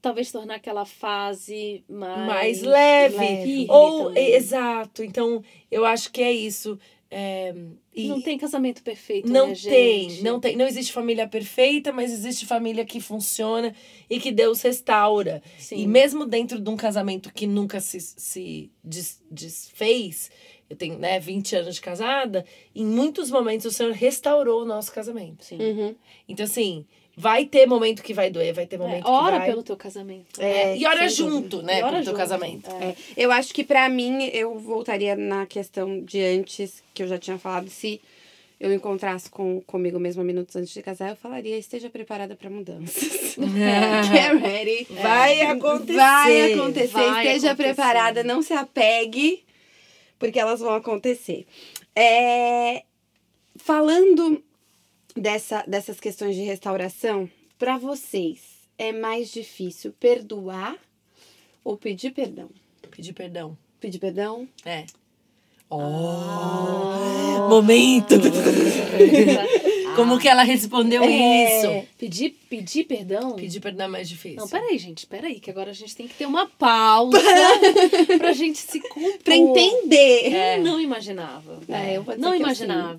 talvez 0.00 0.30
tornar 0.32 0.56
aquela 0.56 0.84
fase 0.84 1.84
mais, 1.88 2.26
mais 2.26 2.62
leve. 2.62 3.16
leve. 3.16 3.66
Ou, 3.68 4.06
também. 4.08 4.32
exato. 4.34 5.02
Então, 5.02 5.42
eu 5.70 5.84
acho 5.84 6.10
que 6.12 6.22
é 6.22 6.32
isso. 6.32 6.78
É, 7.10 7.54
e 7.94 8.06
Não 8.06 8.20
tem 8.20 8.36
casamento 8.36 8.82
perfeito, 8.82 9.32
não 9.32 9.48
né, 9.48 9.54
tem, 9.54 10.10
gente? 10.10 10.22
não 10.22 10.38
tem. 10.38 10.54
Não 10.56 10.66
existe 10.66 10.92
família 10.92 11.26
perfeita, 11.26 11.90
mas 11.90 12.12
existe 12.12 12.44
família 12.44 12.84
que 12.84 13.00
funciona 13.00 13.74
e 14.10 14.20
que 14.20 14.30
Deus 14.30 14.60
restaura. 14.60 15.42
Sim. 15.58 15.76
E 15.78 15.86
mesmo 15.86 16.26
dentro 16.26 16.60
de 16.60 16.68
um 16.68 16.76
casamento 16.76 17.32
que 17.32 17.46
nunca 17.46 17.80
se, 17.80 17.98
se 17.98 18.70
des- 18.84 19.22
desfez, 19.30 20.30
eu 20.68 20.76
tenho 20.76 20.98
né, 20.98 21.18
20 21.18 21.56
anos 21.56 21.76
de 21.76 21.80
casada, 21.80 22.44
em 22.74 22.84
muitos 22.84 23.30
momentos 23.30 23.64
o 23.64 23.70
Senhor 23.70 23.92
restaurou 23.94 24.62
o 24.62 24.66
nosso 24.66 24.92
casamento. 24.92 25.42
Sim. 25.46 25.56
Uhum. 25.58 25.94
Então, 26.28 26.44
assim, 26.44 26.84
vai 27.18 27.44
ter 27.44 27.66
momento 27.66 28.00
que 28.02 28.14
vai 28.14 28.30
doer, 28.30 28.54
vai 28.54 28.64
ter 28.66 28.76
É, 28.76 28.78
momento 28.78 29.08
ora 29.08 29.32
que 29.32 29.38
vai... 29.38 29.48
pelo 29.50 29.62
teu 29.64 29.76
casamento. 29.76 30.40
É, 30.40 30.76
e 30.76 30.86
ora 30.86 31.00
dúvida. 31.00 31.10
junto, 31.10 31.62
né, 31.62 31.80
E 31.80 31.82
ora 31.82 31.96
teu 31.96 32.04
junto. 32.04 32.16
casamento. 32.16 32.70
É. 32.70 32.84
É, 32.90 32.94
eu 33.16 33.32
acho 33.32 33.52
que 33.52 33.64
pra 33.64 33.88
mim, 33.88 34.24
eu 34.32 34.56
voltaria 34.58 35.16
na 35.16 35.44
questão 35.46 36.00
de 36.04 36.20
antes, 36.22 36.82
que 36.94 37.02
eu 37.02 37.08
já 37.08 37.18
tinha 37.18 37.36
falado, 37.38 37.68
se 37.68 38.00
eu 38.60 38.72
encontrasse 38.72 39.28
com, 39.30 39.60
comigo 39.62 39.98
mesma 39.98 40.22
minutos 40.24 40.54
antes 40.56 40.72
de 40.72 40.82
casar, 40.82 41.10
eu 41.10 41.16
falaria, 41.16 41.56
esteja 41.58 41.90
preparada 41.90 42.36
pra 42.36 42.48
mudanças. 42.48 43.34
Get 43.38 44.40
ready. 44.40 44.86
Vai 45.02 45.40
acontecer. 45.42 45.94
Vai 45.94 46.52
acontecer, 46.52 46.88
Vai 46.92 47.26
esteja 47.26 47.50
acontecer. 47.52 47.54
preparada, 47.74 48.22
não 48.24 48.42
se 48.42 48.52
apegue, 48.52 49.44
porque 50.18 50.38
elas 50.38 50.60
vão 50.60 50.74
acontecer. 50.74 51.46
É, 51.96 52.82
falando 53.56 54.42
dessa, 55.20 55.64
dessas 55.66 56.00
questões 56.00 56.34
de 56.34 56.42
restauração, 56.42 57.28
pra 57.58 57.78
vocês, 57.78 58.40
é 58.76 58.92
mais 58.92 59.30
difícil 59.30 59.92
perdoar 59.98 60.76
ou 61.64 61.76
pedir 61.76 62.12
perdão? 62.12 62.48
Pedir 62.90 63.12
perdão. 63.12 63.56
Pedir 63.80 63.98
perdão? 63.98 64.48
É. 64.64 64.84
Ah. 65.70 67.46
Momento! 67.48 68.14
Como 69.98 70.18
que 70.18 70.28
ela 70.28 70.42
respondeu 70.42 71.02
É. 71.02 71.58
isso? 71.58 71.86
Pedir, 71.98 72.30
pedir 72.48 72.84
perdão? 72.84 73.32
Pedir 73.32 73.60
perdão 73.60 73.86
é 73.86 73.88
mais 73.88 74.08
difícil. 74.08 74.38
Não, 74.38 74.48
peraí, 74.48 74.78
gente, 74.78 75.06
peraí, 75.06 75.40
que 75.40 75.50
agora 75.50 75.70
a 75.70 75.74
gente 75.74 75.94
tem 75.96 76.06
que 76.06 76.14
ter 76.14 76.26
uma 76.26 76.46
pausa 76.46 77.18
pra 78.18 78.32
gente 78.32 78.58
se 78.58 78.80
compor. 78.80 79.18
Pra 79.24 79.34
entender. 79.36 80.56
Eu 80.58 80.62
não 80.64 80.80
imaginava. 80.80 81.58
É, 81.68 81.96
eu 81.96 82.02
vou 82.02 82.14
dizer 82.14 82.22
não 82.24 82.30
que 82.32 82.36
eu 82.38 82.42
imaginava. 82.44 82.98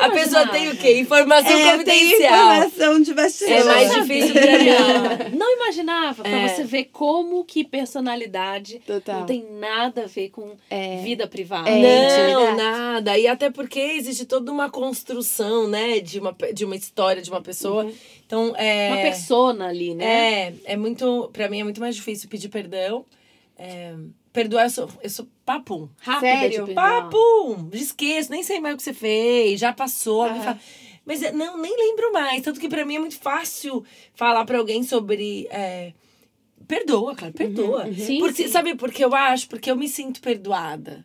A 0.00 0.10
pessoa 0.10 0.46
tem 0.48 0.68
o 0.70 0.76
quê? 0.76 0.98
Informação 1.00 1.52
É, 1.56 1.72
confidencial. 1.72 2.52
informação 2.54 3.00
de 3.02 3.14
bastidores. 3.14 3.60
É 3.60 3.64
mais 3.64 3.88
Não 3.92 4.00
difícil 4.02 4.32
pra 4.32 4.58
mim. 4.58 5.36
Não 5.36 5.54
imaginava, 5.56 6.22
pra 6.22 6.30
É. 6.30 6.48
você 6.48 6.64
ver 6.64 6.84
como 6.92 7.44
que 7.44 7.64
personalidade 7.64 8.80
Total. 8.86 9.20
não 9.20 9.26
tem 9.26 9.44
nada 9.58 10.04
a 10.04 10.06
ver 10.06 10.30
com 10.30 10.52
É. 10.70 10.98
vida 11.02 11.26
privada. 11.26 11.68
É, 11.68 12.32
Não, 12.32 12.42
intimidade. 12.42 12.56
nada. 12.56 13.18
E 13.18 13.26
até 13.26 13.50
porque 13.50 13.78
existe 13.80 14.24
toda 14.24 14.50
uma 14.52 14.70
construção, 14.76 15.66
né, 15.66 16.00
de 16.00 16.20
uma, 16.20 16.36
de 16.52 16.64
uma 16.66 16.76
história 16.76 17.22
de 17.22 17.30
uma 17.30 17.40
pessoa. 17.40 17.90
Então, 18.26 18.54
é. 18.56 18.92
Uma 18.92 19.00
persona 19.02 19.68
ali, 19.68 19.94
né? 19.94 20.48
É, 20.48 20.54
é 20.64 20.76
muito. 20.76 21.30
Pra 21.32 21.48
mim 21.48 21.60
é 21.60 21.64
muito 21.64 21.80
mais 21.80 21.96
difícil 21.96 22.28
pedir 22.28 22.50
perdão. 22.50 23.04
É, 23.58 23.94
perdoar, 24.34 24.64
eu 24.64 24.70
sou, 24.70 24.88
eu 25.02 25.08
sou 25.10 25.26
papum. 25.46 25.88
Rápida 25.98 26.26
Sério? 26.40 26.66
de. 26.66 26.74
Papum! 26.74 27.70
Esqueço, 27.72 28.30
nem 28.30 28.42
sei 28.42 28.60
mais 28.60 28.74
o 28.74 28.76
que 28.76 28.82
você 28.84 28.92
fez, 28.92 29.58
já 29.58 29.72
passou. 29.72 30.24
Aham. 30.24 30.40
fala- 30.42 30.60
Mas 31.06 31.22
é, 31.22 31.32
não, 31.32 31.56
nem 31.56 31.74
lembro 31.74 32.12
mais. 32.12 32.42
Tanto 32.42 32.60
que 32.60 32.68
pra 32.68 32.84
mim 32.84 32.96
é 32.96 33.00
muito 33.00 33.18
fácil 33.18 33.82
falar 34.14 34.44
pra 34.44 34.58
alguém 34.58 34.82
sobre. 34.82 35.46
é, 35.50 35.92
perdoa, 36.68 37.14
cara, 37.14 37.32
perdoa. 37.32 37.90
Sim, 37.94 38.18
Porque, 38.18 38.42
sim. 38.44 38.48
Sabe 38.48 38.74
por 38.74 38.92
que 38.92 39.02
eu 39.04 39.14
acho? 39.14 39.48
Porque 39.48 39.70
eu 39.70 39.76
me 39.76 39.88
sinto 39.88 40.20
perdoada. 40.20 41.04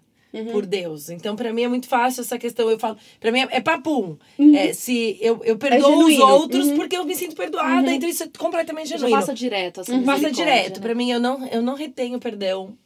Por 0.51 0.65
Deus. 0.65 1.09
Então, 1.09 1.35
pra 1.35 1.51
mim 1.51 1.63
é 1.63 1.67
muito 1.67 1.87
fácil 1.89 2.21
essa 2.21 2.37
questão. 2.39 2.69
Eu 2.69 2.79
falo, 2.79 2.97
pra 3.19 3.31
mim 3.31 3.39
é, 3.41 3.47
é 3.51 3.61
papum. 3.61 4.17
É, 4.55 4.71
se 4.71 5.17
eu, 5.19 5.41
eu 5.43 5.57
perdoo 5.57 5.89
os 6.05 6.13
genuíno. 6.13 6.25
outros 6.25 6.67
Uhum. 6.67 6.75
porque 6.77 6.95
eu 6.95 7.03
me 7.03 7.15
sinto 7.15 7.35
perdoada, 7.35 7.91
então 7.93 8.07
isso 8.09 8.23
é 8.23 8.29
completamente 8.37 8.89
Já 8.89 8.95
genuíno. 8.97 9.19
passa 9.19 9.33
direto, 9.33 9.81
assim. 9.81 9.93
Uhum. 9.93 10.03
Passa 10.05 10.31
direto. 10.31 10.77
né? 10.77 10.81
Pra 10.81 10.95
mim, 10.95 11.11
eu 11.11 11.19
não, 11.19 11.45
eu 11.47 11.61
não 11.61 11.75
retenho 11.75 12.17
perdão. 12.19 12.77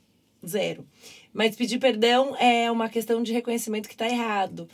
Zero. 0.45 0.85
Mas 1.33 1.55
pedir 1.55 1.77
perdão 1.79 2.35
é 2.37 2.71
uma 2.71 2.87
questão 2.89 3.21
de 3.21 3.31
reconhecimento 3.33 3.87
que 3.89 3.95
tá 3.97 4.07
errado. 4.07 4.67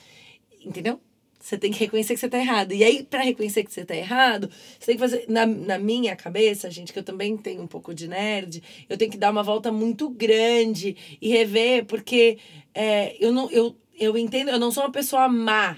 Entendeu? 0.65 0.99
Você 1.41 1.57
tem 1.57 1.71
que 1.71 1.79
reconhecer 1.79 2.13
que 2.13 2.19
você 2.19 2.29
tá 2.29 2.37
errado. 2.37 2.73
E 2.73 2.83
aí, 2.83 3.03
pra 3.03 3.21
reconhecer 3.21 3.63
que 3.63 3.73
você 3.73 3.83
tá 3.83 3.95
errado, 3.95 4.49
você 4.79 4.85
tem 4.85 4.95
que 4.95 5.01
fazer. 5.01 5.25
Na, 5.27 5.45
na 5.45 5.79
minha 5.79 6.15
cabeça, 6.15 6.69
gente, 6.69 6.93
que 6.93 6.99
eu 6.99 7.03
também 7.03 7.35
tenho 7.35 7.61
um 7.61 7.67
pouco 7.67 7.93
de 7.93 8.07
nerd, 8.07 8.61
eu 8.87 8.97
tenho 8.97 9.11
que 9.11 9.17
dar 9.17 9.31
uma 9.31 9.43
volta 9.43 9.71
muito 9.71 10.09
grande 10.09 10.95
e 11.21 11.29
rever, 11.29 11.85
porque 11.85 12.37
é, 12.73 13.15
eu 13.19 13.31
não. 13.31 13.49
Eu, 13.51 13.75
eu 13.99 14.17
entendo, 14.17 14.49
eu 14.49 14.59
não 14.59 14.71
sou 14.71 14.83
uma 14.83 14.91
pessoa 14.91 15.27
má. 15.27 15.77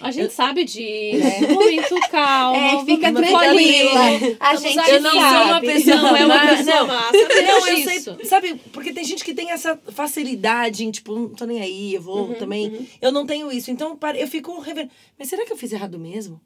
A 0.00 0.10
gente 0.10 0.32
sabe 0.32 0.64
disso. 0.64 1.52
Momento 1.52 1.94
calmo. 2.10 2.56
É, 2.56 2.84
fica 2.84 3.12
tranquila. 3.12 4.00
A 4.40 4.56
gente 4.56 4.78
aqui. 4.78 4.90
Eu 4.90 5.00
não 5.00 5.10
sou 5.12 5.20
uma 5.20 5.44
sabe. 5.48 5.66
pessoa 5.66 5.96
Não 5.96 6.16
é 6.16 6.26
uma 6.26 6.34
má, 6.36 6.56
pessoa 6.56 6.84
não. 6.84 7.00
sabemos 7.00 7.44
Não, 7.46 7.68
eu 7.68 7.76
sei, 7.84 8.00
sabe, 8.24 8.54
porque 8.72 8.92
tem 8.92 9.04
gente 9.04 9.24
que 9.24 9.32
tem 9.32 9.50
essa 9.52 9.78
facilidade 9.92 10.84
em, 10.84 10.90
tipo, 10.90 11.14
não 11.14 11.28
tô 11.28 11.44
nem 11.44 11.60
aí, 11.62 11.94
eu 11.94 12.02
vou 12.02 12.34
também. 12.34 12.88
Eu 13.00 13.12
não 13.12 13.24
tenho 13.24 13.50
isso. 13.52 13.70
Então, 13.70 13.96
para- 13.96 14.18
eu 14.18 14.26
fico 14.26 14.58
revendo. 14.60 14.90
Mas 15.18 15.28
será 15.28 15.44
que 15.46 15.52
eu 15.52 15.56
fiz 15.56 15.72
errado 15.72 15.98
mesmo? 15.98 16.40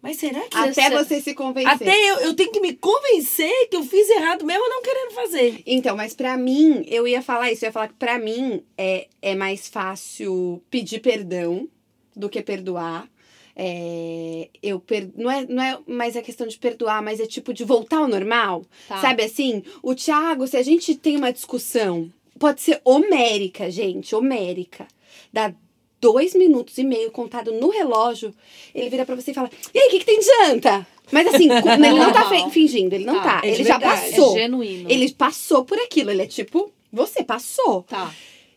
Mas 0.00 0.16
será 0.18 0.40
que. 0.40 0.56
Até 0.56 0.88
eu- 0.88 1.04
você 1.04 1.20
se 1.20 1.34
convencer. 1.34 1.72
Até 1.72 2.10
eu, 2.10 2.16
eu 2.20 2.34
tenho 2.34 2.50
que 2.52 2.60
me 2.60 2.72
convencer 2.74 3.68
que 3.70 3.76
eu 3.76 3.82
fiz 3.84 4.08
errado 4.10 4.44
mesmo 4.44 4.68
não 4.68 4.82
querendo 4.82 5.12
fazer. 5.12 5.62
Então, 5.66 5.94
mas 5.96 6.14
pra 6.14 6.36
mim, 6.36 6.84
eu 6.88 7.06
ia 7.06 7.20
falar 7.22 7.50
isso. 7.52 7.64
Eu 7.64 7.68
ia 7.68 7.72
falar 7.72 7.88
que 7.88 7.94
pra 7.94 8.18
mim 8.18 8.62
é, 8.76 9.08
é 9.22 9.34
mais 9.34 9.68
fácil 9.68 10.62
pedir 10.70 11.00
perdão 11.00 11.68
do 12.16 12.28
que 12.28 12.42
perdoar. 12.42 13.08
É, 13.56 14.48
eu 14.62 14.80
per... 14.80 15.08
não, 15.16 15.30
é, 15.30 15.46
não 15.46 15.62
é 15.62 15.78
mais 15.86 16.16
a 16.16 16.22
questão 16.22 16.46
de 16.46 16.58
perdoar, 16.58 17.02
mas 17.02 17.20
é 17.20 17.26
tipo 17.26 17.52
de 17.54 17.64
voltar 17.64 17.98
ao 17.98 18.08
normal. 18.08 18.64
Tá. 18.88 19.00
Sabe 19.00 19.22
assim? 19.22 19.62
O 19.82 19.94
Thiago, 19.94 20.46
se 20.46 20.56
a 20.56 20.62
gente 20.62 20.94
tem 20.96 21.16
uma 21.16 21.32
discussão, 21.32 22.10
pode 22.38 22.60
ser 22.60 22.80
homérica, 22.84 23.70
gente, 23.70 24.14
homérica. 24.14 24.88
Dá 25.32 25.54
dois 26.00 26.34
minutos 26.34 26.76
e 26.78 26.84
meio 26.84 27.10
contado 27.10 27.52
no 27.52 27.70
relógio, 27.70 28.34
ele 28.74 28.90
vira 28.90 29.06
pra 29.06 29.14
você 29.14 29.30
e 29.30 29.34
fala: 29.34 29.50
E 29.72 29.78
aí, 29.78 29.86
o 29.86 29.90
que, 29.90 30.00
que 30.00 30.04
tem 30.06 30.18
de 30.18 30.26
janta? 30.26 30.86
Mas 31.12 31.26
assim, 31.28 31.48
ele 31.52 31.98
não 31.98 32.12
tá 32.12 32.50
fingindo, 32.50 32.94
ele 32.94 33.04
não 33.04 33.14
Tá, 33.22 33.40
tá. 33.40 33.46
é 33.46 33.50
ele 33.52 33.64
já 33.64 33.78
verdade. 33.78 34.10
passou. 34.10 34.36
É 34.36 34.40
genuíno. 34.42 34.90
Ele 34.90 35.12
passou 35.12 35.64
por 35.64 35.78
aquilo. 35.78 36.10
Ele 36.10 36.22
é 36.22 36.26
tipo, 36.26 36.72
você 36.92 37.22
passou. 37.22 37.82
Tá. 37.84 38.12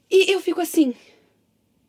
E 0.09 0.31
eu 0.31 0.39
fico 0.39 0.59
assim. 0.61 0.93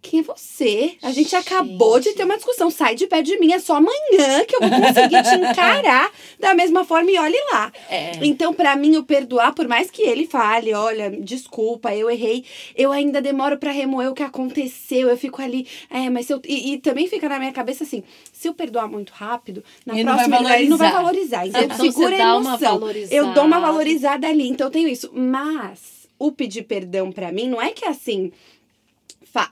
Quem 0.01 0.21
é 0.21 0.23
você? 0.23 0.97
A 1.03 1.11
gente, 1.11 1.35
acabou 1.35 1.99
de 1.99 2.07
Gente. 2.07 2.17
ter 2.17 2.25
uma 2.25 2.37
discussão. 2.37 2.71
Sai 2.71 2.95
de 2.95 3.07
perto 3.07 3.27
de 3.27 3.39
mim. 3.39 3.53
É 3.53 3.59
só 3.59 3.77
amanhã 3.77 4.45
que 4.47 4.55
eu 4.55 4.61
vou 4.61 4.71
conseguir 4.71 5.23
te 5.23 5.35
encarar 5.35 6.11
da 6.39 6.55
mesma 6.55 6.85
forma 6.85 7.11
e 7.11 7.19
olhe 7.19 7.37
lá. 7.53 7.73
É. 7.91 8.13
Então, 8.23 8.55
pra 8.55 8.77
mim, 8.77 8.97
o 8.97 9.03
perdoar, 9.03 9.53
por 9.53 9.67
mais 9.67 9.91
que 9.91 10.03
ele 10.03 10.27
fale, 10.27 10.73
olha, 10.73 11.11
desculpa, 11.11 11.95
eu 11.95 12.09
errei, 12.09 12.45
eu 12.77 12.93
ainda 12.93 13.21
demoro 13.21 13.59
pra 13.59 13.73
remoer 13.73 14.11
o 14.11 14.15
que 14.15 14.23
aconteceu. 14.23 15.09
Eu 15.09 15.17
fico 15.17 15.43
ali, 15.43 15.67
é, 15.91 16.09
mas 16.09 16.27
se 16.27 16.33
eu. 16.33 16.41
E, 16.47 16.75
e 16.75 16.79
também 16.79 17.09
fica 17.09 17.29
na 17.29 17.39
minha 17.39 17.53
cabeça 17.53 17.83
assim: 17.83 18.05
se 18.33 18.49
eu 18.49 18.55
perdoar 18.55 18.89
muito 18.89 19.11
rápido, 19.11 19.65
na 19.85 19.95
Ele 19.95 20.05
não 20.05 20.17
vai 20.17 20.29
próxima 20.29 20.59
ele, 20.59 20.69
não 20.69 20.77
vai 20.77 20.93
valorizar. 20.93 21.47
Então, 21.47 21.63
Então, 21.63 21.77
você 21.77 22.05
a 22.15 22.37
emoção. 22.37 22.81
Eu 23.11 23.33
dou 23.33 23.45
uma 23.45 23.59
valorizada 23.59 24.29
ali. 24.29 24.49
Então, 24.49 24.69
eu 24.69 24.71
tenho 24.71 24.89
isso. 24.89 25.11
Mas 25.13 26.09
o 26.19 26.33
pedir 26.33 26.63
perdão 26.63 27.13
pra 27.13 27.33
mim 27.33 27.49
não 27.49 27.61
é 27.61 27.71
que 27.71 27.85
é 27.85 27.89
assim. 27.89 28.33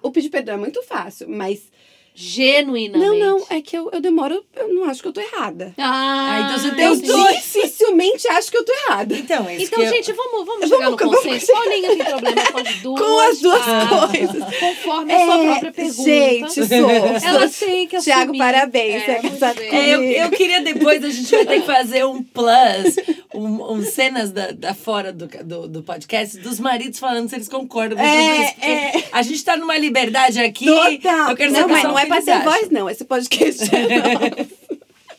O 0.03 0.11
pedir 0.11 0.31
perdão 0.31 0.55
é 0.55 0.59
muito 0.59 0.83
fácil, 0.83 1.29
mas. 1.29 1.71
Genuinamente. 2.19 3.11
Não, 3.11 3.19
não, 3.39 3.47
é 3.51 3.61
que 3.61 3.77
eu, 3.77 3.91
eu 3.93 4.01
demoro, 4.01 4.43
eu 4.57 4.73
não 4.73 4.85
acho 4.89 5.03
que 5.03 5.09
eu 5.09 5.13
tô 5.13 5.21
errada. 5.21 5.75
Ah, 5.77 5.85
Ah, 5.87 6.41
então 6.41 6.59
você 6.59 6.75
tem 6.75 6.85
Eu 6.87 6.97
dois. 6.97 7.37
dificilmente 7.37 8.27
acho 8.29 8.51
que 8.51 8.57
eu 8.57 8.65
tô 8.65 8.73
errada. 8.73 9.15
Então, 9.15 9.47
é 9.49 9.57
isso 9.57 9.67
Então, 9.67 9.79
que 9.81 9.85
eu- 9.87 9.93
gente, 9.93 10.13
vamos, 10.13 10.47
vamos 10.47 10.69
Vamos 10.69 10.69
chegar 10.71 10.91
no 10.91 10.97
com- 10.97 11.05
vamos 11.05 11.21
consenso. 11.23 11.47
chegar- 11.47 11.61
Paulinha 11.61 11.89
tem 11.89 12.05
problema 12.05 12.43
com 12.53 12.59
as 12.59 12.75
duas. 12.81 13.01
Com 13.01 13.19
as 13.21 13.41
duas 13.41 13.63
partes, 13.65 14.31
coisas. 14.31 14.59
Conforme 14.59 15.13
a 15.15 15.19
sua 15.27 15.39
própria 15.45 15.73
pergunta. 15.73 16.03
Gente, 16.03 16.53
sou. 16.67 16.91
Ela 16.91 17.49
tem 17.49 17.87
que 17.87 17.97
assumir. 17.97 18.39
Parabéns. 18.39 19.09
É, 19.09 19.21
você 19.21 19.45
é. 19.45 19.77
É, 19.77 19.95
eu, 19.95 20.03
eu 20.25 20.31
queria 20.31 20.63
depois, 20.63 21.05
a 21.05 21.11
gente 21.11 21.31
vai 21.31 21.45
ter 21.45 21.61
que 21.61 21.67
fazer 21.67 22.07
um 22.07 22.23
plus, 22.23 22.97
um, 23.35 23.73
um 23.75 23.83
cenas 23.85 24.31
da, 24.31 24.53
da 24.53 24.73
fora 24.75 25.13
do, 25.13 25.27
do, 25.45 25.69
do 25.69 25.83
podcast, 25.83 26.39
dos 26.39 26.59
maridos 26.59 26.99
falando 26.99 27.29
se 27.29 27.35
eles 27.37 27.49
concordam 27.49 27.99
com 27.99 28.05
É, 28.05 28.31
tudo 28.33 28.43
isso. 28.43 28.55
Porque 28.55 28.67
é. 28.71 29.05
a 29.13 29.23
gente 29.23 29.45
tá 29.45 29.57
numa 29.57 29.77
liberdade 29.77 30.41
aqui. 30.41 30.65
Total. 30.67 31.31
Eu 31.31 31.37
quero 31.37 31.53
não, 31.53 31.61
saber 31.61 31.73
mas 31.73 31.83
só 31.83 31.89
não 31.89 31.95
o 31.95 31.99
é 32.07 32.09
pra 32.09 32.23
ter 32.23 32.45
voz, 32.45 32.71
não. 32.71 32.89
Esse 32.91 33.05
podcast 33.05 33.65
é. 33.75 34.57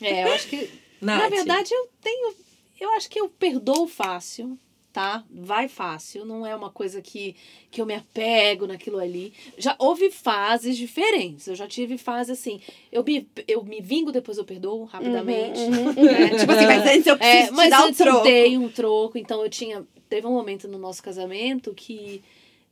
É, 0.00 0.24
eu 0.24 0.32
acho 0.32 0.46
que. 0.48 0.70
Na 1.00 1.18
Nath. 1.18 1.30
verdade, 1.30 1.74
eu 1.74 1.88
tenho. 2.00 2.34
Eu 2.80 2.92
acho 2.92 3.10
que 3.10 3.20
eu 3.20 3.28
perdoo 3.28 3.88
fácil, 3.88 4.56
tá? 4.92 5.24
Vai 5.28 5.66
fácil. 5.66 6.24
Não 6.24 6.46
é 6.46 6.54
uma 6.54 6.70
coisa 6.70 7.02
que, 7.02 7.34
que 7.68 7.80
eu 7.80 7.86
me 7.86 7.94
apego 7.94 8.64
naquilo 8.66 8.98
ali. 8.98 9.32
Já 9.56 9.74
houve 9.76 10.08
fases 10.12 10.76
diferentes. 10.76 11.48
Eu 11.48 11.56
já 11.56 11.66
tive 11.66 11.98
fase 11.98 12.30
assim. 12.30 12.60
Eu 12.92 13.02
me, 13.02 13.28
eu 13.48 13.64
me 13.64 13.80
vingo, 13.80 14.12
depois 14.12 14.38
eu 14.38 14.44
perdoo 14.44 14.84
rapidamente. 14.84 15.58
Uhum, 15.58 15.86
uhum. 15.88 16.08
É, 16.08 16.28
tipo 16.38 16.52
assim, 16.52 16.66
mas 16.66 16.86
antes 16.86 17.06
eu 17.08 17.18
preciso 17.18 17.48
É, 17.48 17.50
mas 17.50 17.70
dar 17.70 17.82
o 17.82 17.86
antes 17.88 17.98
eu 18.00 18.06
troco. 18.06 18.22
dei 18.22 18.56
um 18.56 18.68
troco, 18.68 19.18
então 19.18 19.42
eu 19.42 19.50
tinha. 19.50 19.84
Teve 20.08 20.28
um 20.28 20.32
momento 20.32 20.68
no 20.68 20.78
nosso 20.78 21.02
casamento 21.02 21.74
que 21.74 22.22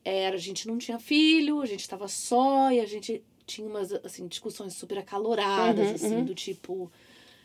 era, 0.05 0.37
a 0.37 0.39
gente 0.39 0.69
não 0.69 0.79
tinha 0.79 1.01
filho, 1.01 1.61
a 1.61 1.67
gente 1.67 1.81
estava 1.81 2.07
só 2.07 2.71
e 2.71 2.79
a 2.79 2.87
gente 2.87 3.21
tinha 3.47 3.69
umas 3.69 3.93
assim, 3.93 4.27
discussões 4.27 4.75
super 4.75 4.99
acaloradas, 4.99 5.89
Uhum, 5.89 5.95
assim, 5.95 6.17
uhum. 6.17 6.25
do 6.25 6.35
tipo. 6.35 6.91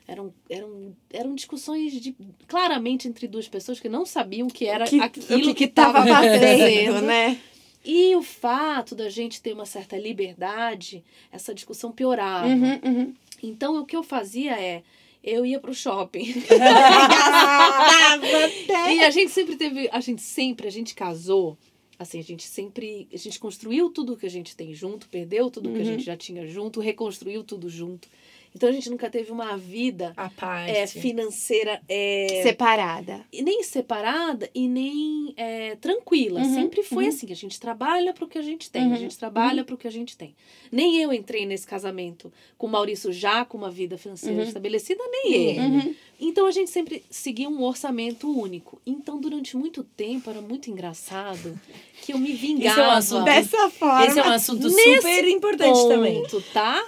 Eram, 0.08 0.34
eram, 0.50 0.96
eram 1.12 1.36
discussões 1.36 1.94
de, 1.94 2.16
claramente 2.48 3.08
entre 3.08 3.28
duas 3.28 3.48
pessoas 3.48 3.80
que 3.80 3.88
não 3.88 4.06
sabiam 4.06 4.48
o 4.48 4.52
que 4.52 4.66
era 4.66 4.86
que, 4.86 5.00
aquilo 5.00 5.56
que, 5.56 5.66
estava 5.66 6.06
tava 6.06 6.28
fazendo, 6.28 7.02
né? 7.02 7.40
E 7.86 8.16
o 8.16 8.22
fato 8.22 8.94
da 8.94 9.10
gente 9.10 9.42
ter 9.42 9.54
uma 9.54 9.66
certa 9.66 9.98
liberdade, 9.98 11.04
essa 11.32 11.54
discussão 11.54 11.92
piorava. 11.92 12.48
Uhum, 12.48 12.80
uhum. 12.84 13.14
Então, 13.42 13.80
o 13.80 13.86
que 13.86 13.96
eu 13.96 14.04
fazia 14.04 14.60
é, 14.60 14.84
eu 15.24 15.46
ia 15.46 15.60
pro 15.60 15.74
shopping. 15.74 16.34
E 18.92 19.04
a 19.04 19.10
gente 19.10 19.32
sempre 19.32 19.56
teve, 19.56 19.90
a 19.92 20.00
gente 20.00 20.22
sempre, 20.22 20.68
a 20.68 20.72
gente 20.72 20.94
casou, 20.94 21.58
assim, 22.02 22.20
a 22.20 22.24
gente 22.24 22.44
sempre, 22.44 23.08
a 23.14 23.18
gente 23.18 23.40
construiu 23.40 23.90
tudo 23.90 24.18
que 24.18 24.26
a 24.26 24.30
gente 24.30 24.56
tem 24.56 24.74
junto, 24.74 25.08
perdeu 25.08 25.50
tudo 25.50 25.70
que 25.70 25.76
a 25.76 25.80
Uhum. 25.80 25.86
gente 25.86 26.04
já 26.04 26.18
tinha 26.18 26.46
junto, 26.48 26.80
reconstruiu 26.80 27.44
tudo 27.44 27.70
junto. 27.70 28.08
Então, 28.54 28.68
a 28.68 28.72
gente 28.74 28.90
nunca 28.90 29.10
teve 29.10 29.32
uma 29.32 29.56
vida 29.56 30.12
A 30.18 30.30
parte. 30.30 30.72
é, 30.72 30.86
financeira 30.86 31.82
é, 31.88 32.42
Separada. 32.44 33.26
e 33.32 33.42
nem 33.42 33.64
separada 33.64 34.50
e 34.54 34.68
nem 34.68 35.34
é, 35.38 35.78
tranquila. 35.78 36.42
Uhum, 36.42 36.54
Sempre 36.54 36.84
foi 36.84 37.06
uhum. 37.06 37.10
assim. 37.10 37.32
A 37.32 37.36
gente 37.36 37.58
trabalha 37.58 38.14
para 38.14 38.26
o 38.26 38.28
que 38.28 38.38
a 38.38 38.42
gente 38.42 38.70
tem. 38.70 38.88
Uhum, 38.88 38.94
A 38.94 38.98
gente 38.98 39.18
trabalha 39.18 39.64
para 39.64 39.74
o 39.74 39.78
que 39.78 39.88
a 39.88 39.92
gente 39.92 40.18
tem. 40.18 40.36
Nem 40.70 40.98
eu 41.02 41.14
entrei 41.14 41.46
nesse 41.46 41.66
casamento 41.66 42.30
com 42.58 42.68
o 42.68 42.70
Maurício 42.70 43.14
já 43.14 43.46
com 43.46 43.58
uma 43.58 43.72
vida 43.72 43.98
financeira 43.98 44.42
Uhum. 44.42 44.44
estabelecida, 44.48 45.02
nem 45.10 45.34
ele. 45.34 45.98
Então 46.24 46.46
a 46.46 46.52
gente 46.52 46.70
sempre 46.70 47.04
seguia 47.10 47.50
um 47.50 47.64
orçamento 47.64 48.30
único. 48.32 48.80
Então 48.86 49.20
durante 49.20 49.58
muito 49.58 49.84
tempo 49.84 50.30
era 50.30 50.40
muito 50.40 50.70
engraçado 50.70 51.60
que 52.04 52.14
eu 52.14 52.18
me 52.20 52.32
vingava. 52.34 52.94
assunto 52.94 53.24
Dessa 53.26 53.70
forma. 53.72 54.06
Esse 54.06 54.20
é 54.20 54.24
um 54.24 54.32
assunto 54.32 54.70
Nesse 54.70 54.96
super 54.98 55.28
importante 55.28 55.88
também. 55.88 56.22
ponto, 56.22 56.42
tá? 56.54 56.82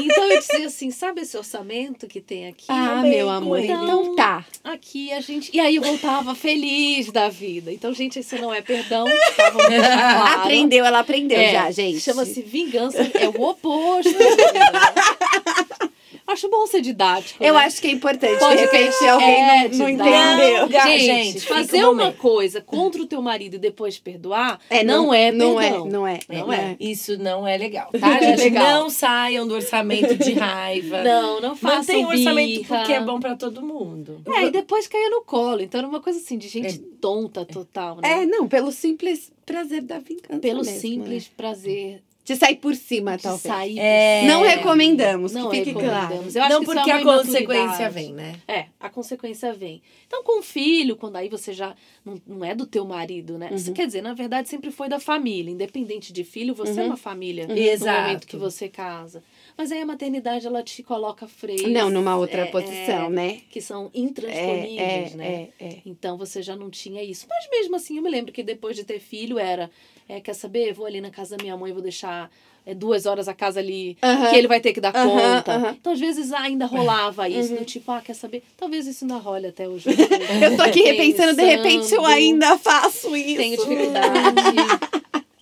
Então 0.00 0.24
eu 0.30 0.38
dizia 0.40 0.66
assim, 0.68 0.90
sabe 0.92 1.20
esse 1.22 1.36
orçamento 1.36 2.06
que 2.06 2.20
tem 2.20 2.46
aqui? 2.48 2.66
Ah, 2.68 3.02
meu 3.02 3.28
amor, 3.28 3.58
então- 3.58 3.84
então 3.84 4.14
tá. 4.16 4.44
Aqui 4.62 5.12
a 5.12 5.20
gente. 5.20 5.50
E 5.54 5.58
aí 5.60 5.76
eu 5.76 5.82
voltava 5.82 6.34
feliz 6.34 7.10
da 7.10 7.28
vida. 7.28 7.72
Então, 7.72 7.92
gente, 7.92 8.18
isso 8.20 8.36
não 8.36 8.52
é 8.54 8.62
perdão. 8.62 9.06
claro. 9.06 10.40
Aprendeu, 10.40 10.84
ela 10.84 11.00
aprendeu 11.00 11.38
É, 11.38 11.52
já, 11.52 11.70
gente. 11.70 12.00
Chama-se 12.00 12.40
vingança, 12.42 12.98
é 13.14 13.28
o 13.28 13.42
oposto. 13.42 14.08
Acho 16.28 16.48
bom 16.50 16.66
ser 16.66 16.82
didático. 16.82 17.42
Eu 17.42 17.54
né? 17.54 17.60
acho 17.60 17.80
que 17.80 17.88
é 17.88 17.90
importante. 17.90 18.38
Pode 18.38 18.56
de 18.56 18.62
repente 18.62 19.08
alguém 19.08 19.28
É, 19.28 19.68
não, 19.68 19.78
não 19.78 19.86
de 19.86 19.92
entendeu. 19.92 20.68
Gente, 20.68 21.04
gente, 21.04 21.40
fazer 21.40 21.86
um 21.86 21.92
uma 21.92 22.12
coisa 22.12 22.60
contra 22.60 23.00
o 23.00 23.06
teu 23.06 23.22
marido 23.22 23.54
e 23.54 23.58
depois 23.58 23.98
perdoar 23.98 24.60
É, 24.68 24.84
não, 24.84 25.12
é 25.12 25.32
não 25.32 25.56
perdão. 25.56 25.86
é, 25.86 25.90
não 25.90 26.06
é, 26.06 26.18
Não 26.28 26.52
é. 26.52 26.76
Isso 26.78 27.16
não 27.18 27.48
é 27.48 27.56
legal, 27.56 27.88
Não 27.94 28.00
tá, 28.00 28.18
é 28.18 28.36
gente? 28.36 28.40
legal. 28.40 28.82
Não 28.82 28.90
saiam 28.90 29.48
do 29.48 29.54
orçamento 29.54 30.16
de 30.16 30.34
raiva. 30.34 31.02
Não, 31.02 31.40
não 31.40 31.56
façam 31.56 31.78
Mantém 31.78 32.04
o 32.04 32.08
orçamento 32.08 32.64
porque 32.68 32.92
é 32.92 33.00
bom 33.00 33.18
pra 33.18 33.34
todo 33.34 33.62
mundo. 33.62 34.20
É, 34.26 34.44
e 34.44 34.50
depois 34.50 34.86
caia 34.86 35.08
no 35.08 35.22
colo. 35.22 35.62
Então 35.62 35.78
era 35.78 35.88
uma 35.88 36.00
coisa 36.00 36.18
assim, 36.18 36.36
de 36.36 36.46
gente 36.48 36.78
tonta 37.00 37.44
total, 37.44 37.96
né? 38.02 38.22
É, 38.22 38.26
não, 38.26 38.46
pelo 38.46 38.70
simples 38.70 39.32
prazer 39.46 39.82
da 39.82 39.98
vingança. 39.98 40.38
Pelo 40.40 40.62
mesmo, 40.64 40.80
simples 40.80 41.24
né? 41.24 41.30
prazer 41.36 42.02
De 42.28 42.36
sair 42.36 42.56
por 42.56 42.74
cima, 42.74 43.16
de 43.16 43.22
talvez. 43.22 43.42
sair. 43.42 43.78
É. 43.78 44.24
Não 44.26 44.42
recomendamos, 44.42 45.32
Não 45.32 45.48
que 45.50 45.56
fique 45.64 45.72
claro. 45.72 45.88
recomendamos. 45.88 46.36
Eu 46.36 46.42
acho 46.42 46.52
não 46.52 46.58
que 46.60 46.64
isso 46.66 46.74
porque 46.74 46.90
é 46.90 46.94
a 46.94 47.02
consequência 47.02 47.90
vem, 47.90 48.12
né? 48.12 48.34
É, 48.46 48.66
a 48.78 48.88
consequência 48.90 49.52
vem. 49.54 49.80
Então, 50.06 50.22
com 50.22 50.40
o 50.40 50.42
filho, 50.42 50.94
quando 50.96 51.16
aí 51.16 51.28
você 51.28 51.52
já 51.52 51.74
não, 52.04 52.20
não 52.26 52.44
é 52.44 52.54
do 52.54 52.66
teu 52.66 52.84
marido, 52.84 53.38
né? 53.38 53.48
Isso 53.52 53.68
Uhum. 53.70 53.74
Quer 53.74 53.86
dizer, 53.86 54.02
na 54.02 54.12
verdade, 54.14 54.48
sempre 54.48 54.70
foi 54.70 54.88
da 54.88 55.00
família. 55.00 55.50
Independente 55.50 56.12
de 56.12 56.22
filho, 56.24 56.54
você 56.54 56.78
é 56.78 56.82
Uhum. 56.82 56.88
uma 56.88 56.96
família 56.96 57.44
Uhum. 57.46 57.54
no 57.54 57.58
Exato. 57.58 58.02
momento 58.02 58.26
que 58.26 58.36
você 58.36 58.68
casa. 58.68 59.22
Mas 59.58 59.72
aí 59.72 59.82
a 59.82 59.86
maternidade, 59.86 60.46
ela 60.46 60.62
te 60.62 60.84
coloca 60.84 61.26
freios. 61.26 61.68
Não, 61.72 61.90
numa 61.90 62.16
outra 62.16 62.42
é, 62.42 62.46
posição, 62.46 63.06
é, 63.06 63.10
né? 63.10 63.40
Que 63.50 63.60
são 63.60 63.86
É, 63.92 63.98
intransponíveis, 63.98 65.14
é, 65.14 65.16
né? 65.16 65.48
é, 65.58 65.64
é. 65.64 65.76
Então 65.84 66.16
você 66.16 66.40
já 66.40 66.54
não 66.54 66.70
tinha 66.70 67.02
isso. 67.02 67.26
Mas 67.28 67.48
mesmo 67.50 67.74
assim, 67.74 67.96
eu 67.96 68.02
me 68.02 68.08
lembro 68.08 68.32
que 68.32 68.44
depois 68.44 68.76
de 68.76 68.84
ter 68.84 69.00
filho 69.00 69.36
era. 69.36 69.68
É, 70.08 70.20
quer 70.20 70.34
saber? 70.34 70.72
Vou 70.72 70.86
ali 70.86 71.00
na 71.00 71.10
casa 71.10 71.36
da 71.36 71.42
minha 71.42 71.56
mãe, 71.56 71.72
vou 71.72 71.82
deixar 71.82 72.30
é, 72.64 72.72
duas 72.72 73.04
horas 73.04 73.26
a 73.26 73.34
casa 73.34 73.58
ali, 73.58 73.98
Aham. 74.00 74.30
que 74.30 74.36
ele 74.36 74.46
vai 74.46 74.60
ter 74.60 74.72
que 74.72 74.80
dar 74.80 74.94
Aham, 74.94 75.36
conta. 75.36 75.52
aham. 75.56 75.76
Então, 75.80 75.92
às 75.92 75.98
vezes, 76.00 76.32
ainda 76.32 76.64
rolava 76.64 77.28
isso, 77.28 77.52
Uhum. 77.52 77.58
do 77.58 77.64
tipo, 77.64 77.90
ah, 77.90 78.00
quer 78.00 78.14
saber? 78.14 78.44
Talvez 78.56 78.86
isso 78.86 79.04
ainda 79.04 79.16
role 79.16 79.46
até 79.48 79.68
hoje. 79.68 79.88
Eu 80.40 80.56
tô 80.56 80.62
aqui 80.62 80.82
repensando, 80.82 81.34
de 81.34 81.42
repente 81.42 81.92
eu 81.94 82.04
ainda 82.04 82.56
faço 82.56 83.14
isso. 83.16 83.36
Tenho 83.36 83.56
dificuldade. 83.56 84.78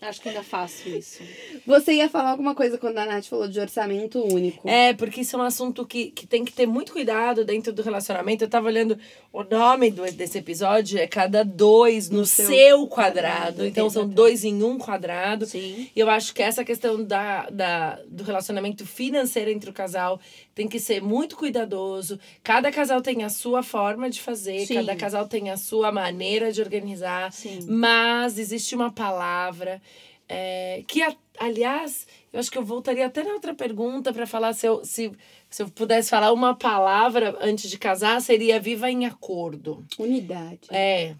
Acho 0.08 0.20
que 0.20 0.28
ainda 0.28 0.42
faço 0.42 0.88
isso. 0.88 1.22
Você 1.66 1.94
ia 1.94 2.08
falar 2.08 2.30
alguma 2.30 2.54
coisa 2.54 2.78
quando 2.78 2.98
a 2.98 3.06
Nath 3.06 3.26
falou 3.26 3.48
de 3.48 3.58
orçamento 3.58 4.22
único. 4.22 4.68
É, 4.68 4.92
porque 4.92 5.20
isso 5.20 5.36
é 5.36 5.38
um 5.38 5.42
assunto 5.42 5.84
que, 5.86 6.10
que 6.10 6.26
tem 6.26 6.44
que 6.44 6.52
ter 6.52 6.66
muito 6.66 6.92
cuidado 6.92 7.44
dentro 7.44 7.72
do 7.72 7.82
relacionamento. 7.82 8.44
Eu 8.44 8.48
tava 8.48 8.66
olhando 8.66 8.98
o 9.32 9.42
nome 9.44 9.90
do, 9.90 10.02
desse 10.12 10.38
episódio, 10.38 10.98
é 10.98 11.06
cada 11.06 11.44
dois 11.44 12.08
no, 12.10 12.20
No 12.20 12.26
seu 12.26 12.46
seu, 12.46 12.86
quadrado, 12.86 13.36
quadrado. 13.36 13.66
Então 13.66 13.90
são 13.90 14.06
dois 14.08 14.44
em 14.44 14.62
um 14.62 14.78
quadrado. 14.78 15.46
Sim. 15.46 15.88
E 15.94 16.00
eu 16.00 16.08
acho 16.08 16.34
que 16.34 16.42
essa 16.42 16.64
questão 16.64 17.02
da, 17.02 17.48
da, 17.50 18.00
do 18.08 18.24
relacionamento 18.24 18.86
financeiro 18.86 19.50
entre 19.50 19.70
o 19.70 19.72
casal 19.72 20.20
tem 20.56 20.66
que 20.66 20.80
ser 20.80 21.02
muito 21.02 21.36
cuidadoso. 21.36 22.18
Cada 22.42 22.72
casal 22.72 23.02
tem 23.02 23.22
a 23.22 23.28
sua 23.28 23.62
forma 23.62 24.08
de 24.10 24.20
fazer, 24.22 24.66
Sim. 24.66 24.74
cada 24.76 24.96
casal 24.96 25.28
tem 25.28 25.50
a 25.50 25.56
sua 25.58 25.92
maneira 25.92 26.50
de 26.50 26.62
organizar. 26.62 27.30
Sim. 27.30 27.58
Mas 27.68 28.38
existe 28.38 28.74
uma 28.74 28.90
palavra 28.90 29.80
é, 30.28 30.82
que, 30.88 31.02
a- 31.02 31.14
aliás, 31.38 32.06
eu 32.32 32.40
acho 32.40 32.50
que 32.50 32.56
eu 32.58 32.64
voltaria 32.64 33.06
até 33.06 33.22
na 33.22 33.34
outra 33.34 33.54
pergunta 33.54 34.12
para 34.14 34.26
falar 34.26 34.54
se 34.54 34.66
eu, 34.66 34.82
se, 34.84 35.12
se 35.50 35.62
eu 35.62 35.68
pudesse 35.68 36.08
falar 36.10 36.32
uma 36.32 36.54
palavra 36.56 37.36
antes 37.40 37.70
de 37.70 37.78
casar, 37.78 38.20
seria 38.22 38.58
viva 38.58 38.90
em 38.90 39.04
acordo. 39.06 39.84
Unidade. 39.98 40.60
É. 40.70 41.14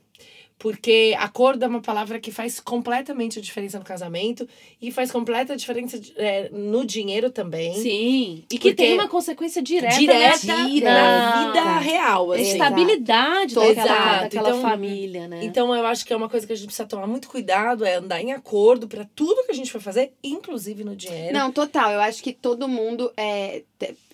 Porque 0.59 1.15
acordo 1.19 1.65
é 1.65 1.69
uma 1.69 1.83
palavra 1.83 2.19
que 2.19 2.31
faz 2.33 2.59
completamente 2.59 3.39
a 3.39 3.43
diferença 3.43 3.79
no 3.79 3.85
casamento 3.85 4.49
e 4.81 4.91
faz 4.91 5.11
completa 5.11 5.55
diferença 5.55 6.01
é, 6.17 6.49
no 6.51 6.83
dinheiro 6.85 7.31
também. 7.31 7.75
Sim. 7.75 8.43
E 8.51 8.59
que 8.59 8.73
tem 8.75 8.95
uma 8.95 9.07
consequência 9.07 9.63
direta, 9.63 9.99
Direta 9.99 10.47
na 10.47 10.67
vida. 10.67 10.91
na 10.91 11.47
vida 11.49 11.79
real. 11.79 12.33
A 12.33 12.37
assim. 12.37 12.53
estabilidade 12.53 13.53
Exato. 13.53 13.75
daquela, 13.75 14.21
daquela 14.23 14.49
Então- 14.49 14.63
família, 14.63 15.29
né? 15.29 15.45
Então 15.45 15.75
eu 15.75 15.85
acho 15.85 16.07
que 16.07 16.13
é 16.13 16.17
uma 16.17 16.29
coisa 16.29 16.47
que 16.47 16.53
a 16.55 16.57
gente 16.57 16.67
precisa 16.67 16.89
tomar 16.89 17.07
muito 17.07 17.29
cuidado, 17.29 17.85
é 17.85 17.97
andar 17.97 18.23
em 18.23 18.33
acordo 18.33 18.89
para 18.89 19.05
tudo 19.15 19.45
que 19.45 19.53
a 19.53 19.55
gente 19.55 19.71
for 19.71 19.81
fazer, 19.81 20.15
inclusive 20.25 20.85
no 20.85 20.97
dinheiro. 20.97 21.35
Não, 21.35 21.53
total. 21.53 21.91
Eu 21.93 22.01
acho 22.01 22.23
que 22.23 22.33
todo 22.33 22.67
mundo 22.67 23.13
é. 23.17 23.63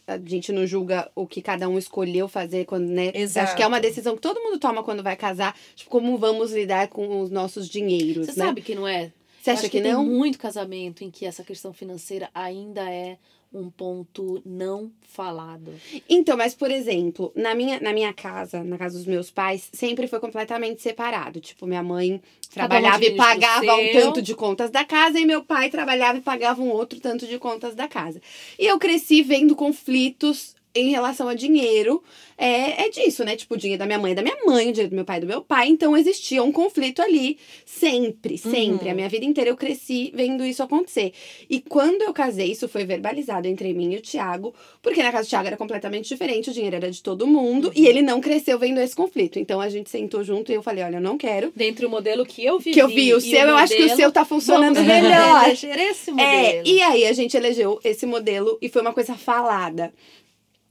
A 0.06 0.18
gente 0.18 0.52
não 0.52 0.66
julga 0.66 1.10
o 1.14 1.26
que 1.26 1.40
cada 1.40 1.68
um 1.68 1.78
escolheu 1.78 2.28
fazer 2.28 2.64
quando, 2.64 2.86
né? 2.86 3.12
Exato. 3.14 3.46
Acho 3.46 3.56
que 3.56 3.62
é 3.62 3.66
uma 3.66 3.80
decisão 3.80 4.16
que 4.16 4.22
todo 4.22 4.40
mundo 4.40 4.58
toma 4.58 4.82
quando 4.82 5.02
vai 5.02 5.16
casar. 5.16 5.56
Tipo, 5.74 5.90
como 5.90 6.16
vamos 6.18 6.52
lidar 6.52 6.88
com 6.88 7.20
os 7.20 7.30
nossos 7.30 7.68
dinheiros, 7.68 8.26
Você 8.26 8.38
né? 8.40 8.46
sabe 8.46 8.62
que 8.62 8.74
não 8.74 8.86
é? 8.86 9.12
Você 9.40 9.50
acha 9.50 9.62
acho 9.62 9.70
que, 9.70 9.80
tem 9.80 9.92
não? 9.92 10.04
muito 10.04 10.38
casamento 10.38 11.02
em 11.02 11.10
que 11.10 11.26
essa 11.26 11.42
questão 11.42 11.72
financeira 11.72 12.30
ainda 12.32 12.88
é 12.88 13.18
um 13.54 13.70
ponto 13.70 14.42
não 14.44 14.90
falado. 15.02 15.72
Então, 16.08 16.36
mas 16.36 16.54
por 16.54 16.70
exemplo, 16.70 17.32
na 17.36 17.54
minha, 17.54 17.80
na 17.80 17.92
minha 17.92 18.12
casa, 18.12 18.64
na 18.64 18.78
casa 18.78 18.96
dos 18.96 19.06
meus 19.06 19.30
pais, 19.30 19.68
sempre 19.72 20.06
foi 20.06 20.20
completamente 20.20 20.80
separado. 20.80 21.40
Tipo, 21.40 21.66
minha 21.66 21.82
mãe 21.82 22.20
trabalhava 22.50 23.04
e 23.04 23.14
pagava 23.14 23.74
um 23.74 23.92
tanto 23.92 24.22
de 24.22 24.34
contas 24.34 24.70
da 24.70 24.84
casa, 24.84 25.18
e 25.18 25.26
meu 25.26 25.42
pai 25.42 25.70
trabalhava 25.70 26.18
e 26.18 26.22
pagava 26.22 26.62
um 26.62 26.70
outro 26.70 27.00
tanto 27.00 27.26
de 27.26 27.38
contas 27.38 27.74
da 27.74 27.88
casa. 27.88 28.20
E 28.58 28.66
eu 28.66 28.78
cresci 28.78 29.22
vendo 29.22 29.54
conflitos 29.54 30.54
em 30.74 30.90
relação 30.90 31.28
a 31.28 31.34
dinheiro. 31.34 32.02
É, 32.38 32.86
é 32.86 32.90
disso, 32.90 33.24
né? 33.24 33.36
Tipo, 33.36 33.54
o 33.54 33.56
dinheiro 33.56 33.78
da 33.78 33.86
minha 33.86 33.98
mãe 33.98 34.12
é 34.12 34.14
da 34.14 34.22
minha 34.22 34.36
mãe, 34.44 34.68
o 34.70 34.72
dinheiro 34.72 34.90
do 34.90 34.96
meu 34.96 35.04
pai 35.04 35.18
é 35.18 35.20
do 35.20 35.26
meu 35.26 35.42
pai. 35.42 35.68
Então 35.68 35.96
existia 35.96 36.42
um 36.42 36.50
conflito 36.50 37.00
ali 37.00 37.38
sempre, 37.64 38.36
sempre. 38.36 38.86
Uhum. 38.86 38.90
A 38.90 38.94
minha 38.94 39.08
vida 39.08 39.24
inteira 39.24 39.50
eu 39.50 39.56
cresci 39.56 40.10
vendo 40.14 40.44
isso 40.44 40.62
acontecer. 40.62 41.12
E 41.48 41.60
quando 41.60 42.02
eu 42.02 42.12
casei, 42.12 42.50
isso 42.50 42.66
foi 42.68 42.84
verbalizado 42.84 43.46
entre 43.46 43.72
mim 43.72 43.92
e 43.92 43.96
o 43.96 44.00
Thiago, 44.00 44.54
porque 44.82 45.02
na 45.02 45.12
casa 45.12 45.26
do 45.26 45.30
Thiago 45.30 45.46
era 45.46 45.56
completamente 45.56 46.08
diferente, 46.08 46.50
o 46.50 46.52
dinheiro 46.52 46.76
era 46.76 46.90
de 46.90 47.02
todo 47.02 47.26
mundo, 47.26 47.66
Uhum. 47.68 47.72
e 47.76 47.86
ele 47.86 48.02
não 48.02 48.20
cresceu 48.20 48.58
vendo 48.58 48.80
esse 48.80 48.96
conflito. 48.96 49.38
Então 49.38 49.60
a 49.60 49.68
gente 49.68 49.88
sentou 49.90 50.24
junto 50.24 50.50
e 50.50 50.54
eu 50.54 50.62
falei: 50.62 50.82
olha, 50.82 50.96
eu 50.96 51.00
não 51.00 51.16
quero. 51.16 51.52
Dentre 51.54 51.86
o 51.86 51.90
modelo 51.90 52.24
que 52.26 52.44
eu 52.44 52.58
vivi 52.58 52.72
Que 52.72 52.82
eu 52.82 52.88
vi 52.88 53.14
o 53.14 53.20
seu, 53.20 53.46
eu 53.48 53.56
acho 53.56 53.76
que 53.76 53.84
o 53.84 53.96
seu 53.96 54.10
tá 54.10 54.24
funcionando 54.24 54.80
melhor. 54.82 55.44
eleger 55.46 55.78
esse 55.78 56.10
modelo. 56.10 56.32
É, 56.32 56.62
e 56.64 56.82
aí 56.82 57.06
a 57.06 57.12
gente 57.12 57.36
elegeu 57.36 57.78
esse 57.84 58.04
modelo 58.06 58.58
e 58.60 58.68
foi 58.68 58.82
uma 58.82 58.92
coisa 58.92 59.14
falada. 59.14 59.92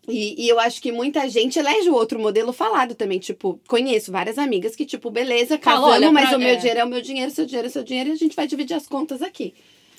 E, 0.08 0.46
e 0.46 0.50
eu 0.50 0.60
acho 0.60 0.82
que 0.82 0.92
muita 0.92 1.30
gente 1.30 1.60
elege 1.60 1.90
o 1.90 1.94
outro 1.94 2.20
modelo 2.20 2.52
falado 2.52 2.96
também. 2.96 3.20
Tipo, 3.20 3.60
conheço 3.68 4.12
várias 4.12 4.38
amigas 4.38 4.76
que, 4.76 4.86
tipo, 4.86 5.12
beleza, 5.12 5.58
casamos, 5.58 6.12
mas 6.12 6.30
pra- 6.30 6.38
o 6.38 6.40
meu 6.40 6.50
é. 6.50 6.56
dinheiro 6.56 6.80
é 6.80 6.84
o 6.84 6.90
meu 6.90 7.02
dinheiro, 7.02 7.32
seu 7.32 7.46
dinheiro 7.46 7.68
é 7.68 7.70
seu 7.72 7.84
dinheiro, 7.84 8.10
e 8.10 8.14
a 8.14 8.16
gente 8.18 8.36
vai 8.36 8.48
dividir 8.48 8.74
as 8.76 8.88
contas 8.88 9.22
aqui. 9.22 9.54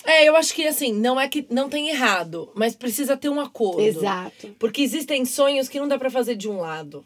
É, 0.05 0.25
eu 0.29 0.35
acho 0.35 0.53
que 0.55 0.67
assim, 0.67 0.93
não 0.93 1.21
é 1.21 1.29
que 1.29 1.47
não 1.49 1.69
tem 1.69 1.89
errado, 1.89 2.51
mas 2.55 2.75
precisa 2.75 3.17
ter 3.17 3.29
um 3.29 3.41
acordo. 3.41 3.81
Exato. 3.83 4.49
Porque 4.59 4.83
existem 4.83 5.25
sonhos 5.25 5.69
que 5.69 5.79
não 5.79 5.87
dá 5.87 5.97
pra 5.97 6.11
fazer 6.11 6.35
de 6.35 6.49
um 6.49 6.59
lado. 6.59 7.05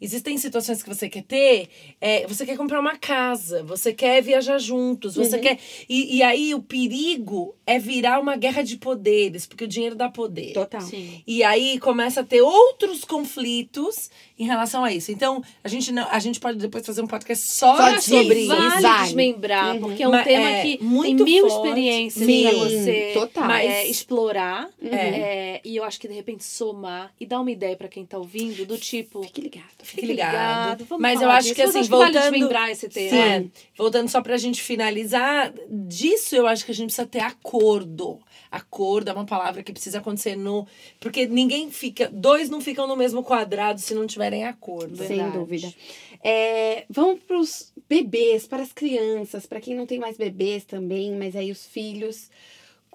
Existem 0.00 0.36
situações 0.36 0.82
que 0.82 0.88
você 0.88 1.08
quer 1.08 1.22
ter, 1.22 1.68
é, 2.00 2.26
você 2.26 2.44
quer 2.44 2.56
comprar 2.56 2.80
uma 2.80 2.96
casa, 2.98 3.62
você 3.62 3.94
quer 3.94 4.22
viajar 4.22 4.58
juntos, 4.58 5.16
Uhum. 5.16 5.24
você 5.24 5.38
quer. 5.38 5.58
E, 5.88 6.16
e 6.18 6.22
aí 6.22 6.54
o 6.54 6.60
perigo 6.62 7.54
é 7.66 7.78
virar 7.78 8.20
uma 8.20 8.36
guerra 8.36 8.62
de 8.62 8.76
poderes, 8.76 9.46
porque 9.46 9.64
o 9.64 9.68
dinheiro 9.68 9.94
dá 9.96 10.08
poder. 10.10 10.52
Total. 10.52 10.82
Sim. 10.82 11.22
E 11.26 11.42
aí 11.42 11.78
começa 11.78 12.20
a 12.20 12.24
ter 12.24 12.42
outros 12.42 13.04
conflitos 13.04 14.10
em 14.38 14.44
relação 14.44 14.84
a 14.84 14.92
isso. 14.92 15.10
Então, 15.10 15.42
a 15.64 15.68
gente, 15.68 15.90
não, 15.90 16.06
a 16.10 16.18
gente 16.18 16.38
pode 16.38 16.58
depois 16.58 16.84
fazer 16.84 17.00
um 17.00 17.06
podcast 17.06 17.46
só, 17.48 17.76
Só 17.76 18.00
sobre 18.00 18.00
sobre 18.22 18.38
isso. 18.40 18.48
vale 18.48 18.82
Vale. 18.82 19.04
desmembrar, 19.04 19.74
Uhum. 19.74 19.80
porque 19.80 20.02
é 20.02 20.08
um 20.08 20.12
Mas 20.12 20.24
tema 20.24 20.50
é 20.50 20.62
que 20.62 20.84
muito 20.84 21.24
tem 21.24 21.34
mil 21.34 21.48
forte. 21.48 21.66
experiências 21.68 22.26
Sim, 22.26 22.42
pra 22.42 22.52
você 22.52 23.10
total. 23.14 23.50
é, 23.52 23.86
explorar. 23.86 24.68
Uhum. 24.80 24.88
É, 24.92 25.60
e 25.64 25.74
eu 25.76 25.84
acho 25.84 25.98
que 25.98 26.06
de 26.06 26.14
repente 26.14 26.44
somar 26.44 27.12
e 27.18 27.24
dar 27.24 27.40
uma 27.40 27.50
ideia 27.50 27.74
pra 27.76 27.88
quem 27.88 28.04
tá 28.04 28.18
ouvindo, 28.18 28.66
do 28.66 28.76
tipo. 28.76 29.22
Fique 29.22 29.40
ligado. 29.40 29.64
Fique 29.86 30.06
ligado. 30.06 30.84
vamos 30.84 31.00
Mas 31.02 31.20
eu 31.20 31.30
acho 31.30 31.42
disso. 31.48 31.54
que 31.54 31.62
assim, 31.62 31.80
acho 31.80 31.90
vale 31.90 32.12
voltando. 32.12 32.32
desmembrar 32.32 32.70
esse 32.70 32.88
tema. 32.88 33.16
É, 33.16 33.44
voltando 33.76 34.08
só 34.08 34.20
pra 34.20 34.36
gente 34.36 34.60
finalizar, 34.62 35.52
disso 35.70 36.34
eu 36.34 36.46
acho 36.46 36.64
que 36.64 36.70
a 36.72 36.74
gente 36.74 36.86
precisa 36.88 37.06
ter 37.06 37.20
acordo. 37.20 38.18
Acordo 38.50 39.10
é 39.10 39.12
uma 39.12 39.24
palavra 39.26 39.62
que 39.62 39.72
precisa 39.72 39.98
acontecer 39.98 40.36
no. 40.36 40.66
Porque 41.00 41.26
ninguém 41.26 41.70
fica. 41.70 42.08
Dois 42.12 42.48
não 42.48 42.60
ficam 42.60 42.86
no 42.86 42.96
mesmo 42.96 43.22
quadrado 43.22 43.80
se 43.80 43.94
não 43.94 44.06
tiverem 44.06 44.44
acordo. 44.44 44.96
Sem 44.96 45.08
Verdade. 45.08 45.32
dúvida. 45.38 45.74
É, 46.22 46.84
vamos 46.88 47.20
para 47.22 47.38
os 47.38 47.72
bebês, 47.88 48.46
para 48.46 48.62
as 48.62 48.72
crianças, 48.72 49.46
para 49.46 49.60
quem 49.60 49.74
não 49.74 49.86
tem 49.86 49.98
mais 49.98 50.16
bebês 50.16 50.64
também, 50.64 51.12
mas 51.12 51.36
aí 51.36 51.50
os 51.50 51.66
filhos. 51.66 52.30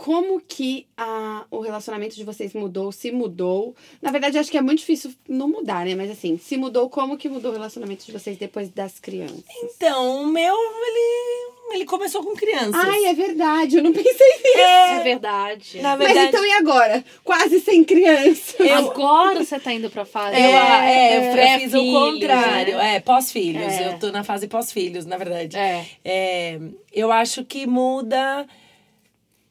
Como 0.03 0.41
que 0.41 0.87
a, 0.97 1.45
o 1.51 1.59
relacionamento 1.59 2.15
de 2.15 2.23
vocês 2.23 2.53
mudou? 2.55 2.91
Se 2.91 3.11
mudou? 3.11 3.75
Na 4.01 4.09
verdade, 4.09 4.39
acho 4.39 4.49
que 4.49 4.57
é 4.57 4.61
muito 4.61 4.79
difícil 4.79 5.13
não 5.29 5.47
mudar, 5.47 5.85
né? 5.85 5.93
Mas 5.93 6.09
assim, 6.09 6.39
se 6.39 6.57
mudou, 6.57 6.89
como 6.89 7.15
que 7.15 7.29
mudou 7.29 7.51
o 7.51 7.53
relacionamento 7.53 8.03
de 8.03 8.11
vocês 8.11 8.35
depois 8.35 8.69
das 8.69 8.99
crianças? 8.99 9.43
Então, 9.63 10.23
o 10.23 10.25
meu, 10.25 10.55
ele, 10.55 11.75
ele 11.75 11.85
começou 11.85 12.23
com 12.23 12.33
crianças. 12.35 12.73
Ai, 12.73 13.05
é 13.05 13.13
verdade, 13.13 13.77
eu 13.77 13.83
não 13.83 13.93
pensei 13.93 14.11
nisso. 14.43 14.57
É 14.57 15.03
verdade. 15.03 15.79
Na 15.83 15.95
Mas 15.95 16.07
verdade, 16.07 16.27
então 16.29 16.43
e 16.47 16.51
agora? 16.53 17.05
Quase 17.23 17.59
sem 17.59 17.83
criança. 17.83 18.55
Agora 18.79 19.43
você 19.45 19.59
tá 19.59 19.71
indo 19.71 19.87
pra 19.91 20.03
fase. 20.03 20.35
Eu, 20.35 20.41
é, 20.49 21.29
eu 21.29 21.31
pré- 21.31 21.59
fiz 21.59 21.73
o 21.75 21.77
filhos, 21.77 21.93
contrário. 22.15 22.77
né? 22.77 22.95
É, 22.95 22.99
pós-filhos. 22.99 23.71
É. 23.71 23.89
Eu 23.93 23.99
tô 23.99 24.11
na 24.11 24.23
fase 24.23 24.47
pós-filhos, 24.47 25.05
na 25.05 25.17
verdade. 25.17 25.55
É. 25.57 25.85
É, 26.03 26.59
eu 26.91 27.11
acho 27.11 27.45
que 27.45 27.67
muda 27.67 28.47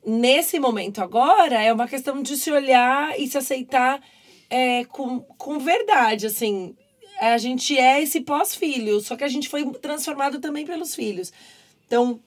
nesse 0.05 0.59
momento 0.59 1.01
agora 1.01 1.62
é 1.62 1.72
uma 1.72 1.88
questão 1.88 2.22
de 2.22 2.36
se 2.36 2.51
olhar 2.51 3.18
e 3.18 3.28
se 3.28 3.38
aceitar 3.38 4.01
é, 4.48 4.84
com, 4.86 5.20
com 5.20 5.59
verdade, 5.59 6.26
assim. 6.26 6.74
A 7.20 7.36
gente 7.38 7.78
é 7.78 8.03
esse 8.03 8.20
pós-filho, 8.22 9.01
só 9.01 9.14
que 9.14 9.24
a 9.24 9.28
gente 9.28 9.48
foi 9.48 9.64
transformado 9.74 10.40
também 10.40 10.64
pelos 10.64 10.94
filhos. 10.94 11.32
Então, 11.86 12.18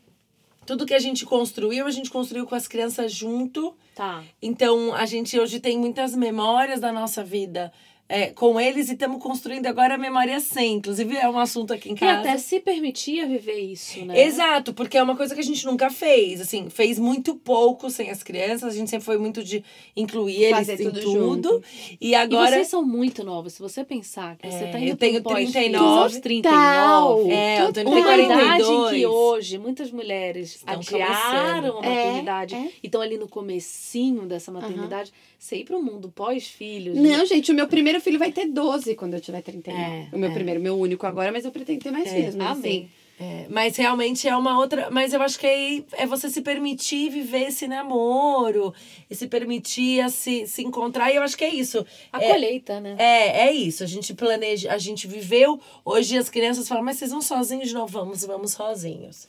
tudo 0.65 0.85
que 0.85 0.93
a 0.93 0.99
gente 0.99 1.25
construiu, 1.25 1.85
a 1.85 1.91
gente 1.91 2.09
construiu 2.09 2.45
com 2.45 2.55
as 2.55 2.67
crianças 2.67 3.11
junto. 3.11 3.75
Tá. 3.95 4.23
Então, 4.41 4.93
a 4.93 5.05
gente 5.05 5.39
hoje 5.39 5.59
tem 5.59 5.77
muitas 5.77 6.15
memórias 6.15 6.79
da 6.79 6.91
nossa 6.91 7.23
vida 7.23 7.71
é, 8.15 8.27
com 8.27 8.59
eles 8.59 8.89
e 8.89 8.93
estamos 8.93 9.21
construindo 9.21 9.65
agora 9.65 9.95
a 9.95 9.97
memória 9.97 10.39
sem. 10.39 10.73
Inclusive, 10.75 11.15
é 11.17 11.27
um 11.27 11.39
assunto 11.39 11.73
aqui 11.73 11.89
em 11.89 11.93
E 11.93 11.97
casa. 11.97 12.19
até 12.19 12.37
se 12.37 12.59
permitia 12.59 13.25
viver 13.25 13.57
isso, 13.59 14.05
né? 14.05 14.21
Exato, 14.23 14.71
porque 14.73 14.97
é 14.97 15.01
uma 15.01 15.15
coisa 15.15 15.33
que 15.33 15.41
a 15.41 15.43
gente 15.43 15.65
nunca 15.65 15.89
fez. 15.89 16.39
Assim, 16.39 16.69
fez 16.69 16.99
muito 16.99 17.35
pouco 17.35 17.89
sem 17.89 18.11
as 18.11 18.21
crianças. 18.21 18.73
A 18.73 18.77
gente 18.77 18.89
sempre 18.89 19.05
foi 19.05 19.17
muito 19.17 19.43
de 19.43 19.63
incluir 19.95 20.43
eles 20.43 20.57
Fazer 20.67 20.73
em 20.81 20.85
tudo 20.85 21.01
tudo. 21.01 21.11
junto. 21.11 21.63
E 21.99 22.09
E 22.09 22.15
agora. 22.15 22.51
vocês 22.51 22.67
são 22.67 22.83
muito 22.85 23.23
novos. 23.23 23.53
Se 23.53 23.59
você 23.61 23.83
pensar 23.83 24.35
que 24.37 24.47
você 24.47 24.63
É, 24.65 24.67
tá 24.71 24.79
indo 24.79 24.89
eu 24.89 24.97
tenho 24.97 25.21
pro 25.23 25.31
pós-filhos 25.31 25.51
39. 25.53 26.01
aos 26.03 26.17
39. 26.19 27.31
É, 27.31 27.61
eu 27.63 27.73
tenho 27.73 27.87
Uma 27.89 27.99
idade 27.99 28.27
42. 28.27 28.69
em 28.69 28.95
que 28.99 29.05
hoje 29.07 29.57
muitas 29.57 29.91
mulheres 29.91 30.55
Estão 30.55 30.75
adiaram 30.75 31.79
a 31.81 31.85
É, 31.85 32.05
maternidade 32.05 32.55
é. 32.55 32.69
e 32.83 32.85
estão 32.85 33.01
ali 33.01 33.17
no 33.17 33.27
comecinho 33.27 34.27
dessa 34.27 34.51
maternidade. 34.51 35.11
Você 35.43 35.57
ir 35.57 35.65
pro 35.65 35.83
mundo 35.83 36.09
pós-filhos. 36.09 36.97
Não, 36.97 37.25
gente, 37.25 37.51
o 37.51 37.53
meu 37.53 37.67
primeiro 37.67 37.99
filho 37.99 38.17
vai 38.17 38.31
ter 38.31 38.45
12 38.45 38.95
quando 38.95 39.15
eu 39.15 39.19
tiver 39.19 39.41
31. 39.41 39.77
É, 39.77 40.07
o 40.13 40.17
meu 40.17 40.29
é. 40.29 40.33
primeiro, 40.33 40.61
meu 40.61 40.79
único 40.79 41.05
agora, 41.05 41.33
mas 41.33 41.43
eu 41.43 41.51
pretendo 41.51 41.81
ter 41.81 41.91
mais 41.91 42.07
É, 42.07 42.15
filhos. 42.15 42.35
Mas, 42.35 42.57
Amém. 42.57 42.89
É, 43.19 43.45
mas 43.49 43.75
realmente 43.75 44.25
é 44.25 44.33
uma 44.37 44.57
outra. 44.57 44.89
Mas 44.89 45.11
eu 45.11 45.21
acho 45.21 45.37
que 45.37 45.45
aí 45.45 45.85
é 45.97 46.07
você 46.07 46.29
se 46.29 46.41
permitir 46.41 47.09
viver 47.09 47.49
esse 47.49 47.67
namoro, 47.67 48.73
e 49.09 49.15
se 49.15 49.27
permitir 49.27 50.09
se, 50.11 50.47
se 50.47 50.63
encontrar. 50.63 51.11
E 51.11 51.17
eu 51.17 51.23
acho 51.23 51.37
que 51.37 51.43
é 51.43 51.53
isso. 51.53 51.85
A 52.13 52.23
É, 52.23 52.29
colheita, 52.29 52.79
né? 52.79 52.95
É, 52.97 53.47
é 53.47 53.51
isso. 53.51 53.83
A 53.83 53.87
gente 53.87 54.13
planeja, 54.13 54.71
a 54.71 54.77
gente 54.77 55.07
viveu. 55.07 55.59
Hoje 55.83 56.17
as 56.17 56.29
crianças 56.29 56.69
falam, 56.69 56.85
mas 56.85 56.95
vocês 56.95 57.11
vão 57.11 57.21
sozinhos 57.21 57.67
de 57.67 57.73
novo? 57.73 57.91
Vamos, 57.91 58.23
vamos 58.23 58.53
sozinhos. 58.53 59.27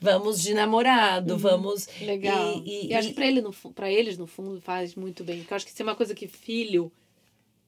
Vamos 0.00 0.42
de 0.42 0.52
namorado, 0.54 1.38
vamos. 1.38 1.88
Legal. 2.00 2.62
E, 2.64 2.86
e, 2.86 2.88
E, 2.88 2.94
acho 2.94 3.08
que 3.08 3.14
pra, 3.14 3.26
ele, 3.26 3.40
no, 3.40 3.50
fu- 3.52 3.72
pra 3.72 3.90
eles, 3.90 4.18
no 4.18 4.26
fundo, 4.26 4.60
faz 4.60 4.94
muito 4.94 5.24
bem. 5.24 5.38
Porque 5.38 5.52
eu 5.52 5.56
acho 5.56 5.64
que 5.66 5.72
se 5.72 5.80
é 5.82 5.84
uma 5.84 5.94
coisa 5.96 6.14
que 6.14 6.26
filho 6.28 6.92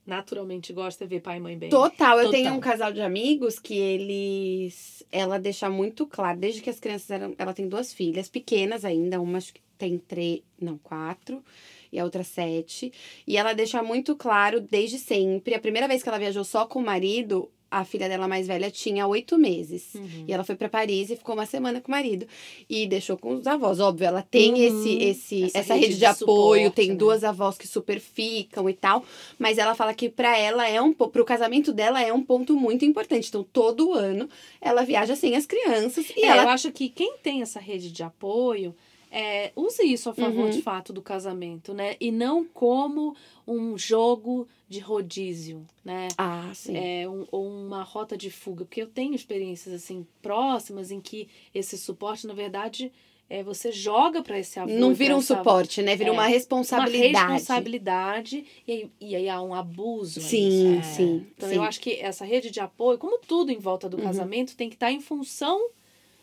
naturalmente 0.07 0.73
gosta 0.73 1.05
é 1.05 1.07
ver 1.07 1.21
pai 1.21 1.37
e 1.37 1.41
mãe 1.41 1.59
bem. 1.59 1.69
Total, 1.71 2.19
eu 2.19 2.27
Total. 2.27 2.31
tenho 2.33 2.55
um 2.55 2.61
casal 2.61 2.93
de 2.93 3.01
amigos 3.01 3.59
que 3.59 3.75
eles. 3.75 5.03
Ela 5.13 5.39
deixa 5.39 5.69
muito 5.71 6.07
claro, 6.07 6.39
desde 6.39 6.61
que 6.61 6.71
as 6.71 6.81
crianças 6.81 7.11
eram. 7.11 7.35
Ela 7.39 7.53
tem 7.55 7.69
duas 7.69 7.93
filhas, 7.93 8.29
pequenas 8.29 8.85
ainda, 8.85 9.21
uma 9.21 9.39
acho 9.39 9.53
que 9.55 9.61
tem 9.77 9.99
três. 9.99 10.41
Não, 10.61 10.79
quatro. 10.79 11.43
E 11.91 11.99
a 11.99 12.05
outra 12.05 12.23
sete. 12.23 12.93
E 13.27 13.37
ela 13.39 13.55
deixa 13.55 13.83
muito 13.83 14.15
claro 14.15 14.61
desde 14.61 14.99
sempre. 14.99 15.55
A 15.55 15.59
primeira 15.61 15.89
vez 15.89 16.03
que 16.03 16.09
ela 16.09 16.19
viajou 16.19 16.45
só 16.45 16.67
com 16.67 16.79
o 16.81 16.85
marido, 16.85 17.51
a 17.71 17.85
filha 17.85 18.09
dela 18.09 18.27
mais 18.27 18.47
velha 18.47 18.71
tinha 18.71 19.07
oito 19.07 19.37
meses. 19.37 19.95
Uhum. 19.95 20.25
E 20.27 20.33
ela 20.33 20.43
foi 20.45 20.55
pra 20.57 20.69
Paris 20.69 21.11
e 21.11 21.17
ficou 21.17 21.35
uma 21.35 21.45
semana 21.47 21.81
com 21.81 21.89
o 21.89 21.91
marido. 21.91 22.27
E 22.69 22.87
deixou 22.87 23.17
com 23.19 23.35
os 23.35 23.47
avós. 23.47 23.79
Óbvio, 23.81 24.07
ela 24.07 24.23
tem 24.23 24.53
Uhum. 24.55 24.57
esse, 24.81 25.03
esse, 25.03 25.45
Essa 25.45 25.59
essa, 25.59 25.75
rede 25.75 25.87
rede, 25.87 25.95
de 25.95 26.01
de, 26.01 26.05
apoio, 26.07 26.61
suporte, 26.63 26.75
tem 26.77 26.89
né? 26.89 26.95
duas 26.95 27.23
avós 27.25 27.59
que 27.59 27.69
super 27.69 28.01
ficam 28.01 28.69
e 28.71 28.73
tal. 28.75 29.05
Mas 29.39 29.59
ela 29.59 29.75
fala 29.75 29.93
que 29.93 30.09
pra 30.09 30.37
ela 30.39 30.67
é 30.69 30.81
um 30.81 30.93
pro 30.93 31.25
casamento 31.25 31.73
dela 31.73 32.03
é 32.03 32.13
um 32.13 32.23
ponto 32.23 32.57
muito 32.57 32.85
importante. 32.85 33.29
Então, 33.29 33.45
todo 33.53 33.93
ano 33.93 34.29
ela 34.61 34.83
viaja 34.85 35.15
sem 35.15 35.37
as 35.37 35.45
crianças 35.47 36.07
e 36.17 36.23
É, 36.23 36.27
ela 36.29 36.45
eu 36.45 36.49
acho 36.49 36.73
que 36.73 36.89
quem 36.89 37.19
tem 37.19 37.43
essa 37.43 37.61
rede 37.61 37.91
de 37.93 38.03
apoio 38.03 38.75
é, 39.11 39.53
use 39.57 39.83
isso 39.85 40.11
a 40.11 40.15
favor 40.15 40.45
Uhum. 40.45 40.51
de 40.51 40.61
fato 40.63 40.93
do 40.93 41.01
casamento, 41.01 41.73
né? 41.73 41.97
E 42.01 42.11
não 42.11 42.45
como 42.45 43.15
um 43.47 43.77
jogo 43.79 44.47
de 44.69 44.81
rodízio, 44.81 45.65
né? 45.85 46.09
Ah, 46.19 46.51
sim. 46.55 46.77
É, 46.77 47.09
um- 47.09 47.27
ou 47.33 47.49
uma 47.49 47.83
rota 47.83 48.17
de 48.17 48.31
fuga. 48.31 48.65
Porque 48.65 48.83
eu 48.83 48.87
tenho 48.87 49.15
experiências 49.15 49.75
assim 49.75 50.07
próximas 50.21 50.91
em 50.91 51.01
que 51.01 51.29
esse 51.55 51.79
suporte, 51.79 52.27
na 52.27 52.35
verdade, 52.35 52.93
é, 53.31 53.43
você 53.43 53.73
joga 53.73 54.23
para 54.23 54.39
esse 54.39 54.59
avô. 54.61 54.71
Não 54.73 54.91
e 54.91 54.95
vira 54.95 55.17
um 55.17 55.23
suporte, 55.23 55.81
né? 55.83 55.97
Vira 55.97 56.11
É, 56.11 56.13
uma 56.13 56.23
Uma 56.23 56.29
responsabilidade. 56.29 57.33
responsabilidade 57.33 58.45
e 58.67 58.73
aí, 58.73 58.91
e 59.01 59.17
aí 59.17 59.29
há 59.29 59.41
um 59.43 59.55
abuso. 59.55 60.21
Sim, 60.21 60.79
É. 60.79 60.83
sim. 60.83 61.27
Então 61.37 61.49
sim. 61.49 61.55
eu 61.57 61.63
acho 61.63 61.81
que 61.81 61.93
essa 62.01 62.25
rede 62.25 62.51
de 62.51 62.61
apoio, 62.61 62.99
como 62.99 63.19
tudo 63.19 63.51
em 63.51 63.59
volta 63.59 63.89
do 63.89 63.97
Uhum. 63.97 64.03
casamento, 64.05 64.57
tem 64.57 64.69
que 64.69 64.77
estar 64.77 64.93
em 64.93 65.01
função 65.01 65.71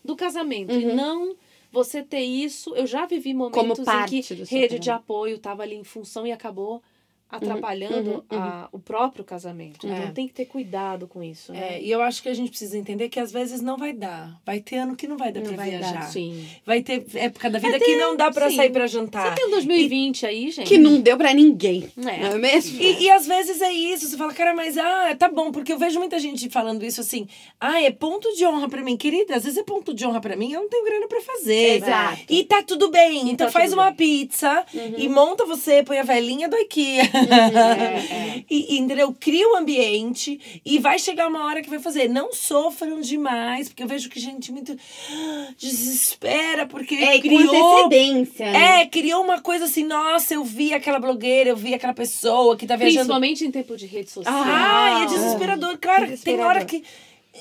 do 0.04 0.16
casamento. 0.16 0.72
E 0.74 0.86
Uhum. 0.86 0.96
não 0.96 1.36
você 1.72 2.04
ter 2.04 2.22
isso. 2.22 2.76
Eu 2.76 2.86
já 2.88 3.06
vivi 3.06 3.34
momentos 3.34 3.80
em 3.88 4.06
que 4.24 4.44
rede 4.56 4.80
de 4.80 4.90
apoio 4.92 5.36
estava 5.38 5.64
ali 5.64 5.76
em 5.76 5.84
função 5.84 6.26
e 6.28 6.32
acabou 6.32 6.82
atrapalhando 7.30 8.24
uhum, 8.32 8.38
a- 8.40 8.70
o 8.72 8.80
próprio 8.80 9.24
casamento. 9.24 9.86
Uhum. 9.86 9.96
Então 9.96 10.14
tem 10.14 10.28
que 10.28 10.34
ter 10.34 10.46
cuidado 10.46 11.08
com 11.08 11.24
isso. 11.24 11.52
Né? 11.52 11.76
É, 11.76 11.82
e 11.82 11.92
eu 11.92 12.02
acho 12.02 12.22
que 12.22 12.30
a 12.30 12.34
gente 12.34 12.50
precisa 12.50 12.78
entender 12.78 13.10
que 13.10 13.20
às 13.20 13.32
vezes 13.32 13.62
não 13.62 13.78
vai 13.78 13.94
dar. 13.94 14.40
Vai 14.46 14.60
ter 14.60 14.78
ano 14.78 14.96
que 14.96 15.08
não 15.08 15.18
vai 15.18 15.32
dar 15.32 15.42
Não 15.42 15.48
pra 15.48 15.58
vai 15.58 15.72
dar, 15.72 15.78
viajar. 15.80 16.02
Sim. 16.04 16.46
Vai 16.66 16.82
ter 16.82 17.06
época 17.16 17.50
da 17.50 17.60
vida 17.60 17.72
Vai 17.72 17.80
que 17.80 17.86
ter, 17.86 17.98
não 17.98 18.16
dá 18.16 18.32
pra 18.32 18.50
sim. 18.50 18.56
sair 18.56 18.70
pra 18.72 18.88
jantar. 18.88 19.30
Você 19.30 19.36
tem 19.36 19.48
um 19.48 19.52
2020 19.52 20.26
aí, 20.26 20.52
gente? 20.52 20.68
Que 20.68 20.78
não 20.78 21.02
deu 21.02 21.18
pra 21.18 21.34
ninguém. 21.34 21.90
Não 21.98 22.10
É. 22.10 22.22
é 22.22 22.38
mesmo? 22.38 22.82
E, 22.82 23.04
e 23.04 23.12
às 23.12 23.26
vezes 23.28 23.62
é 23.62 23.72
isso, 23.72 24.08
você 24.08 24.18
fala, 24.18 24.34
cara, 24.34 24.54
mas 24.54 24.78
ah, 24.78 25.16
tá 25.18 25.28
bom, 25.30 25.52
porque 25.52 25.74
eu 25.74 25.78
vejo 25.78 26.00
muita 26.00 26.20
gente 26.20 26.50
falando 26.50 26.84
isso 26.86 27.02
assim, 27.02 27.28
ah, 27.60 27.82
é 27.82 27.92
ponto 27.92 28.32
de 28.36 28.46
honra 28.46 28.70
pra 28.70 28.82
mim, 28.84 28.96
querida, 28.96 29.36
às 29.36 29.44
vezes 29.44 29.58
é 29.58 29.64
ponto 29.64 29.94
de 29.94 30.06
honra 30.06 30.22
pra 30.22 30.36
mim, 30.36 30.52
eu 30.54 30.62
não 30.62 30.70
tenho 30.70 30.86
grana 30.86 31.08
pra 31.08 31.22
fazer. 31.22 31.78
Exato. 31.78 32.22
E 32.30 32.44
tá 32.44 32.62
tudo 32.64 32.90
bem, 32.90 33.28
E 33.28 33.32
então 33.32 33.48
tá 33.48 33.52
faz 33.54 33.74
uma 33.74 33.92
bem. 33.92 33.96
pizza 33.96 34.66
e 34.98 35.08
monta 35.10 35.46
você, 35.46 35.84
põe 35.84 35.98
a 36.00 36.04
velhinha 36.04 36.48
do 36.48 36.56
IKEA. 36.58 37.04
É, 37.34 38.44
E, 38.50 38.76
e, 38.76 38.80
entendeu? 38.80 39.16
Cria 39.20 39.48
um 39.50 39.58
ambiente 39.58 40.40
e 40.66 40.78
vai 40.80 41.00
chegar 41.00 41.28
uma 41.28 41.46
hora 41.46 41.62
que 41.62 41.70
vai 41.70 41.80
fazer. 41.80 42.08
Não 42.08 42.32
sofram 42.34 43.00
demais, 43.02 43.70
porque 43.70 43.84
eu 43.84 43.88
vejo 43.88 44.10
que 44.10 44.20
gente 44.20 44.52
muito 44.52 44.76
desespera, 45.58 46.66
porque 46.66 46.96
É, 46.96 47.16
e 47.16 47.22
com 47.22 47.28
criou. 47.30 47.78
antecedência. 47.86 48.52
né? 48.52 48.82
É, 48.82 48.86
criou 48.86 49.24
uma 49.24 49.42
coisa 49.42 49.66
assim, 49.66 49.84
nossa, 49.84 50.34
eu 50.34 50.44
vi 50.44 50.74
aquela 50.74 51.00
blogueira, 51.00 51.50
eu 51.50 51.56
vi 51.58 51.74
aquela 51.74 51.94
pessoa 51.94 52.56
que 52.58 52.66
tá 52.68 52.76
viajando. 52.76 53.00
Principalmente 53.00 53.46
em 53.46 53.52
tempo 53.52 53.76
de 53.76 53.86
rede 53.86 54.10
social. 54.12 54.34
Ah, 54.36 55.02
é 55.04 55.06
desesperador. 55.08 55.78
Cara, 55.78 56.06
tem 56.18 56.40
hora 56.40 56.64
Desesperador. 56.64 56.66
que. 56.66 56.84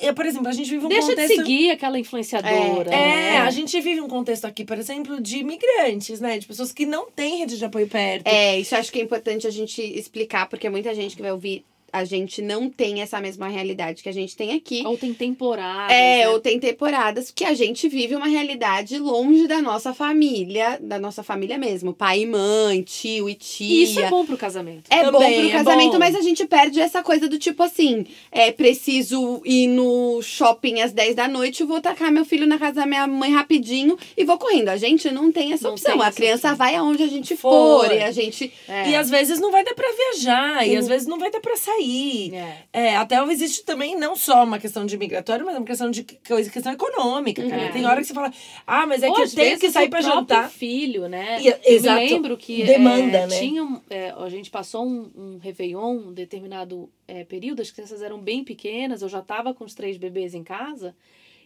É, 0.00 0.12
por 0.12 0.26
exemplo, 0.26 0.48
a 0.48 0.52
gente 0.52 0.68
vive 0.68 0.84
um 0.84 0.88
Deixa 0.88 1.08
contexto. 1.08 1.28
de 1.28 1.36
seguir 1.36 1.70
aquela 1.70 1.98
influenciadora. 1.98 2.92
É, 2.92 3.32
né? 3.32 3.38
a 3.38 3.50
gente 3.50 3.80
vive 3.80 4.00
um 4.00 4.08
contexto 4.08 4.44
aqui, 4.44 4.64
por 4.64 4.78
exemplo, 4.78 5.20
de 5.20 5.38
imigrantes, 5.38 6.20
né? 6.20 6.38
De 6.38 6.46
pessoas 6.46 6.72
que 6.72 6.84
não 6.84 7.10
têm 7.10 7.38
rede 7.38 7.56
de 7.56 7.64
apoio 7.64 7.86
perto. 7.86 8.26
É, 8.26 8.58
isso 8.58 8.74
eu 8.74 8.80
acho 8.80 8.90
que 8.92 8.98
é 8.98 9.02
importante 9.02 9.46
a 9.46 9.50
gente 9.50 9.80
explicar, 9.80 10.48
porque 10.48 10.68
muita 10.68 10.94
gente 10.94 11.14
que 11.14 11.22
vai 11.22 11.30
ouvir 11.30 11.64
a 11.94 12.04
gente 12.04 12.42
não 12.42 12.68
tem 12.68 13.02
essa 13.02 13.20
mesma 13.20 13.46
realidade 13.46 14.02
que 14.02 14.08
a 14.08 14.12
gente 14.12 14.36
tem 14.36 14.52
aqui. 14.52 14.82
Ou 14.84 14.98
tem 14.98 15.14
temporadas. 15.14 15.94
É, 15.94 16.18
né? 16.24 16.28
ou 16.28 16.40
tem 16.40 16.58
temporadas 16.58 17.30
que 17.30 17.44
a 17.44 17.54
gente 17.54 17.88
vive 17.88 18.16
uma 18.16 18.26
realidade 18.26 18.98
longe 18.98 19.46
da 19.46 19.62
nossa 19.62 19.94
família, 19.94 20.76
da 20.82 20.98
nossa 20.98 21.22
família 21.22 21.56
mesmo. 21.56 21.94
Pai 21.94 22.22
e 22.22 22.26
mãe, 22.26 22.82
tio 22.82 23.28
e 23.30 23.34
tia. 23.34 23.66
E 23.68 23.82
isso 23.84 24.00
é 24.00 24.10
bom 24.10 24.26
pro 24.26 24.36
casamento. 24.36 24.84
É 24.90 25.04
bom 25.04 25.20
Também, 25.20 25.38
pro 25.38 25.48
é 25.48 25.52
casamento, 25.52 25.92
bom. 25.92 25.98
mas 26.00 26.16
a 26.16 26.20
gente 26.20 26.44
perde 26.48 26.80
essa 26.80 27.00
coisa 27.00 27.28
do 27.28 27.38
tipo 27.38 27.62
assim: 27.62 28.04
é 28.32 28.50
preciso 28.50 29.40
ir 29.44 29.68
no 29.68 30.20
shopping 30.20 30.80
às 30.80 30.90
10 30.92 31.14
da 31.14 31.28
noite, 31.28 31.62
vou 31.62 31.80
tacar 31.80 32.10
meu 32.10 32.24
filho 32.24 32.44
na 32.44 32.58
casa 32.58 32.74
da 32.80 32.86
minha 32.86 33.06
mãe 33.06 33.30
rapidinho 33.30 33.96
e 34.16 34.24
vou 34.24 34.36
correndo. 34.36 34.70
A 34.70 34.76
gente 34.76 35.08
não 35.12 35.30
tem 35.30 35.52
essa 35.52 35.68
Não 35.68 35.74
opção. 35.74 35.92
tem 35.92 36.02
a 36.02 36.06
essa 36.08 36.16
criança 36.16 36.48
opção. 36.48 36.56
vai 36.56 36.74
aonde 36.74 37.04
a 37.04 37.06
gente 37.08 37.36
for, 37.36 37.84
For. 37.86 37.92
e 37.94 38.02
a 38.02 38.10
gente. 38.10 38.52
É. 38.68 38.90
E 38.90 38.96
às 38.96 39.08
vezes 39.08 39.38
não 39.38 39.52
vai 39.52 39.62
dar 39.62 39.74
pra 39.74 39.86
viajar, 39.92 40.66
e 40.66 40.76
às 40.76 40.88
vezes 40.88 41.06
não 41.06 41.20
vai 41.20 41.30
dar 41.30 41.38
pra 41.40 41.56
sair. 41.56 41.83
É. 42.32 42.58
É, 42.72 42.96
até 42.96 43.22
existe 43.30 43.64
também 43.64 43.96
não 43.96 44.16
só 44.16 44.44
uma 44.44 44.58
questão 44.58 44.86
de 44.86 44.96
migratório, 44.96 45.44
mas 45.44 45.56
uma 45.56 45.66
questão 45.66 45.90
de 45.90 46.04
coisa, 46.26 46.50
questão 46.50 46.72
econômica, 46.72 47.46
cara. 47.48 47.66
Uhum. 47.66 47.72
Tem 47.72 47.86
hora 47.86 48.00
que 48.00 48.06
você 48.06 48.14
fala, 48.14 48.32
ah, 48.66 48.86
mas 48.86 49.02
é 49.02 49.08
Ou 49.08 49.14
que 49.14 49.22
eu 49.22 49.30
tenho 49.30 49.58
que 49.58 49.70
sair 49.70 49.88
próprio 49.88 50.12
jantar. 50.12 50.50
filho, 50.50 51.08
né? 51.08 51.40
E- 51.40 51.48
eu 51.48 51.58
exato. 51.64 52.00
me 52.00 52.08
lembro 52.08 52.36
que 52.36 52.64
Demanda, 52.64 53.18
é, 53.18 53.26
né? 53.26 53.38
tinha 53.38 53.80
é, 53.90 54.14
a 54.16 54.28
gente 54.28 54.50
passou 54.50 54.86
um, 54.86 55.10
um 55.16 55.38
Réveillon, 55.38 55.96
um 56.08 56.12
determinado 56.12 56.90
é, 57.06 57.24
período, 57.24 57.62
as 57.62 57.70
crianças 57.70 58.02
eram 58.02 58.18
bem 58.18 58.44
pequenas, 58.44 59.02
eu 59.02 59.08
já 59.08 59.20
estava 59.20 59.52
com 59.52 59.64
os 59.64 59.74
três 59.74 59.96
bebês 59.96 60.34
em 60.34 60.42
casa, 60.42 60.94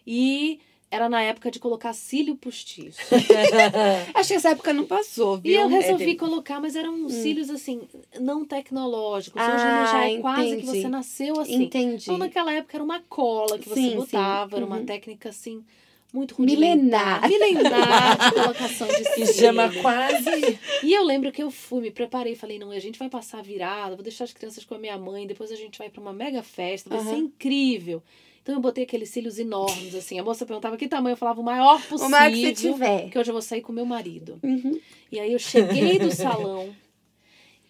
e 0.05 0.59
era 0.91 1.07
na 1.07 1.21
época 1.21 1.51
de 1.51 1.59
colocar 1.59 1.93
cílio 1.93 2.35
postiço. 2.35 2.99
Acho 4.13 4.29
que 4.29 4.33
essa 4.35 4.49
época 4.49 4.73
não 4.73 4.85
passou, 4.85 5.37
E 5.37 5.49
viu? 5.51 5.61
eu 5.61 5.67
É, 5.67 5.69
resolvi 5.81 6.05
tem- 6.05 6.17
colocar, 6.17 6.59
mas 6.59 6.75
eram 6.75 6.93
uns 6.93 7.13
cílios 7.13 7.49
assim, 7.49 7.81
não 8.19 8.43
tecnológicos. 8.45 9.41
Hoje 9.41 9.51
Ah, 9.67 9.85
já 9.85 10.03
é 10.09 10.17
quase 10.17 10.57
que 10.57 10.63
entendi. 10.63 10.81
você 10.81 10.89
nasceu 10.89 11.39
assim. 11.39 11.63
Entendi. 11.63 12.03
Então 12.03 12.17
naquela 12.17 12.51
época 12.53 12.75
era 12.77 12.83
uma 12.83 12.99
cola 13.01 13.59
que 13.59 13.69
você 13.69 13.75
Sim, 13.81 13.89
sim. 13.91 13.95
botava, 13.97 14.55
era 14.57 14.65
uma 14.65 14.77
Uhum. 14.77 14.85
técnica 14.85 15.29
assim, 15.29 15.63
muito 16.11 16.41
Milenar. 16.41 17.21
rudimentar. 17.21 17.29
Milenar 17.29 18.17
de 18.17 18.31
colocação 18.33 18.87
de 18.87 19.03
Que 19.13 19.25
cílio. 19.27 19.33
chama 19.53 19.71
quase. 19.81 20.59
E 20.83 20.91
eu 20.91 21.03
lembro 21.03 21.31
que 21.31 21.43
eu 21.43 21.51
fui, 21.51 21.81
me 21.81 21.91
preparei, 21.91 22.35
falei, 22.35 22.57
não, 22.57 22.71
a 22.71 22.79
gente 22.79 22.97
vai 22.97 23.09
passar 23.09 23.39
a 23.39 23.43
virada, 23.43 23.95
vou 23.95 24.03
deixar 24.03 24.23
as 24.23 24.33
crianças 24.33 24.65
com 24.65 24.73
a 24.73 24.79
minha 24.79 24.97
mãe, 24.97 25.27
depois 25.27 25.51
a 25.51 25.55
gente 25.55 25.77
vai 25.77 25.87
pra 25.89 26.01
uma 26.01 26.13
mega 26.13 26.41
festa, 26.41 26.89
vai 26.89 26.99
ser 26.99 27.09
Aham. 27.11 27.17
incrível. 27.19 28.01
Então 28.41 28.55
eu 28.55 28.61
botei 28.61 28.83
aqueles 28.83 29.09
cílios 29.09 29.37
enormes, 29.37 29.93
assim. 29.95 30.19
A 30.19 30.23
moça 30.23 30.45
perguntava 30.45 30.77
que 30.77 30.87
tamanho, 30.87 31.13
eu 31.13 31.17
falava 31.17 31.41
o 31.41 31.43
maior 31.43 31.79
possível. 31.81 32.07
O 32.07 32.09
maior 32.09 32.31
que 32.31 32.41
você 32.41 32.53
tiver. 32.53 33.09
Que 33.09 33.19
hoje 33.19 33.29
eu 33.29 33.33
vou 33.33 33.41
sair 33.41 33.61
com 33.61 33.71
meu 33.71 33.85
marido. 33.85 34.39
Uhum. 34.43 34.79
E 35.11 35.19
aí 35.19 35.33
eu 35.33 35.39
cheguei 35.39 35.99
do 35.99 36.11
salão 36.15 36.73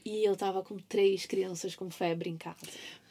e 0.06 0.24
eu 0.24 0.36
tava 0.36 0.62
com 0.64 0.78
três 0.88 1.26
crianças 1.26 1.76
com 1.76 1.90
febre 1.90 2.30
em 2.30 2.38
casa. 2.38 2.56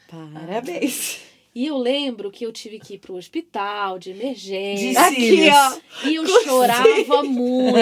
Parabéns. 0.09 1.21
E 1.55 1.67
eu 1.67 1.77
lembro 1.77 2.31
que 2.31 2.47
eu 2.47 2.53
tive 2.53 2.79
que 2.79 2.95
ir 2.95 2.99
pro 2.99 3.17
hospital 3.17 3.99
de 3.99 4.13
De 4.13 4.21
emergência. 4.21 5.01
Aqui, 5.01 5.15
cílios. 5.15 5.55
ó. 5.55 6.09
E 6.09 6.15
eu 6.15 6.27
chorava 6.45 7.23
muito. 7.25 7.79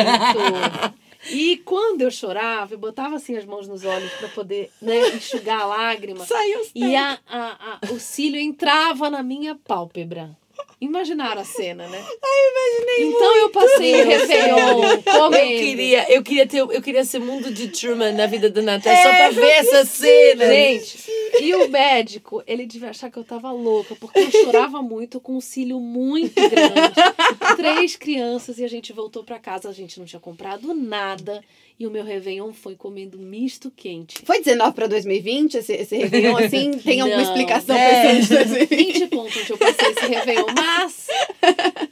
E 1.30 1.56
quando 1.58 2.02
eu 2.02 2.10
chorava, 2.10 2.74
eu 2.74 2.78
botava 2.78 3.16
assim 3.16 3.36
as 3.36 3.44
mãos 3.44 3.66
nos 3.68 3.84
olhos 3.84 4.12
para 4.14 4.28
poder 4.28 4.70
né, 4.80 5.08
enxugar 5.14 5.62
a 5.62 5.66
lágrima. 5.66 6.24
Saiu 6.24 6.60
os 6.60 6.70
E 6.74 6.94
a, 6.96 7.18
a, 7.26 7.78
a- 7.82 7.92
o 7.92 7.98
cílio 7.98 8.40
entrava 8.40 9.10
na 9.10 9.22
minha 9.22 9.54
pálpebra. 9.54 10.36
Imaginaram 10.78 11.40
a 11.40 11.44
cena, 11.44 11.88
né? 11.88 12.04
Ai, 12.22 12.50
imaginei 12.50 13.08
Então 13.08 13.36
eu 13.36 13.50
passei 13.50 14.02
o 14.02 14.06
Réveillon 14.06 15.02
comendo. 15.02 15.36
Eu 15.36 15.58
queria, 15.58 16.12
eu 16.12 16.22
queria 16.22 16.46
ter, 16.46 16.58
eu 16.58 16.82
queria 16.82 17.04
ser 17.04 17.18
mundo 17.18 17.50
de 17.50 17.68
Truman 17.68 18.12
na 18.12 18.26
vida 18.26 18.50
da 18.50 18.60
Natália, 18.60 19.02
só 19.02 19.08
pra 19.08 19.30
ver 19.30 19.52
essa 19.52 19.84
cena. 19.86 20.46
Gente, 20.46 20.98
e 21.40 21.54
o 21.54 21.68
médico, 21.70 22.42
ele 22.46 22.66
devia 22.66 22.90
achar 22.90 23.10
que 23.10 23.16
eu 23.16 23.24
tava 23.24 23.50
louca, 23.52 23.96
porque 23.96 24.18
eu 24.18 24.30
chorava 24.30 24.82
muito, 24.82 25.18
com 25.18 25.36
um 25.36 25.40
cílio 25.40 25.80
muito 25.80 26.34
grande. 26.34 27.56
Três 27.56 27.96
crianças 27.96 28.58
e 28.58 28.64
a 28.64 28.68
gente 28.68 28.92
voltou 28.92 29.24
pra 29.24 29.38
casa, 29.38 29.70
a 29.70 29.72
gente 29.72 29.98
não 29.98 30.04
tinha 30.04 30.20
comprado 30.20 30.74
nada. 30.74 31.42
E 31.78 31.86
o 31.86 31.90
meu 31.90 32.02
Réveillon 32.04 32.54
foi 32.54 32.74
comendo 32.74 33.18
misto 33.18 33.70
quente. 33.70 34.22
Foi 34.24 34.38
19 34.42 34.74
para 34.74 34.86
2020 34.86 35.54
esse, 35.58 35.74
esse 35.74 35.94
Réveillon, 35.96 36.36
assim? 36.38 36.70
Tem 36.82 37.02
alguma 37.02 37.20
Não. 37.22 37.28
explicação 37.28 37.76
É. 37.76 37.88
pra 37.88 38.14
esse 38.14 38.34
ano 38.34 38.44
de 38.46 38.48
2020? 38.68 38.92
20 39.00 39.06
pontos 39.08 39.36
onde 39.36 39.50
eu 39.50 39.58
passei 39.58 39.88
esse 39.90 40.06
Réveillon, 40.06 40.46
mas 40.54 41.06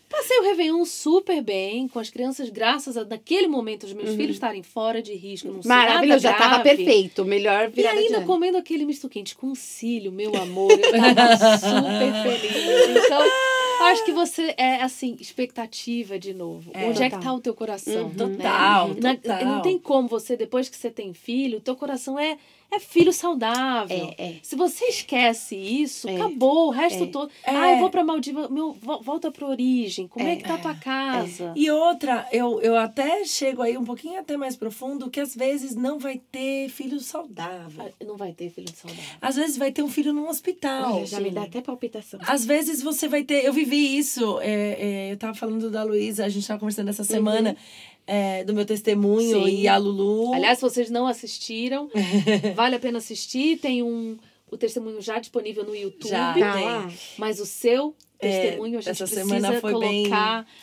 passei 0.09 0.39
o 0.39 0.43
Réveillon 0.43 0.85
super 0.87 1.43
bem, 1.43 1.87
com 1.87 1.99
as 1.99 2.09
crianças, 2.09 2.49
graças 2.49 2.97
a 2.97 3.05
naquele 3.05 3.47
momento 3.47 3.85
os 3.85 3.93
meus 3.93 4.15
filhos 4.15 4.37
estarem 4.37 4.63
fora 4.63 5.03
de 5.03 5.13
risco, 5.15 5.49
não 5.49 5.61
Maravilhoso, 5.67 6.21
já 6.23 6.33
tava 6.33 6.63
grave. 6.63 6.77
perfeito. 6.77 7.23
Melhor 7.27 7.67
E 7.69 7.71
virada 7.77 7.99
de 8.01 8.07
ainda 8.07 8.21
comendo 8.23 8.57
aquele 8.57 8.87
misto 8.87 9.07
quente 9.07 9.35
com 9.37 9.55
cílio, 9.55 10.11
meu 10.11 10.35
amor, 10.37 10.71
eu 10.73 10.93
tava 10.93 11.37
super 11.59 12.23
feliz. 12.23 13.05
Então, 13.05 13.23
acho 13.83 14.05
que 14.05 14.13
você 14.13 14.55
é 14.57 14.83
assim, 14.83 15.17
expectativa 15.21 16.19
de 16.19 16.33
novo. 16.33 16.71
É. 16.75 16.87
Onde 16.87 17.03
é 17.03 17.11
que 17.11 17.17
Total. 17.17 17.33
tá 17.33 17.39
o 17.39 17.41
teu 17.41 17.55
coração? 17.55 18.05
Uhum. 18.05 18.27
né? 18.29 18.37
Total, 18.37 18.95
total. 18.95 19.45
Não 19.45 19.63
tem 19.63 19.79
como 19.79 20.09
você, 20.09 20.37
depois 20.37 20.69
que 20.69 20.77
você 20.77 20.91
tem 20.91 21.13
filho, 21.13 21.59
o 21.59 21.61
teu 21.61 21.77
coração 21.77 22.19
é, 22.19 22.39
é 22.71 22.79
filho 22.81 23.13
saudável. 23.13 24.15
É, 24.19 24.25
é. 24.31 24.35
Se 24.43 24.57
você 24.57 24.87
esquece 24.87 25.55
isso, 25.57 26.09
É. 26.09 26.17
acabou. 26.17 26.69
O 26.69 26.71
resto 26.71 27.05
É. 27.05 27.07
todo. 27.07 27.31
É. 27.45 27.51
Ah, 27.51 27.73
eu 27.73 27.79
vou 27.79 27.91
pra 27.91 28.03
Maldiva. 28.05 28.49
Meu, 28.49 28.73
vo- 28.73 29.01
volta 29.01 29.31
pra 29.31 29.47
origem. 29.47 30.09
Como 30.09 30.27
é, 30.27 30.37
que 30.37 30.43
tá 30.45 30.55
a 30.55 30.59
tua 30.59 30.75
casa? 30.75 31.53
E 31.55 31.71
outra, 31.71 32.27
eu, 32.33 32.61
eu 32.61 32.77
até 32.77 33.25
chego 33.25 33.63
aí 33.63 33.79
um 33.79 33.85
pouquinho 33.85 34.19
até 34.19 34.37
mais 34.37 34.57
profundo, 34.57 35.09
que 35.09 35.21
às 35.21 35.35
vezes 35.37 35.75
não 35.77 35.99
vai 35.99 36.21
ter 36.33 36.69
filho 36.69 36.99
saudável. 37.01 37.85
Ah, 38.01 38.05
Não 38.05 38.17
vai 38.17 38.33
ter 38.33 38.51
filho 38.51 38.69
saudável. 38.75 39.05
Às 39.21 39.37
vezes 39.37 39.57
vai 39.57 39.71
ter 39.71 39.83
um 39.83 39.89
filho 39.89 40.13
num 40.13 40.29
hospital. 40.29 40.97
Olha, 40.97 41.07
já 41.07 41.21
me 41.21 41.31
dá 41.31 41.43
até 41.45 41.61
palpitação. 41.61 42.19
Às 42.27 42.45
vezes 42.45 42.83
você 42.83 43.07
vai 43.09 43.23
ter. 43.23 43.45
Eu 43.45 43.53
vivi 43.53 43.97
isso. 43.97 44.41
é, 44.41 45.07
é, 45.09 45.13
eu 45.13 45.17
tava 45.17 45.35
falando 45.35 45.71
da 45.71 45.83
Luísa, 45.85 46.25
a 46.25 46.29
gente 46.29 46.47
tava 46.47 46.59
conversando 46.61 46.89
essa 46.91 47.05
semana 47.05 47.57
é, 48.07 48.45
do 48.45 48.53
meu 48.55 48.65
testemunho. 48.65 49.45
Sim. 49.45 49.61
e 49.61 49.69
a 49.69 49.77
Lulu. 49.77 50.35
Aliás, 50.35 50.59
se 50.59 50.63
vocês 50.63 50.91
não 50.91 51.07
assistiram, 51.07 51.89
vale 52.55 52.77
a 52.77 52.79
pena 52.79 52.99
assistir. 52.99 53.59
Tem 53.59 53.83
um 53.83 54.17
o 54.51 54.57
testemunho 54.57 55.01
já 55.01 55.19
disponível 55.19 55.65
no 55.65 55.75
YouTube. 55.75 56.09
Já 56.11 56.33
Tá 56.35 56.53
tem. 56.55 56.97
Mas 57.19 57.41
o 57.41 57.47
seu 57.47 57.95
É, 58.21 58.41
testemunho 58.43 58.79
a 58.79 58.81
gente 58.83 58.91
essa 58.91 59.05
precisa 59.05 59.27
semana 59.27 59.61
foi 59.61 59.79
bem- 59.81 60.09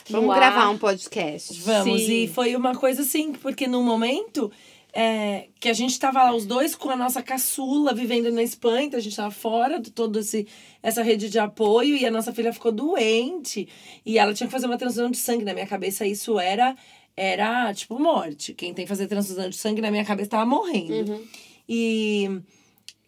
Vamos 0.09 0.29
ar. 0.29 0.35
gravar 0.37 0.69
um 0.69 0.77
podcast. 0.77 1.59
Vamos, 1.61 2.01
Sim. 2.01 2.23
e 2.23 2.27
foi 2.27 2.55
uma 2.55 2.73
coisa 2.75 3.01
assim, 3.01 3.33
porque 3.33 3.67
no 3.67 3.83
momento 3.83 4.49
é, 4.93 5.47
que 5.59 5.67
a 5.67 5.73
gente 5.73 5.97
tava 5.99 6.23
lá, 6.23 6.33
os 6.35 6.45
dois 6.45 6.73
com 6.75 6.89
a 6.89 6.95
nossa 6.95 7.21
caçula 7.21 7.93
vivendo 7.93 8.31
na 8.31 8.43
Espanha, 8.43 8.85
então 8.87 8.97
a 8.99 9.01
gente 9.03 9.15
tava 9.15 9.31
fora 9.31 9.79
de 9.79 9.89
toda 9.91 10.19
essa 10.83 11.01
rede 11.03 11.29
de 11.29 11.39
apoio 11.39 11.95
e 11.97 12.05
a 12.05 12.11
nossa 12.11 12.33
filha 12.33 12.51
ficou 12.53 12.71
doente 12.71 13.67
e 14.05 14.17
ela 14.17 14.33
tinha 14.33 14.47
que 14.47 14.51
fazer 14.53 14.67
uma 14.67 14.77
transfusão 14.77 15.09
de 15.11 15.17
sangue. 15.17 15.43
Na 15.45 15.53
minha 15.53 15.67
cabeça, 15.67 16.05
isso 16.05 16.39
era, 16.39 16.75
era 17.23 17.71
tipo 17.73 17.99
morte. 17.99 18.53
Quem 18.53 18.73
tem 18.73 18.85
que 18.85 18.89
fazer 18.89 19.05
transfusão 19.07 19.47
de 19.47 19.55
sangue, 19.55 19.79
na 19.81 19.91
minha 19.91 20.03
cabeça, 20.05 20.31
tava 20.31 20.45
morrendo. 20.45 21.11
Uhum. 21.11 21.21
E, 21.69 22.41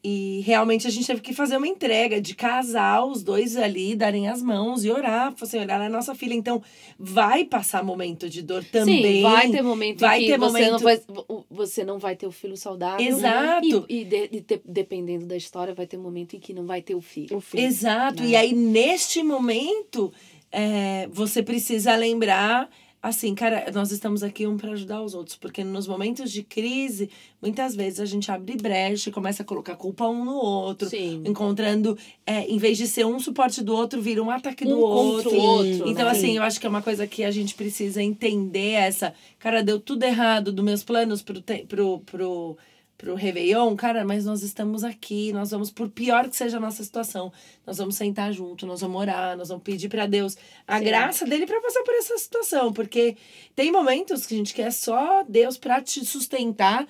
e 0.06 0.42
realmente 0.46 0.86
a 0.86 0.90
gente 0.92 1.08
teve 1.08 1.22
que 1.22 1.34
fazer 1.34 1.58
uma 1.58 1.68
entrega 1.68 2.22
de 2.22 2.36
casal, 2.36 3.10
os 3.10 3.24
dois 3.24 3.56
ali 3.58 3.96
darem 3.96 4.28
as 4.28 4.42
mãos 4.42 4.84
e 4.86 4.92
orar. 4.92 5.34
Assim, 5.42 5.58
olhar 5.58 5.82
a 5.82 5.90
nossa 5.90 6.14
filha. 6.14 6.34
Então, 6.34 6.62
vai 7.00 7.44
passar 7.46 7.84
momento 7.84 8.30
de 8.30 8.42
dor 8.42 8.64
também. 8.66 9.02
Sim, 9.16 9.22
vai 9.24 9.50
ter 9.50 9.62
momento 9.64 10.00
vai 10.02 10.20
em 10.20 10.26
que 10.26 10.32
ter 10.32 10.38
você, 10.38 10.70
não 10.70 10.72
momento- 10.80 10.84
vai, 10.84 11.02
você 11.50 11.84
não 11.84 11.98
vai 12.00 12.16
ter 12.16 12.28
o 12.28 12.32
filho 12.32 12.56
saudável. 12.56 13.06
Exato. 13.06 13.86
E, 13.90 14.02
e 14.02 14.06
de- 14.06 14.30
e 14.32 14.40
de- 14.42 14.62
dependendo 14.66 15.26
da 15.26 15.36
história, 15.38 15.74
vai 15.74 15.88
ter 15.88 15.98
momento 15.98 16.36
em 16.36 16.40
que 16.40 16.54
não 16.54 16.66
vai 16.66 16.82
ter 16.82 16.94
o 16.96 17.02
filho. 17.02 17.38
O 17.38 17.42
filho. 17.42 17.64
Exato. 17.64 18.22
né? 18.22 18.30
E 18.30 18.36
aí, 18.36 18.54
neste 18.54 19.24
momento, 19.24 20.14
é, 20.52 21.08
você 21.12 21.42
precisa 21.42 21.96
lembrar. 21.96 22.70
Assim, 23.04 23.36
cara, 23.36 23.70
nós 23.74 23.92
estamos 23.92 24.24
aqui 24.24 24.48
um 24.48 24.56
para 24.56 24.72
ajudar 24.72 25.02
os 25.02 25.14
outros, 25.14 25.36
porque 25.36 25.62
nos 25.62 25.86
momentos 25.86 26.32
de 26.32 26.42
crise, 26.42 27.10
muitas 27.42 27.76
vezes 27.76 28.00
a 28.00 28.06
gente 28.06 28.32
abre 28.32 28.56
brecha 28.56 29.10
e 29.10 29.12
começa 29.12 29.44
a 29.44 29.46
colocar 29.46 29.76
culpa 29.76 30.08
um 30.08 30.24
no 30.24 30.36
outro, 30.36 30.88
Sim. 30.88 31.22
encontrando, 31.26 31.98
é, 32.26 32.48
em 32.48 32.58
vez 32.58 32.78
de 32.78 32.88
ser 32.88 33.06
um 33.06 33.20
suporte 33.20 33.62
do 33.62 33.76
outro, 33.76 34.02
vira 34.02 34.24
um 34.24 34.30
ataque 34.32 34.64
do 34.64 34.78
Um 34.78 34.80
outro. 34.80 35.30
contra 35.30 35.38
o 35.38 35.44
outro. 35.44 35.90
Então, 35.90 36.06
né? 36.06 36.12
assim, 36.12 36.38
eu 36.38 36.44
acho 36.44 36.62
que 36.62 36.66
é 36.66 36.70
uma 36.70 36.82
coisa 36.82 37.06
que 37.06 37.26
a 37.26 37.32
gente 37.32 37.56
precisa 37.56 38.02
entender 38.02 38.72
essa. 38.72 39.14
Cara, 39.38 39.62
deu 39.62 39.82
tudo 39.82 40.04
errado 40.04 40.54
dos 40.54 40.64
meus 40.64 40.82
planos 40.82 41.22
pro, 41.22 41.42
te- 41.42 41.66
pro, 41.68 42.00
pro, 42.06 42.58
pro 42.98 43.16
Réveillon, 43.16 43.76
cara, 43.76 44.06
mas 44.06 44.24
nós 44.26 44.44
estamos 44.44 44.84
aqui, 44.84 45.34
nós 45.34 45.52
vamos, 45.52 45.70
por 45.72 45.90
pior 45.90 46.30
que 46.30 46.36
seja 46.38 46.58
a 46.58 46.60
nossa 46.60 46.84
situação, 46.84 47.34
nós 47.68 47.78
vamos 47.78 47.96
sentar 47.96 48.32
junto, 48.32 48.66
nós 48.66 48.80
vamos 48.82 49.02
orar, 49.02 49.36
nós 49.36 49.50
vamos 49.50 49.64
pedir 49.64 49.90
pra 49.90 50.06
Deus 50.06 50.38
a 50.68 50.78
Sim. 50.80 50.86
graça 50.86 51.26
dele 51.26 51.46
pra 51.46 51.60
passar 51.60 51.84
por 51.84 51.94
essa 51.96 52.18
situação, 52.18 52.72
porque 52.72 53.18
tem 53.56 53.72
momentos 53.72 54.26
que 54.26 54.34
a 54.36 54.38
gente 54.38 54.54
quer 54.54 54.72
só 54.72 55.24
Deus 55.28 55.58
pra 55.58 55.82
te 55.82 56.06
sustentar. 56.06 56.88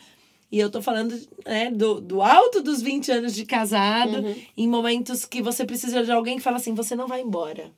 E 0.51 0.59
eu 0.59 0.69
tô 0.69 0.84
falando 0.84 1.19
né, 1.47 1.71
do, 1.71 1.99
do 1.99 2.21
alto 2.21 2.61
dos 2.61 2.80
20 2.80 3.11
anos 3.11 3.34
de 3.34 3.43
casado, 3.43 4.17
Uhum. 4.19 4.35
em 4.55 4.67
momentos 4.67 5.25
que 5.25 5.41
você 5.41 5.65
precisa 5.65 6.03
de 6.03 6.11
alguém 6.11 6.35
que 6.38 6.43
fala 6.43 6.57
assim: 6.57 6.75
você 6.75 6.95
não 6.95 7.07
vai 7.07 7.21
embora. 7.21 7.71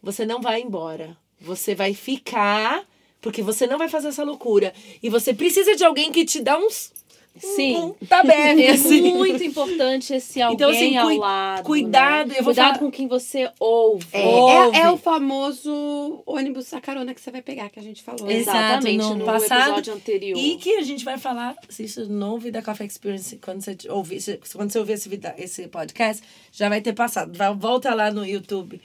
Você 0.00 0.24
não 0.24 0.40
vai 0.40 0.60
embora. 0.62 1.16
Você 1.40 1.74
vai 1.74 1.94
ficar, 1.94 2.84
porque 3.20 3.42
você 3.42 3.66
não 3.66 3.78
vai 3.78 3.88
fazer 3.88 4.08
essa 4.08 4.24
loucura. 4.24 4.72
E 5.02 5.08
você 5.08 5.32
precisa 5.34 5.74
de 5.76 5.84
alguém 5.84 6.10
que 6.12 6.24
te 6.24 6.40
dá 6.40 6.58
uns. 6.58 6.92
Sim. 7.38 7.76
um 7.76 7.90
tá 8.08 8.20
aberto. 8.20 8.58
É 8.60 8.70
assim. 8.70 9.14
muito 9.14 9.42
importante 9.44 10.12
esse 10.12 10.42
alguém 10.42 10.56
Então, 10.56 10.68
assim, 10.70 10.96
ao 10.96 11.06
cui- 11.06 11.18
lado. 11.18 11.62
cuidado, 11.64 12.28
né? 12.28 12.34
eu 12.38 12.42
vou 12.42 12.52
cuidado 12.52 12.66
falar- 12.74 12.78
com 12.80 12.90
quem 12.90 13.06
você 13.06 13.48
ouve. 13.60 14.04
É, 14.12 14.26
Ouve. 14.26 14.76
é, 14.76 14.80
é 14.82 14.90
o 14.90 14.96
famoso 14.96 16.22
ônibus 16.26 16.74
a 16.74 16.80
carona 16.80 17.14
que 17.14 17.20
você 17.20 17.30
vai 17.30 17.40
pegar, 17.40 17.70
que 17.70 17.78
a 17.78 17.82
gente 17.82 18.02
falou. 18.02 18.28
Exatamente, 18.28 18.98
no 18.98 19.14
no, 19.14 19.24
passado. 19.24 19.60
episódio 19.68 19.94
anterior. 19.94 20.36
E 20.38 20.56
que 20.56 20.74
a 20.74 20.82
gente 20.82 21.04
vai 21.04 21.18
falar, 21.18 21.54
se 21.68 21.84
isso 21.84 22.08
não 22.08 22.32
ouvir 22.32 22.50
da 22.50 22.62
Coffee 22.62 22.86
Experience, 22.86 23.36
quando 23.36 23.60
você 23.62 23.76
ouvir, 23.88 24.20
quando 24.52 24.72
você 24.72 24.78
ouvir 24.80 24.94
esse, 24.94 25.08
vida- 25.08 25.34
esse 25.38 25.68
podcast, 25.68 26.22
já 26.50 26.68
vai 26.68 26.80
ter 26.80 26.94
passado. 26.94 27.36
Vai, 27.38 27.54
volta 27.54 27.94
lá 27.94 28.10
no 28.10 28.26
YouTube 28.26 28.80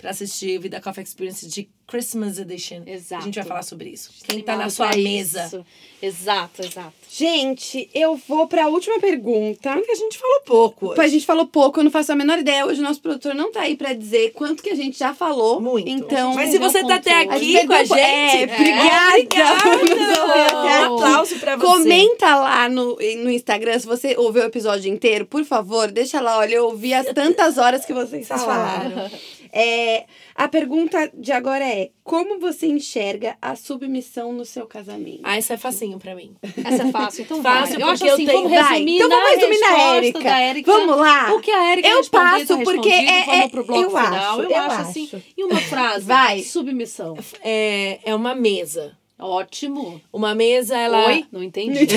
pra 0.00 0.10
assistir 0.10 0.58
o 0.58 0.62
Vida 0.62 0.80
Coffee 0.80 1.04
Experience 1.04 1.46
de 1.46 1.68
Christmas 1.86 2.38
Edition. 2.38 2.82
Exato. 2.86 3.22
A 3.22 3.24
gente 3.24 3.34
vai 3.34 3.44
falar 3.44 3.62
sobre 3.62 3.90
isso. 3.90 4.10
Quem 4.24 4.40
tá 4.40 4.56
na 4.56 4.70
sua 4.70 4.96
mesa. 4.96 5.44
isso. 5.46 5.66
Exato, 6.00 6.62
exato. 6.62 6.92
Gente, 7.10 7.90
eu 7.92 8.18
vou 8.28 8.46
pra 8.46 8.68
última 8.68 9.00
pergunta. 9.00 9.72
Porque 9.72 9.90
a 9.90 9.96
gente 9.96 10.16
falou 10.16 10.40
pouco 10.42 10.86
hoje. 10.90 11.00
A 11.00 11.08
gente 11.08 11.26
falou 11.26 11.46
pouco, 11.46 11.80
eu 11.80 11.84
não 11.84 11.90
faço 11.90 12.12
a 12.12 12.16
menor 12.16 12.38
ideia. 12.38 12.64
Hoje 12.64 12.80
o 12.80 12.84
nosso 12.84 13.02
produtor 13.02 13.34
não 13.34 13.50
tá 13.50 13.62
aí 13.62 13.76
pra 13.76 13.92
dizer 13.92 14.30
quanto 14.30 14.62
que 14.62 14.70
a 14.70 14.76
gente 14.76 14.98
já 14.98 15.12
falou. 15.12 15.60
Muito. 15.60 15.88
Então. 15.88 16.34
Mas 16.34 16.50
se 16.50 16.58
perdeu 16.58 16.70
você 16.70 16.86
tá 16.86 16.94
até 16.94 17.20
aqui 17.22 17.66
com 17.66 17.72
a 17.72 17.84
gente... 17.84 18.00
É, 18.00 18.44
obrigada. 18.44 20.90
Um 20.90 20.94
aplauso 20.94 21.38
pra 21.40 21.56
você. 21.56 21.66
Comenta 21.66 22.36
lá 22.36 22.68
no, 22.68 22.96
no 22.96 23.30
Instagram 23.30 23.78
se 23.78 23.86
você 23.86 24.14
ouviu 24.16 24.42
o 24.42 24.46
episódio 24.46 24.92
inteiro, 24.92 25.26
por 25.26 25.44
favor, 25.44 25.90
deixa 25.90 26.20
lá. 26.20 26.38
Olha, 26.38 26.54
eu 26.54 26.66
ouvi 26.66 26.94
as 26.94 27.06
tantas 27.06 27.58
horas 27.58 27.84
que 27.84 27.92
vocês 27.92 28.26
Vocês 28.26 28.42
falaram. 28.42 29.10
É, 29.52 30.06
a 30.34 30.46
pergunta 30.48 31.10
de 31.14 31.32
agora 31.32 31.64
é: 31.64 31.90
como 32.04 32.38
você 32.38 32.66
enxerga 32.66 33.36
a 33.42 33.54
submissão 33.56 34.32
no 34.32 34.44
seu 34.44 34.66
casamento? 34.66 35.20
Ah, 35.24 35.38
isso 35.38 35.52
é 35.52 35.56
facinho 35.56 35.98
pra 35.98 36.14
mim. 36.14 36.34
Essa 36.64 36.84
é 36.84 36.90
fácil, 36.92 37.22
então 37.24 37.42
Fácil, 37.42 37.74
vai. 37.78 37.82
Eu 37.82 37.88
acho 37.92 37.98
porque 37.98 38.10
eu 38.10 38.14
assim, 38.14 38.26
tenho- 38.26 38.42
vamos 38.48 38.58
Vai, 38.58 38.72
resumir 38.74 38.96
então 38.96 39.08
vamos 39.08 39.30
resumir 39.30 39.60
na 39.60 39.66
resposta 39.66 40.28
Érica. 40.28 40.72
Vamos 40.72 40.96
lá? 40.96 41.32
O 41.34 41.40
que 41.40 41.50
a 41.50 41.72
Érica 41.72 41.88
Eu 41.88 42.04
passo, 42.10 42.46
tá 42.46 42.64
porque 42.64 42.88
é- 42.90 43.38
é- 43.38 43.48
pro 43.48 43.64
bloco 43.64 43.82
eu 43.82 43.90
final. 43.90 44.04
acho, 44.12 44.40
eu, 44.42 44.50
eu 44.50 44.56
acho 44.56 44.70
acho. 44.80 44.80
assim. 44.90 45.22
E 45.36 45.44
uma 45.44 45.60
frase? 45.60 46.04
Vai. 46.06 46.42
Submissão. 46.42 47.16
É, 47.42 47.98
é 48.04 48.14
uma 48.14 48.34
mesa. 48.34 48.96
Ótimo. 49.20 50.00
Uma 50.12 50.34
mesa, 50.34 50.76
ela... 50.76 51.06
Oi? 51.06 51.26
Não 51.30 51.42
entendi. 51.42 51.86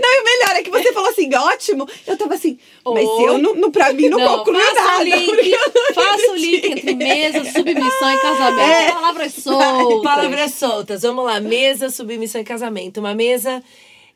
Não, 0.00 0.14
e 0.14 0.20
o 0.20 0.24
melhor 0.24 0.56
é 0.56 0.62
que 0.62 0.70
você 0.70 0.92
falou 0.92 1.10
assim, 1.10 1.32
ótimo. 1.34 1.88
Eu 2.06 2.16
tava 2.16 2.34
assim, 2.34 2.58
mas 2.84 3.06
Oi? 3.06 3.24
eu 3.28 3.38
não, 3.38 3.54
não 3.54 3.70
pra 3.70 3.92
mim 3.92 4.08
não, 4.08 4.18
concluiu 4.38 4.60
faça 4.60 4.82
nada. 4.82 5.02
o 5.02 5.04
link, 5.04 5.50
não 5.50 5.94
faça 5.94 6.32
o 6.32 6.36
link 6.36 6.66
entre 6.66 6.94
mesa, 6.94 7.44
submissão 7.44 8.14
e 8.14 8.18
casamento. 8.18 8.70
É. 8.70 8.92
Palavras 8.92 9.34
soltas. 9.34 10.02
Palavras 10.02 10.54
soltas. 10.54 11.02
Vamos 11.02 11.24
lá. 11.24 11.40
Mesa, 11.40 11.90
submissão 11.90 12.40
e 12.40 12.44
casamento. 12.44 12.98
Uma 12.98 13.14
mesa, 13.14 13.62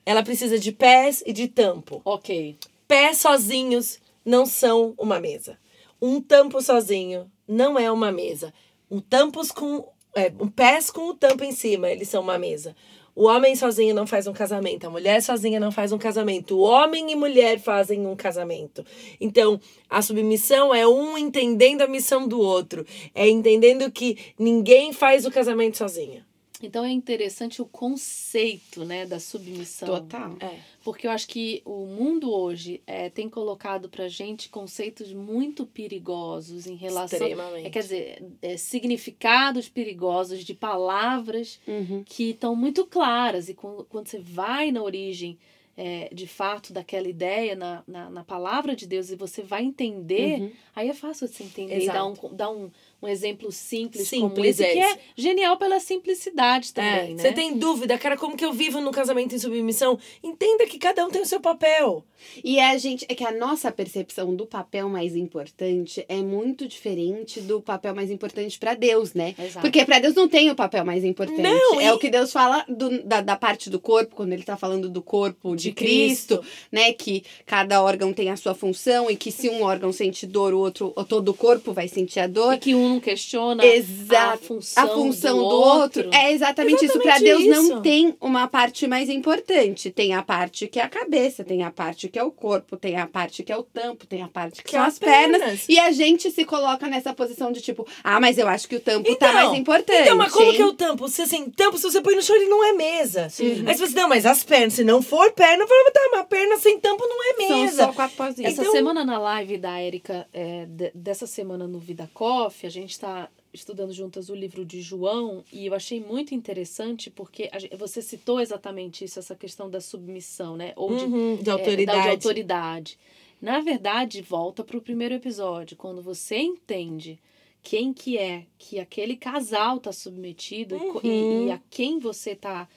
ela 0.04 0.22
precisa 0.22 0.58
de 0.58 0.72
pés 0.72 1.22
e 1.26 1.32
de 1.32 1.48
tampo. 1.48 2.00
Ok. 2.04 2.56
Pés 2.86 3.18
sozinhos 3.18 4.00
não 4.24 4.46
são 4.46 4.94
uma 4.98 5.20
mesa. 5.20 5.58
Um 6.00 6.20
tampo 6.20 6.60
sozinho 6.62 7.30
não 7.46 7.78
é 7.78 7.90
uma 7.90 8.10
mesa. 8.10 8.52
Um 8.90 9.00
tampos 9.00 9.50
com 9.50 9.86
é, 10.18 10.32
um 10.38 10.48
pés 10.48 10.90
com 10.90 11.08
o 11.08 11.14
tampo 11.14 11.44
em 11.44 11.52
cima, 11.52 11.88
eles 11.88 12.08
são 12.08 12.22
uma 12.22 12.38
mesa. 12.38 12.74
O 13.14 13.26
homem 13.26 13.56
sozinho 13.56 13.94
não 13.96 14.06
faz 14.06 14.28
um 14.28 14.32
casamento, 14.32 14.86
a 14.86 14.90
mulher 14.90 15.20
sozinha 15.20 15.58
não 15.58 15.72
faz 15.72 15.90
um 15.90 15.98
casamento. 15.98 16.56
O 16.56 16.60
homem 16.60 17.10
e 17.10 17.16
mulher 17.16 17.58
fazem 17.58 18.06
um 18.06 18.14
casamento. 18.14 18.84
Então, 19.20 19.60
a 19.90 20.00
submissão 20.00 20.72
é 20.72 20.86
um 20.86 21.18
entendendo 21.18 21.82
a 21.82 21.88
missão 21.88 22.28
do 22.28 22.40
outro, 22.40 22.86
é 23.12 23.28
entendendo 23.28 23.90
que 23.90 24.16
ninguém 24.38 24.92
faz 24.92 25.26
o 25.26 25.32
casamento 25.32 25.76
sozinho. 25.76 26.27
Então 26.60 26.84
é 26.84 26.90
interessante 26.90 27.62
o 27.62 27.66
conceito, 27.66 28.84
né, 28.84 29.06
da 29.06 29.20
submissão. 29.20 29.88
Total. 29.88 30.36
É. 30.40 30.58
Porque 30.82 31.06
eu 31.06 31.10
acho 31.12 31.28
que 31.28 31.62
o 31.64 31.86
mundo 31.86 32.32
hoje 32.32 32.82
é, 32.86 33.08
tem 33.08 33.28
colocado 33.28 33.88
pra 33.88 34.08
gente 34.08 34.48
conceitos 34.48 35.12
muito 35.12 35.64
perigosos 35.66 36.66
em 36.66 36.74
relação. 36.74 37.18
Extremamente. 37.18 37.66
É, 37.66 37.70
quer 37.70 37.80
dizer, 37.82 38.24
é, 38.42 38.56
significados 38.56 39.68
perigosos 39.68 40.44
de 40.44 40.54
palavras 40.54 41.60
Uhum. 41.66 42.02
que 42.04 42.30
estão 42.30 42.56
muito 42.56 42.84
claras. 42.86 43.48
E 43.48 43.54
quando, 43.54 43.84
quando 43.84 44.08
você 44.08 44.18
vai 44.18 44.72
na 44.72 44.82
origem, 44.82 45.38
é, 45.76 46.08
de 46.12 46.26
fato, 46.26 46.72
daquela 46.72 47.06
ideia, 47.08 47.54
na, 47.54 47.84
na, 47.86 48.10
na 48.10 48.24
palavra 48.24 48.74
de 48.74 48.84
Deus, 48.84 49.10
e 49.10 49.14
você 49.16 49.42
vai 49.42 49.62
entender, 49.62 50.40
Uhum. 50.40 50.50
aí 50.74 50.88
é 50.88 50.94
fácil 50.94 51.28
de 51.28 51.34
você 51.34 51.44
entender. 51.44 51.78
E 51.84 51.86
dar 51.86 52.04
um, 52.04 52.12
Exato. 52.12 52.34
dar 52.34 52.50
um, 52.50 52.68
um 53.00 53.06
exemplo 53.08 53.52
simples, 53.52 54.10
como 54.10 54.28
Simples, 54.30 54.58
esse, 54.60 54.64
é 54.64 54.72
que 54.72 54.78
é 54.78 54.90
esse. 54.90 54.98
genial 55.16 55.56
pela 55.56 55.78
simplicidade 55.78 56.72
também, 56.72 56.90
É, 57.12 57.14
né? 57.14 57.16
Você 57.18 57.32
tem 57.32 57.56
dúvida, 57.56 57.96
cara, 57.96 58.16
como 58.16 58.36
que 58.36 58.44
eu 58.44 58.52
vivo 58.52 58.80
no 58.80 58.90
casamento 58.90 59.34
em 59.34 59.38
submissão? 59.38 59.98
Entenda 60.22 60.66
que 60.66 60.78
cada 60.78 61.04
um 61.06 61.10
tem 61.10 61.22
o 61.22 61.26
seu 61.26 61.40
papel. 61.40 62.04
E 62.42 62.58
a 62.58 62.76
gente, 62.76 63.06
é 63.08 63.14
que 63.14 63.24
a 63.24 63.30
nossa 63.30 63.70
percepção 63.70 64.34
do 64.34 64.44
papel 64.44 64.88
mais 64.88 65.14
importante 65.14 66.04
é 66.08 66.16
muito 66.16 66.66
diferente 66.66 67.40
do 67.40 67.60
papel 67.60 67.94
mais 67.94 68.10
importante 68.10 68.58
pra 68.58 68.74
Deus, 68.74 69.14
né? 69.14 69.34
Exato. 69.38 69.60
Porque 69.60 69.84
pra 69.84 70.00
Deus 70.00 70.14
não 70.14 70.28
tem 70.28 70.50
o 70.50 70.56
papel 70.56 70.84
mais 70.84 71.04
importante. 71.04 71.40
Não, 71.40 71.80
é 71.80 71.84
e- 71.86 71.90
o 71.92 71.98
que 71.98 72.10
Deus 72.10 72.32
fala 72.32 72.64
do- 72.68 73.02
da, 73.04 73.20
da 73.20 73.36
parte 73.36 73.70
do 73.70 73.78
corpo, 73.78 74.16
quando 74.16 74.32
ele 74.32 74.42
tá 74.42 74.56
falando 74.56 74.88
do 74.88 75.00
corpo 75.00 75.54
de, 75.54 75.68
De 75.68 75.72
Cristo, 75.72 76.42
né? 76.72 76.92
Que 76.92 77.22
cada 77.46 77.80
órgão 77.82 78.12
tem 78.12 78.30
a 78.30 78.36
sua 78.36 78.54
função 78.54 79.08
e 79.08 79.14
que 79.16 79.30
se 79.30 79.48
um 79.48 79.62
órgão 79.62 79.92
sente 79.92 80.26
dor, 80.26 80.52
o 80.52 80.58
outro, 80.58 80.92
ou 80.96 81.04
todo 81.04 81.28
o 81.28 81.34
corpo 81.34 81.72
vai 81.72 81.86
sentir 81.86 82.18
a 82.20 82.26
dor. 82.26 82.54
E 82.54 82.58
que 82.58 82.74
um 82.74 82.87
não 82.88 83.00
questiona 83.00 83.64
Exato. 83.64 84.34
a 84.34 84.36
função, 84.38 84.84
a 84.84 84.88
função 84.88 85.38
do, 85.38 85.44
outro. 85.44 86.10
É 86.12 86.32
exatamente, 86.32 86.84
isso. 86.84 86.98
Pra 86.98 87.16
Exatamente 87.16 87.24
Deus 87.46 87.58
isso. 87.64 87.74
não 87.74 87.82
tem 87.82 88.16
uma 88.20 88.48
parte 88.48 88.86
mais 88.86 89.08
importante. 89.08 89.90
Tem 89.90 90.14
a 90.14 90.22
parte 90.22 90.66
que 90.66 90.80
é 90.80 90.82
a 90.82 90.88
cabeça, 90.88 91.44
tem 91.44 91.62
a 91.62 91.70
parte 91.70 92.08
que 92.08 92.18
é 92.18 92.22
o 92.22 92.30
corpo, 92.30 92.76
tem 92.76 92.96
a 92.96 93.06
parte 93.06 93.42
que 93.42 93.52
é 93.52 93.56
o 93.56 93.62
tampo, 93.62 94.06
tem 94.06 94.22
a 94.22 94.28
parte 94.28 94.58
que, 94.62 94.64
Que 94.64 94.70
são 94.72 94.84
é 94.84 94.86
as 94.86 94.98
pernas. 94.98 95.40
pernas. 95.40 95.66
E 95.68 95.78
a 95.78 95.90
gente 95.92 96.30
se 96.30 96.44
coloca 96.44 96.88
nessa 96.88 97.12
posição 97.14 97.52
de 97.52 97.60
tipo, 97.60 97.86
ah, 98.02 98.20
mas 98.20 98.38
eu 98.38 98.48
acho 98.48 98.68
que 98.68 98.76
o 98.76 98.80
tampo 98.80 99.04
tá 99.16 99.28
Então, 99.28 99.32
mais 99.34 99.58
importante. 99.58 100.02
Então, 100.02 100.16
mas 100.16 100.32
como 100.32 100.50
hein? 100.50 100.56
que 100.56 100.62
eu 100.62 100.72
tampo? 100.72 101.08
Se 101.08 101.22
assim, 101.22 101.50
tampo, 101.50 101.76
se 101.76 101.84
você 101.84 102.00
põe 102.00 102.14
no 102.14 102.22
chão, 102.22 102.36
ele 102.36 102.46
não 102.48 102.64
é 102.64 102.72
mesa. 102.72 103.24
Aí 103.24 103.30
você 103.30 103.54
fala 103.62 103.72
assim, 103.84 103.94
não, 103.94 104.08
mas 104.08 104.26
as 104.26 104.42
pernas, 104.44 104.72
se 104.74 104.84
não 104.84 105.02
for 105.02 105.32
perna, 105.32 105.64
eu 105.64 105.68
falo, 105.68 105.90
tá, 105.92 106.00
mas 106.12 106.26
perna 106.26 106.56
sem 106.58 106.78
tampo 106.78 107.04
não 107.06 107.22
é 107.22 107.34
São 107.46 107.58
mesa. 107.62 107.84
só 107.86 107.92
quatro 107.92 108.16
pauzinhos. 108.16 108.52
Essa 108.52 108.62
Então- 108.62 108.72
semana 108.72 109.04
na 109.04 109.18
live 109.18 109.58
da 109.58 109.78
Érica, 109.78 110.26
é, 110.32 110.66
de- 110.66 110.92
dessa 110.94 111.26
semana 111.26 111.66
no 111.66 111.78
Vida 111.78 112.08
Coffee, 112.14 112.66
a 112.66 112.70
gente 112.70 112.77
está 112.84 113.28
estudando 113.52 113.92
juntas 113.92 114.28
o 114.28 114.34
livro 114.34 114.64
de 114.64 114.80
João 114.82 115.42
e 115.52 115.66
eu 115.66 115.74
achei 115.74 116.00
muito 116.00 116.34
interessante 116.34 117.10
porque 117.10 117.50
você 117.78 118.02
citou 118.02 118.40
exatamente 118.40 119.04
isso, 119.04 119.18
essa 119.18 119.34
questão 119.34 119.70
da 119.70 119.80
submissão, 119.80 120.56
né? 120.56 120.72
Ou 120.76 120.94
de, 120.94 121.04
Uhum, 121.06 121.36
de 121.42 121.48
é, 121.48 121.52
autoridade. 121.52 121.86
da- 121.98 122.02
de 122.02 122.08
autoridade. 122.10 122.98
Na 123.40 123.60
verdade, 123.60 124.20
volta 124.20 124.62
para 124.64 124.76
o 124.76 124.82
primeiro 124.82 125.14
episódio, 125.14 125.76
quando 125.76 126.02
você 126.02 126.36
entende 126.38 127.18
quem 127.62 127.92
que 127.92 128.16
é 128.18 128.46
que 128.58 128.78
aquele 128.78 129.16
casal 129.16 129.78
está 129.78 129.92
submetido 129.92 130.76
e 130.76 130.80
co- 130.80 131.00
e, 131.02 131.08
Uhum. 131.08 131.46
e 131.46 131.50
a 131.50 131.60
quem 131.70 131.98
você 131.98 132.32
está 132.32 132.68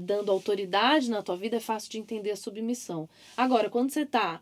dando 0.00 0.30
autoridade 0.32 1.10
na 1.10 1.22
tua 1.22 1.36
vida, 1.36 1.56
é 1.56 1.60
fácil 1.60 1.90
de 1.90 1.98
entender 1.98 2.30
a 2.30 2.36
submissão. 2.36 3.08
Agora, 3.36 3.68
quando 3.68 3.90
você 3.90 4.02
está 4.02 4.40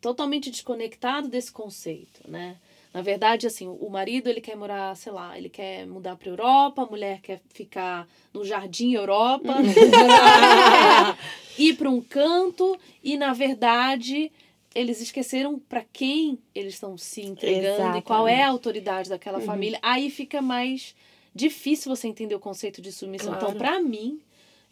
totalmente 0.00 0.50
desconectado 0.50 1.28
desse 1.28 1.50
conceito, 1.50 2.20
né? 2.30 2.56
Na 2.94 3.02
verdade, 3.02 3.44
assim, 3.48 3.66
o 3.66 3.88
marido 3.90 4.28
ele 4.30 4.40
quer 4.40 4.56
morar, 4.56 4.96
sei 4.96 5.10
lá, 5.10 5.36
ele 5.36 5.48
quer 5.48 5.84
mudar 5.84 6.14
para 6.16 6.28
Europa, 6.30 6.82
a 6.82 6.86
mulher 6.86 7.20
quer 7.20 7.40
ficar 7.52 8.06
no 8.32 8.44
Jardim 8.44 8.94
Europa, 8.94 9.52
ir 11.58 11.74
para 11.74 11.90
um 11.90 12.00
canto 12.00 12.78
e 13.02 13.16
na 13.16 13.32
verdade 13.32 14.30
eles 14.74 15.00
esqueceram 15.00 15.58
para 15.58 15.84
quem 15.92 16.38
eles 16.54 16.74
estão 16.74 16.96
se 16.96 17.22
entregando 17.22 17.98
e 17.98 18.02
qual 18.02 18.26
é 18.28 18.42
a 18.42 18.48
autoridade 18.48 19.08
daquela 19.08 19.38
Uhum. 19.38 19.44
família. 19.44 19.78
Aí 19.82 20.08
fica 20.08 20.40
mais 20.40 20.94
difícil 21.34 21.94
você 21.94 22.06
entender 22.08 22.34
o 22.36 22.40
conceito 22.40 22.80
de 22.80 22.92
submissão. 22.92 23.34
Então, 23.34 23.52
Claro. 23.52 23.58
para 23.58 23.80
mim, 23.80 24.20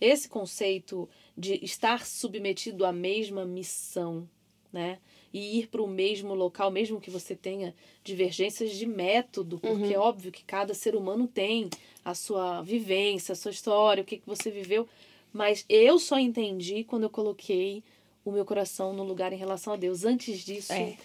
esse 0.01 0.29
conceito 0.29 1.09
de 1.37 1.55
estar 1.65 2.05
submetido 2.07 2.85
à 2.85 2.93
mesma 2.93 3.45
missão, 3.45 4.29
né? 4.73 4.99
E 5.33 5.61
ir 5.61 5.69
para 5.69 5.83
o 5.83 5.89
mesmo 5.89 6.35
local, 6.35 6.71
mesmo 6.71 7.01
que 7.01 7.11
você 7.11 7.35
tenha 7.35 7.75
divergências 8.05 8.73
de 8.73 8.87
método, 8.87 9.59
porque 9.59 9.95
é 9.95 9.99
óbvio 9.99 10.31
que 10.31 10.45
cada 10.45 10.75
ser 10.75 10.95
humano 10.95 11.27
tem 11.27 11.71
a 12.05 12.15
sua 12.15 12.61
vivência, 12.63 13.33
a 13.33 13.37
sua 13.37 13.51
história, 13.51 14.03
o 14.03 14.07
que, 14.07 14.19
que 14.19 14.27
você 14.27 14.51
viveu. 14.51 14.87
Mas 15.33 15.65
eu 15.69 15.99
só 15.99 16.19
entendi 16.19 16.85
quando 16.85 17.05
eu 17.05 17.11
coloquei 17.11 17.83
o 18.25 18.31
meu 18.31 18.45
coração 18.45 18.93
no 18.93 19.03
lugar 19.03 19.33
em 19.33 19.37
relação 19.37 19.73
a 19.73 19.77
Deus. 19.77 20.05
Antes 20.05 20.45
disso, 20.45 20.73
É. 20.73 20.97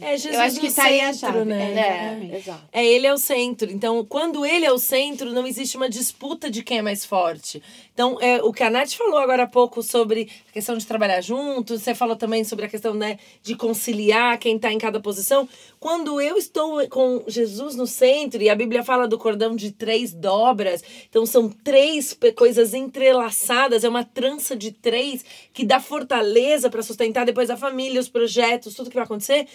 É 0.00 0.16
Jesus 0.16 0.34
Eu 0.34 0.40
acho 0.40 0.60
que 0.60 0.72
tá 0.72 0.88
centro, 0.88 1.44
né? 1.44 1.74
É. 1.74 2.34
É, 2.34 2.38
exato. 2.38 2.64
É, 2.72 2.86
ele 2.86 3.06
é 3.06 3.12
o 3.12 3.18
centro. 3.18 3.70
Então, 3.70 4.02
quando 4.06 4.46
ele 4.46 4.64
é 4.64 4.72
o 4.72 4.78
centro, 4.78 5.30
não 5.32 5.46
existe 5.46 5.76
uma 5.76 5.88
disputa 5.88 6.50
de 6.50 6.62
quem 6.62 6.78
é 6.78 6.82
mais 6.82 7.04
forte. 7.04 7.62
Então, 7.92 8.18
é, 8.20 8.42
o 8.42 8.52
que 8.52 8.62
a 8.62 8.70
Nath 8.70 8.92
falou 8.92 9.18
agora 9.18 9.42
há 9.42 9.46
pouco 9.46 9.82
sobre 9.82 10.28
a 10.48 10.52
questão 10.52 10.76
de 10.76 10.86
trabalhar 10.86 11.20
junto, 11.20 11.78
você 11.78 11.94
falou 11.94 12.16
também 12.16 12.42
sobre 12.42 12.64
a 12.64 12.68
questão 12.68 12.94
né, 12.94 13.18
de 13.42 13.54
conciliar 13.54 14.38
quem 14.38 14.56
está 14.56 14.72
em 14.72 14.78
cada 14.78 14.98
posição. 14.98 15.46
Quando 15.78 16.20
eu 16.20 16.38
estou 16.38 16.88
com 16.88 17.22
Jesus 17.26 17.76
no 17.76 17.86
centro, 17.86 18.42
e 18.42 18.48
a 18.48 18.54
Bíblia 18.54 18.82
fala 18.82 19.06
do 19.06 19.18
cordão 19.18 19.54
de 19.54 19.72
três 19.72 20.12
dobras, 20.12 20.82
então 21.08 21.26
são 21.26 21.50
três 21.50 22.16
coisas 22.34 22.72
entrelaçadas, 22.72 23.84
é 23.84 23.88
uma 23.88 24.04
trança 24.04 24.56
de 24.56 24.72
três 24.72 25.22
que 25.52 25.64
dá 25.64 25.78
fortaleza 25.78 26.70
para 26.70 26.82
sustentar 26.82 27.26
depois 27.26 27.50
a 27.50 27.56
família, 27.56 28.00
os 28.00 28.08
projetos, 28.08 28.74
tudo 28.74 28.88
que 28.88 28.96
vai 28.96 29.04
acontecer. 29.04 29.46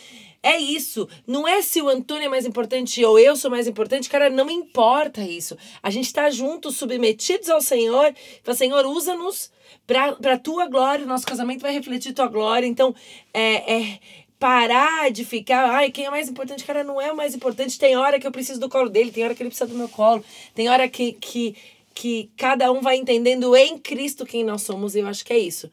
É 0.48 0.58
isso. 0.58 1.10
Não 1.28 1.46
é 1.46 1.62
se 1.62 1.82
o 1.82 1.90
Antônio 1.90 2.28
é 2.28 2.30
mais 2.30 2.46
importante 2.46 3.04
ou 3.04 3.20
eu 3.20 3.36
sou 3.36 3.52
mais 3.52 3.68
importante, 3.68 4.10
cara, 4.10 4.30
não 4.30 4.50
importa 4.50 5.22
isso. 5.22 5.58
A 5.84 5.90
gente 5.90 6.14
tá 6.14 6.30
juntos, 6.30 6.78
submetidos 6.78 7.50
ao 7.50 7.60
Senhor. 7.60 8.16
Fala, 8.42 8.58
Senhor, 8.58 8.86
usa-nos 8.86 9.52
pra, 9.86 10.14
pra 10.14 10.38
tua 10.38 10.66
glória. 10.68 11.04
O 11.04 11.08
nosso 11.08 11.26
casamento 11.26 11.60
vai 11.60 11.74
refletir 11.74 12.14
tua 12.14 12.28
glória. 12.28 12.66
Então, 12.66 12.96
é, 13.34 13.74
é 13.74 14.00
parar 14.40 15.12
de 15.12 15.26
ficar, 15.26 15.70
ai, 15.70 15.92
quem 15.92 16.06
é 16.06 16.10
mais 16.10 16.30
importante? 16.30 16.64
Cara, 16.64 16.82
não 16.82 17.02
é 17.02 17.12
o 17.12 17.18
mais 17.18 17.36
importante. 17.36 17.78
Tem 17.78 17.98
hora 17.98 18.18
que 18.18 18.26
eu 18.26 18.32
preciso 18.32 18.58
do 18.58 18.70
colo 18.70 18.88
dele, 18.88 19.12
tem 19.12 19.26
hora 19.26 19.36
que 19.36 19.44
ele 19.44 19.50
precisa 19.50 19.70
do 19.70 19.78
meu 19.78 19.90
colo, 19.90 20.24
tem 20.56 20.70
hora 20.70 20.88
que, 20.88 21.12
que, 21.12 21.58
que 21.94 22.30
cada 22.38 22.72
um 22.72 22.80
vai 22.80 22.96
entendendo 22.96 23.54
em 23.54 23.78
Cristo 23.78 24.26
quem 24.26 24.46
nós 24.46 24.62
somos. 24.62 24.96
E 24.96 25.00
eu 25.00 25.08
acho 25.08 25.26
que 25.26 25.34
é 25.34 25.38
isso. 25.38 25.70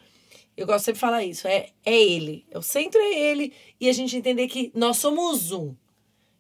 Eu 0.56 0.66
gosto 0.66 0.84
sempre 0.84 0.94
de 0.94 1.00
falar 1.00 1.24
isso. 1.24 1.48
É, 1.48 1.70
é 1.84 2.02
ele. 2.02 2.44
O 2.54 2.62
centro 2.62 3.00
é 3.00 3.12
ele. 3.12 3.52
E 3.80 3.88
a 3.88 3.92
gente 3.92 4.16
entender 4.16 4.46
que 4.48 4.70
nós 4.74 4.96
somos 4.98 5.50
um. 5.52 5.74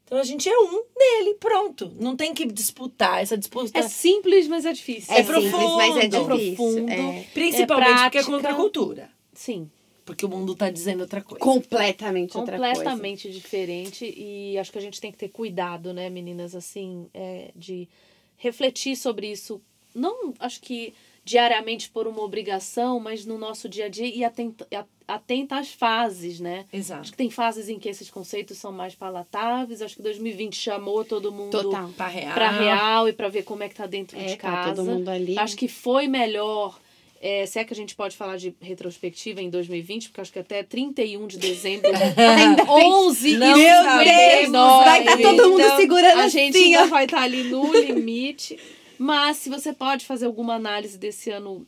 Então 0.04 0.18
a 0.18 0.24
gente 0.24 0.48
é 0.48 0.58
um 0.58 0.84
nele, 0.96 1.34
pronto. 1.40 1.92
Não 1.98 2.14
tem 2.14 2.32
que 2.34 2.44
disputar. 2.46 3.22
Essa 3.22 3.36
disputa 3.36 3.76
É 3.78 3.82
simples, 3.82 4.46
mas 4.46 4.64
é 4.64 4.72
difícil. 4.72 5.12
É, 5.14 5.20
É 5.20 5.24
simples, 5.24 5.52
mas 5.52 5.96
é 5.96 6.08
profundo. 6.08 6.36
difícil. 6.36 6.56
profundo. 6.56 6.90
É. 6.92 7.24
principalmente 7.32 7.90
é 7.90 8.02
porque 8.04 8.18
é 8.18 8.22
contra 8.24 8.52
a 8.52 8.54
cultura. 8.54 9.10
Sim, 9.32 9.68
Porque 10.04 10.24
o 10.24 10.28
mundo 10.28 10.54
tá 10.54 10.70
dizendo 10.70 11.00
outra 11.00 11.22
coisa. 11.22 11.40
Completamente 11.42 12.36
outra 12.36 12.58
coisa. 12.58 12.72
completamente 12.74 13.30
diferente. 13.32 14.04
E 14.16 14.56
acho 14.58 14.70
que 14.70 14.78
a 14.78 14.80
gente 14.82 15.00
tem 15.00 15.10
que 15.10 15.18
ter 15.18 15.30
cuidado, 15.30 15.92
né, 15.94 16.08
meninas, 16.10 16.54
assim, 16.54 17.08
é, 17.14 17.50
de 17.56 17.88
refletir 18.36 18.94
sobre 18.96 19.32
isso. 19.32 19.60
Não, 19.94 20.34
acho 20.38 20.60
que 20.60 20.92
diariamente 21.24 21.88
por 21.88 22.06
uma 22.06 22.20
obrigação, 22.22 23.00
mas 23.00 23.24
no 23.24 23.38
nosso 23.38 23.68
dia 23.68 23.86
a 23.86 23.88
dia 23.88 24.06
e 24.06 24.22
atenta, 24.24 24.66
atenta 25.08 25.56
às 25.56 25.72
fases, 25.72 26.38
né? 26.38 26.66
Acho 26.70 26.76
Exato. 26.76 27.10
que 27.12 27.16
tem 27.16 27.30
fases 27.30 27.68
em 27.68 27.78
que 27.78 27.88
esses 27.88 28.10
conceitos 28.10 28.58
são 28.58 28.70
mais 28.70 28.94
palatáveis. 28.94 29.80
Acho 29.80 29.96
que 29.96 30.02
2020 30.02 30.54
chamou 30.54 31.02
todo 31.04 31.32
mundo. 31.32 31.70
Pra 31.96 32.08
real. 32.08 32.34
para 32.34 32.50
real 32.50 33.08
e 33.08 33.12
para 33.12 33.28
ver 33.28 33.42
como 33.44 33.62
é 33.62 33.68
que 33.68 33.74
tá 33.74 33.86
dentro 33.86 34.18
É, 34.18 34.24
de 34.24 34.36
tá 34.36 34.50
casa. 34.50 34.74
todo 34.74 34.84
mundo 34.84 35.08
ali. 35.08 35.38
Acho 35.38 35.56
que 35.56 35.66
foi 35.68 36.06
melhor. 36.06 36.78
É, 37.26 37.46
se 37.46 37.58
é 37.58 37.64
que 37.64 37.72
a 37.72 37.76
gente 37.76 37.94
pode 37.96 38.14
falar 38.14 38.36
de 38.36 38.54
retrospectiva 38.60 39.40
em 39.40 39.48
2020, 39.48 40.10
porque 40.10 40.20
acho 40.20 40.30
que 40.32 40.38
até 40.38 40.62
31 40.62 41.26
de 41.26 41.38
dezembro, 41.38 41.88
Ainda 41.88 42.66
tem- 42.66 42.68
11 42.68 43.36
Não 43.38 43.56
e 43.58 43.66
sabemos 43.66 44.44
59, 44.44 44.84
Vai 44.84 44.98
estar 45.00 45.16
todo 45.16 45.48
mundo 45.50 45.60
Então, 45.62 45.76
segurando 45.78 46.20
a 46.20 46.28
gente 46.28 46.54
assim, 46.58 46.74
ainda 46.74 46.84
ó. 46.84 46.88
vai 46.88 47.04
estar 47.06 47.22
ali 47.22 47.44
no 47.44 47.72
limite. 47.72 48.58
Mas 48.98 49.38
se 49.38 49.48
você 49.48 49.72
pode 49.72 50.06
fazer 50.06 50.26
alguma 50.26 50.54
análise 50.54 50.98
desse 50.98 51.30
ano 51.30 51.66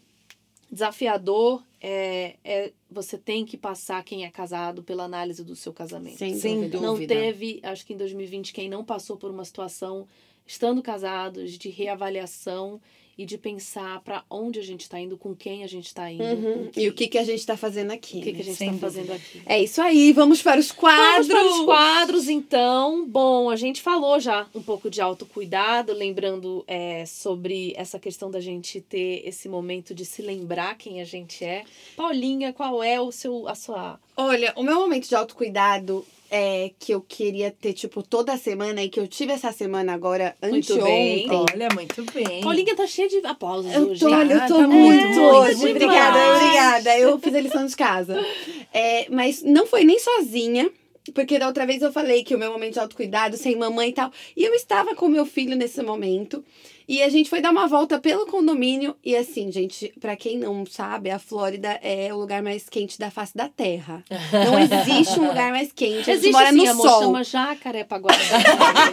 desafiador, 0.70 1.62
é, 1.80 2.36
é, 2.44 2.72
você 2.90 3.16
tem 3.16 3.44
que 3.44 3.56
passar 3.56 4.02
quem 4.04 4.24
é 4.24 4.30
casado 4.30 4.82
pela 4.82 5.04
análise 5.04 5.44
do 5.44 5.54
seu 5.54 5.72
casamento. 5.72 6.18
Sem, 6.18 6.34
Sem 6.36 6.68
dúvida. 6.68 6.80
Não 6.80 7.06
teve, 7.06 7.60
acho 7.62 7.86
que 7.86 7.94
em 7.94 7.96
2020, 7.96 8.52
quem 8.52 8.68
não 8.68 8.84
passou 8.84 9.16
por 9.16 9.30
uma 9.30 9.44
situação, 9.44 10.06
estando 10.46 10.82
casados, 10.82 11.52
de 11.52 11.68
reavaliação 11.68 12.80
e 13.18 13.24
de 13.24 13.38
pensar 13.38 14.00
para 14.02 14.22
onde 14.28 14.58
a 14.58 14.62
gente 14.62 14.82
está 14.82 15.00
indo, 15.00 15.16
com 15.16 15.34
quem 15.34 15.64
a 15.64 15.66
gente 15.66 15.86
está 15.86 16.10
indo, 16.10 16.26
Uhum. 16.26 16.70
E 16.76 16.88
o 16.88 16.92
que, 16.92 17.08
que 17.08 17.18
a 17.18 17.24
gente 17.24 17.44
tá 17.46 17.56
fazendo 17.56 17.90
aqui? 17.90 18.18
o 18.18 18.22
que, 18.22 18.32
que 18.32 18.42
a 18.42 18.44
né? 18.44 18.52
gente 18.52 18.62
está 18.62 18.78
fazendo 18.78 19.12
aqui. 19.12 19.42
É 19.46 19.62
isso 19.62 19.80
aí, 19.80 20.12
vamos 20.12 20.42
para 20.42 20.60
os 20.60 20.70
quadros. 20.70 21.26
Vamos 21.26 21.28
para 21.28 21.60
os 21.60 21.64
quadros, 21.64 22.28
então. 22.28 23.06
Bom, 23.08 23.48
a 23.48 23.56
gente 23.56 23.80
falou 23.80 24.20
já 24.20 24.46
um 24.54 24.62
pouco 24.62 24.90
de 24.90 25.00
autocuidado, 25.00 25.92
lembrando 25.92 26.64
é, 26.66 27.06
sobre 27.06 27.72
essa 27.76 27.98
questão 27.98 28.30
da 28.30 28.40
gente 28.40 28.80
ter 28.80 29.22
esse 29.26 29.48
momento 29.48 29.94
de 29.94 30.04
se 30.04 30.20
lembrar 30.20 30.76
quem 30.76 31.00
a 31.00 31.04
gente 31.04 31.44
é. 31.44 31.64
Paulinha, 31.96 32.52
qual 32.52 32.82
é 32.82 33.00
o 33.00 33.10
seu, 33.10 33.48
a 33.48 33.54
sua... 33.54 33.98
Olha, 34.16 34.52
o 34.56 34.62
meu 34.62 34.76
momento 34.76 35.08
de 35.08 35.14
autocuidado 35.14 36.04
é 36.30 36.70
que 36.78 36.92
eu 36.92 37.00
queria 37.00 37.50
ter, 37.50 37.72
tipo, 37.72 38.02
toda 38.02 38.36
semana 38.36 38.82
e 38.82 38.88
que 38.88 38.98
eu 39.00 39.06
tive 39.06 39.32
essa 39.32 39.52
semana 39.52 39.92
agora, 39.94 40.34
Muito 40.42 40.72
anteontem. 40.72 41.28
bem. 41.28 41.30
Olha, 41.30 41.68
muito 41.74 42.04
bem. 42.12 42.40
Paulinha 42.40 42.74
tá 42.76 42.86
cheia 42.86 43.08
de 43.08 43.18
aplausos 43.26 43.72
Eu 43.72 43.88
hoje. 43.90 44.00
tô, 44.00 44.10
olha, 44.10 44.32
eu 44.34 44.40
Ah, 44.40 44.46
tô 44.46 44.56
tá 44.56 44.66
muito 44.68 45.06
muito, 45.06 45.20
hoje. 45.20 45.56
muito 45.60 45.70
obrigada, 45.84 46.36
obrigada. 46.44 46.98
Eu 46.98 47.18
fiz 47.18 47.34
a 47.34 47.40
lição 47.40 47.66
de 47.66 47.76
casa. 47.76 48.26
É, 48.72 49.06
mas 49.10 49.42
não 49.42 49.66
foi 49.66 49.84
nem 49.84 49.98
sozinha. 49.98 50.70
Porque 51.14 51.38
da 51.38 51.46
outra 51.46 51.64
vez 51.64 51.82
eu 51.82 51.92
falei 51.92 52.24
que 52.24 52.34
o 52.34 52.38
meu 52.38 52.50
momento 52.50 52.72
de 52.72 52.80
autocuidado, 52.80 53.36
sem 53.36 53.54
mamãe 53.54 53.90
e 53.90 53.92
tal. 53.92 54.10
E 54.36 54.42
eu 54.42 54.52
estava 54.54 54.92
com 54.96 55.06
meu 55.08 55.24
filho 55.24 55.54
nesse 55.54 55.80
momento. 55.80 56.44
E 56.88 57.02
a 57.02 57.08
gente 57.08 57.28
foi 57.28 57.40
dar 57.40 57.50
uma 57.50 57.66
volta 57.66 57.98
pelo 57.98 58.26
condomínio. 58.26 58.94
E 59.04 59.16
assim, 59.16 59.50
gente, 59.50 59.92
pra 60.00 60.14
quem 60.16 60.38
não 60.38 60.64
sabe, 60.64 61.10
a 61.10 61.18
Flórida 61.18 61.78
é 61.82 62.12
o 62.14 62.16
lugar 62.16 62.42
mais 62.42 62.68
quente 62.68 62.98
da 62.98 63.10
face 63.10 63.36
da 63.36 63.48
Terra. 63.48 64.04
Não 64.32 64.58
existe 64.60 65.18
um 65.18 65.26
lugar 65.28 65.50
mais 65.50 65.72
quente. 65.72 66.10
A 66.10 66.14
gente 66.14 66.26
Existe 66.26 66.32
mora 66.32 66.50
sim, 66.50 66.56
no 66.56 66.70
amor, 66.70 66.88
sol. 66.88 67.00
chama 67.02 67.24
Jacarepaguá. 67.24 68.12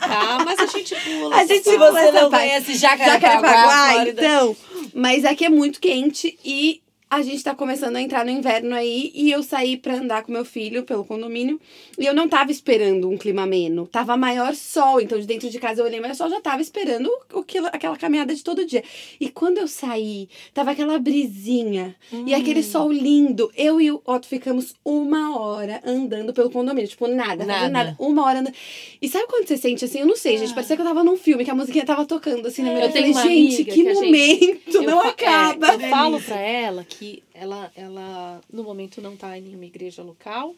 tá, 0.00 0.44
mas 0.44 0.58
a 0.58 0.66
gente 0.66 0.94
pula. 0.96 1.36
A 1.36 1.44
gente 1.46 1.64
Se 1.64 1.76
você 1.76 2.10
não 2.12 2.30
parte. 2.30 2.42
conhece 2.48 2.74
Jacarepaguá, 2.76 4.06
então. 4.08 4.56
Mas 4.94 5.24
aqui 5.24 5.44
é 5.44 5.48
muito 5.48 5.80
quente 5.80 6.38
e 6.44 6.80
a 7.10 7.22
gente 7.22 7.42
tá 7.42 7.54
começando 7.54 7.96
a 7.96 8.02
entrar 8.02 8.24
no 8.24 8.30
inverno 8.30 8.74
aí. 8.74 9.10
E 9.14 9.30
eu 9.30 9.42
saí 9.42 9.76
pra 9.76 9.94
andar 9.94 10.22
com 10.22 10.32
meu 10.32 10.44
filho 10.44 10.82
pelo 10.82 11.04
condomínio. 11.04 11.58
E 11.98 12.04
eu 12.04 12.14
não 12.14 12.28
tava 12.28 12.50
esperando 12.50 13.08
um 13.08 13.16
clima 13.16 13.42
ameno. 13.42 13.86
Tava 13.86 14.16
maior 14.16 14.54
sol. 14.54 15.00
Então, 15.00 15.18
de 15.18 15.26
dentro 15.26 15.48
de 15.48 15.58
casa 15.58 15.80
eu 15.80 15.86
olhei, 15.86 16.00
mas 16.00 16.12
o 16.12 16.14
sol 16.16 16.30
já 16.30 16.40
tava 16.40 16.60
esperando 16.62 17.10
o, 17.32 17.42
que- 17.42 17.58
aquela 17.58 17.96
caminhada 17.96 18.34
de 18.34 18.42
todo 18.44 18.64
dia. 18.66 18.82
E 19.20 19.28
quando 19.30 19.58
eu 19.58 19.66
saí, 19.68 20.28
tava 20.52 20.72
aquela 20.72 20.98
brisinha. 20.98 21.94
E 22.26 22.34
aquele 22.34 22.62
sol 22.62 22.92
lindo. 22.92 23.50
Eu 23.56 23.80
e 23.80 23.90
o 23.90 24.02
Otto 24.04 24.26
ficamos 24.26 24.74
uma 24.84 25.38
hora 25.40 25.80
andando 25.84 26.32
pelo 26.34 26.50
condomínio. 26.50 26.88
Tipo, 26.88 27.06
nada, 27.08 27.44
Nada. 27.44 27.68
nada. 27.68 27.96
Uma 27.98 28.24
hora 28.24 28.40
andando. 28.40 28.54
E 29.00 29.08
sabe 29.08 29.26
quando 29.28 29.46
você 29.46 29.56
sente 29.56 29.84
assim? 29.84 30.00
Eu 30.00 30.06
não 30.06 30.16
sei, 30.16 30.36
gente. 30.38 30.52
Parecia 30.54 30.76
que 30.76 30.82
eu 30.82 30.86
tava 30.86 31.02
num 31.02 31.16
filme, 31.16 31.44
que 31.44 31.50
a 31.50 31.54
musiquinha 31.54 31.84
tava 31.86 32.04
tocando 32.04 32.46
assim 32.48 32.62
na 32.62 32.70
minha 32.72 32.84
Eu 32.86 32.90
falei, 32.90 33.12
gente, 33.14 33.64
que 33.64 33.70
que 33.82 33.88
a 33.88 33.94
gente- 33.94 34.04
momento, 34.04 34.74
Eu 34.76 34.82
não 34.82 35.02
fa- 35.02 35.08
acaba. 35.08 35.68
é, 35.70 35.74
eu 35.74 35.80
falo 35.90 36.20
pra 36.20 36.40
ela 36.40 36.84
que 36.84 36.97
ela, 37.34 37.70
ela 37.74 38.40
no 38.52 38.62
momento 38.62 39.00
não 39.00 39.16
tá 39.16 39.36
em 39.38 39.42
nenhuma 39.42 39.66
igreja 39.66 40.02
local. 40.02 40.54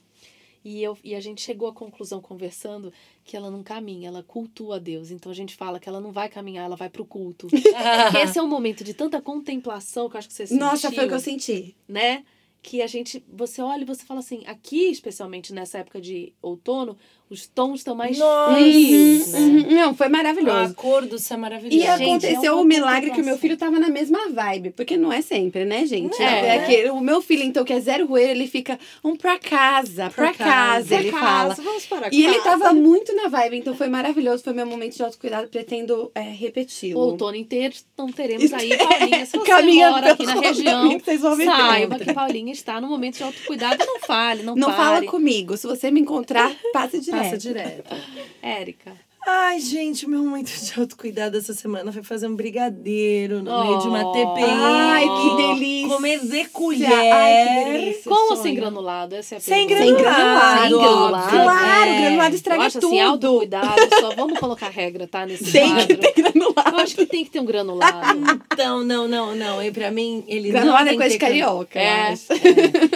E, 0.62 0.82
eu, 0.82 0.96
e 1.02 1.14
a 1.14 1.20
gente 1.20 1.40
chegou 1.40 1.68
à 1.68 1.72
conclusão, 1.72 2.20
conversando, 2.20 2.92
que 3.24 3.34
ela 3.34 3.50
não 3.50 3.62
caminha, 3.62 4.08
ela 4.08 4.22
cultua 4.22 4.76
a 4.76 4.78
Deus. 4.78 5.10
Então 5.10 5.32
a 5.32 5.34
gente 5.34 5.56
fala 5.56 5.80
que 5.80 5.88
ela 5.88 6.00
não 6.00 6.12
vai 6.12 6.28
caminhar, 6.28 6.66
ela 6.66 6.76
vai 6.76 6.90
pro 6.90 7.04
culto. 7.04 7.46
Porque 7.48 8.18
esse 8.18 8.38
é 8.38 8.42
um 8.42 8.46
momento 8.48 8.84
de 8.84 8.92
tanta 8.92 9.22
contemplação 9.22 10.08
que 10.10 10.16
eu 10.16 10.18
acho 10.18 10.28
que 10.28 10.34
você 10.34 10.46
sentiu. 10.46 10.66
Nossa, 10.66 10.92
foi 10.92 11.06
o 11.06 11.08
que 11.08 11.14
eu 11.14 11.20
senti. 11.20 11.74
né? 11.88 12.24
Que 12.62 12.82
a 12.82 12.86
gente, 12.86 13.24
você 13.26 13.62
olha 13.62 13.82
e 13.82 13.86
você 13.86 14.04
fala 14.04 14.20
assim, 14.20 14.42
aqui, 14.46 14.90
especialmente 14.90 15.50
nessa 15.50 15.78
época 15.78 15.98
de 15.98 16.34
outono, 16.42 16.94
os 17.30 17.46
tons 17.46 17.80
estão 17.80 17.94
mais 17.94 18.18
Nossa. 18.18 18.54
frios, 18.56 19.28
né? 19.32 19.38
Uhum, 19.38 19.74
Não, 19.74 19.94
foi 19.94 20.06
A 20.06 20.10
maravilhoso. 20.10 20.74
cor 20.74 21.06
do 21.06 21.16
céu 21.18 21.36
é 21.36 21.40
maravilhoso. 21.40 21.76
E 21.76 21.80
Gente, 21.80 22.02
aconteceu 22.26 22.52
é 22.58 22.60
o 22.60 22.64
milagre 22.64 23.10
que 23.12 23.20
o 23.20 23.24
meu 23.24 23.38
filho 23.38 23.56
tava 23.56 23.78
na 23.78 23.88
mesma 23.88 24.28
vibe. 24.30 24.70
Porque 24.70 24.96
não 24.96 25.12
é 25.12 25.22
sempre, 25.22 25.64
né, 25.64 25.86
gente? 25.86 26.20
É. 26.20 26.46
É 26.46 26.52
aquele- 26.64 26.90
o 26.90 27.00
meu 27.00 27.22
filho, 27.22 27.44
então, 27.44 27.64
que 27.64 27.72
é 27.72 27.80
zero 27.80 28.06
roeiro, 28.06 28.32
ele 28.32 28.48
fica 28.48 28.78
um 29.04 29.14
pra 29.16 29.38
casa, 29.38 30.10
pra, 30.10 30.32
Pra 30.32 30.34
casa, 30.34 30.50
casa, 30.50 30.94
ele 30.96 31.10
Pra 31.12 31.20
fala. 31.20 31.48
casa, 31.50 31.62
Vamos 31.62 31.86
para 31.86 32.08
E 32.12 32.24
ele 32.24 32.38
casa. 32.40 32.58
tava 32.64 32.72
muito 32.74 33.14
na 33.14 33.28
vibe, 33.28 33.58
então 33.58 33.74
foi 33.76 33.88
maravilhoso. 33.88 34.42
Foi 34.42 34.52
meu 34.52 34.66
momento 34.66 34.96
de 34.96 35.02
autocuidado, 35.02 35.46
pretendo 35.48 36.10
é, 36.14 36.20
repeti-lo. 36.22 36.98
O 36.98 37.04
outono 37.10 37.36
inteiro, 37.36 37.74
então 37.94 38.10
teremos 38.10 38.52
aí 38.52 38.76
Paulinha. 38.76 39.26
Se 39.26 39.36
você 39.38 39.62
mora 39.62 40.12
aqui 40.12 40.26
na 40.26 40.34
região, 40.40 40.98
vocês 40.98 41.20
vão 41.20 41.36
saiba 41.36 41.96
ver. 41.96 42.04
que 42.06 42.12
Paulinha 42.12 42.52
está 42.52 42.80
no 42.80 42.88
momento 42.88 43.16
de 43.18 43.22
autocuidado. 43.22 43.84
Não 43.86 44.00
fale, 44.00 44.42
não, 44.42 44.54
Não 44.56 44.68
pare. 44.68 44.76
fala 44.80 45.06
comigo. 45.06 45.56
Se 45.56 45.66
você 45.66 45.90
me 45.90 46.00
encontrar, 46.00 46.50
passe 46.72 46.98
direto. 47.00 47.19
Passa 47.22 47.36
direto. 47.36 47.94
Érica. 48.42 49.09
Ai, 49.26 49.60
gente, 49.60 50.06
o 50.06 50.08
meu 50.08 50.24
momento 50.24 50.50
de 50.50 50.80
autocuidado 50.80 51.36
essa 51.36 51.52
semana 51.52 51.92
foi 51.92 52.02
fazer 52.02 52.26
um 52.26 52.34
brigadeiro 52.34 53.42
no 53.42 53.64
meio 53.64 53.78
de 53.78 53.86
uma 53.86 54.02
Oh. 54.02 54.12
TPI. 54.12 54.44
Ai, 54.44 55.04
que 55.04 55.36
delícia. 55.36 55.88
Comer 55.94 56.20
de 56.20 56.44
colher. 56.46 57.12
Ai, 57.12 57.46
que 57.46 57.64
delícia. 57.70 58.02
Com 58.10 58.30
ou 58.30 58.36
sem 58.36 58.54
granulado? 58.54 59.14
Essa 59.14 59.34
é 59.34 59.38
a 59.38 59.40
Sem 59.40 59.66
pergunta. 59.68 59.86
Sem 59.86 59.94
granulado. 60.02 60.68
granulado. 60.70 60.70
Sem 60.70 60.78
granulado. 60.80 61.30
Claro, 61.30 61.90
É. 61.90 62.00
granulado 62.00 62.34
estraga 62.34 62.60
Eu 62.62 62.66
acho 62.66 62.80
tudo. 62.80 62.86
assim, 62.92 63.00
autocuidado, 63.00 63.80
só 64.00 64.14
vamos 64.14 64.38
colocar 64.38 64.68
regra, 64.70 65.06
tá? 65.06 65.26
Nesse 65.26 65.52
Tem 65.52 65.68
que 65.68 65.94
quadro. 65.96 65.96
ter 65.98 66.12
granulado. 66.22 66.70
Eu 66.76 66.78
acho 66.80 66.96
que 66.96 67.06
tem 67.06 67.24
que 67.24 67.30
ter 67.30 67.40
um 67.40 67.44
granulado. 67.44 68.18
Então, 68.52 68.82
não, 68.82 69.06
não, 69.06 69.36
não. 69.36 69.62
E 69.62 69.70
pra 69.70 69.90
mim, 69.90 70.24
ele 70.28 70.50
Granulado 70.50 70.86
não 70.86 70.92
é 70.92 70.96
coisa 70.96 71.08
que 71.10 71.12
de 71.12 71.18
carioca, 71.18 71.78
É. 71.78 72.08
acho. 72.12 72.24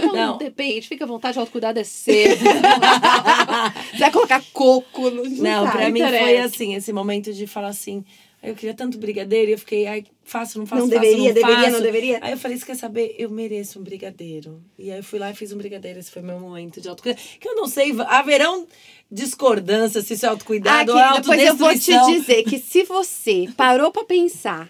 Não, 0.06 0.14
Não. 0.14 0.38
depende, 0.38 0.88
fica 0.88 1.04
à 1.04 1.06
vontade, 1.06 1.38
autocuidado 1.38 1.78
é 1.78 1.84
cedo. 1.84 2.40
Você 3.92 3.98
vai 3.98 4.10
colocar 4.10 4.42
coco 4.54 5.10
no 5.10 5.24
Não, 5.28 5.68
pra 5.70 5.90
mim 5.90 6.00
foi 6.18 6.38
assim, 6.38 6.74
esse 6.74 6.92
momento 6.92 7.32
de 7.32 7.46
falar 7.46 7.68
assim, 7.68 8.04
"Ai, 8.42 8.50
eu 8.50 8.54
queria 8.54 8.74
tanto 8.74 8.98
brigadeiro, 8.98 9.50
e 9.50 9.54
eu 9.54 9.58
fiquei, 9.58 9.86
ai, 9.86 10.04
faço, 10.24 10.58
não 10.58 10.66
faço, 10.66 10.82
Não 10.82 10.88
faço, 10.88 11.00
deveria, 11.00 11.28
não 11.28 11.34
deveria, 11.34 11.56
faço. 11.56 11.70
não 11.72 11.80
deveria? 11.82 12.18
Aí 12.22 12.32
eu 12.32 12.38
falei, 12.38 12.56
você 12.58 12.66
quer 12.66 12.76
saber? 12.76 13.14
Eu 13.18 13.30
mereço 13.30 13.78
um 13.78 13.82
brigadeiro. 13.82 14.60
E 14.78 14.90
aí 14.90 14.98
eu 14.98 15.04
fui 15.04 15.18
lá 15.18 15.30
e 15.30 15.34
fiz 15.34 15.52
um 15.52 15.56
brigadeiro, 15.58 15.98
esse 15.98 16.10
foi 16.10 16.22
meu 16.22 16.38
momento 16.38 16.80
de 16.80 16.88
autocuidado. 16.88 17.22
Que 17.40 17.48
eu 17.48 17.54
não 17.56 17.66
sei, 17.66 17.92
haverão 18.06 18.66
discordâncias 19.10 20.06
se 20.06 20.14
isso 20.14 20.26
é 20.26 20.28
Ah, 20.28 20.32
autocuidado 20.32 20.92
ou 20.92 20.98
querida, 20.98 21.22
pois 21.24 21.40
eu 21.42 21.54
vou 21.56 21.68
te 21.78 21.92
autodestruição. 21.92 22.12
dizer 22.12 22.42
que 22.44 22.58
se 22.58 22.82
você 22.84 23.48
parou 23.56 23.90
pra 23.90 24.04
pensar 24.04 24.68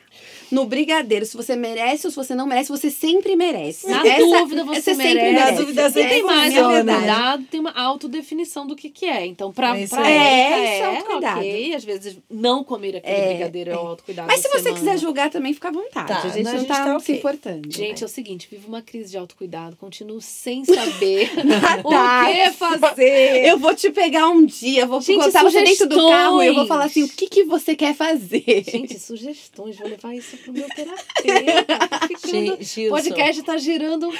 no 0.55 0.65
brigadeiro, 0.67 1.27
se 1.27 1.37
você 1.37 1.57
merece 1.57 2.07
ou 2.07 2.11
se 2.11 2.17
você 2.17 2.35
não 2.35 2.47
merece, 2.47 2.71
você 2.71 2.91
sempre 2.91 3.35
merece. 3.37 3.87
Na 3.89 4.07
Essa- 4.07 4.19
dúvida, 4.25 4.65
você 4.65 4.81
sempre 4.95 5.05
merece. 5.15 5.33
merece. 5.33 5.51
Na 5.53 5.59
dúvida, 5.61 5.91
sempre 5.91 6.09
tem 6.11 6.23
mais 6.23 6.55
é 6.55 6.63
verdade. 6.69 6.91
autocuidado, 7.09 7.45
tem 7.51 7.61
uma 7.61 7.73
autodefinição 7.73 8.67
do 8.67 8.77
que, 8.77 8.89
que 8.91 9.07
é. 9.07 9.27
Então, 9.27 9.53
pra, 9.53 9.77
É 9.79 9.83
isso 9.83 9.95
pra 9.95 10.09
É, 10.11 10.15
é 10.15 10.79
é, 10.79 10.85
autocuidado. 10.87 11.41
ok. 11.41 11.75
Às 11.75 11.85
vezes, 11.85 12.17
não 12.31 12.63
comer 12.65 12.97
aquele 12.97 13.15
É, 13.17 13.29
brigadeiro 13.35 13.71
é 13.71 13.77
o 13.77 13.79
autocuidado 13.81 14.29
Mas 14.29 14.41
se 14.41 14.49
você 14.49 14.59
semana. 14.65 14.79
quiser 14.79 14.99
julgar 14.99 15.31
também, 15.31 15.53
fica 15.53 15.69
à 15.69 15.73
vontade. 15.73 16.09
Tá, 16.09 16.19
a 16.23 16.29
gente 16.29 16.47
a 16.49 16.53
não 16.53 16.59
gente 16.59 16.69
tá, 16.69 16.85
tá 16.85 17.01
se 17.01 17.13
importando. 17.13 17.69
Gente, 17.73 18.03
é 18.03 18.07
o 18.07 18.09
seguinte, 18.09 18.47
vivo 18.51 18.69
uma 18.69 18.83
crise 18.83 19.11
de 19.11 19.19
autocuidado, 19.19 19.77
continuo 19.77 20.21
sem 20.21 20.65
saber 20.65 21.31
o 21.85 21.91
que 21.91 22.51
fazer. 22.53 23.45
Eu 23.47 23.59
vou 23.59 23.75
te 23.75 23.91
pegar 23.91 24.29
um 24.29 24.45
dia, 24.45 24.87
vou 24.87 25.01
Gente, 25.01 25.25
botar 25.25 25.43
você 25.43 25.63
dentro 25.63 25.89
do 25.89 25.95
sugestões. 25.95 26.11
carro 26.17 26.43
e 26.43 26.47
eu 26.47 26.55
vou 26.55 26.67
falar 26.67 26.85
assim, 26.85 27.03
o 27.03 27.09
que, 27.09 27.27
que 27.29 27.45
você 27.45 27.75
quer 27.75 27.95
fazer? 27.95 28.45
Gente, 28.69 28.99
sugestões, 28.99 29.77
vou 29.77 29.89
levar 29.89 30.15
isso 30.15 30.37
pro 30.45 30.53
meu 30.53 30.69
terapeuta. 30.69 31.89
Tá 31.89 32.01
ficando-. 32.07 32.55
O 32.55 32.91
podcast 32.91 33.43
tá 33.43 33.57
gerando, 33.57 34.13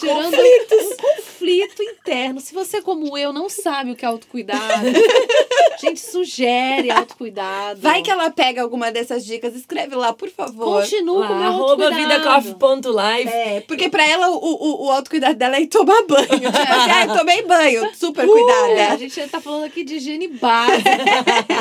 gerando 0.00 0.36
um 0.36 0.96
conflito 0.96 1.82
interno. 1.82 2.40
Se 2.40 2.54
você, 2.54 2.80
como 2.80 3.16
eu, 3.16 3.32
não 3.32 3.48
sabe 3.48 3.92
o 3.92 3.96
que 3.96 4.04
é 4.04 4.08
autocuidado, 4.08 4.86
gente, 5.80 6.00
sugere 6.00 6.90
autocuidado. 6.90 7.80
Vai 7.80 8.02
que 8.02 8.10
ela 8.10 8.30
pega 8.30 8.62
alguma 8.62 8.90
dessas 8.90 9.24
dicas, 9.24 9.54
escreve 9.54 9.94
lá, 9.94 10.12
por 10.12 10.30
favor. 10.30 10.80
Continua 10.82 11.26
com 11.26 11.32
o 11.32 11.36
meu 11.36 11.48
arroba 11.48 11.84
autocuidado. 11.84 12.42
vidacoff.live. 12.42 13.30
É, 13.30 13.60
porque 13.60 13.88
pra 13.88 14.06
ela 14.06 14.30
o, 14.30 14.36
o, 14.36 14.86
o 14.86 14.90
autocuidado 14.90 15.34
dela 15.34 15.56
é 15.56 15.66
tomar 15.66 16.02
banho. 16.06 16.28
Tipo 16.48 16.56
ah, 16.56 17.06
eu 17.06 17.16
tomei 17.16 17.42
banho, 17.42 17.94
super 17.94 18.26
cuidada. 18.26 18.72
É, 18.72 18.86
a 18.88 18.96
gente 18.96 19.20
tá 19.28 19.40
falando 19.40 19.64
aqui 19.64 19.84
de 19.84 19.96
higiene 19.96 20.28
básica. 20.28 20.90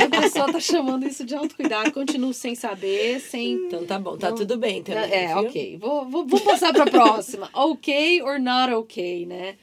a 0.03 0.21
pessoa 0.21 0.51
tá 0.51 0.59
chamando 0.59 1.05
isso 1.07 1.23
de 1.25 1.35
autocuidado. 1.35 1.91
Continuo 1.91 2.33
sem 2.33 2.55
saber, 2.55 3.19
sem. 3.19 3.53
Então 3.53 3.85
tá 3.87 3.97
bom, 3.99 4.17
tá 4.17 4.29
Não. 4.29 4.37
tudo 4.37 4.57
bem 4.57 4.83
também. 4.83 5.11
É, 5.11 5.27
viu? 5.27 5.37
ok. 5.39 5.77
Vou, 5.79 6.05
vou, 6.09 6.25
vou 6.27 6.39
passar 6.41 6.73
pra 6.73 6.85
próxima. 6.85 7.49
Ok 7.55 8.21
or 8.23 8.39
not 8.39 8.71
ok, 8.73 9.25
né? 9.25 9.55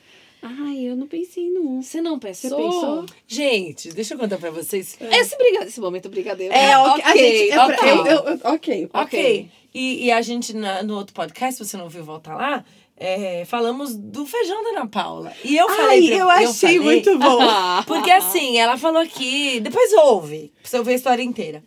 Ai, 0.43 0.81
eu 0.91 0.95
não 0.97 1.07
pensei 1.07 1.49
num. 1.51 1.81
Você 1.81 2.03
não 2.03 2.19
pensou? 2.19 2.51
Você 2.51 2.57
pensou? 2.57 3.07
Gente, 3.27 3.89
deixa 3.93 4.13
eu 4.13 4.19
contar 4.19 4.37
pra 4.37 4.51
vocês. 4.51 4.95
Esse, 5.01 5.37
briga... 5.39 5.65
Esse 5.65 5.81
momento 5.81 6.09
brigadeiro. 6.11 6.53
É, 6.53 6.67
né? 6.69 6.79
ok. 6.79 7.03
gente, 7.17 7.51
é 7.51 7.55
pra- 7.55 7.67
ok. 7.67 7.89
eu- 7.91 8.05
eu- 8.07 8.25
eu- 8.29 8.41
ok. 8.53 8.89
Ok. 8.93 9.51
E, 9.73 10.05
e 10.05 10.13
a 10.13 10.21
gente, 10.21 10.55
na- 10.55 10.83
no 10.83 10.97
outro 10.97 11.15
podcast, 11.15 11.55
se 11.57 11.65
você 11.71 11.77
não 11.79 11.85
ouviu, 11.85 12.05
volta 12.05 12.35
lá. 12.35 12.63
é, 12.97 13.45
falamos 13.47 13.97
do 13.97 14.25
feijão 14.27 14.63
da 14.65 14.71
Ana 14.81 14.87
Paula. 14.87 15.33
E 15.43 15.57
eu 15.57 15.67
falei. 15.69 16.01
Ai, 16.01 16.07
pra- 16.09 16.17
eu 16.19 16.29
achei 16.31 16.79
falei- 16.79 16.79
muito 16.81 17.19
bom. 17.19 17.39
Porque 17.89 18.11
assim, 18.11 18.59
ela 18.59 18.77
falou 18.77 19.01
aqui. 19.01 19.61
Depois 19.61 19.93
ouve, 19.95 20.53
pra 20.61 20.71
você 20.71 20.79
ouvir 20.79 20.93
a 20.93 20.97
história 20.97 21.23
inteira. 21.23 21.65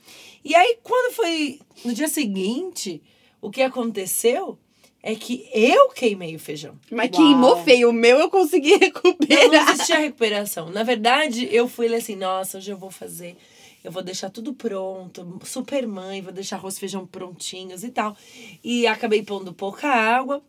E 0.50 0.56
aí, 0.56 0.78
quando 0.82 1.14
foi 1.14 1.60
no 1.84 1.94
dia 1.94 2.08
seguinte, 2.08 3.02
o 3.42 3.50
que 3.52 3.62
aconteceu 3.62 4.58
é 5.04 5.14
que 5.14 5.46
eu 5.54 5.90
queimei 5.90 6.36
o 6.36 6.40
feijão. 6.40 6.80
Mas 6.90 7.10
Uau. 7.12 7.22
queimou 7.22 7.64
feio. 7.66 7.90
O 7.90 7.94
meu 7.94 8.18
eu 8.18 8.30
consegui 8.30 8.72
Não, 8.72 8.78
não 8.80 8.86
recuperar. 8.88 9.70
existia 9.74 10.00
recuperação. 10.00 10.70
Na 10.70 10.84
verdade, 10.84 11.50
eu 11.52 11.68
fui 11.68 11.94
assim, 11.94 12.16
nossa, 12.16 12.58
hoje 12.60 12.72
eu 12.72 12.78
vou 12.78 12.90
fazer. 12.90 13.36
Eu 13.84 13.92
vou 13.92 14.04
deixar 14.04 14.30
tudo 14.30 14.54
pronto, 14.54 15.40
super 15.46 15.88
mãe, 15.88 16.22
vou 16.22 16.34
deixar 16.34 16.58
arroz 16.58 16.76
e 16.76 16.80
feijão 16.80 17.06
prontinhos 17.06 17.84
e 17.84 17.90
tal. 17.90 18.18
E 18.64 18.86
acabei 18.88 19.24
pondo 19.24 19.54
pouca 19.54 19.88
água. 19.88 20.42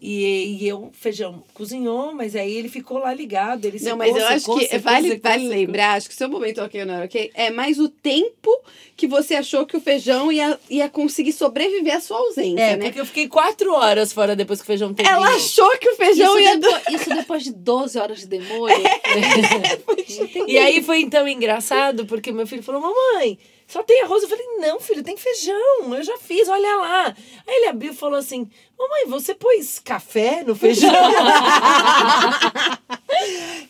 E, 0.00 0.58
e 0.60 0.68
eu, 0.68 0.84
o 0.84 0.92
feijão 0.92 1.42
cozinhou, 1.54 2.14
mas 2.14 2.36
aí 2.36 2.54
ele 2.54 2.68
ficou 2.68 2.98
lá 2.98 3.12
ligado. 3.14 3.64
Ele 3.64 3.78
Não, 3.82 3.96
mas 3.96 4.14
eu 4.14 4.26
acho 4.26 4.40
secou, 4.40 4.58
que 4.58 4.66
secou, 4.66 4.80
vale, 4.92 5.16
vale 5.18 5.48
lembrar, 5.48 5.94
acho 5.94 6.08
que 6.08 6.14
seu 6.14 6.28
momento 6.28 6.62
ok 6.62 6.80
ou 6.82 6.86
não 6.86 7.02
ok, 7.02 7.30
é 7.34 7.50
mais 7.50 7.78
o 7.78 7.88
tempo 7.88 8.50
que 8.94 9.06
você 9.06 9.34
achou 9.34 9.64
que 9.66 9.76
o 9.76 9.80
feijão 9.80 10.30
ia, 10.30 10.58
ia 10.68 10.88
conseguir 10.88 11.32
sobreviver 11.32 11.96
à 11.96 12.00
sua 12.00 12.18
ausência, 12.18 12.62
É, 12.62 12.76
né? 12.76 12.84
porque 12.84 13.00
eu 13.00 13.06
fiquei 13.06 13.26
quatro 13.26 13.72
horas 13.72 14.12
fora 14.12 14.36
depois 14.36 14.60
que 14.60 14.64
o 14.64 14.66
feijão 14.66 14.92
terminou. 14.92 15.24
Ela 15.24 15.34
achou 15.36 15.70
que 15.78 15.88
o 15.88 15.96
feijão 15.96 16.38
Isso 16.38 16.40
ia... 16.40 16.58
depois, 16.58 17.00
isso 17.00 17.10
depois 17.10 17.44
de 17.44 17.52
12 17.52 17.98
horas 17.98 18.18
de 18.20 18.26
demolho. 18.28 18.74
E 20.46 20.58
aí 20.58 20.82
foi 20.82 21.00
então 21.00 21.26
engraçado, 21.26 22.06
porque 22.06 22.30
meu 22.32 22.46
filho 22.46 22.62
falou, 22.62 22.75
mamãe, 22.80 23.38
só 23.66 23.82
tem 23.82 24.02
arroz? 24.02 24.22
Eu 24.22 24.28
falei, 24.28 24.46
não, 24.58 24.78
filho, 24.78 25.02
tem 25.02 25.16
feijão, 25.16 25.94
eu 25.94 26.02
já 26.02 26.16
fiz, 26.18 26.48
olha 26.48 26.76
lá. 26.76 27.16
Aí 27.46 27.54
ele 27.56 27.68
abriu 27.68 27.92
e 27.92 27.96
falou 27.96 28.18
assim, 28.18 28.48
mamãe, 28.78 29.06
você 29.08 29.34
pôs 29.34 29.80
café 29.80 30.44
no 30.44 30.54
feijão? 30.54 30.92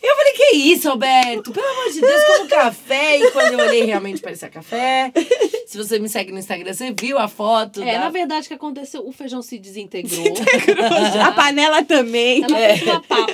eu 0.02 0.16
falei, 0.16 0.32
que 0.34 0.56
isso, 0.56 0.90
Alberto? 0.90 1.50
Pelo 1.50 1.66
amor 1.66 1.90
de 1.90 2.00
Deus, 2.00 2.24
como 2.24 2.48
café. 2.48 3.18
E 3.18 3.30
quando 3.30 3.54
eu 3.54 3.66
olhei, 3.66 3.84
realmente 3.84 4.20
parecia 4.20 4.50
café. 4.50 5.10
Se 5.66 5.78
você 5.78 5.98
me 5.98 6.08
segue 6.08 6.30
no 6.30 6.38
Instagram, 6.38 6.74
você 6.74 6.92
viu 6.92 7.18
a 7.18 7.26
foto. 7.26 7.82
É, 7.82 7.94
da... 7.94 8.00
na 8.00 8.10
verdade, 8.10 8.46
o 8.46 8.48
que 8.48 8.54
aconteceu? 8.54 9.06
O 9.06 9.12
feijão 9.12 9.40
se 9.40 9.58
desintegrou. 9.58 10.26
A 11.26 11.32
panela 11.32 11.82
também. 11.82 12.44
Ela 12.44 12.56
fez 12.56 12.82
uma 12.82 13.00
papa. 13.00 13.32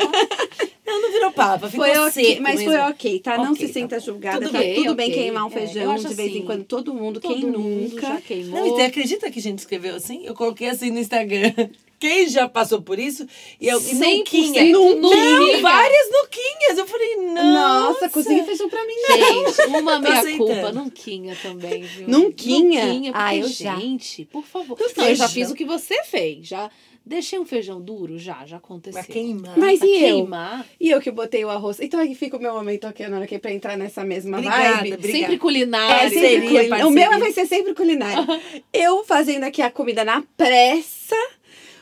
Não, 0.92 1.02
não 1.02 1.12
virou 1.12 1.32
papa, 1.32 1.68
ficou 1.70 1.86
Foi 1.86 1.96
ok, 1.98 2.10
seco 2.26 2.42
mas 2.42 2.54
mesmo. 2.60 2.72
foi 2.72 2.80
ok, 2.82 3.18
tá? 3.20 3.36
não 3.38 3.52
Ok, 3.52 3.66
se 3.66 3.72
sinta 3.72 3.96
tá 3.96 3.98
julgada, 3.98 4.38
Tudo 4.40 4.52
tá 4.52 4.58
bem, 4.58 4.74
tudo 4.74 4.94
bem 4.94 5.10
queimar 5.10 5.44
um 5.44 5.48
É, 5.48 5.50
feijão 5.50 5.92
acho 5.92 6.08
de 6.08 6.14
vez 6.14 6.28
em 6.28 6.36
assim, 6.38 6.44
quando, 6.46 6.64
todo 6.64 6.92
mundo, 6.94 7.18
Todo 7.20 7.34
quem 7.34 7.46
mundo 7.46 7.58
nunca? 7.58 8.06
já 8.06 8.20
queimou. 8.20 8.58
Não, 8.60 8.66
e 8.66 8.70
você 8.70 8.82
acredita 8.82 9.30
que 9.30 9.38
a 9.38 9.42
gente 9.42 9.58
escreveu 9.60 9.94
assim? 9.96 10.22
Eu 10.24 10.34
coloquei 10.34 10.68
assim 10.68 10.90
no 10.90 10.98
Instagram. 10.98 11.52
Quem 12.02 12.28
já 12.28 12.48
passou 12.48 12.82
por 12.82 12.98
isso? 12.98 13.24
E 13.60 13.68
eu, 13.68 13.78
e 13.78 13.80
100% 13.80 13.94
nuquinha. 14.18 14.64
nuquinha. 14.72 15.00
Não, 15.00 15.60
várias 15.62 16.10
nuquinhas. 16.10 16.76
Eu 16.78 16.84
falei, 16.84 17.14
não. 17.14 17.52
Nossa, 17.52 18.08
cozinha 18.08 18.44
feijão 18.44 18.68
pra 18.68 18.84
mim. 18.84 18.92
Gente, 19.06 19.62
uma 19.70 20.00
meia 20.00 20.36
culpa, 20.36 20.72
nunquinha 20.72 21.36
também, 21.40 21.82
viu? 21.82 22.08
Nunquinha? 22.08 22.84
Nunquinha, 22.86 23.12
porque, 23.12 23.24
Ah, 23.24 23.36
eu 23.36 23.46
já. 23.48 23.76
gente, 23.78 24.24
por 24.24 24.42
favor. 24.44 24.76
Não, 24.96 25.06
eu 25.06 25.14
já 25.14 25.28
fiz 25.28 25.52
o 25.52 25.54
que 25.54 25.64
você 25.64 26.02
fez, 26.02 26.44
já 26.48 26.68
deixei 27.04 27.38
um 27.38 27.44
feijão 27.44 27.80
duro, 27.80 28.18
já, 28.18 28.44
já 28.46 28.56
aconteceu. 28.58 29.02
Pra 29.02 29.12
queimar. 29.12 29.58
Mas 29.58 29.78
Pra 29.78 29.88
e 29.88 29.94
eu? 29.94 29.98
queimar, 30.16 30.66
E 30.80 30.90
eu 30.90 31.00
que 31.00 31.10
botei 31.10 31.44
o 31.44 31.50
arroz. 31.50 31.80
Então 31.80 31.98
aí 32.00 32.14
fica 32.14 32.36
o 32.36 32.40
meu 32.40 32.52
momento 32.54 32.86
ok, 32.86 33.08
não, 33.08 33.22
ok, 33.22 33.38
pra 33.38 33.52
entrar 33.52 33.76
nessa 33.76 34.04
mesma 34.04 34.38
Obrigada, 34.38 34.62
vibe. 34.76 34.94
obrigada. 34.94 35.12
sempre 35.12 35.38
culinária. 35.38 36.06
É, 36.06 36.10
sempre 36.10 36.48
culinária. 36.48 36.86
O 36.86 36.90
meu 36.90 37.10
vai 37.18 37.32
ser 37.32 37.46
sempre 37.46 37.74
culinária. 37.74 38.24
eu 38.72 39.04
fazendo 39.04 39.44
aqui 39.44 39.60
a 39.62 39.70
comida 39.70 40.04
na 40.04 40.22
pressa, 40.36 41.16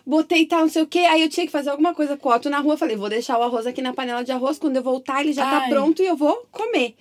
botei 0.06 0.46
tal, 0.46 0.60
não 0.62 0.68
sei 0.68 0.82
o 0.82 0.86
quê. 0.86 1.00
Aí 1.00 1.22
eu 1.22 1.28
tinha 1.28 1.46
que 1.46 1.52
fazer 1.52 1.70
alguma 1.70 1.94
coisa 1.94 2.16
com 2.16 2.28
o 2.28 2.32
Otto 2.34 2.48
na 2.50 2.60
rua. 2.60 2.76
Falei, 2.76 2.96
vou 2.96 3.08
deixar 3.08 3.38
o 3.38 3.42
arroz 3.42 3.66
aqui 3.66 3.80
na 3.82 3.92
panela 3.92 4.22
de 4.24 4.32
arroz. 4.32 4.58
Quando 4.58 4.76
eu 4.76 4.82
voltar, 4.82 5.20
ele 5.22 5.32
já 5.32 5.44
tá 5.44 5.58
Ai. 5.64 5.68
pronto 5.70 6.02
e 6.02 6.06
eu 6.06 6.16
vou 6.16 6.46
comer. 6.50 6.94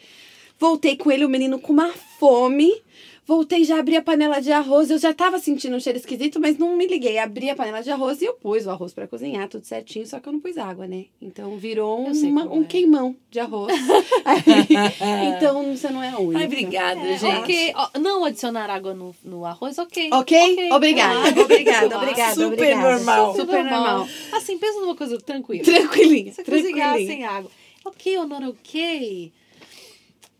Voltei 0.59 0.97
com 0.97 1.09
ele, 1.09 1.23
o 1.25 1.29
menino 1.29 1.57
com 1.59 1.71
uma 1.71 1.89
fome. 2.19 2.69
Voltei, 3.29 3.63
já 3.63 3.77
abri 3.77 3.95
a 3.95 4.01
panela 4.01 4.41
de 4.41 4.51
arroz. 4.51 4.89
Eu 4.89 4.97
já 4.97 5.13
tava 5.13 5.37
sentindo 5.37 5.75
um 5.75 5.79
cheiro 5.79 5.99
esquisito, 5.99 6.39
mas 6.39 6.57
não 6.57 6.75
me 6.75 6.87
liguei. 6.87 7.19
Abri 7.19 7.47
a 7.47 7.55
panela 7.55 7.83
de 7.83 7.91
arroz 7.91 8.19
e 8.23 8.25
eu 8.25 8.33
pus 8.33 8.65
o 8.65 8.71
arroz 8.71 8.91
pra 8.91 9.07
cozinhar, 9.07 9.47
tudo 9.47 9.63
certinho. 9.67 10.07
Só 10.07 10.19
que 10.19 10.27
eu 10.27 10.33
não 10.33 10.39
pus 10.39 10.57
água, 10.57 10.87
né? 10.87 11.05
Então 11.21 11.55
virou 11.55 12.05
uma- 12.07 12.51
um 12.51 12.63
é. 12.63 12.65
queimão 12.65 13.15
de 13.29 13.39
arroz. 13.39 13.71
Aí, 14.25 14.65
então 15.37 15.75
você 15.75 15.91
não 15.91 16.01
é 16.01 16.09
a 16.09 16.17
única. 16.17 16.39
Ai, 16.39 16.45
obrigada, 16.47 16.99
É, 17.01 17.17
gente. 17.19 17.35
ok. 17.37 17.73
Não 18.01 18.25
adicionar 18.25 18.67
água 18.67 18.95
no, 18.95 19.15
no 19.23 19.45
arroz, 19.45 19.77
ok. 19.77 20.09
Ok? 20.11 20.71
Obrigada, 20.71 21.13
claro, 21.31 21.41
obrigada, 21.43 21.87
claro. 21.87 22.03
obrigada. 22.03 22.33
Super 22.33 22.53
obrigada. 22.53 22.81
normal. 22.95 23.35
Super 23.35 23.63
normal. 23.63 24.07
Assim, 24.33 24.57
pensa 24.57 24.81
numa 24.81 24.95
coisa 24.95 25.19
tranquila. 25.19 25.63
Tranquilinha, 25.63 26.33
Você 26.33 26.43
cozinhar 26.43 26.93
tranquilinha. 26.93 27.11
sem 27.13 27.25
água. 27.25 27.51
Ok 27.85 28.17
não 28.25 28.49
ok? 28.49 29.31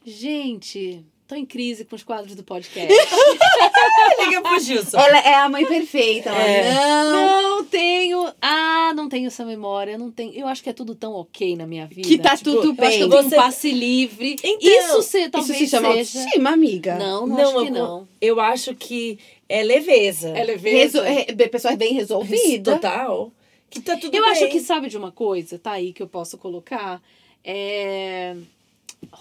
Gente, 0.03 1.06
tô 1.30 1.35
em 1.35 1.45
crise 1.45 1.85
com 1.85 1.95
os 1.95 2.01
quadros 2.03 2.34
do 2.35 2.43
podcast. 2.43 2.91
Liga 4.19 4.41
pro 4.41 4.60
Gilson. 4.60 4.97
Ela 4.97 5.19
é 5.19 5.35
a 5.35 5.47
mãe 5.47 5.64
perfeita. 5.65 6.30
Ela 6.31 6.41
É. 6.43 6.73
não. 6.73 7.41
não 7.57 7.65
tenho. 7.65 8.34
Ah, 8.41 8.91
não 8.95 9.07
tenho 9.07 9.27
essa 9.27 9.45
memória, 9.45 9.95
não 9.97 10.10
tenho. 10.11 10.34
Eu 10.34 10.47
acho 10.47 10.64
que 10.64 10.69
é 10.69 10.73
tudo 10.73 10.95
tão 10.95 11.14
ok 11.14 11.56
na 11.56 11.68
minha 11.68 11.85
vida. 11.85 12.01
Que 12.07 12.18
tá 12.18 12.35
Tipo, 12.35 12.51
tudo 12.56 12.68
eu 12.68 12.72
acho 12.72 12.76
que 12.76 12.81
bem. 12.88 12.99
eu 13.01 13.10
Você- 13.10 13.35
um 13.35 13.39
passe 13.39 13.72
livre. 13.72 14.35
Então, 14.43 14.57
isso 14.60 15.01
se, 15.03 15.19
Isso 15.19 15.30
talvez 15.30 15.57
se 15.60 15.68
chama 15.68 15.93
seja. 15.93 16.18
autoestima, 16.19 16.49
amiga. 16.49 16.95
Não, 16.97 17.27
não, 17.27 17.38
Não, 17.38 17.43
acho 17.43 17.61
que 17.61 17.68
eu- 17.68 17.73
não. 17.73 18.07
Eu 18.19 18.39
acho 18.39 18.76
que 18.76 19.19
é 19.47 19.61
leveza. 19.64 20.30
É 20.30 20.43
leveza. 20.43 21.03
re- 21.03 21.26
pessoa 21.47 21.76
bem 21.76 21.93
resolvida. 21.93 22.73
Total. 22.73 23.31
Que 23.69 23.80
tá 23.81 23.95
tudo 23.97 24.15
Eu 24.15 24.23
bem. 24.23 24.31
acho 24.31 24.47
que 24.49 24.60
sabe 24.60 24.89
de 24.89 24.97
uma 24.97 25.11
coisa, 25.11 25.60
tá 25.60 25.73
aí 25.73 25.93
que 25.93 26.01
eu 26.01 26.07
posso 26.07 26.38
colocar? 26.39 26.99
É 27.43 28.35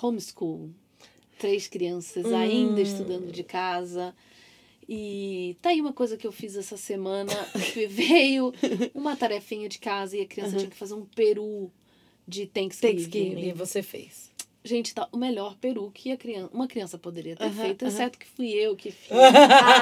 homeschool. 0.02 0.70
Três 1.38 1.68
crianças 1.68 2.26
Hum. 2.26 2.36
ainda 2.36 2.80
estudando 2.80 3.30
de 3.30 3.42
casa. 3.44 4.14
E 4.88 5.56
tá 5.60 5.68
aí 5.70 5.80
uma 5.80 5.92
coisa 5.92 6.16
que 6.16 6.26
eu 6.26 6.32
fiz 6.32 6.56
essa 6.56 6.76
semana. 6.76 7.32
que 7.74 7.86
Veio 7.88 8.52
uma 8.94 9.14
tarefinha 9.16 9.68
de 9.68 9.78
casa 9.78 10.16
e 10.16 10.22
a 10.22 10.26
criança 10.26 10.56
tinha 10.56 10.70
que 10.70 10.76
fazer 10.76 10.94
um 10.94 11.04
peru 11.04 11.70
de 12.26 12.46
Thanksgiving. 12.46 12.94
Thanksgiving. 12.96 13.48
E 13.48 13.52
você 13.52 13.82
fez. 13.82 14.30
Gente, 14.68 14.94
tá 14.94 15.08
o 15.10 15.16
melhor 15.16 15.54
peru 15.58 15.90
que 15.94 16.12
a 16.12 16.16
criança, 16.18 16.50
uma 16.52 16.68
criança 16.68 16.98
poderia 16.98 17.34
ter 17.34 17.50
feito, 17.50 17.86
exceto 17.86 18.18
que 18.18 18.26
fui 18.36 18.50
eu 18.52 18.76
que 18.76 18.90
fiz. 18.90 19.08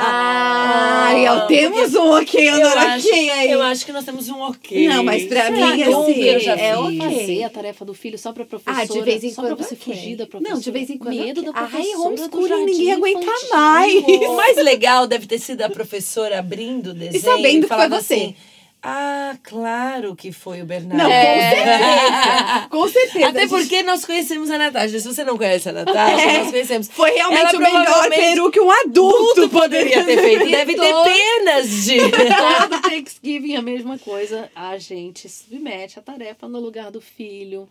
Ai, 0.09 1.27
Ah, 1.27 1.45
temos 1.49 1.95
um 1.95 2.11
ok, 2.13 2.49
Eu 2.49 2.55
Andora 2.55 2.81
acho, 2.95 3.09
aí. 3.13 3.51
eu 3.51 3.63
acho 3.63 3.85
que 3.85 3.93
nós 3.93 4.05
temos 4.05 4.29
um 4.29 4.41
ok. 4.41 4.87
Não, 4.89 5.03
mas 5.03 5.25
pra 5.25 5.47
Será 5.47 5.51
mim, 5.75 5.81
eu 5.81 6.03
assim, 6.03 6.21
eu 6.23 6.39
já 6.41 6.55
é 6.57 6.77
ok. 6.77 6.99
fazer 7.01 7.43
a 7.45 7.51
tarefa 7.51 7.85
do 7.85 7.95
filho 7.95 8.17
só 8.19 8.33
pra 8.33 8.45
professora? 8.45 8.83
Ah, 8.83 8.85
de 8.87 9.01
vez 9.03 9.25
em 9.25 9.31
só 9.31 9.43
quando. 9.43 9.57
pra 9.57 9.65
você 9.67 9.75
ok. 9.75 9.95
fugir 9.95 10.17
da 10.17 10.27
professora. 10.27 10.55
Não, 10.55 10.61
de 10.63 10.71
vez 10.71 10.91
em 10.91 10.99
quando. 10.99 11.17
Medo 11.17 11.43
da 11.43 11.51
ok. 11.51 11.63
professora. 11.63 11.85
Ai, 11.89 12.07
homeschooling, 12.07 12.65
ninguém 12.67 12.93
aguenta 12.93 13.27
mais. 13.51 13.95
O 14.27 14.37
mais 14.37 14.57
legal 14.57 15.07
deve 15.07 15.27
ter 15.27 15.39
sido 15.39 15.63
a 15.63 15.69
professora 15.69 16.39
abrindo 16.39 16.91
o 16.91 16.95
desenho 16.95 17.23
sabendo 17.25 17.63
que 17.63 17.69
foi 17.69 17.77
falando 17.77 17.91
você. 18.01 18.15
assim, 18.15 18.37
ah, 18.89 19.37
claro 19.43 20.15
que 20.15 20.31
foi 20.33 20.63
o 20.63 20.65
Bernardo. 20.65 21.03
Não, 21.03 21.11
É. 21.11 21.41
com 21.41 21.55
certeza. 21.57 22.69
Com 22.71 22.89
certeza. 22.89 23.29
Até 23.29 23.41
gente. 23.41 23.51
porque 23.51 23.83
nós 23.83 24.05
conhecemos 24.05 24.51
a 24.51 24.59
Natasha. 24.59 24.99
Se 25.01 25.07
você 25.09 25.25
não 25.25 25.37
conhece 25.37 25.69
a 25.69 25.73
Natasha, 25.73 26.23
É. 26.23 26.39
nós 26.39 26.51
conhecemos. 26.51 26.89
Foi 26.89 27.11
realmente 27.11 27.55
Ela 27.57 27.59
o 27.59 27.61
melhor 27.63 28.09
peru 28.11 28.51
que 28.51 28.61
um 28.61 28.71
adulto 28.71 29.49
poderia 29.49 30.05
ter 30.05 30.19
feito. 30.21 30.51
Deve 30.51 30.75
ter 30.75 30.95
penas 31.05 31.69
de. 31.85 31.97
Todo 32.69 32.83
Thanksgiving 32.83 33.57
a 33.57 33.63
mesma 33.63 33.99
coisa. 33.99 34.51
A 34.55 34.79
gente 34.79 35.29
submete 35.29 35.99
a 35.99 36.03
tarefa 36.03 36.49
no 36.49 36.61
lugar 36.61 36.91
do 36.91 37.01
filho. 37.01 37.69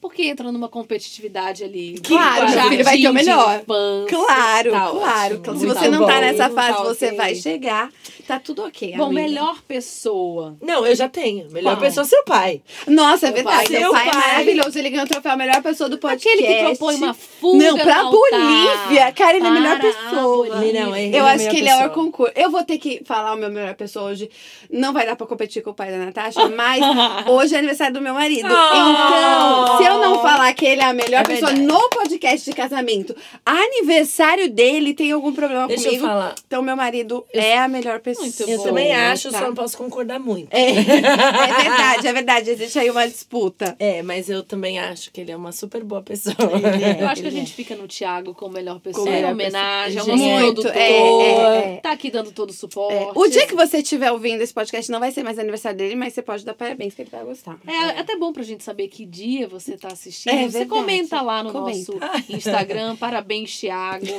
Porque 0.00 0.24
entra 0.24 0.50
numa 0.50 0.68
competitividade 0.68 1.62
ali. 1.62 1.96
Claro, 2.04 2.48
filho 2.70 2.82
vai 2.84 2.98
ter 2.98 3.08
o 3.08 3.12
melhor. 3.14 3.60
infância. 3.62 4.08
Claro, 4.08 4.70
Tá 4.72 4.90
claro. 4.90 5.36
ótimo. 5.38 5.58
Se 5.60 5.66
você 5.66 5.88
não 5.88 6.04
tá 6.04 6.20
nessa 6.20 6.48
tá 6.48 6.54
fase, 6.56 6.82
você 6.82 7.06
ok. 7.06 7.16
vai 7.16 7.34
chegar. 7.36 7.88
Tá 8.26 8.38
tudo 8.38 8.64
ok, 8.64 8.94
Bom, 8.96 9.06
amiga. 9.06 9.20
melhor 9.22 9.62
pessoa. 9.66 10.56
Não, 10.62 10.86
eu 10.86 10.94
já 10.94 11.08
tenho. 11.08 11.50
Melhor 11.50 11.74
Qual? 11.76 11.80
pessoa, 11.80 12.04
seu 12.04 12.22
pai. 12.24 12.62
Nossa, 12.86 13.26
é 13.26 13.28
Seu 13.28 13.34
verdade. 13.34 13.56
pai. 13.56 13.66
Seu 13.66 13.80
Seu 13.80 13.90
pai, 13.92 14.08
é 14.08 14.10
pai. 14.10 14.20
maravilhoso. 14.28 14.78
Ele 14.78 14.90
ganhou 14.90 15.04
o 15.06 15.08
troféu 15.08 15.36
melhor 15.36 15.62
pessoa 15.62 15.88
do 15.88 15.98
podcast. 15.98 16.28
Aquele 16.28 16.54
que 16.54 16.64
propõe 16.64 16.94
uma 16.96 17.14
fuga 17.14 17.64
Não, 17.64 17.78
pra 17.78 18.02
no 18.02 18.08
altar. 18.08 18.40
Bolívia. 18.40 19.12
Cara, 19.12 19.36
ele 19.36 19.46
é 19.46 19.48
a 19.48 19.52
melhor 19.52 19.80
pessoa. 19.80 20.46
Bolívia. 20.46 20.84
Não, 20.86 20.96
ele 20.96 21.16
Eu 21.16 21.26
é 21.26 21.30
a 21.30 21.32
acho 21.34 21.48
que 21.50 21.56
ele 21.56 21.68
é 21.68 21.86
o 21.86 21.90
concurso. 21.90 22.32
Eu 22.36 22.50
vou 22.50 22.62
ter 22.64 22.78
que 22.78 23.02
falar 23.04 23.34
o 23.34 23.36
meu 23.36 23.50
melhor 23.50 23.74
pessoa 23.74 24.10
hoje. 24.10 24.30
Não 24.70 24.92
vai 24.92 25.04
dar 25.04 25.16
pra 25.16 25.26
competir 25.26 25.62
com 25.62 25.70
o 25.70 25.74
pai 25.74 25.90
da 25.90 25.98
Natasha, 25.98 26.48
mas 26.48 26.80
hoje 27.28 27.54
é 27.54 27.58
aniversário 27.58 27.94
do 27.94 28.00
meu 28.00 28.14
marido. 28.14 28.46
Então, 28.46 29.78
se 29.78 29.84
eu 29.84 29.98
não 29.98 30.20
falar 30.22 30.52
que 30.54 30.64
ele 30.64 30.80
é 30.80 30.84
a 30.84 30.92
melhor 30.92 31.20
É 31.22 31.24
pessoa 31.24 31.50
verdade. 31.52 31.66
no 31.66 31.88
podcast 31.90 32.48
de 32.50 32.56
casamento, 32.56 33.14
aniversário 33.44 34.48
dele 34.50 34.94
tem 34.94 35.12
algum 35.12 35.32
problema 35.32 35.66
Deixa 35.66 35.84
comigo. 35.84 36.04
eu 36.04 36.08
falar. 36.08 36.34
Então, 36.46 36.62
meu 36.62 36.76
marido 36.76 37.24
é 37.32 37.58
a 37.58 37.68
melhor 37.68 38.00
pessoa. 38.00 38.11
Muito 38.18 38.42
Eu 38.42 38.58
bom, 38.58 38.64
também 38.64 38.92
acho, 38.94 39.30
tá? 39.30 39.38
só 39.38 39.46
não 39.46 39.54
posso 39.54 39.76
concordar 39.76 40.18
muito. 40.18 40.52
É, 40.52 40.70
é 40.70 40.82
verdade, 40.82 42.06
é 42.08 42.12
verdade. 42.12 42.50
Existe 42.50 42.78
aí 42.78 42.90
uma 42.90 43.06
disputa. 43.06 43.76
É, 43.78 44.02
mas 44.02 44.28
eu 44.28 44.42
também 44.42 44.78
acho 44.78 45.10
que 45.12 45.20
ele 45.20 45.30
é 45.32 45.36
uma 45.36 45.52
super 45.52 45.82
boa 45.84 46.02
pessoa. 46.02 46.34
Ele 46.38 47.02
Eu 47.02 47.08
acho 47.08 47.22
que 47.22 47.28
a 47.28 47.30
Ele 47.30 47.38
é. 47.38 47.40
gente 47.40 47.52
fica 47.54 47.74
no 47.74 47.86
Thiago 47.88 48.34
como 48.34 48.54
melhor 48.54 48.78
pessoa. 48.80 49.04
Como 49.04 49.16
é 49.16 49.20
melhor 49.20 49.32
homenagem, 49.32 49.98
é 49.98 50.02
o 50.02 50.04
pessoa. 50.04 50.16
nosso 50.16 50.30
Muito, 50.40 50.62
produtor. 50.62 50.82
é, 50.82 50.90
é, 50.90 51.74
é. 51.74 51.80
Tá 51.82 51.92
aqui 51.92 52.10
dando 52.10 52.30
todo 52.32 52.50
o 52.50 52.52
suporte. 52.52 52.94
É, 52.94 53.10
o 53.14 53.26
dia 53.28 53.46
que 53.46 53.54
você 53.54 53.78
estiver 53.78 54.10
ouvindo 54.12 54.42
esse 54.42 54.52
podcast 54.54 54.90
não 54.90 55.00
vai 55.00 55.10
ser 55.10 55.22
mais 55.22 55.38
aniversário 55.38 55.78
dele, 55.78 55.94
mas 55.94 56.12
você 56.12 56.22
pode 56.22 56.44
dar 56.44 56.54
parabéns 56.54 56.94
que 56.94 57.02
ele 57.02 57.10
vai 57.10 57.24
gostar. 57.24 57.58
É 57.66 58.00
até 58.00 58.16
bom 58.16 58.32
pra 58.32 58.42
gente 58.42 58.62
saber 58.64 58.88
que 58.88 59.04
dia 59.06 59.46
você 59.48 59.76
tá 59.76 59.88
assistindo. 59.88 60.32
É 60.32 60.36
você 60.42 60.58
verdade. 60.58 60.68
comenta 60.70 61.20
lá 61.20 61.42
no 61.42 61.52
Comenta. 61.52 61.92
nosso 61.92 61.98
Instagram. 62.30 62.96
Parabéns, 62.96 63.58
Thiago. 63.58 64.06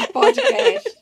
Esse 0.00 0.12
podcast. 0.12 1.00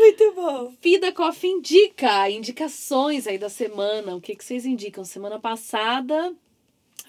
Muito 0.00 0.32
bom. 0.34 0.72
Vida 0.80 1.12
Coffee 1.12 1.50
indica 1.50 2.30
indicações 2.30 3.26
aí 3.26 3.38
da 3.38 3.48
semana. 3.48 4.16
O 4.16 4.20
que, 4.20 4.34
que 4.34 4.44
vocês 4.44 4.64
indicam? 4.64 5.04
Semana 5.04 5.38
passada 5.38 6.34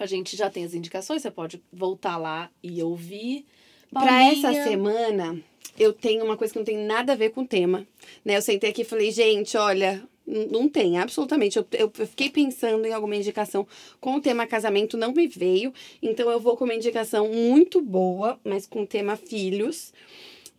a 0.01 0.05
gente 0.05 0.35
já 0.35 0.49
tem 0.49 0.63
as 0.63 0.73
indicações, 0.73 1.21
você 1.21 1.29
pode 1.29 1.61
voltar 1.71 2.17
lá 2.17 2.49
e 2.63 2.81
ouvir. 2.81 3.45
Paulinha, 3.91 4.31
essa 4.31 4.63
semana, 4.63 5.39
eu 5.77 5.93
tenho 5.93 6.25
uma 6.25 6.35
coisa 6.37 6.51
que 6.51 6.59
não 6.59 6.65
tem 6.65 6.77
nada 6.77 7.13
a 7.13 7.15
ver 7.15 7.29
com 7.29 7.41
o 7.41 7.47
tema. 7.47 7.85
Né? 8.25 8.35
Eu 8.37 8.41
sentei 8.41 8.71
aqui 8.71 8.81
e 8.81 8.85
falei, 8.85 9.11
gente, 9.11 9.55
olha, 9.57 10.01
não 10.25 10.67
tem, 10.67 10.97
absolutamente. 10.97 11.57
Eu, 11.57 11.67
eu, 11.73 11.91
eu 11.99 12.07
fiquei 12.07 12.29
pensando 12.29 12.85
em 12.85 12.93
alguma 12.93 13.15
indicação 13.15 13.67
com 13.99 14.15
o 14.15 14.21
tema 14.21 14.47
casamento, 14.47 14.97
não 14.97 15.11
me 15.11 15.27
veio. 15.27 15.73
Então 16.01 16.29
eu 16.31 16.39
vou 16.39 16.57
com 16.57 16.63
uma 16.63 16.75
indicação 16.75 17.27
muito 17.27 17.81
boa, 17.81 18.39
mas 18.43 18.65
com 18.65 18.81
o 18.83 18.87
tema 18.87 19.15
filhos. 19.15 19.93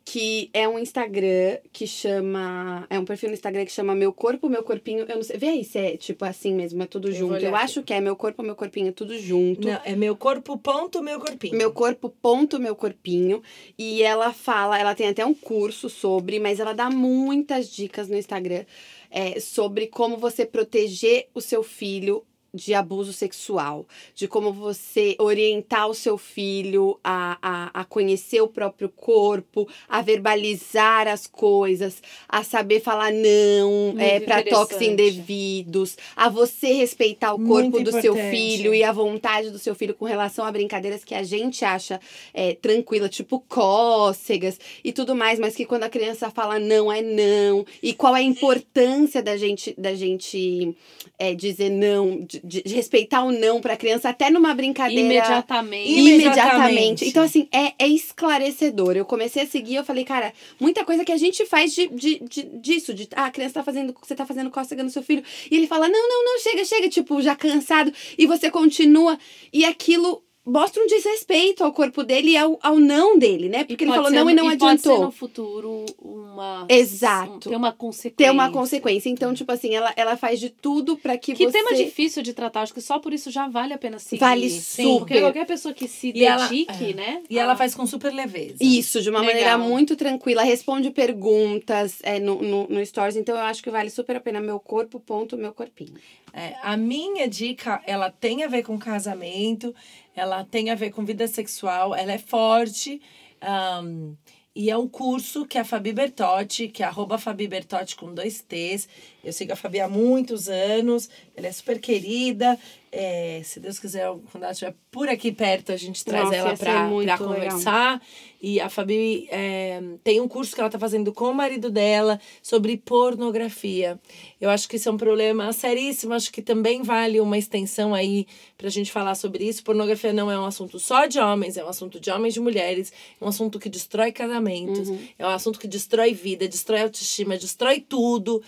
Que 0.04 0.50
é 0.52 0.68
um 0.68 0.78
Instagram 0.78 1.58
que 1.72 1.86
chama. 1.86 2.86
É 2.90 2.98
um 2.98 3.04
perfil 3.04 3.28
no 3.28 3.34
Instagram 3.34 3.64
que 3.64 3.72
chama 3.72 3.94
Meu 3.94 4.12
Corpo, 4.12 4.48
Meu 4.48 4.62
Corpinho. 4.62 5.06
Eu 5.08 5.16
não 5.16 5.22
sei. 5.22 5.36
Vê 5.36 5.48
aí 5.48 5.64
se 5.64 5.78
é 5.78 5.96
tipo 5.96 6.24
assim 6.24 6.54
mesmo, 6.54 6.82
é 6.82 6.86
tudo 6.86 7.08
Eu 7.08 7.14
junto. 7.14 7.36
Eu 7.36 7.54
acho 7.54 7.82
que 7.82 7.94
é 7.94 8.00
Meu 8.00 8.16
Corpo, 8.16 8.42
Meu 8.42 8.56
Corpinho, 8.56 8.92
tudo 8.92 9.16
junto. 9.18 9.68
Não, 9.68 9.80
é 9.84 9.94
meu 9.94 10.16
corpo, 10.16 10.58
ponto, 10.58 11.02
meu 11.02 11.20
corpinho. 11.20 11.56
Meu 11.56 11.72
corpo, 11.72 12.08
ponto, 12.08 12.58
meu 12.58 12.74
corpinho. 12.74 13.42
E 13.78 14.02
ela 14.02 14.32
fala, 14.32 14.78
ela 14.78 14.94
tem 14.94 15.08
até 15.08 15.24
um 15.24 15.34
curso 15.34 15.88
sobre, 15.88 16.38
mas 16.40 16.58
ela 16.58 16.72
dá 16.72 16.90
muitas 16.90 17.68
dicas 17.68 18.08
no 18.08 18.16
Instagram 18.16 18.64
é, 19.12 19.38
sobre 19.38 19.86
como 19.86 20.16
você 20.16 20.46
proteger 20.46 21.28
o 21.34 21.40
seu 21.40 21.62
filho 21.62 22.24
de 22.54 22.74
abuso 22.74 23.12
sexual, 23.12 23.86
de 24.14 24.28
como 24.28 24.52
você 24.52 25.16
orientar 25.18 25.88
o 25.88 25.94
seu 25.94 26.18
filho 26.18 26.98
a, 27.02 27.38
a, 27.40 27.80
a 27.80 27.84
conhecer 27.84 28.40
o 28.42 28.48
próprio 28.48 28.88
corpo, 28.88 29.66
a 29.88 30.02
verbalizar 30.02 31.08
as 31.08 31.26
coisas, 31.26 32.02
a 32.28 32.44
saber 32.44 32.80
falar 32.80 33.10
não 33.10 33.92
Muito 33.92 34.00
é, 34.00 34.20
para 34.20 34.42
toques 34.42 34.80
indevidos, 34.82 35.96
a 36.14 36.28
você 36.28 36.72
respeitar 36.74 37.34
o 37.34 37.38
Muito 37.38 37.70
corpo 37.72 37.84
do 37.84 37.92
seu 37.92 38.12
importante. 38.12 38.36
filho 38.36 38.74
e 38.74 38.84
a 38.84 38.92
vontade 38.92 39.50
do 39.50 39.58
seu 39.58 39.74
filho 39.74 39.94
com 39.94 40.04
relação 40.04 40.44
a 40.44 40.52
brincadeiras 40.52 41.04
que 41.04 41.14
a 41.14 41.22
gente 41.22 41.64
acha 41.64 42.00
é, 42.34 42.54
tranquila, 42.54 43.08
tipo 43.08 43.40
cócegas 43.48 44.60
e 44.84 44.92
tudo 44.92 45.14
mais, 45.14 45.38
mas 45.38 45.56
que 45.56 45.64
quando 45.64 45.84
a 45.84 45.88
criança 45.88 46.30
fala 46.30 46.58
não 46.58 46.92
é 46.92 47.00
não 47.00 47.64
e 47.82 47.94
qual 47.94 48.14
é 48.14 48.20
a 48.20 48.22
importância 48.22 49.22
da 49.22 49.36
gente 49.36 49.74
da 49.78 49.94
gente 49.94 50.76
é, 51.18 51.34
dizer 51.34 51.70
não, 51.70 52.20
de, 52.20 52.40
de- 52.42 52.62
de 52.62 52.74
respeitar 52.74 53.22
o 53.24 53.30
não 53.32 53.60
para 53.60 53.74
a 53.74 53.76
criança 53.76 54.08
até 54.08 54.30
numa 54.30 54.52
brincadeira 54.54 55.00
Imediatamente. 55.00 55.90
imediatamente. 55.92 57.04
Então, 57.08 57.22
assim, 57.22 57.48
é, 57.52 57.72
é 57.78 57.88
esclarecedor. 57.88 58.96
Eu 58.96 59.04
comecei 59.04 59.42
a 59.42 59.46
seguir, 59.46 59.76
eu 59.76 59.84
falei, 59.84 60.04
cara, 60.04 60.32
muita 60.60 60.84
coisa 60.84 61.04
que 61.04 61.12
a 61.12 61.16
gente 61.16 61.44
faz 61.46 61.74
de, 61.74 61.88
de, 61.88 62.18
de- 62.20 62.42
disso, 62.58 62.92
de 62.94 63.08
ah, 63.14 63.26
a 63.26 63.30
criança 63.30 63.54
tá 63.54 63.62
fazendo, 63.64 63.94
você 64.02 64.14
tá 64.14 64.26
fazendo 64.26 64.50
cócega 64.50 64.82
no 64.82 64.90
seu 64.90 65.02
filho, 65.02 65.22
e 65.50 65.56
ele 65.56 65.66
fala, 65.66 65.88
não, 65.88 66.08
não, 66.08 66.24
não, 66.24 66.38
chega, 66.40 66.64
chega, 66.64 66.88
tipo, 66.88 67.20
já 67.22 67.34
cansado, 67.36 67.92
e 68.18 68.26
você 68.26 68.50
continua, 68.50 69.18
e 69.52 69.64
aquilo 69.64 70.22
mostra 70.44 70.82
um 70.82 70.86
desrespeito 70.86 71.62
ao 71.62 71.72
corpo 71.72 72.02
dele 72.02 72.30
e 72.32 72.36
ao, 72.36 72.58
ao 72.62 72.78
não 72.78 73.16
dele, 73.18 73.48
né? 73.48 73.64
Porque 73.64 73.84
ele 73.84 73.90
pode 73.92 73.96
falou 74.04 74.10
ser 74.10 74.16
não 74.24 74.30
e 74.30 74.34
não 74.34 74.44
Pode 74.44 74.58
ser 74.58 74.64
adiantou. 74.88 75.04
no 75.06 75.12
futuro 75.12 75.86
uma. 76.00 76.66
Exato. 76.68 77.32
um- 77.32 77.38
ter 77.38 77.56
uma 77.56 77.72
consequência. 77.72 78.16
Ter 78.16 78.30
uma 78.30 78.50
consequência. 78.50 79.08
Então, 79.08 79.32
tipo 79.34 79.52
assim, 79.52 79.74
ela, 79.74 79.92
ela 79.96 80.16
faz 80.16 80.40
de 80.40 80.50
tudo 80.50 80.96
para 80.96 81.16
que, 81.16 81.32
Que 81.34 81.44
você... 81.44 81.52
tema 81.52 81.74
difícil 81.76 82.22
de 82.22 82.32
tratar, 82.32 82.62
acho 82.62 82.74
que 82.74 82.80
só 82.80 82.98
por 82.98 83.12
isso 83.12 83.30
já 83.30 83.48
vale 83.48 83.72
a 83.72 83.78
pena 83.78 83.98
seguir. 83.98 84.18
Vale 84.20 84.50
Sim, 84.50 84.82
super. 84.84 84.98
Porque 85.00 85.20
qualquer 85.20 85.46
pessoa 85.46 85.72
que 85.72 85.86
se 85.86 86.12
E 86.14 86.24
ela- 86.24 86.48
dedique, 86.48 86.90
é. 86.90 86.94
né? 86.94 87.22
E 87.30 87.38
ela 87.38 87.52
a- 87.52 87.56
faz 87.56 87.74
com 87.74 87.86
super 87.86 88.12
leveza. 88.12 88.56
Isso, 88.60 89.00
de 89.00 89.10
uma 89.10 89.20
Legal. 89.20 89.34
maneira 89.34 89.58
muito 89.58 89.94
tranquila, 89.96 90.42
responde 90.42 90.90
perguntas 90.90 91.98
é, 92.02 92.18
no, 92.18 92.42
no, 92.42 92.66
no 92.68 92.84
Stories, 92.84 93.16
então 93.16 93.36
eu 93.36 93.42
acho 93.42 93.62
que 93.62 93.70
vale 93.70 93.90
super 93.90 94.16
a 94.16 94.20
pena 94.20 94.40
meu 94.40 94.58
corpo, 94.58 94.98
ponto, 94.98 95.36
meu 95.36 95.52
corpinho. 95.52 95.94
É, 96.34 96.54
a 96.62 96.76
minha 96.78 97.28
dica, 97.28 97.82
ela 97.86 98.10
tem 98.10 98.42
a 98.42 98.48
ver 98.48 98.62
com 98.62 98.78
casamento, 98.78 99.74
ela 100.14 100.44
tem 100.44 100.70
a 100.70 100.74
ver 100.74 100.90
com 100.90 101.04
vida 101.04 101.26
sexual, 101.26 101.94
ela 101.94 102.12
é 102.12 102.18
forte. 102.18 103.00
ahn, 103.40 104.14
e 104.54 104.68
é 104.70 104.76
um 104.76 104.86
curso 104.86 105.46
que 105.46 105.56
a 105.56 105.64
Fabi 105.64 105.94
Bertotti, 105.94 106.68
que 106.68 106.82
é 106.82 106.86
arroba 106.86 107.16
Fabi 107.16 107.48
Bertotti 107.48 107.96
com 107.96 108.12
dois 108.12 108.42
T's. 108.42 108.86
Eu 109.24 109.32
sigo 109.32 109.52
a 109.52 109.56
Fabi 109.56 109.80
há 109.80 109.88
muitos 109.88 110.46
anos, 110.48 111.08
ela 111.34 111.46
é 111.46 111.52
super 111.52 111.80
querida. 111.80 112.58
É, 112.94 113.40
se 113.42 113.58
Deus 113.58 113.78
quiser, 113.78 114.06
quando 114.30 114.44
ela 114.44 114.52
estiver 114.52 114.74
por 114.90 115.08
aqui 115.08 115.32
perto, 115.32 115.72
a 115.72 115.76
gente 115.78 116.04
traz 116.04 116.24
Nossa, 116.24 116.36
ela 116.36 116.50
legal. 116.50 116.90
conversar. 117.16 118.02
E 118.44 118.60
a 118.60 118.68
Fabi 118.68 119.28
é, 119.30 119.80
tem 120.02 120.20
um 120.20 120.28
curso 120.28 120.52
que 120.52 120.60
ela 120.60 120.68
tá 120.68 120.78
fazendo 120.78 121.12
com 121.12 121.26
o 121.26 121.34
marido 121.34 121.70
dela 121.70 122.20
sobre 122.42 122.76
pornografia. 122.76 123.98
Eu 124.40 124.50
acho 124.50 124.68
que 124.68 124.76
isso 124.76 124.88
é 124.88 124.92
um 124.92 124.96
problema 124.96 125.52
seríssimo. 125.52 126.12
Acho 126.12 126.30
que 126.30 126.42
também 126.42 126.82
vale 126.82 127.20
uma 127.20 127.38
extensão 127.38 127.94
aí 127.94 128.26
pra 128.58 128.68
gente 128.68 128.90
falar 128.90 129.14
sobre 129.14 129.44
isso. 129.44 129.62
Pornografia 129.62 130.12
não 130.12 130.30
é 130.30 130.38
um 130.38 130.44
assunto 130.44 130.78
só 130.80 131.06
de 131.06 131.20
homens, 131.20 131.56
é 131.56 131.64
um 131.64 131.68
assunto 131.68 132.00
de 132.00 132.10
homens 132.10 132.34
e 132.34 132.34
de 132.34 132.40
mulheres. 132.40 132.92
É 133.18 133.24
um 133.24 133.28
assunto 133.28 133.60
que 133.60 133.68
destrói 133.68 134.10
casamentos. 134.10 134.88
É 135.16 135.24
um 135.24 135.30
assunto 135.30 135.58
que 135.58 135.68
destrói 135.68 136.12
vida, 136.12 136.46
destrói 136.48 136.82
autoestima, 136.82 137.38
destrói 137.38 137.80
tudo. 137.80 138.42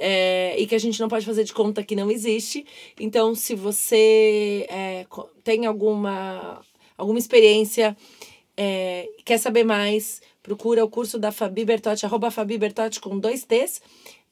É, 0.00 0.58
e 0.58 0.66
que 0.66 0.74
a 0.74 0.78
gente 0.78 0.98
não 0.98 1.08
pode 1.08 1.26
fazer 1.26 1.44
de 1.44 1.52
conta 1.52 1.84
que 1.84 1.94
não 1.94 2.10
existe. 2.10 2.64
Então, 2.98 3.34
se 3.34 3.54
você 3.54 4.66
é, 4.70 5.06
tem 5.44 5.66
alguma, 5.66 6.62
alguma 6.96 7.18
experiência, 7.18 7.94
é, 8.56 9.06
quer 9.26 9.36
saber 9.36 9.62
mais, 9.62 10.22
procura 10.42 10.82
o 10.82 10.88
curso 10.88 11.18
da 11.18 11.30
Fabi 11.30 11.66
Bertotti, 11.66 12.06
arroba 12.06 12.30
Fabi 12.30 12.56
Bertotti 12.56 12.98
com 12.98 13.18
dois 13.18 13.44
T's, 13.44 13.82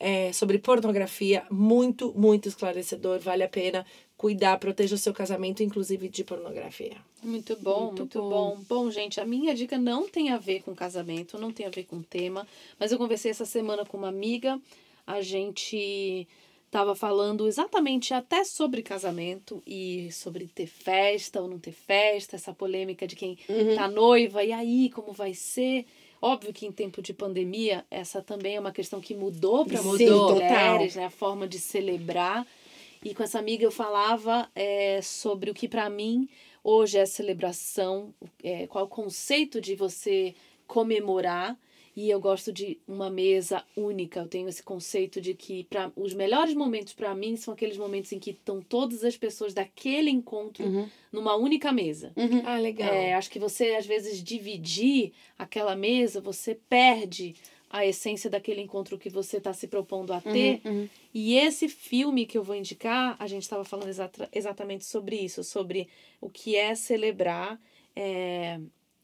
é, 0.00 0.32
sobre 0.32 0.58
pornografia. 0.58 1.44
Muito, 1.50 2.14
muito 2.16 2.48
esclarecedor. 2.48 3.18
Vale 3.18 3.42
a 3.42 3.48
pena 3.48 3.84
cuidar, 4.16 4.58
proteja 4.58 4.94
o 4.94 4.98
seu 4.98 5.12
casamento, 5.12 5.62
inclusive 5.62 6.08
de 6.08 6.24
pornografia. 6.24 6.96
Muito 7.22 7.56
bom, 7.56 7.86
Muito 7.86 8.00
muito, 8.00 8.20
bom. 8.20 8.56
bom. 8.68 8.84
bom. 8.84 8.90
gente, 8.90 9.20
a 9.20 9.24
minha 9.24 9.54
dica 9.54 9.76
não 9.76 10.08
tem 10.08 10.30
a 10.30 10.38
ver 10.38 10.62
com 10.62 10.74
casamento, 10.74 11.38
não 11.38 11.52
tem 11.52 11.66
a 11.66 11.70
ver 11.70 11.84
com 11.84 12.02
tema, 12.02 12.46
mas 12.78 12.90
eu 12.90 12.98
conversei 12.98 13.30
essa 13.30 13.44
semana 13.44 13.84
com 13.84 13.96
uma 13.96 14.08
amiga, 14.08 14.60
a 15.08 15.22
gente 15.22 16.28
tava 16.70 16.94
falando 16.94 17.46
exatamente 17.48 18.12
até 18.12 18.44
sobre 18.44 18.82
casamento 18.82 19.62
e 19.66 20.12
sobre 20.12 20.46
ter 20.46 20.66
festa 20.66 21.40
ou 21.40 21.48
não 21.48 21.58
ter 21.58 21.72
festa, 21.72 22.36
essa 22.36 22.52
polêmica 22.52 23.06
de 23.06 23.16
quem 23.16 23.38
tá 23.74 23.88
noiva, 23.88 24.44
e 24.44 24.52
aí, 24.52 24.90
como 24.90 25.12
vai 25.14 25.32
ser? 25.32 25.86
Óbvio 26.20 26.52
que 26.52 26.66
em 26.66 26.72
tempo 26.72 27.00
de 27.00 27.14
pandemia, 27.14 27.86
essa 27.90 28.20
também 28.20 28.56
é 28.56 28.60
uma 28.60 28.70
questão 28.70 29.00
que 29.00 29.14
mudou 29.14 29.64
para 29.64 29.82
mulheres, 29.82 30.96
né? 30.96 31.06
A 31.06 31.10
forma 31.10 31.48
de 31.48 31.58
celebrar. 31.58 32.46
E 33.02 33.14
com 33.14 33.22
essa 33.22 33.38
amiga 33.38 33.64
eu 33.64 33.70
falava 33.70 34.50
é, 34.54 35.00
sobre 35.00 35.50
o 35.50 35.54
que 35.54 35.68
para 35.68 35.88
mim 35.88 36.28
hoje 36.62 36.98
é 36.98 37.06
celebração, 37.06 38.12
é, 38.44 38.66
qual 38.66 38.84
é 38.84 38.86
o 38.86 38.90
conceito 38.90 39.58
de 39.58 39.74
você 39.74 40.34
comemorar. 40.66 41.56
E 41.98 42.08
eu 42.10 42.20
gosto 42.20 42.52
de 42.52 42.78
uma 42.86 43.10
mesa 43.10 43.64
única. 43.76 44.20
Eu 44.20 44.28
tenho 44.28 44.48
esse 44.48 44.62
conceito 44.62 45.20
de 45.20 45.34
que 45.34 45.64
pra, 45.64 45.90
os 45.96 46.14
melhores 46.14 46.54
momentos 46.54 46.92
para 46.92 47.12
mim 47.12 47.34
são 47.36 47.52
aqueles 47.52 47.76
momentos 47.76 48.12
em 48.12 48.20
que 48.20 48.30
estão 48.30 48.62
todas 48.62 49.02
as 49.02 49.16
pessoas 49.16 49.52
daquele 49.52 50.08
encontro 50.08 50.64
Uhum. 50.64 50.88
numa 51.10 51.34
única 51.34 51.72
mesa. 51.72 52.12
Uhum. 52.14 52.40
Ah, 52.44 52.56
legal. 52.56 52.88
É, 52.94 53.14
acho 53.14 53.28
que 53.28 53.40
você, 53.40 53.74
às 53.74 53.84
vezes, 53.84 54.22
dividir 54.22 55.12
aquela 55.36 55.74
mesa, 55.74 56.20
você 56.20 56.54
perde 56.54 57.34
a 57.68 57.84
essência 57.84 58.30
daquele 58.30 58.60
encontro 58.60 58.96
que 58.96 59.10
você 59.10 59.38
está 59.38 59.52
se 59.52 59.66
propondo 59.66 60.12
a 60.12 60.20
ter. 60.20 60.60
Uhum. 60.64 60.88
E 61.12 61.34
esse 61.34 61.68
filme 61.68 62.26
que 62.26 62.38
eu 62.38 62.44
vou 62.44 62.54
indicar, 62.54 63.16
a 63.18 63.26
gente 63.26 63.42
estava 63.42 63.64
falando 63.64 63.88
exata- 63.88 64.28
exatamente 64.32 64.84
sobre 64.84 65.16
isso, 65.16 65.42
sobre 65.42 65.88
o 66.20 66.30
que 66.30 66.54
é 66.54 66.76
celebrar 66.76 67.60
é, 67.96 68.60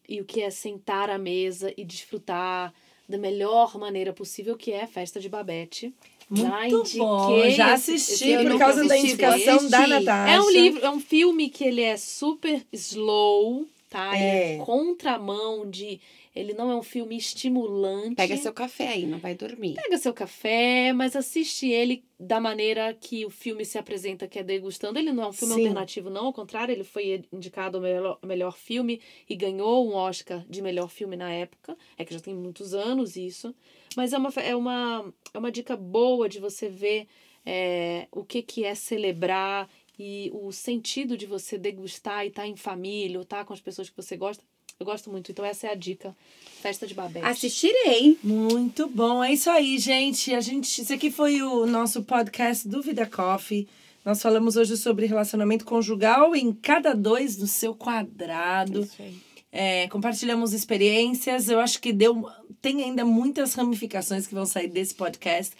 e 0.09 0.21
o 0.21 0.25
que 0.25 0.43
é 0.43 0.51
sentar 0.51 1.11
à 1.11 1.19
mesa 1.19 1.73
e 1.77 1.85
desfrutar 1.85 2.73
da 3.09 3.19
melhor 3.19 3.77
maneira 3.79 4.13
possível, 4.13 4.57
que 4.57 4.73
é 4.73 4.83
a 4.85 4.87
festa 4.87 5.21
de 5.21 5.29
Babette. 5.29 5.93
Já 6.33 6.61
Muito 6.61 6.77
indiquei 6.81 6.99
bom. 7.01 7.51
Já 7.51 7.75
assisti 7.75 8.37
por 8.39 8.59
causa 8.59 8.85
da 8.85 8.95
assisti, 8.95 9.13
indicação 9.13 9.59
vou 9.59 9.69
da. 9.71 9.87
Natasha. 9.87 10.33
É 10.33 10.41
um 10.41 10.51
livro, 10.51 10.85
é 10.85 10.91
um 10.91 11.01
filme 11.01 11.51
que 11.51 11.65
ele 11.65 11.83
é 11.83 11.97
super 11.99 12.65
slow, 12.73 13.67
tá? 13.91 14.15
Ele 14.15 14.25
É. 14.25 14.55
é 14.55 14.59
contramão 14.59 15.69
de. 15.69 16.01
Ele 16.35 16.53
não 16.53 16.71
é 16.71 16.75
um 16.75 16.83
filme 16.83 17.17
estimulante. 17.17 18.17
Pega 18.17 18.37
seu 18.37 18.53
café 18.53 18.89
aí, 18.89 19.07
não 19.07 19.19
vai 19.19 19.37
dormir. 19.37 19.75
Pega 19.75 19.97
seu 19.99 20.13
café, 20.13 20.93
mas 20.93 21.15
assiste 21.15 21.69
ele 21.69 22.05
da 22.19 22.41
maneira 22.41 22.93
que 22.93 23.25
o 23.25 23.31
filme 23.31 23.65
se 23.65 23.79
apresenta, 23.79 24.27
que 24.27 24.41
é 24.41 24.43
degustando. 24.43 24.99
Ele 24.99 25.13
não 25.13 25.25
é 25.25 25.29
um 25.29 25.33
filme 25.33 25.55
Sim. 25.55 25.61
alternativo, 25.61 26.11
não, 26.11 26.27
ao 26.27 26.33
contrário, 26.33 26.73
ele 26.73 26.83
foi 26.83 27.25
indicado 27.33 27.77
ao 27.77 27.83
melhor, 27.83 28.19
melhor 28.25 28.59
filme 28.59 29.01
e 29.29 29.37
ganhou 29.37 29.89
um 29.89 29.95
Oscar 29.95 30.45
de 30.49 30.61
melhor 30.61 30.89
filme 30.89 31.17
na 31.17 31.31
época. 31.31 31.77
É 31.97 32.05
que 32.05 32.13
já 32.13 32.21
tem 32.21 32.35
muitos 32.35 32.75
anos 32.75 33.17
isso. 33.17 33.55
Mas 33.97 34.13
é 34.13 34.19
uma, 34.19 34.31
é 34.31 34.57
uma, 34.57 35.15
é 35.33 35.39
uma 35.39 35.53
dica 35.53 35.77
boa 35.77 36.29
de 36.29 36.41
você 36.41 36.69
ver 36.69 37.07
é, 37.47 38.09
o 38.11 38.25
que, 38.25 38.43
que 38.43 38.65
é 38.65 38.75
celebrar 38.75 39.69
e 39.97 40.31
o 40.35 40.51
sentido 40.51 41.17
de 41.17 41.27
você 41.27 41.57
degustar 41.57 42.25
e 42.25 42.29
estar 42.29 42.47
em 42.47 42.57
família, 42.57 43.19
ou 43.19 43.23
estar 43.23 43.45
com 43.45 43.53
as 43.53 43.61
pessoas 43.61 43.89
que 43.89 43.97
você 43.97 44.17
gosta. 44.17 44.45
Eu 44.81 44.87
gosto 44.87 45.09
muito, 45.09 45.31
então 45.31 45.45
essa 45.45 45.69
é 45.69 45.71
a 45.71 45.75
dica. 45.75 46.17
Festa 46.61 46.85
de 46.87 46.95
Babette. 46.95 47.25
Assistirei. 47.25 48.19
Muito 48.23 48.89
bom, 48.89 49.23
é 49.23 49.33
isso 49.33 49.49
aí, 49.49 49.79
gente. 49.79 50.35
A 50.35 50.41
gente, 50.41 50.81
esse 50.81 50.93
aqui 50.93 51.13
foi 51.13 51.41
o 51.43 51.65
nosso 51.65 52.03
podcast 52.03 52.67
do 52.67 52.83
Vida 52.83 53.07
Coffee. 53.07 53.69
Nós 54.05 54.21
falamos 54.21 54.57
hoje 54.57 54.77
sobre 54.77 55.07
relacionamento 55.07 55.65
conjugal 55.65 56.35
em 56.35 56.53
cada 56.53 56.93
dois 56.93 57.37
do 57.37 57.47
seu 57.47 57.75
quadrado. 57.75 58.81
Isso 58.81 59.01
aí. 59.01 59.17
É, 59.53 59.87
compartilhamos 59.89 60.53
experiências. 60.53 61.49
Eu 61.49 61.61
acho 61.61 61.81
que 61.81 61.93
deu. 61.93 62.29
Tem 62.61 62.83
ainda 62.83 63.05
muitas 63.05 63.55
ramificações 63.55 64.27
que 64.27 64.35
vão 64.35 64.45
sair 64.45 64.67
desse 64.67 64.95
podcast. 64.97 65.55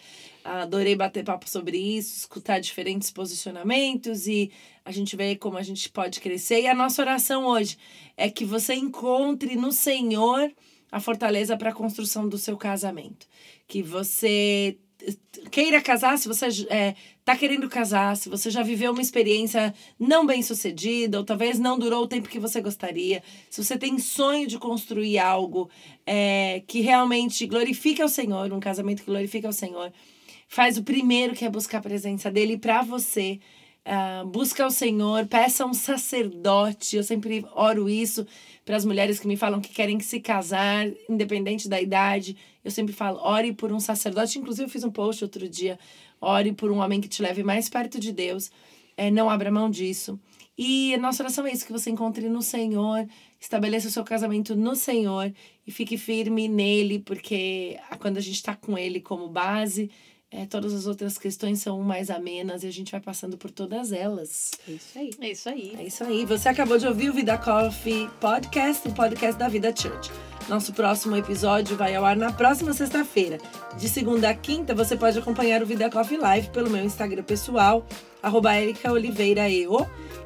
Adorei 0.45 0.95
bater 0.95 1.23
papo 1.23 1.49
sobre 1.49 1.75
isso, 1.75 2.15
escutar 2.15 2.59
diferentes 2.59 3.09
posicionamentos 3.09 4.27
e 4.27 4.51
a 4.85 4.91
gente 4.91 5.15
vê 5.15 5.35
como 5.35 5.57
a 5.57 5.63
gente 5.63 5.89
pode 5.89 6.21
crescer. 6.21 6.61
E 6.61 6.67
a 6.67 6.75
nossa 6.75 7.01
oração 7.01 7.47
hoje 7.47 7.75
é 8.15 8.29
que 8.29 8.45
você 8.45 8.75
encontre 8.75 9.55
no 9.55 9.71
Senhor 9.71 10.53
a 10.91 10.99
fortaleza 10.99 11.57
para 11.57 11.71
a 11.71 11.73
construção 11.73 12.29
do 12.29 12.37
seu 12.37 12.55
casamento. 12.55 13.27
Que 13.67 13.81
você 13.81 14.77
queira 15.49 15.81
casar, 15.81 16.17
se 16.17 16.27
você 16.27 16.47
é, 16.69 16.95
querendo 17.39 17.67
casar, 17.67 18.15
se 18.15 18.29
você 18.29 18.51
já 18.51 18.61
viveu 18.61 18.91
uma 18.91 19.01
experiência 19.01 19.73
não 19.99 20.27
bem 20.27 20.43
sucedida, 20.43 21.17
ou 21.17 21.23
talvez 21.23 21.57
não 21.57 21.77
durou 21.77 22.03
o 22.03 22.07
tempo 22.07 22.29
que 22.29 22.39
você 22.39 22.61
gostaria, 22.61 23.23
se 23.49 23.63
você 23.63 23.77
tem 23.77 23.97
sonho 23.97 24.47
de 24.47 24.59
construir 24.59 25.17
algo 25.17 25.69
é, 26.05 26.61
que 26.67 26.81
realmente 26.81 27.47
glorifique 27.47 28.01
ao 28.01 28.09
Senhor, 28.09 28.53
um 28.53 28.59
casamento 28.59 29.01
que 29.01 29.09
glorifique 29.09 29.45
ao 29.45 29.53
Senhor, 29.53 29.91
faz 30.47 30.77
o 30.77 30.83
primeiro 30.83 31.33
que 31.33 31.45
é 31.45 31.49
buscar 31.49 31.79
a 31.79 31.81
presença 31.81 32.31
dele 32.31 32.57
para 32.57 32.81
você. 32.81 33.39
Uh, 33.85 34.25
busca 34.27 34.65
o 34.65 34.71
Senhor, 34.71 35.27
peça 35.27 35.65
um 35.65 35.73
sacerdote. 35.73 36.95
Eu 36.95 37.03
sempre 37.03 37.45
oro 37.53 37.87
isso 37.87 38.25
para 38.65 38.75
as 38.75 38.83
mulheres 38.83 39.19
que 39.19 39.27
me 39.27 39.37
falam 39.37 39.61
que 39.61 39.69
querem 39.69 39.99
se 39.99 40.19
casar, 40.19 40.87
independente 41.07 41.69
da 41.69 41.79
idade. 41.79 42.35
Eu 42.63 42.71
sempre 42.71 42.93
falo, 42.93 43.19
ore 43.21 43.53
por 43.53 43.71
um 43.71 43.79
sacerdote. 43.79 44.39
Inclusive, 44.39 44.65
eu 44.65 44.71
fiz 44.71 44.83
um 44.83 44.89
post 44.89 45.23
outro 45.23 45.47
dia. 45.47 45.77
Ore 46.19 46.51
por 46.51 46.71
um 46.71 46.79
homem 46.79 46.99
que 46.99 47.07
te 47.07 47.21
leve 47.21 47.43
mais 47.43 47.69
perto 47.69 47.99
de 47.99 48.11
Deus. 48.11 48.51
É, 48.97 49.11
não 49.11 49.29
abra 49.29 49.51
mão 49.51 49.69
disso. 49.69 50.19
E 50.57 50.93
a 50.95 50.97
nossa 50.97 51.21
oração 51.21 51.45
é 51.45 51.51
isso: 51.51 51.65
que 51.65 51.71
você 51.71 51.89
encontre 51.89 52.29
no 52.29 52.41
Senhor, 52.41 53.05
estabeleça 53.39 53.87
o 53.87 53.91
seu 53.91 54.03
casamento 54.03 54.55
no 54.55 54.75
Senhor 54.75 55.31
e 55.67 55.71
fique 55.71 55.97
firme 55.97 56.47
nele, 56.47 56.99
porque 56.99 57.77
quando 57.99 58.17
a 58.17 58.21
gente 58.21 58.35
está 58.35 58.55
com 58.55 58.77
ele 58.77 59.01
como 59.01 59.27
base, 59.27 59.91
é, 60.31 60.45
todas 60.45 60.73
as 60.73 60.85
outras 60.85 61.17
questões 61.17 61.59
são 61.59 61.81
mais 61.81 62.09
amenas 62.09 62.63
e 62.63 62.67
a 62.67 62.71
gente 62.71 62.91
vai 62.91 62.99
passando 62.99 63.37
por 63.37 63.51
todas 63.51 63.91
elas. 63.91 64.51
É 64.67 64.71
isso 64.71 64.99
aí. 64.99 65.09
É 65.21 65.31
isso 65.31 65.49
aí. 65.49 65.75
É 65.77 65.83
isso 65.83 66.03
aí. 66.03 66.25
Você 66.25 66.49
acabou 66.49 66.77
de 66.77 66.87
ouvir 66.87 67.09
o 67.09 67.13
Vida 67.13 67.37
Coffee 67.37 68.09
Podcast, 68.19 68.87
o 68.87 68.93
podcast 68.93 69.39
da 69.39 69.47
Vida 69.47 69.73
Church. 69.75 70.11
Nosso 70.47 70.73
próximo 70.73 71.17
episódio 71.17 71.75
vai 71.75 71.95
ao 71.95 72.05
ar 72.05 72.15
na 72.15 72.31
próxima 72.31 72.71
sexta-feira. 72.71 73.39
De 73.79 73.89
segunda 73.89 74.29
a 74.29 74.33
quinta, 74.33 74.75
você 74.75 74.95
pode 74.95 75.17
acompanhar 75.17 75.63
o 75.63 75.65
Vida 75.65 75.89
Coffee 75.89 76.19
Live 76.19 76.49
pelo 76.49 76.69
meu 76.69 76.83
Instagram 76.83 77.23
pessoal, 77.23 77.83
arroba. 78.21 78.51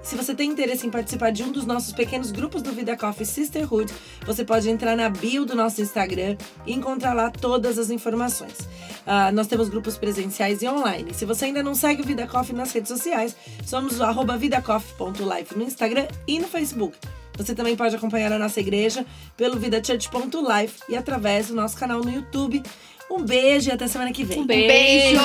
Se 0.03 0.15
você 0.17 0.35
tem 0.35 0.51
interesse 0.51 0.85
em 0.85 0.89
participar 0.89 1.31
de 1.31 1.41
um 1.41 1.53
dos 1.53 1.65
nossos 1.65 1.93
pequenos 1.93 2.31
grupos 2.31 2.61
do 2.61 2.73
Vida 2.73 2.97
Coffee 2.97 3.25
Sisterhood, 3.25 3.93
você 4.25 4.43
pode 4.43 4.69
entrar 4.69 4.95
na 4.97 5.09
bio 5.09 5.45
do 5.45 5.55
nosso 5.55 5.81
Instagram 5.81 6.35
e 6.65 6.73
encontrar 6.73 7.13
lá 7.13 7.31
todas 7.31 7.77
as 7.77 7.89
informações. 7.89 8.59
Uh, 9.07 9.31
nós 9.33 9.47
temos 9.47 9.69
grupos 9.69 9.97
presenciais 9.97 10.61
e 10.61 10.67
online. 10.67 11.13
Se 11.13 11.23
você 11.23 11.45
ainda 11.45 11.63
não 11.63 11.73
segue 11.73 12.01
o 12.01 12.05
Vida 12.05 12.27
Coffee 12.27 12.55
nas 12.55 12.73
redes 12.73 12.89
sociais, 12.89 13.37
somos 13.65 14.01
o 14.01 14.03
arroba 14.03 14.35
vidacoffee.life 14.35 15.57
no 15.57 15.63
Instagram 15.63 16.07
e 16.27 16.39
no 16.39 16.47
Facebook. 16.47 16.97
Você 17.39 17.55
também 17.55 17.73
pode 17.73 17.95
acompanhar 17.95 18.33
a 18.33 18.37
nossa 18.37 18.59
igreja 18.59 19.05
pelo 19.37 19.57
vidachurch.life 19.57 20.81
e 20.89 20.97
através 20.97 21.47
do 21.47 21.55
nosso 21.55 21.77
canal 21.77 22.01
no 22.01 22.11
YouTube. 22.11 22.61
Um 23.09 23.23
beijo 23.23 23.69
e 23.69 23.71
até 23.71 23.87
semana 23.87 24.11
que 24.11 24.25
vem. 24.25 24.41
Um 24.41 24.45
Beijo! 24.45 25.19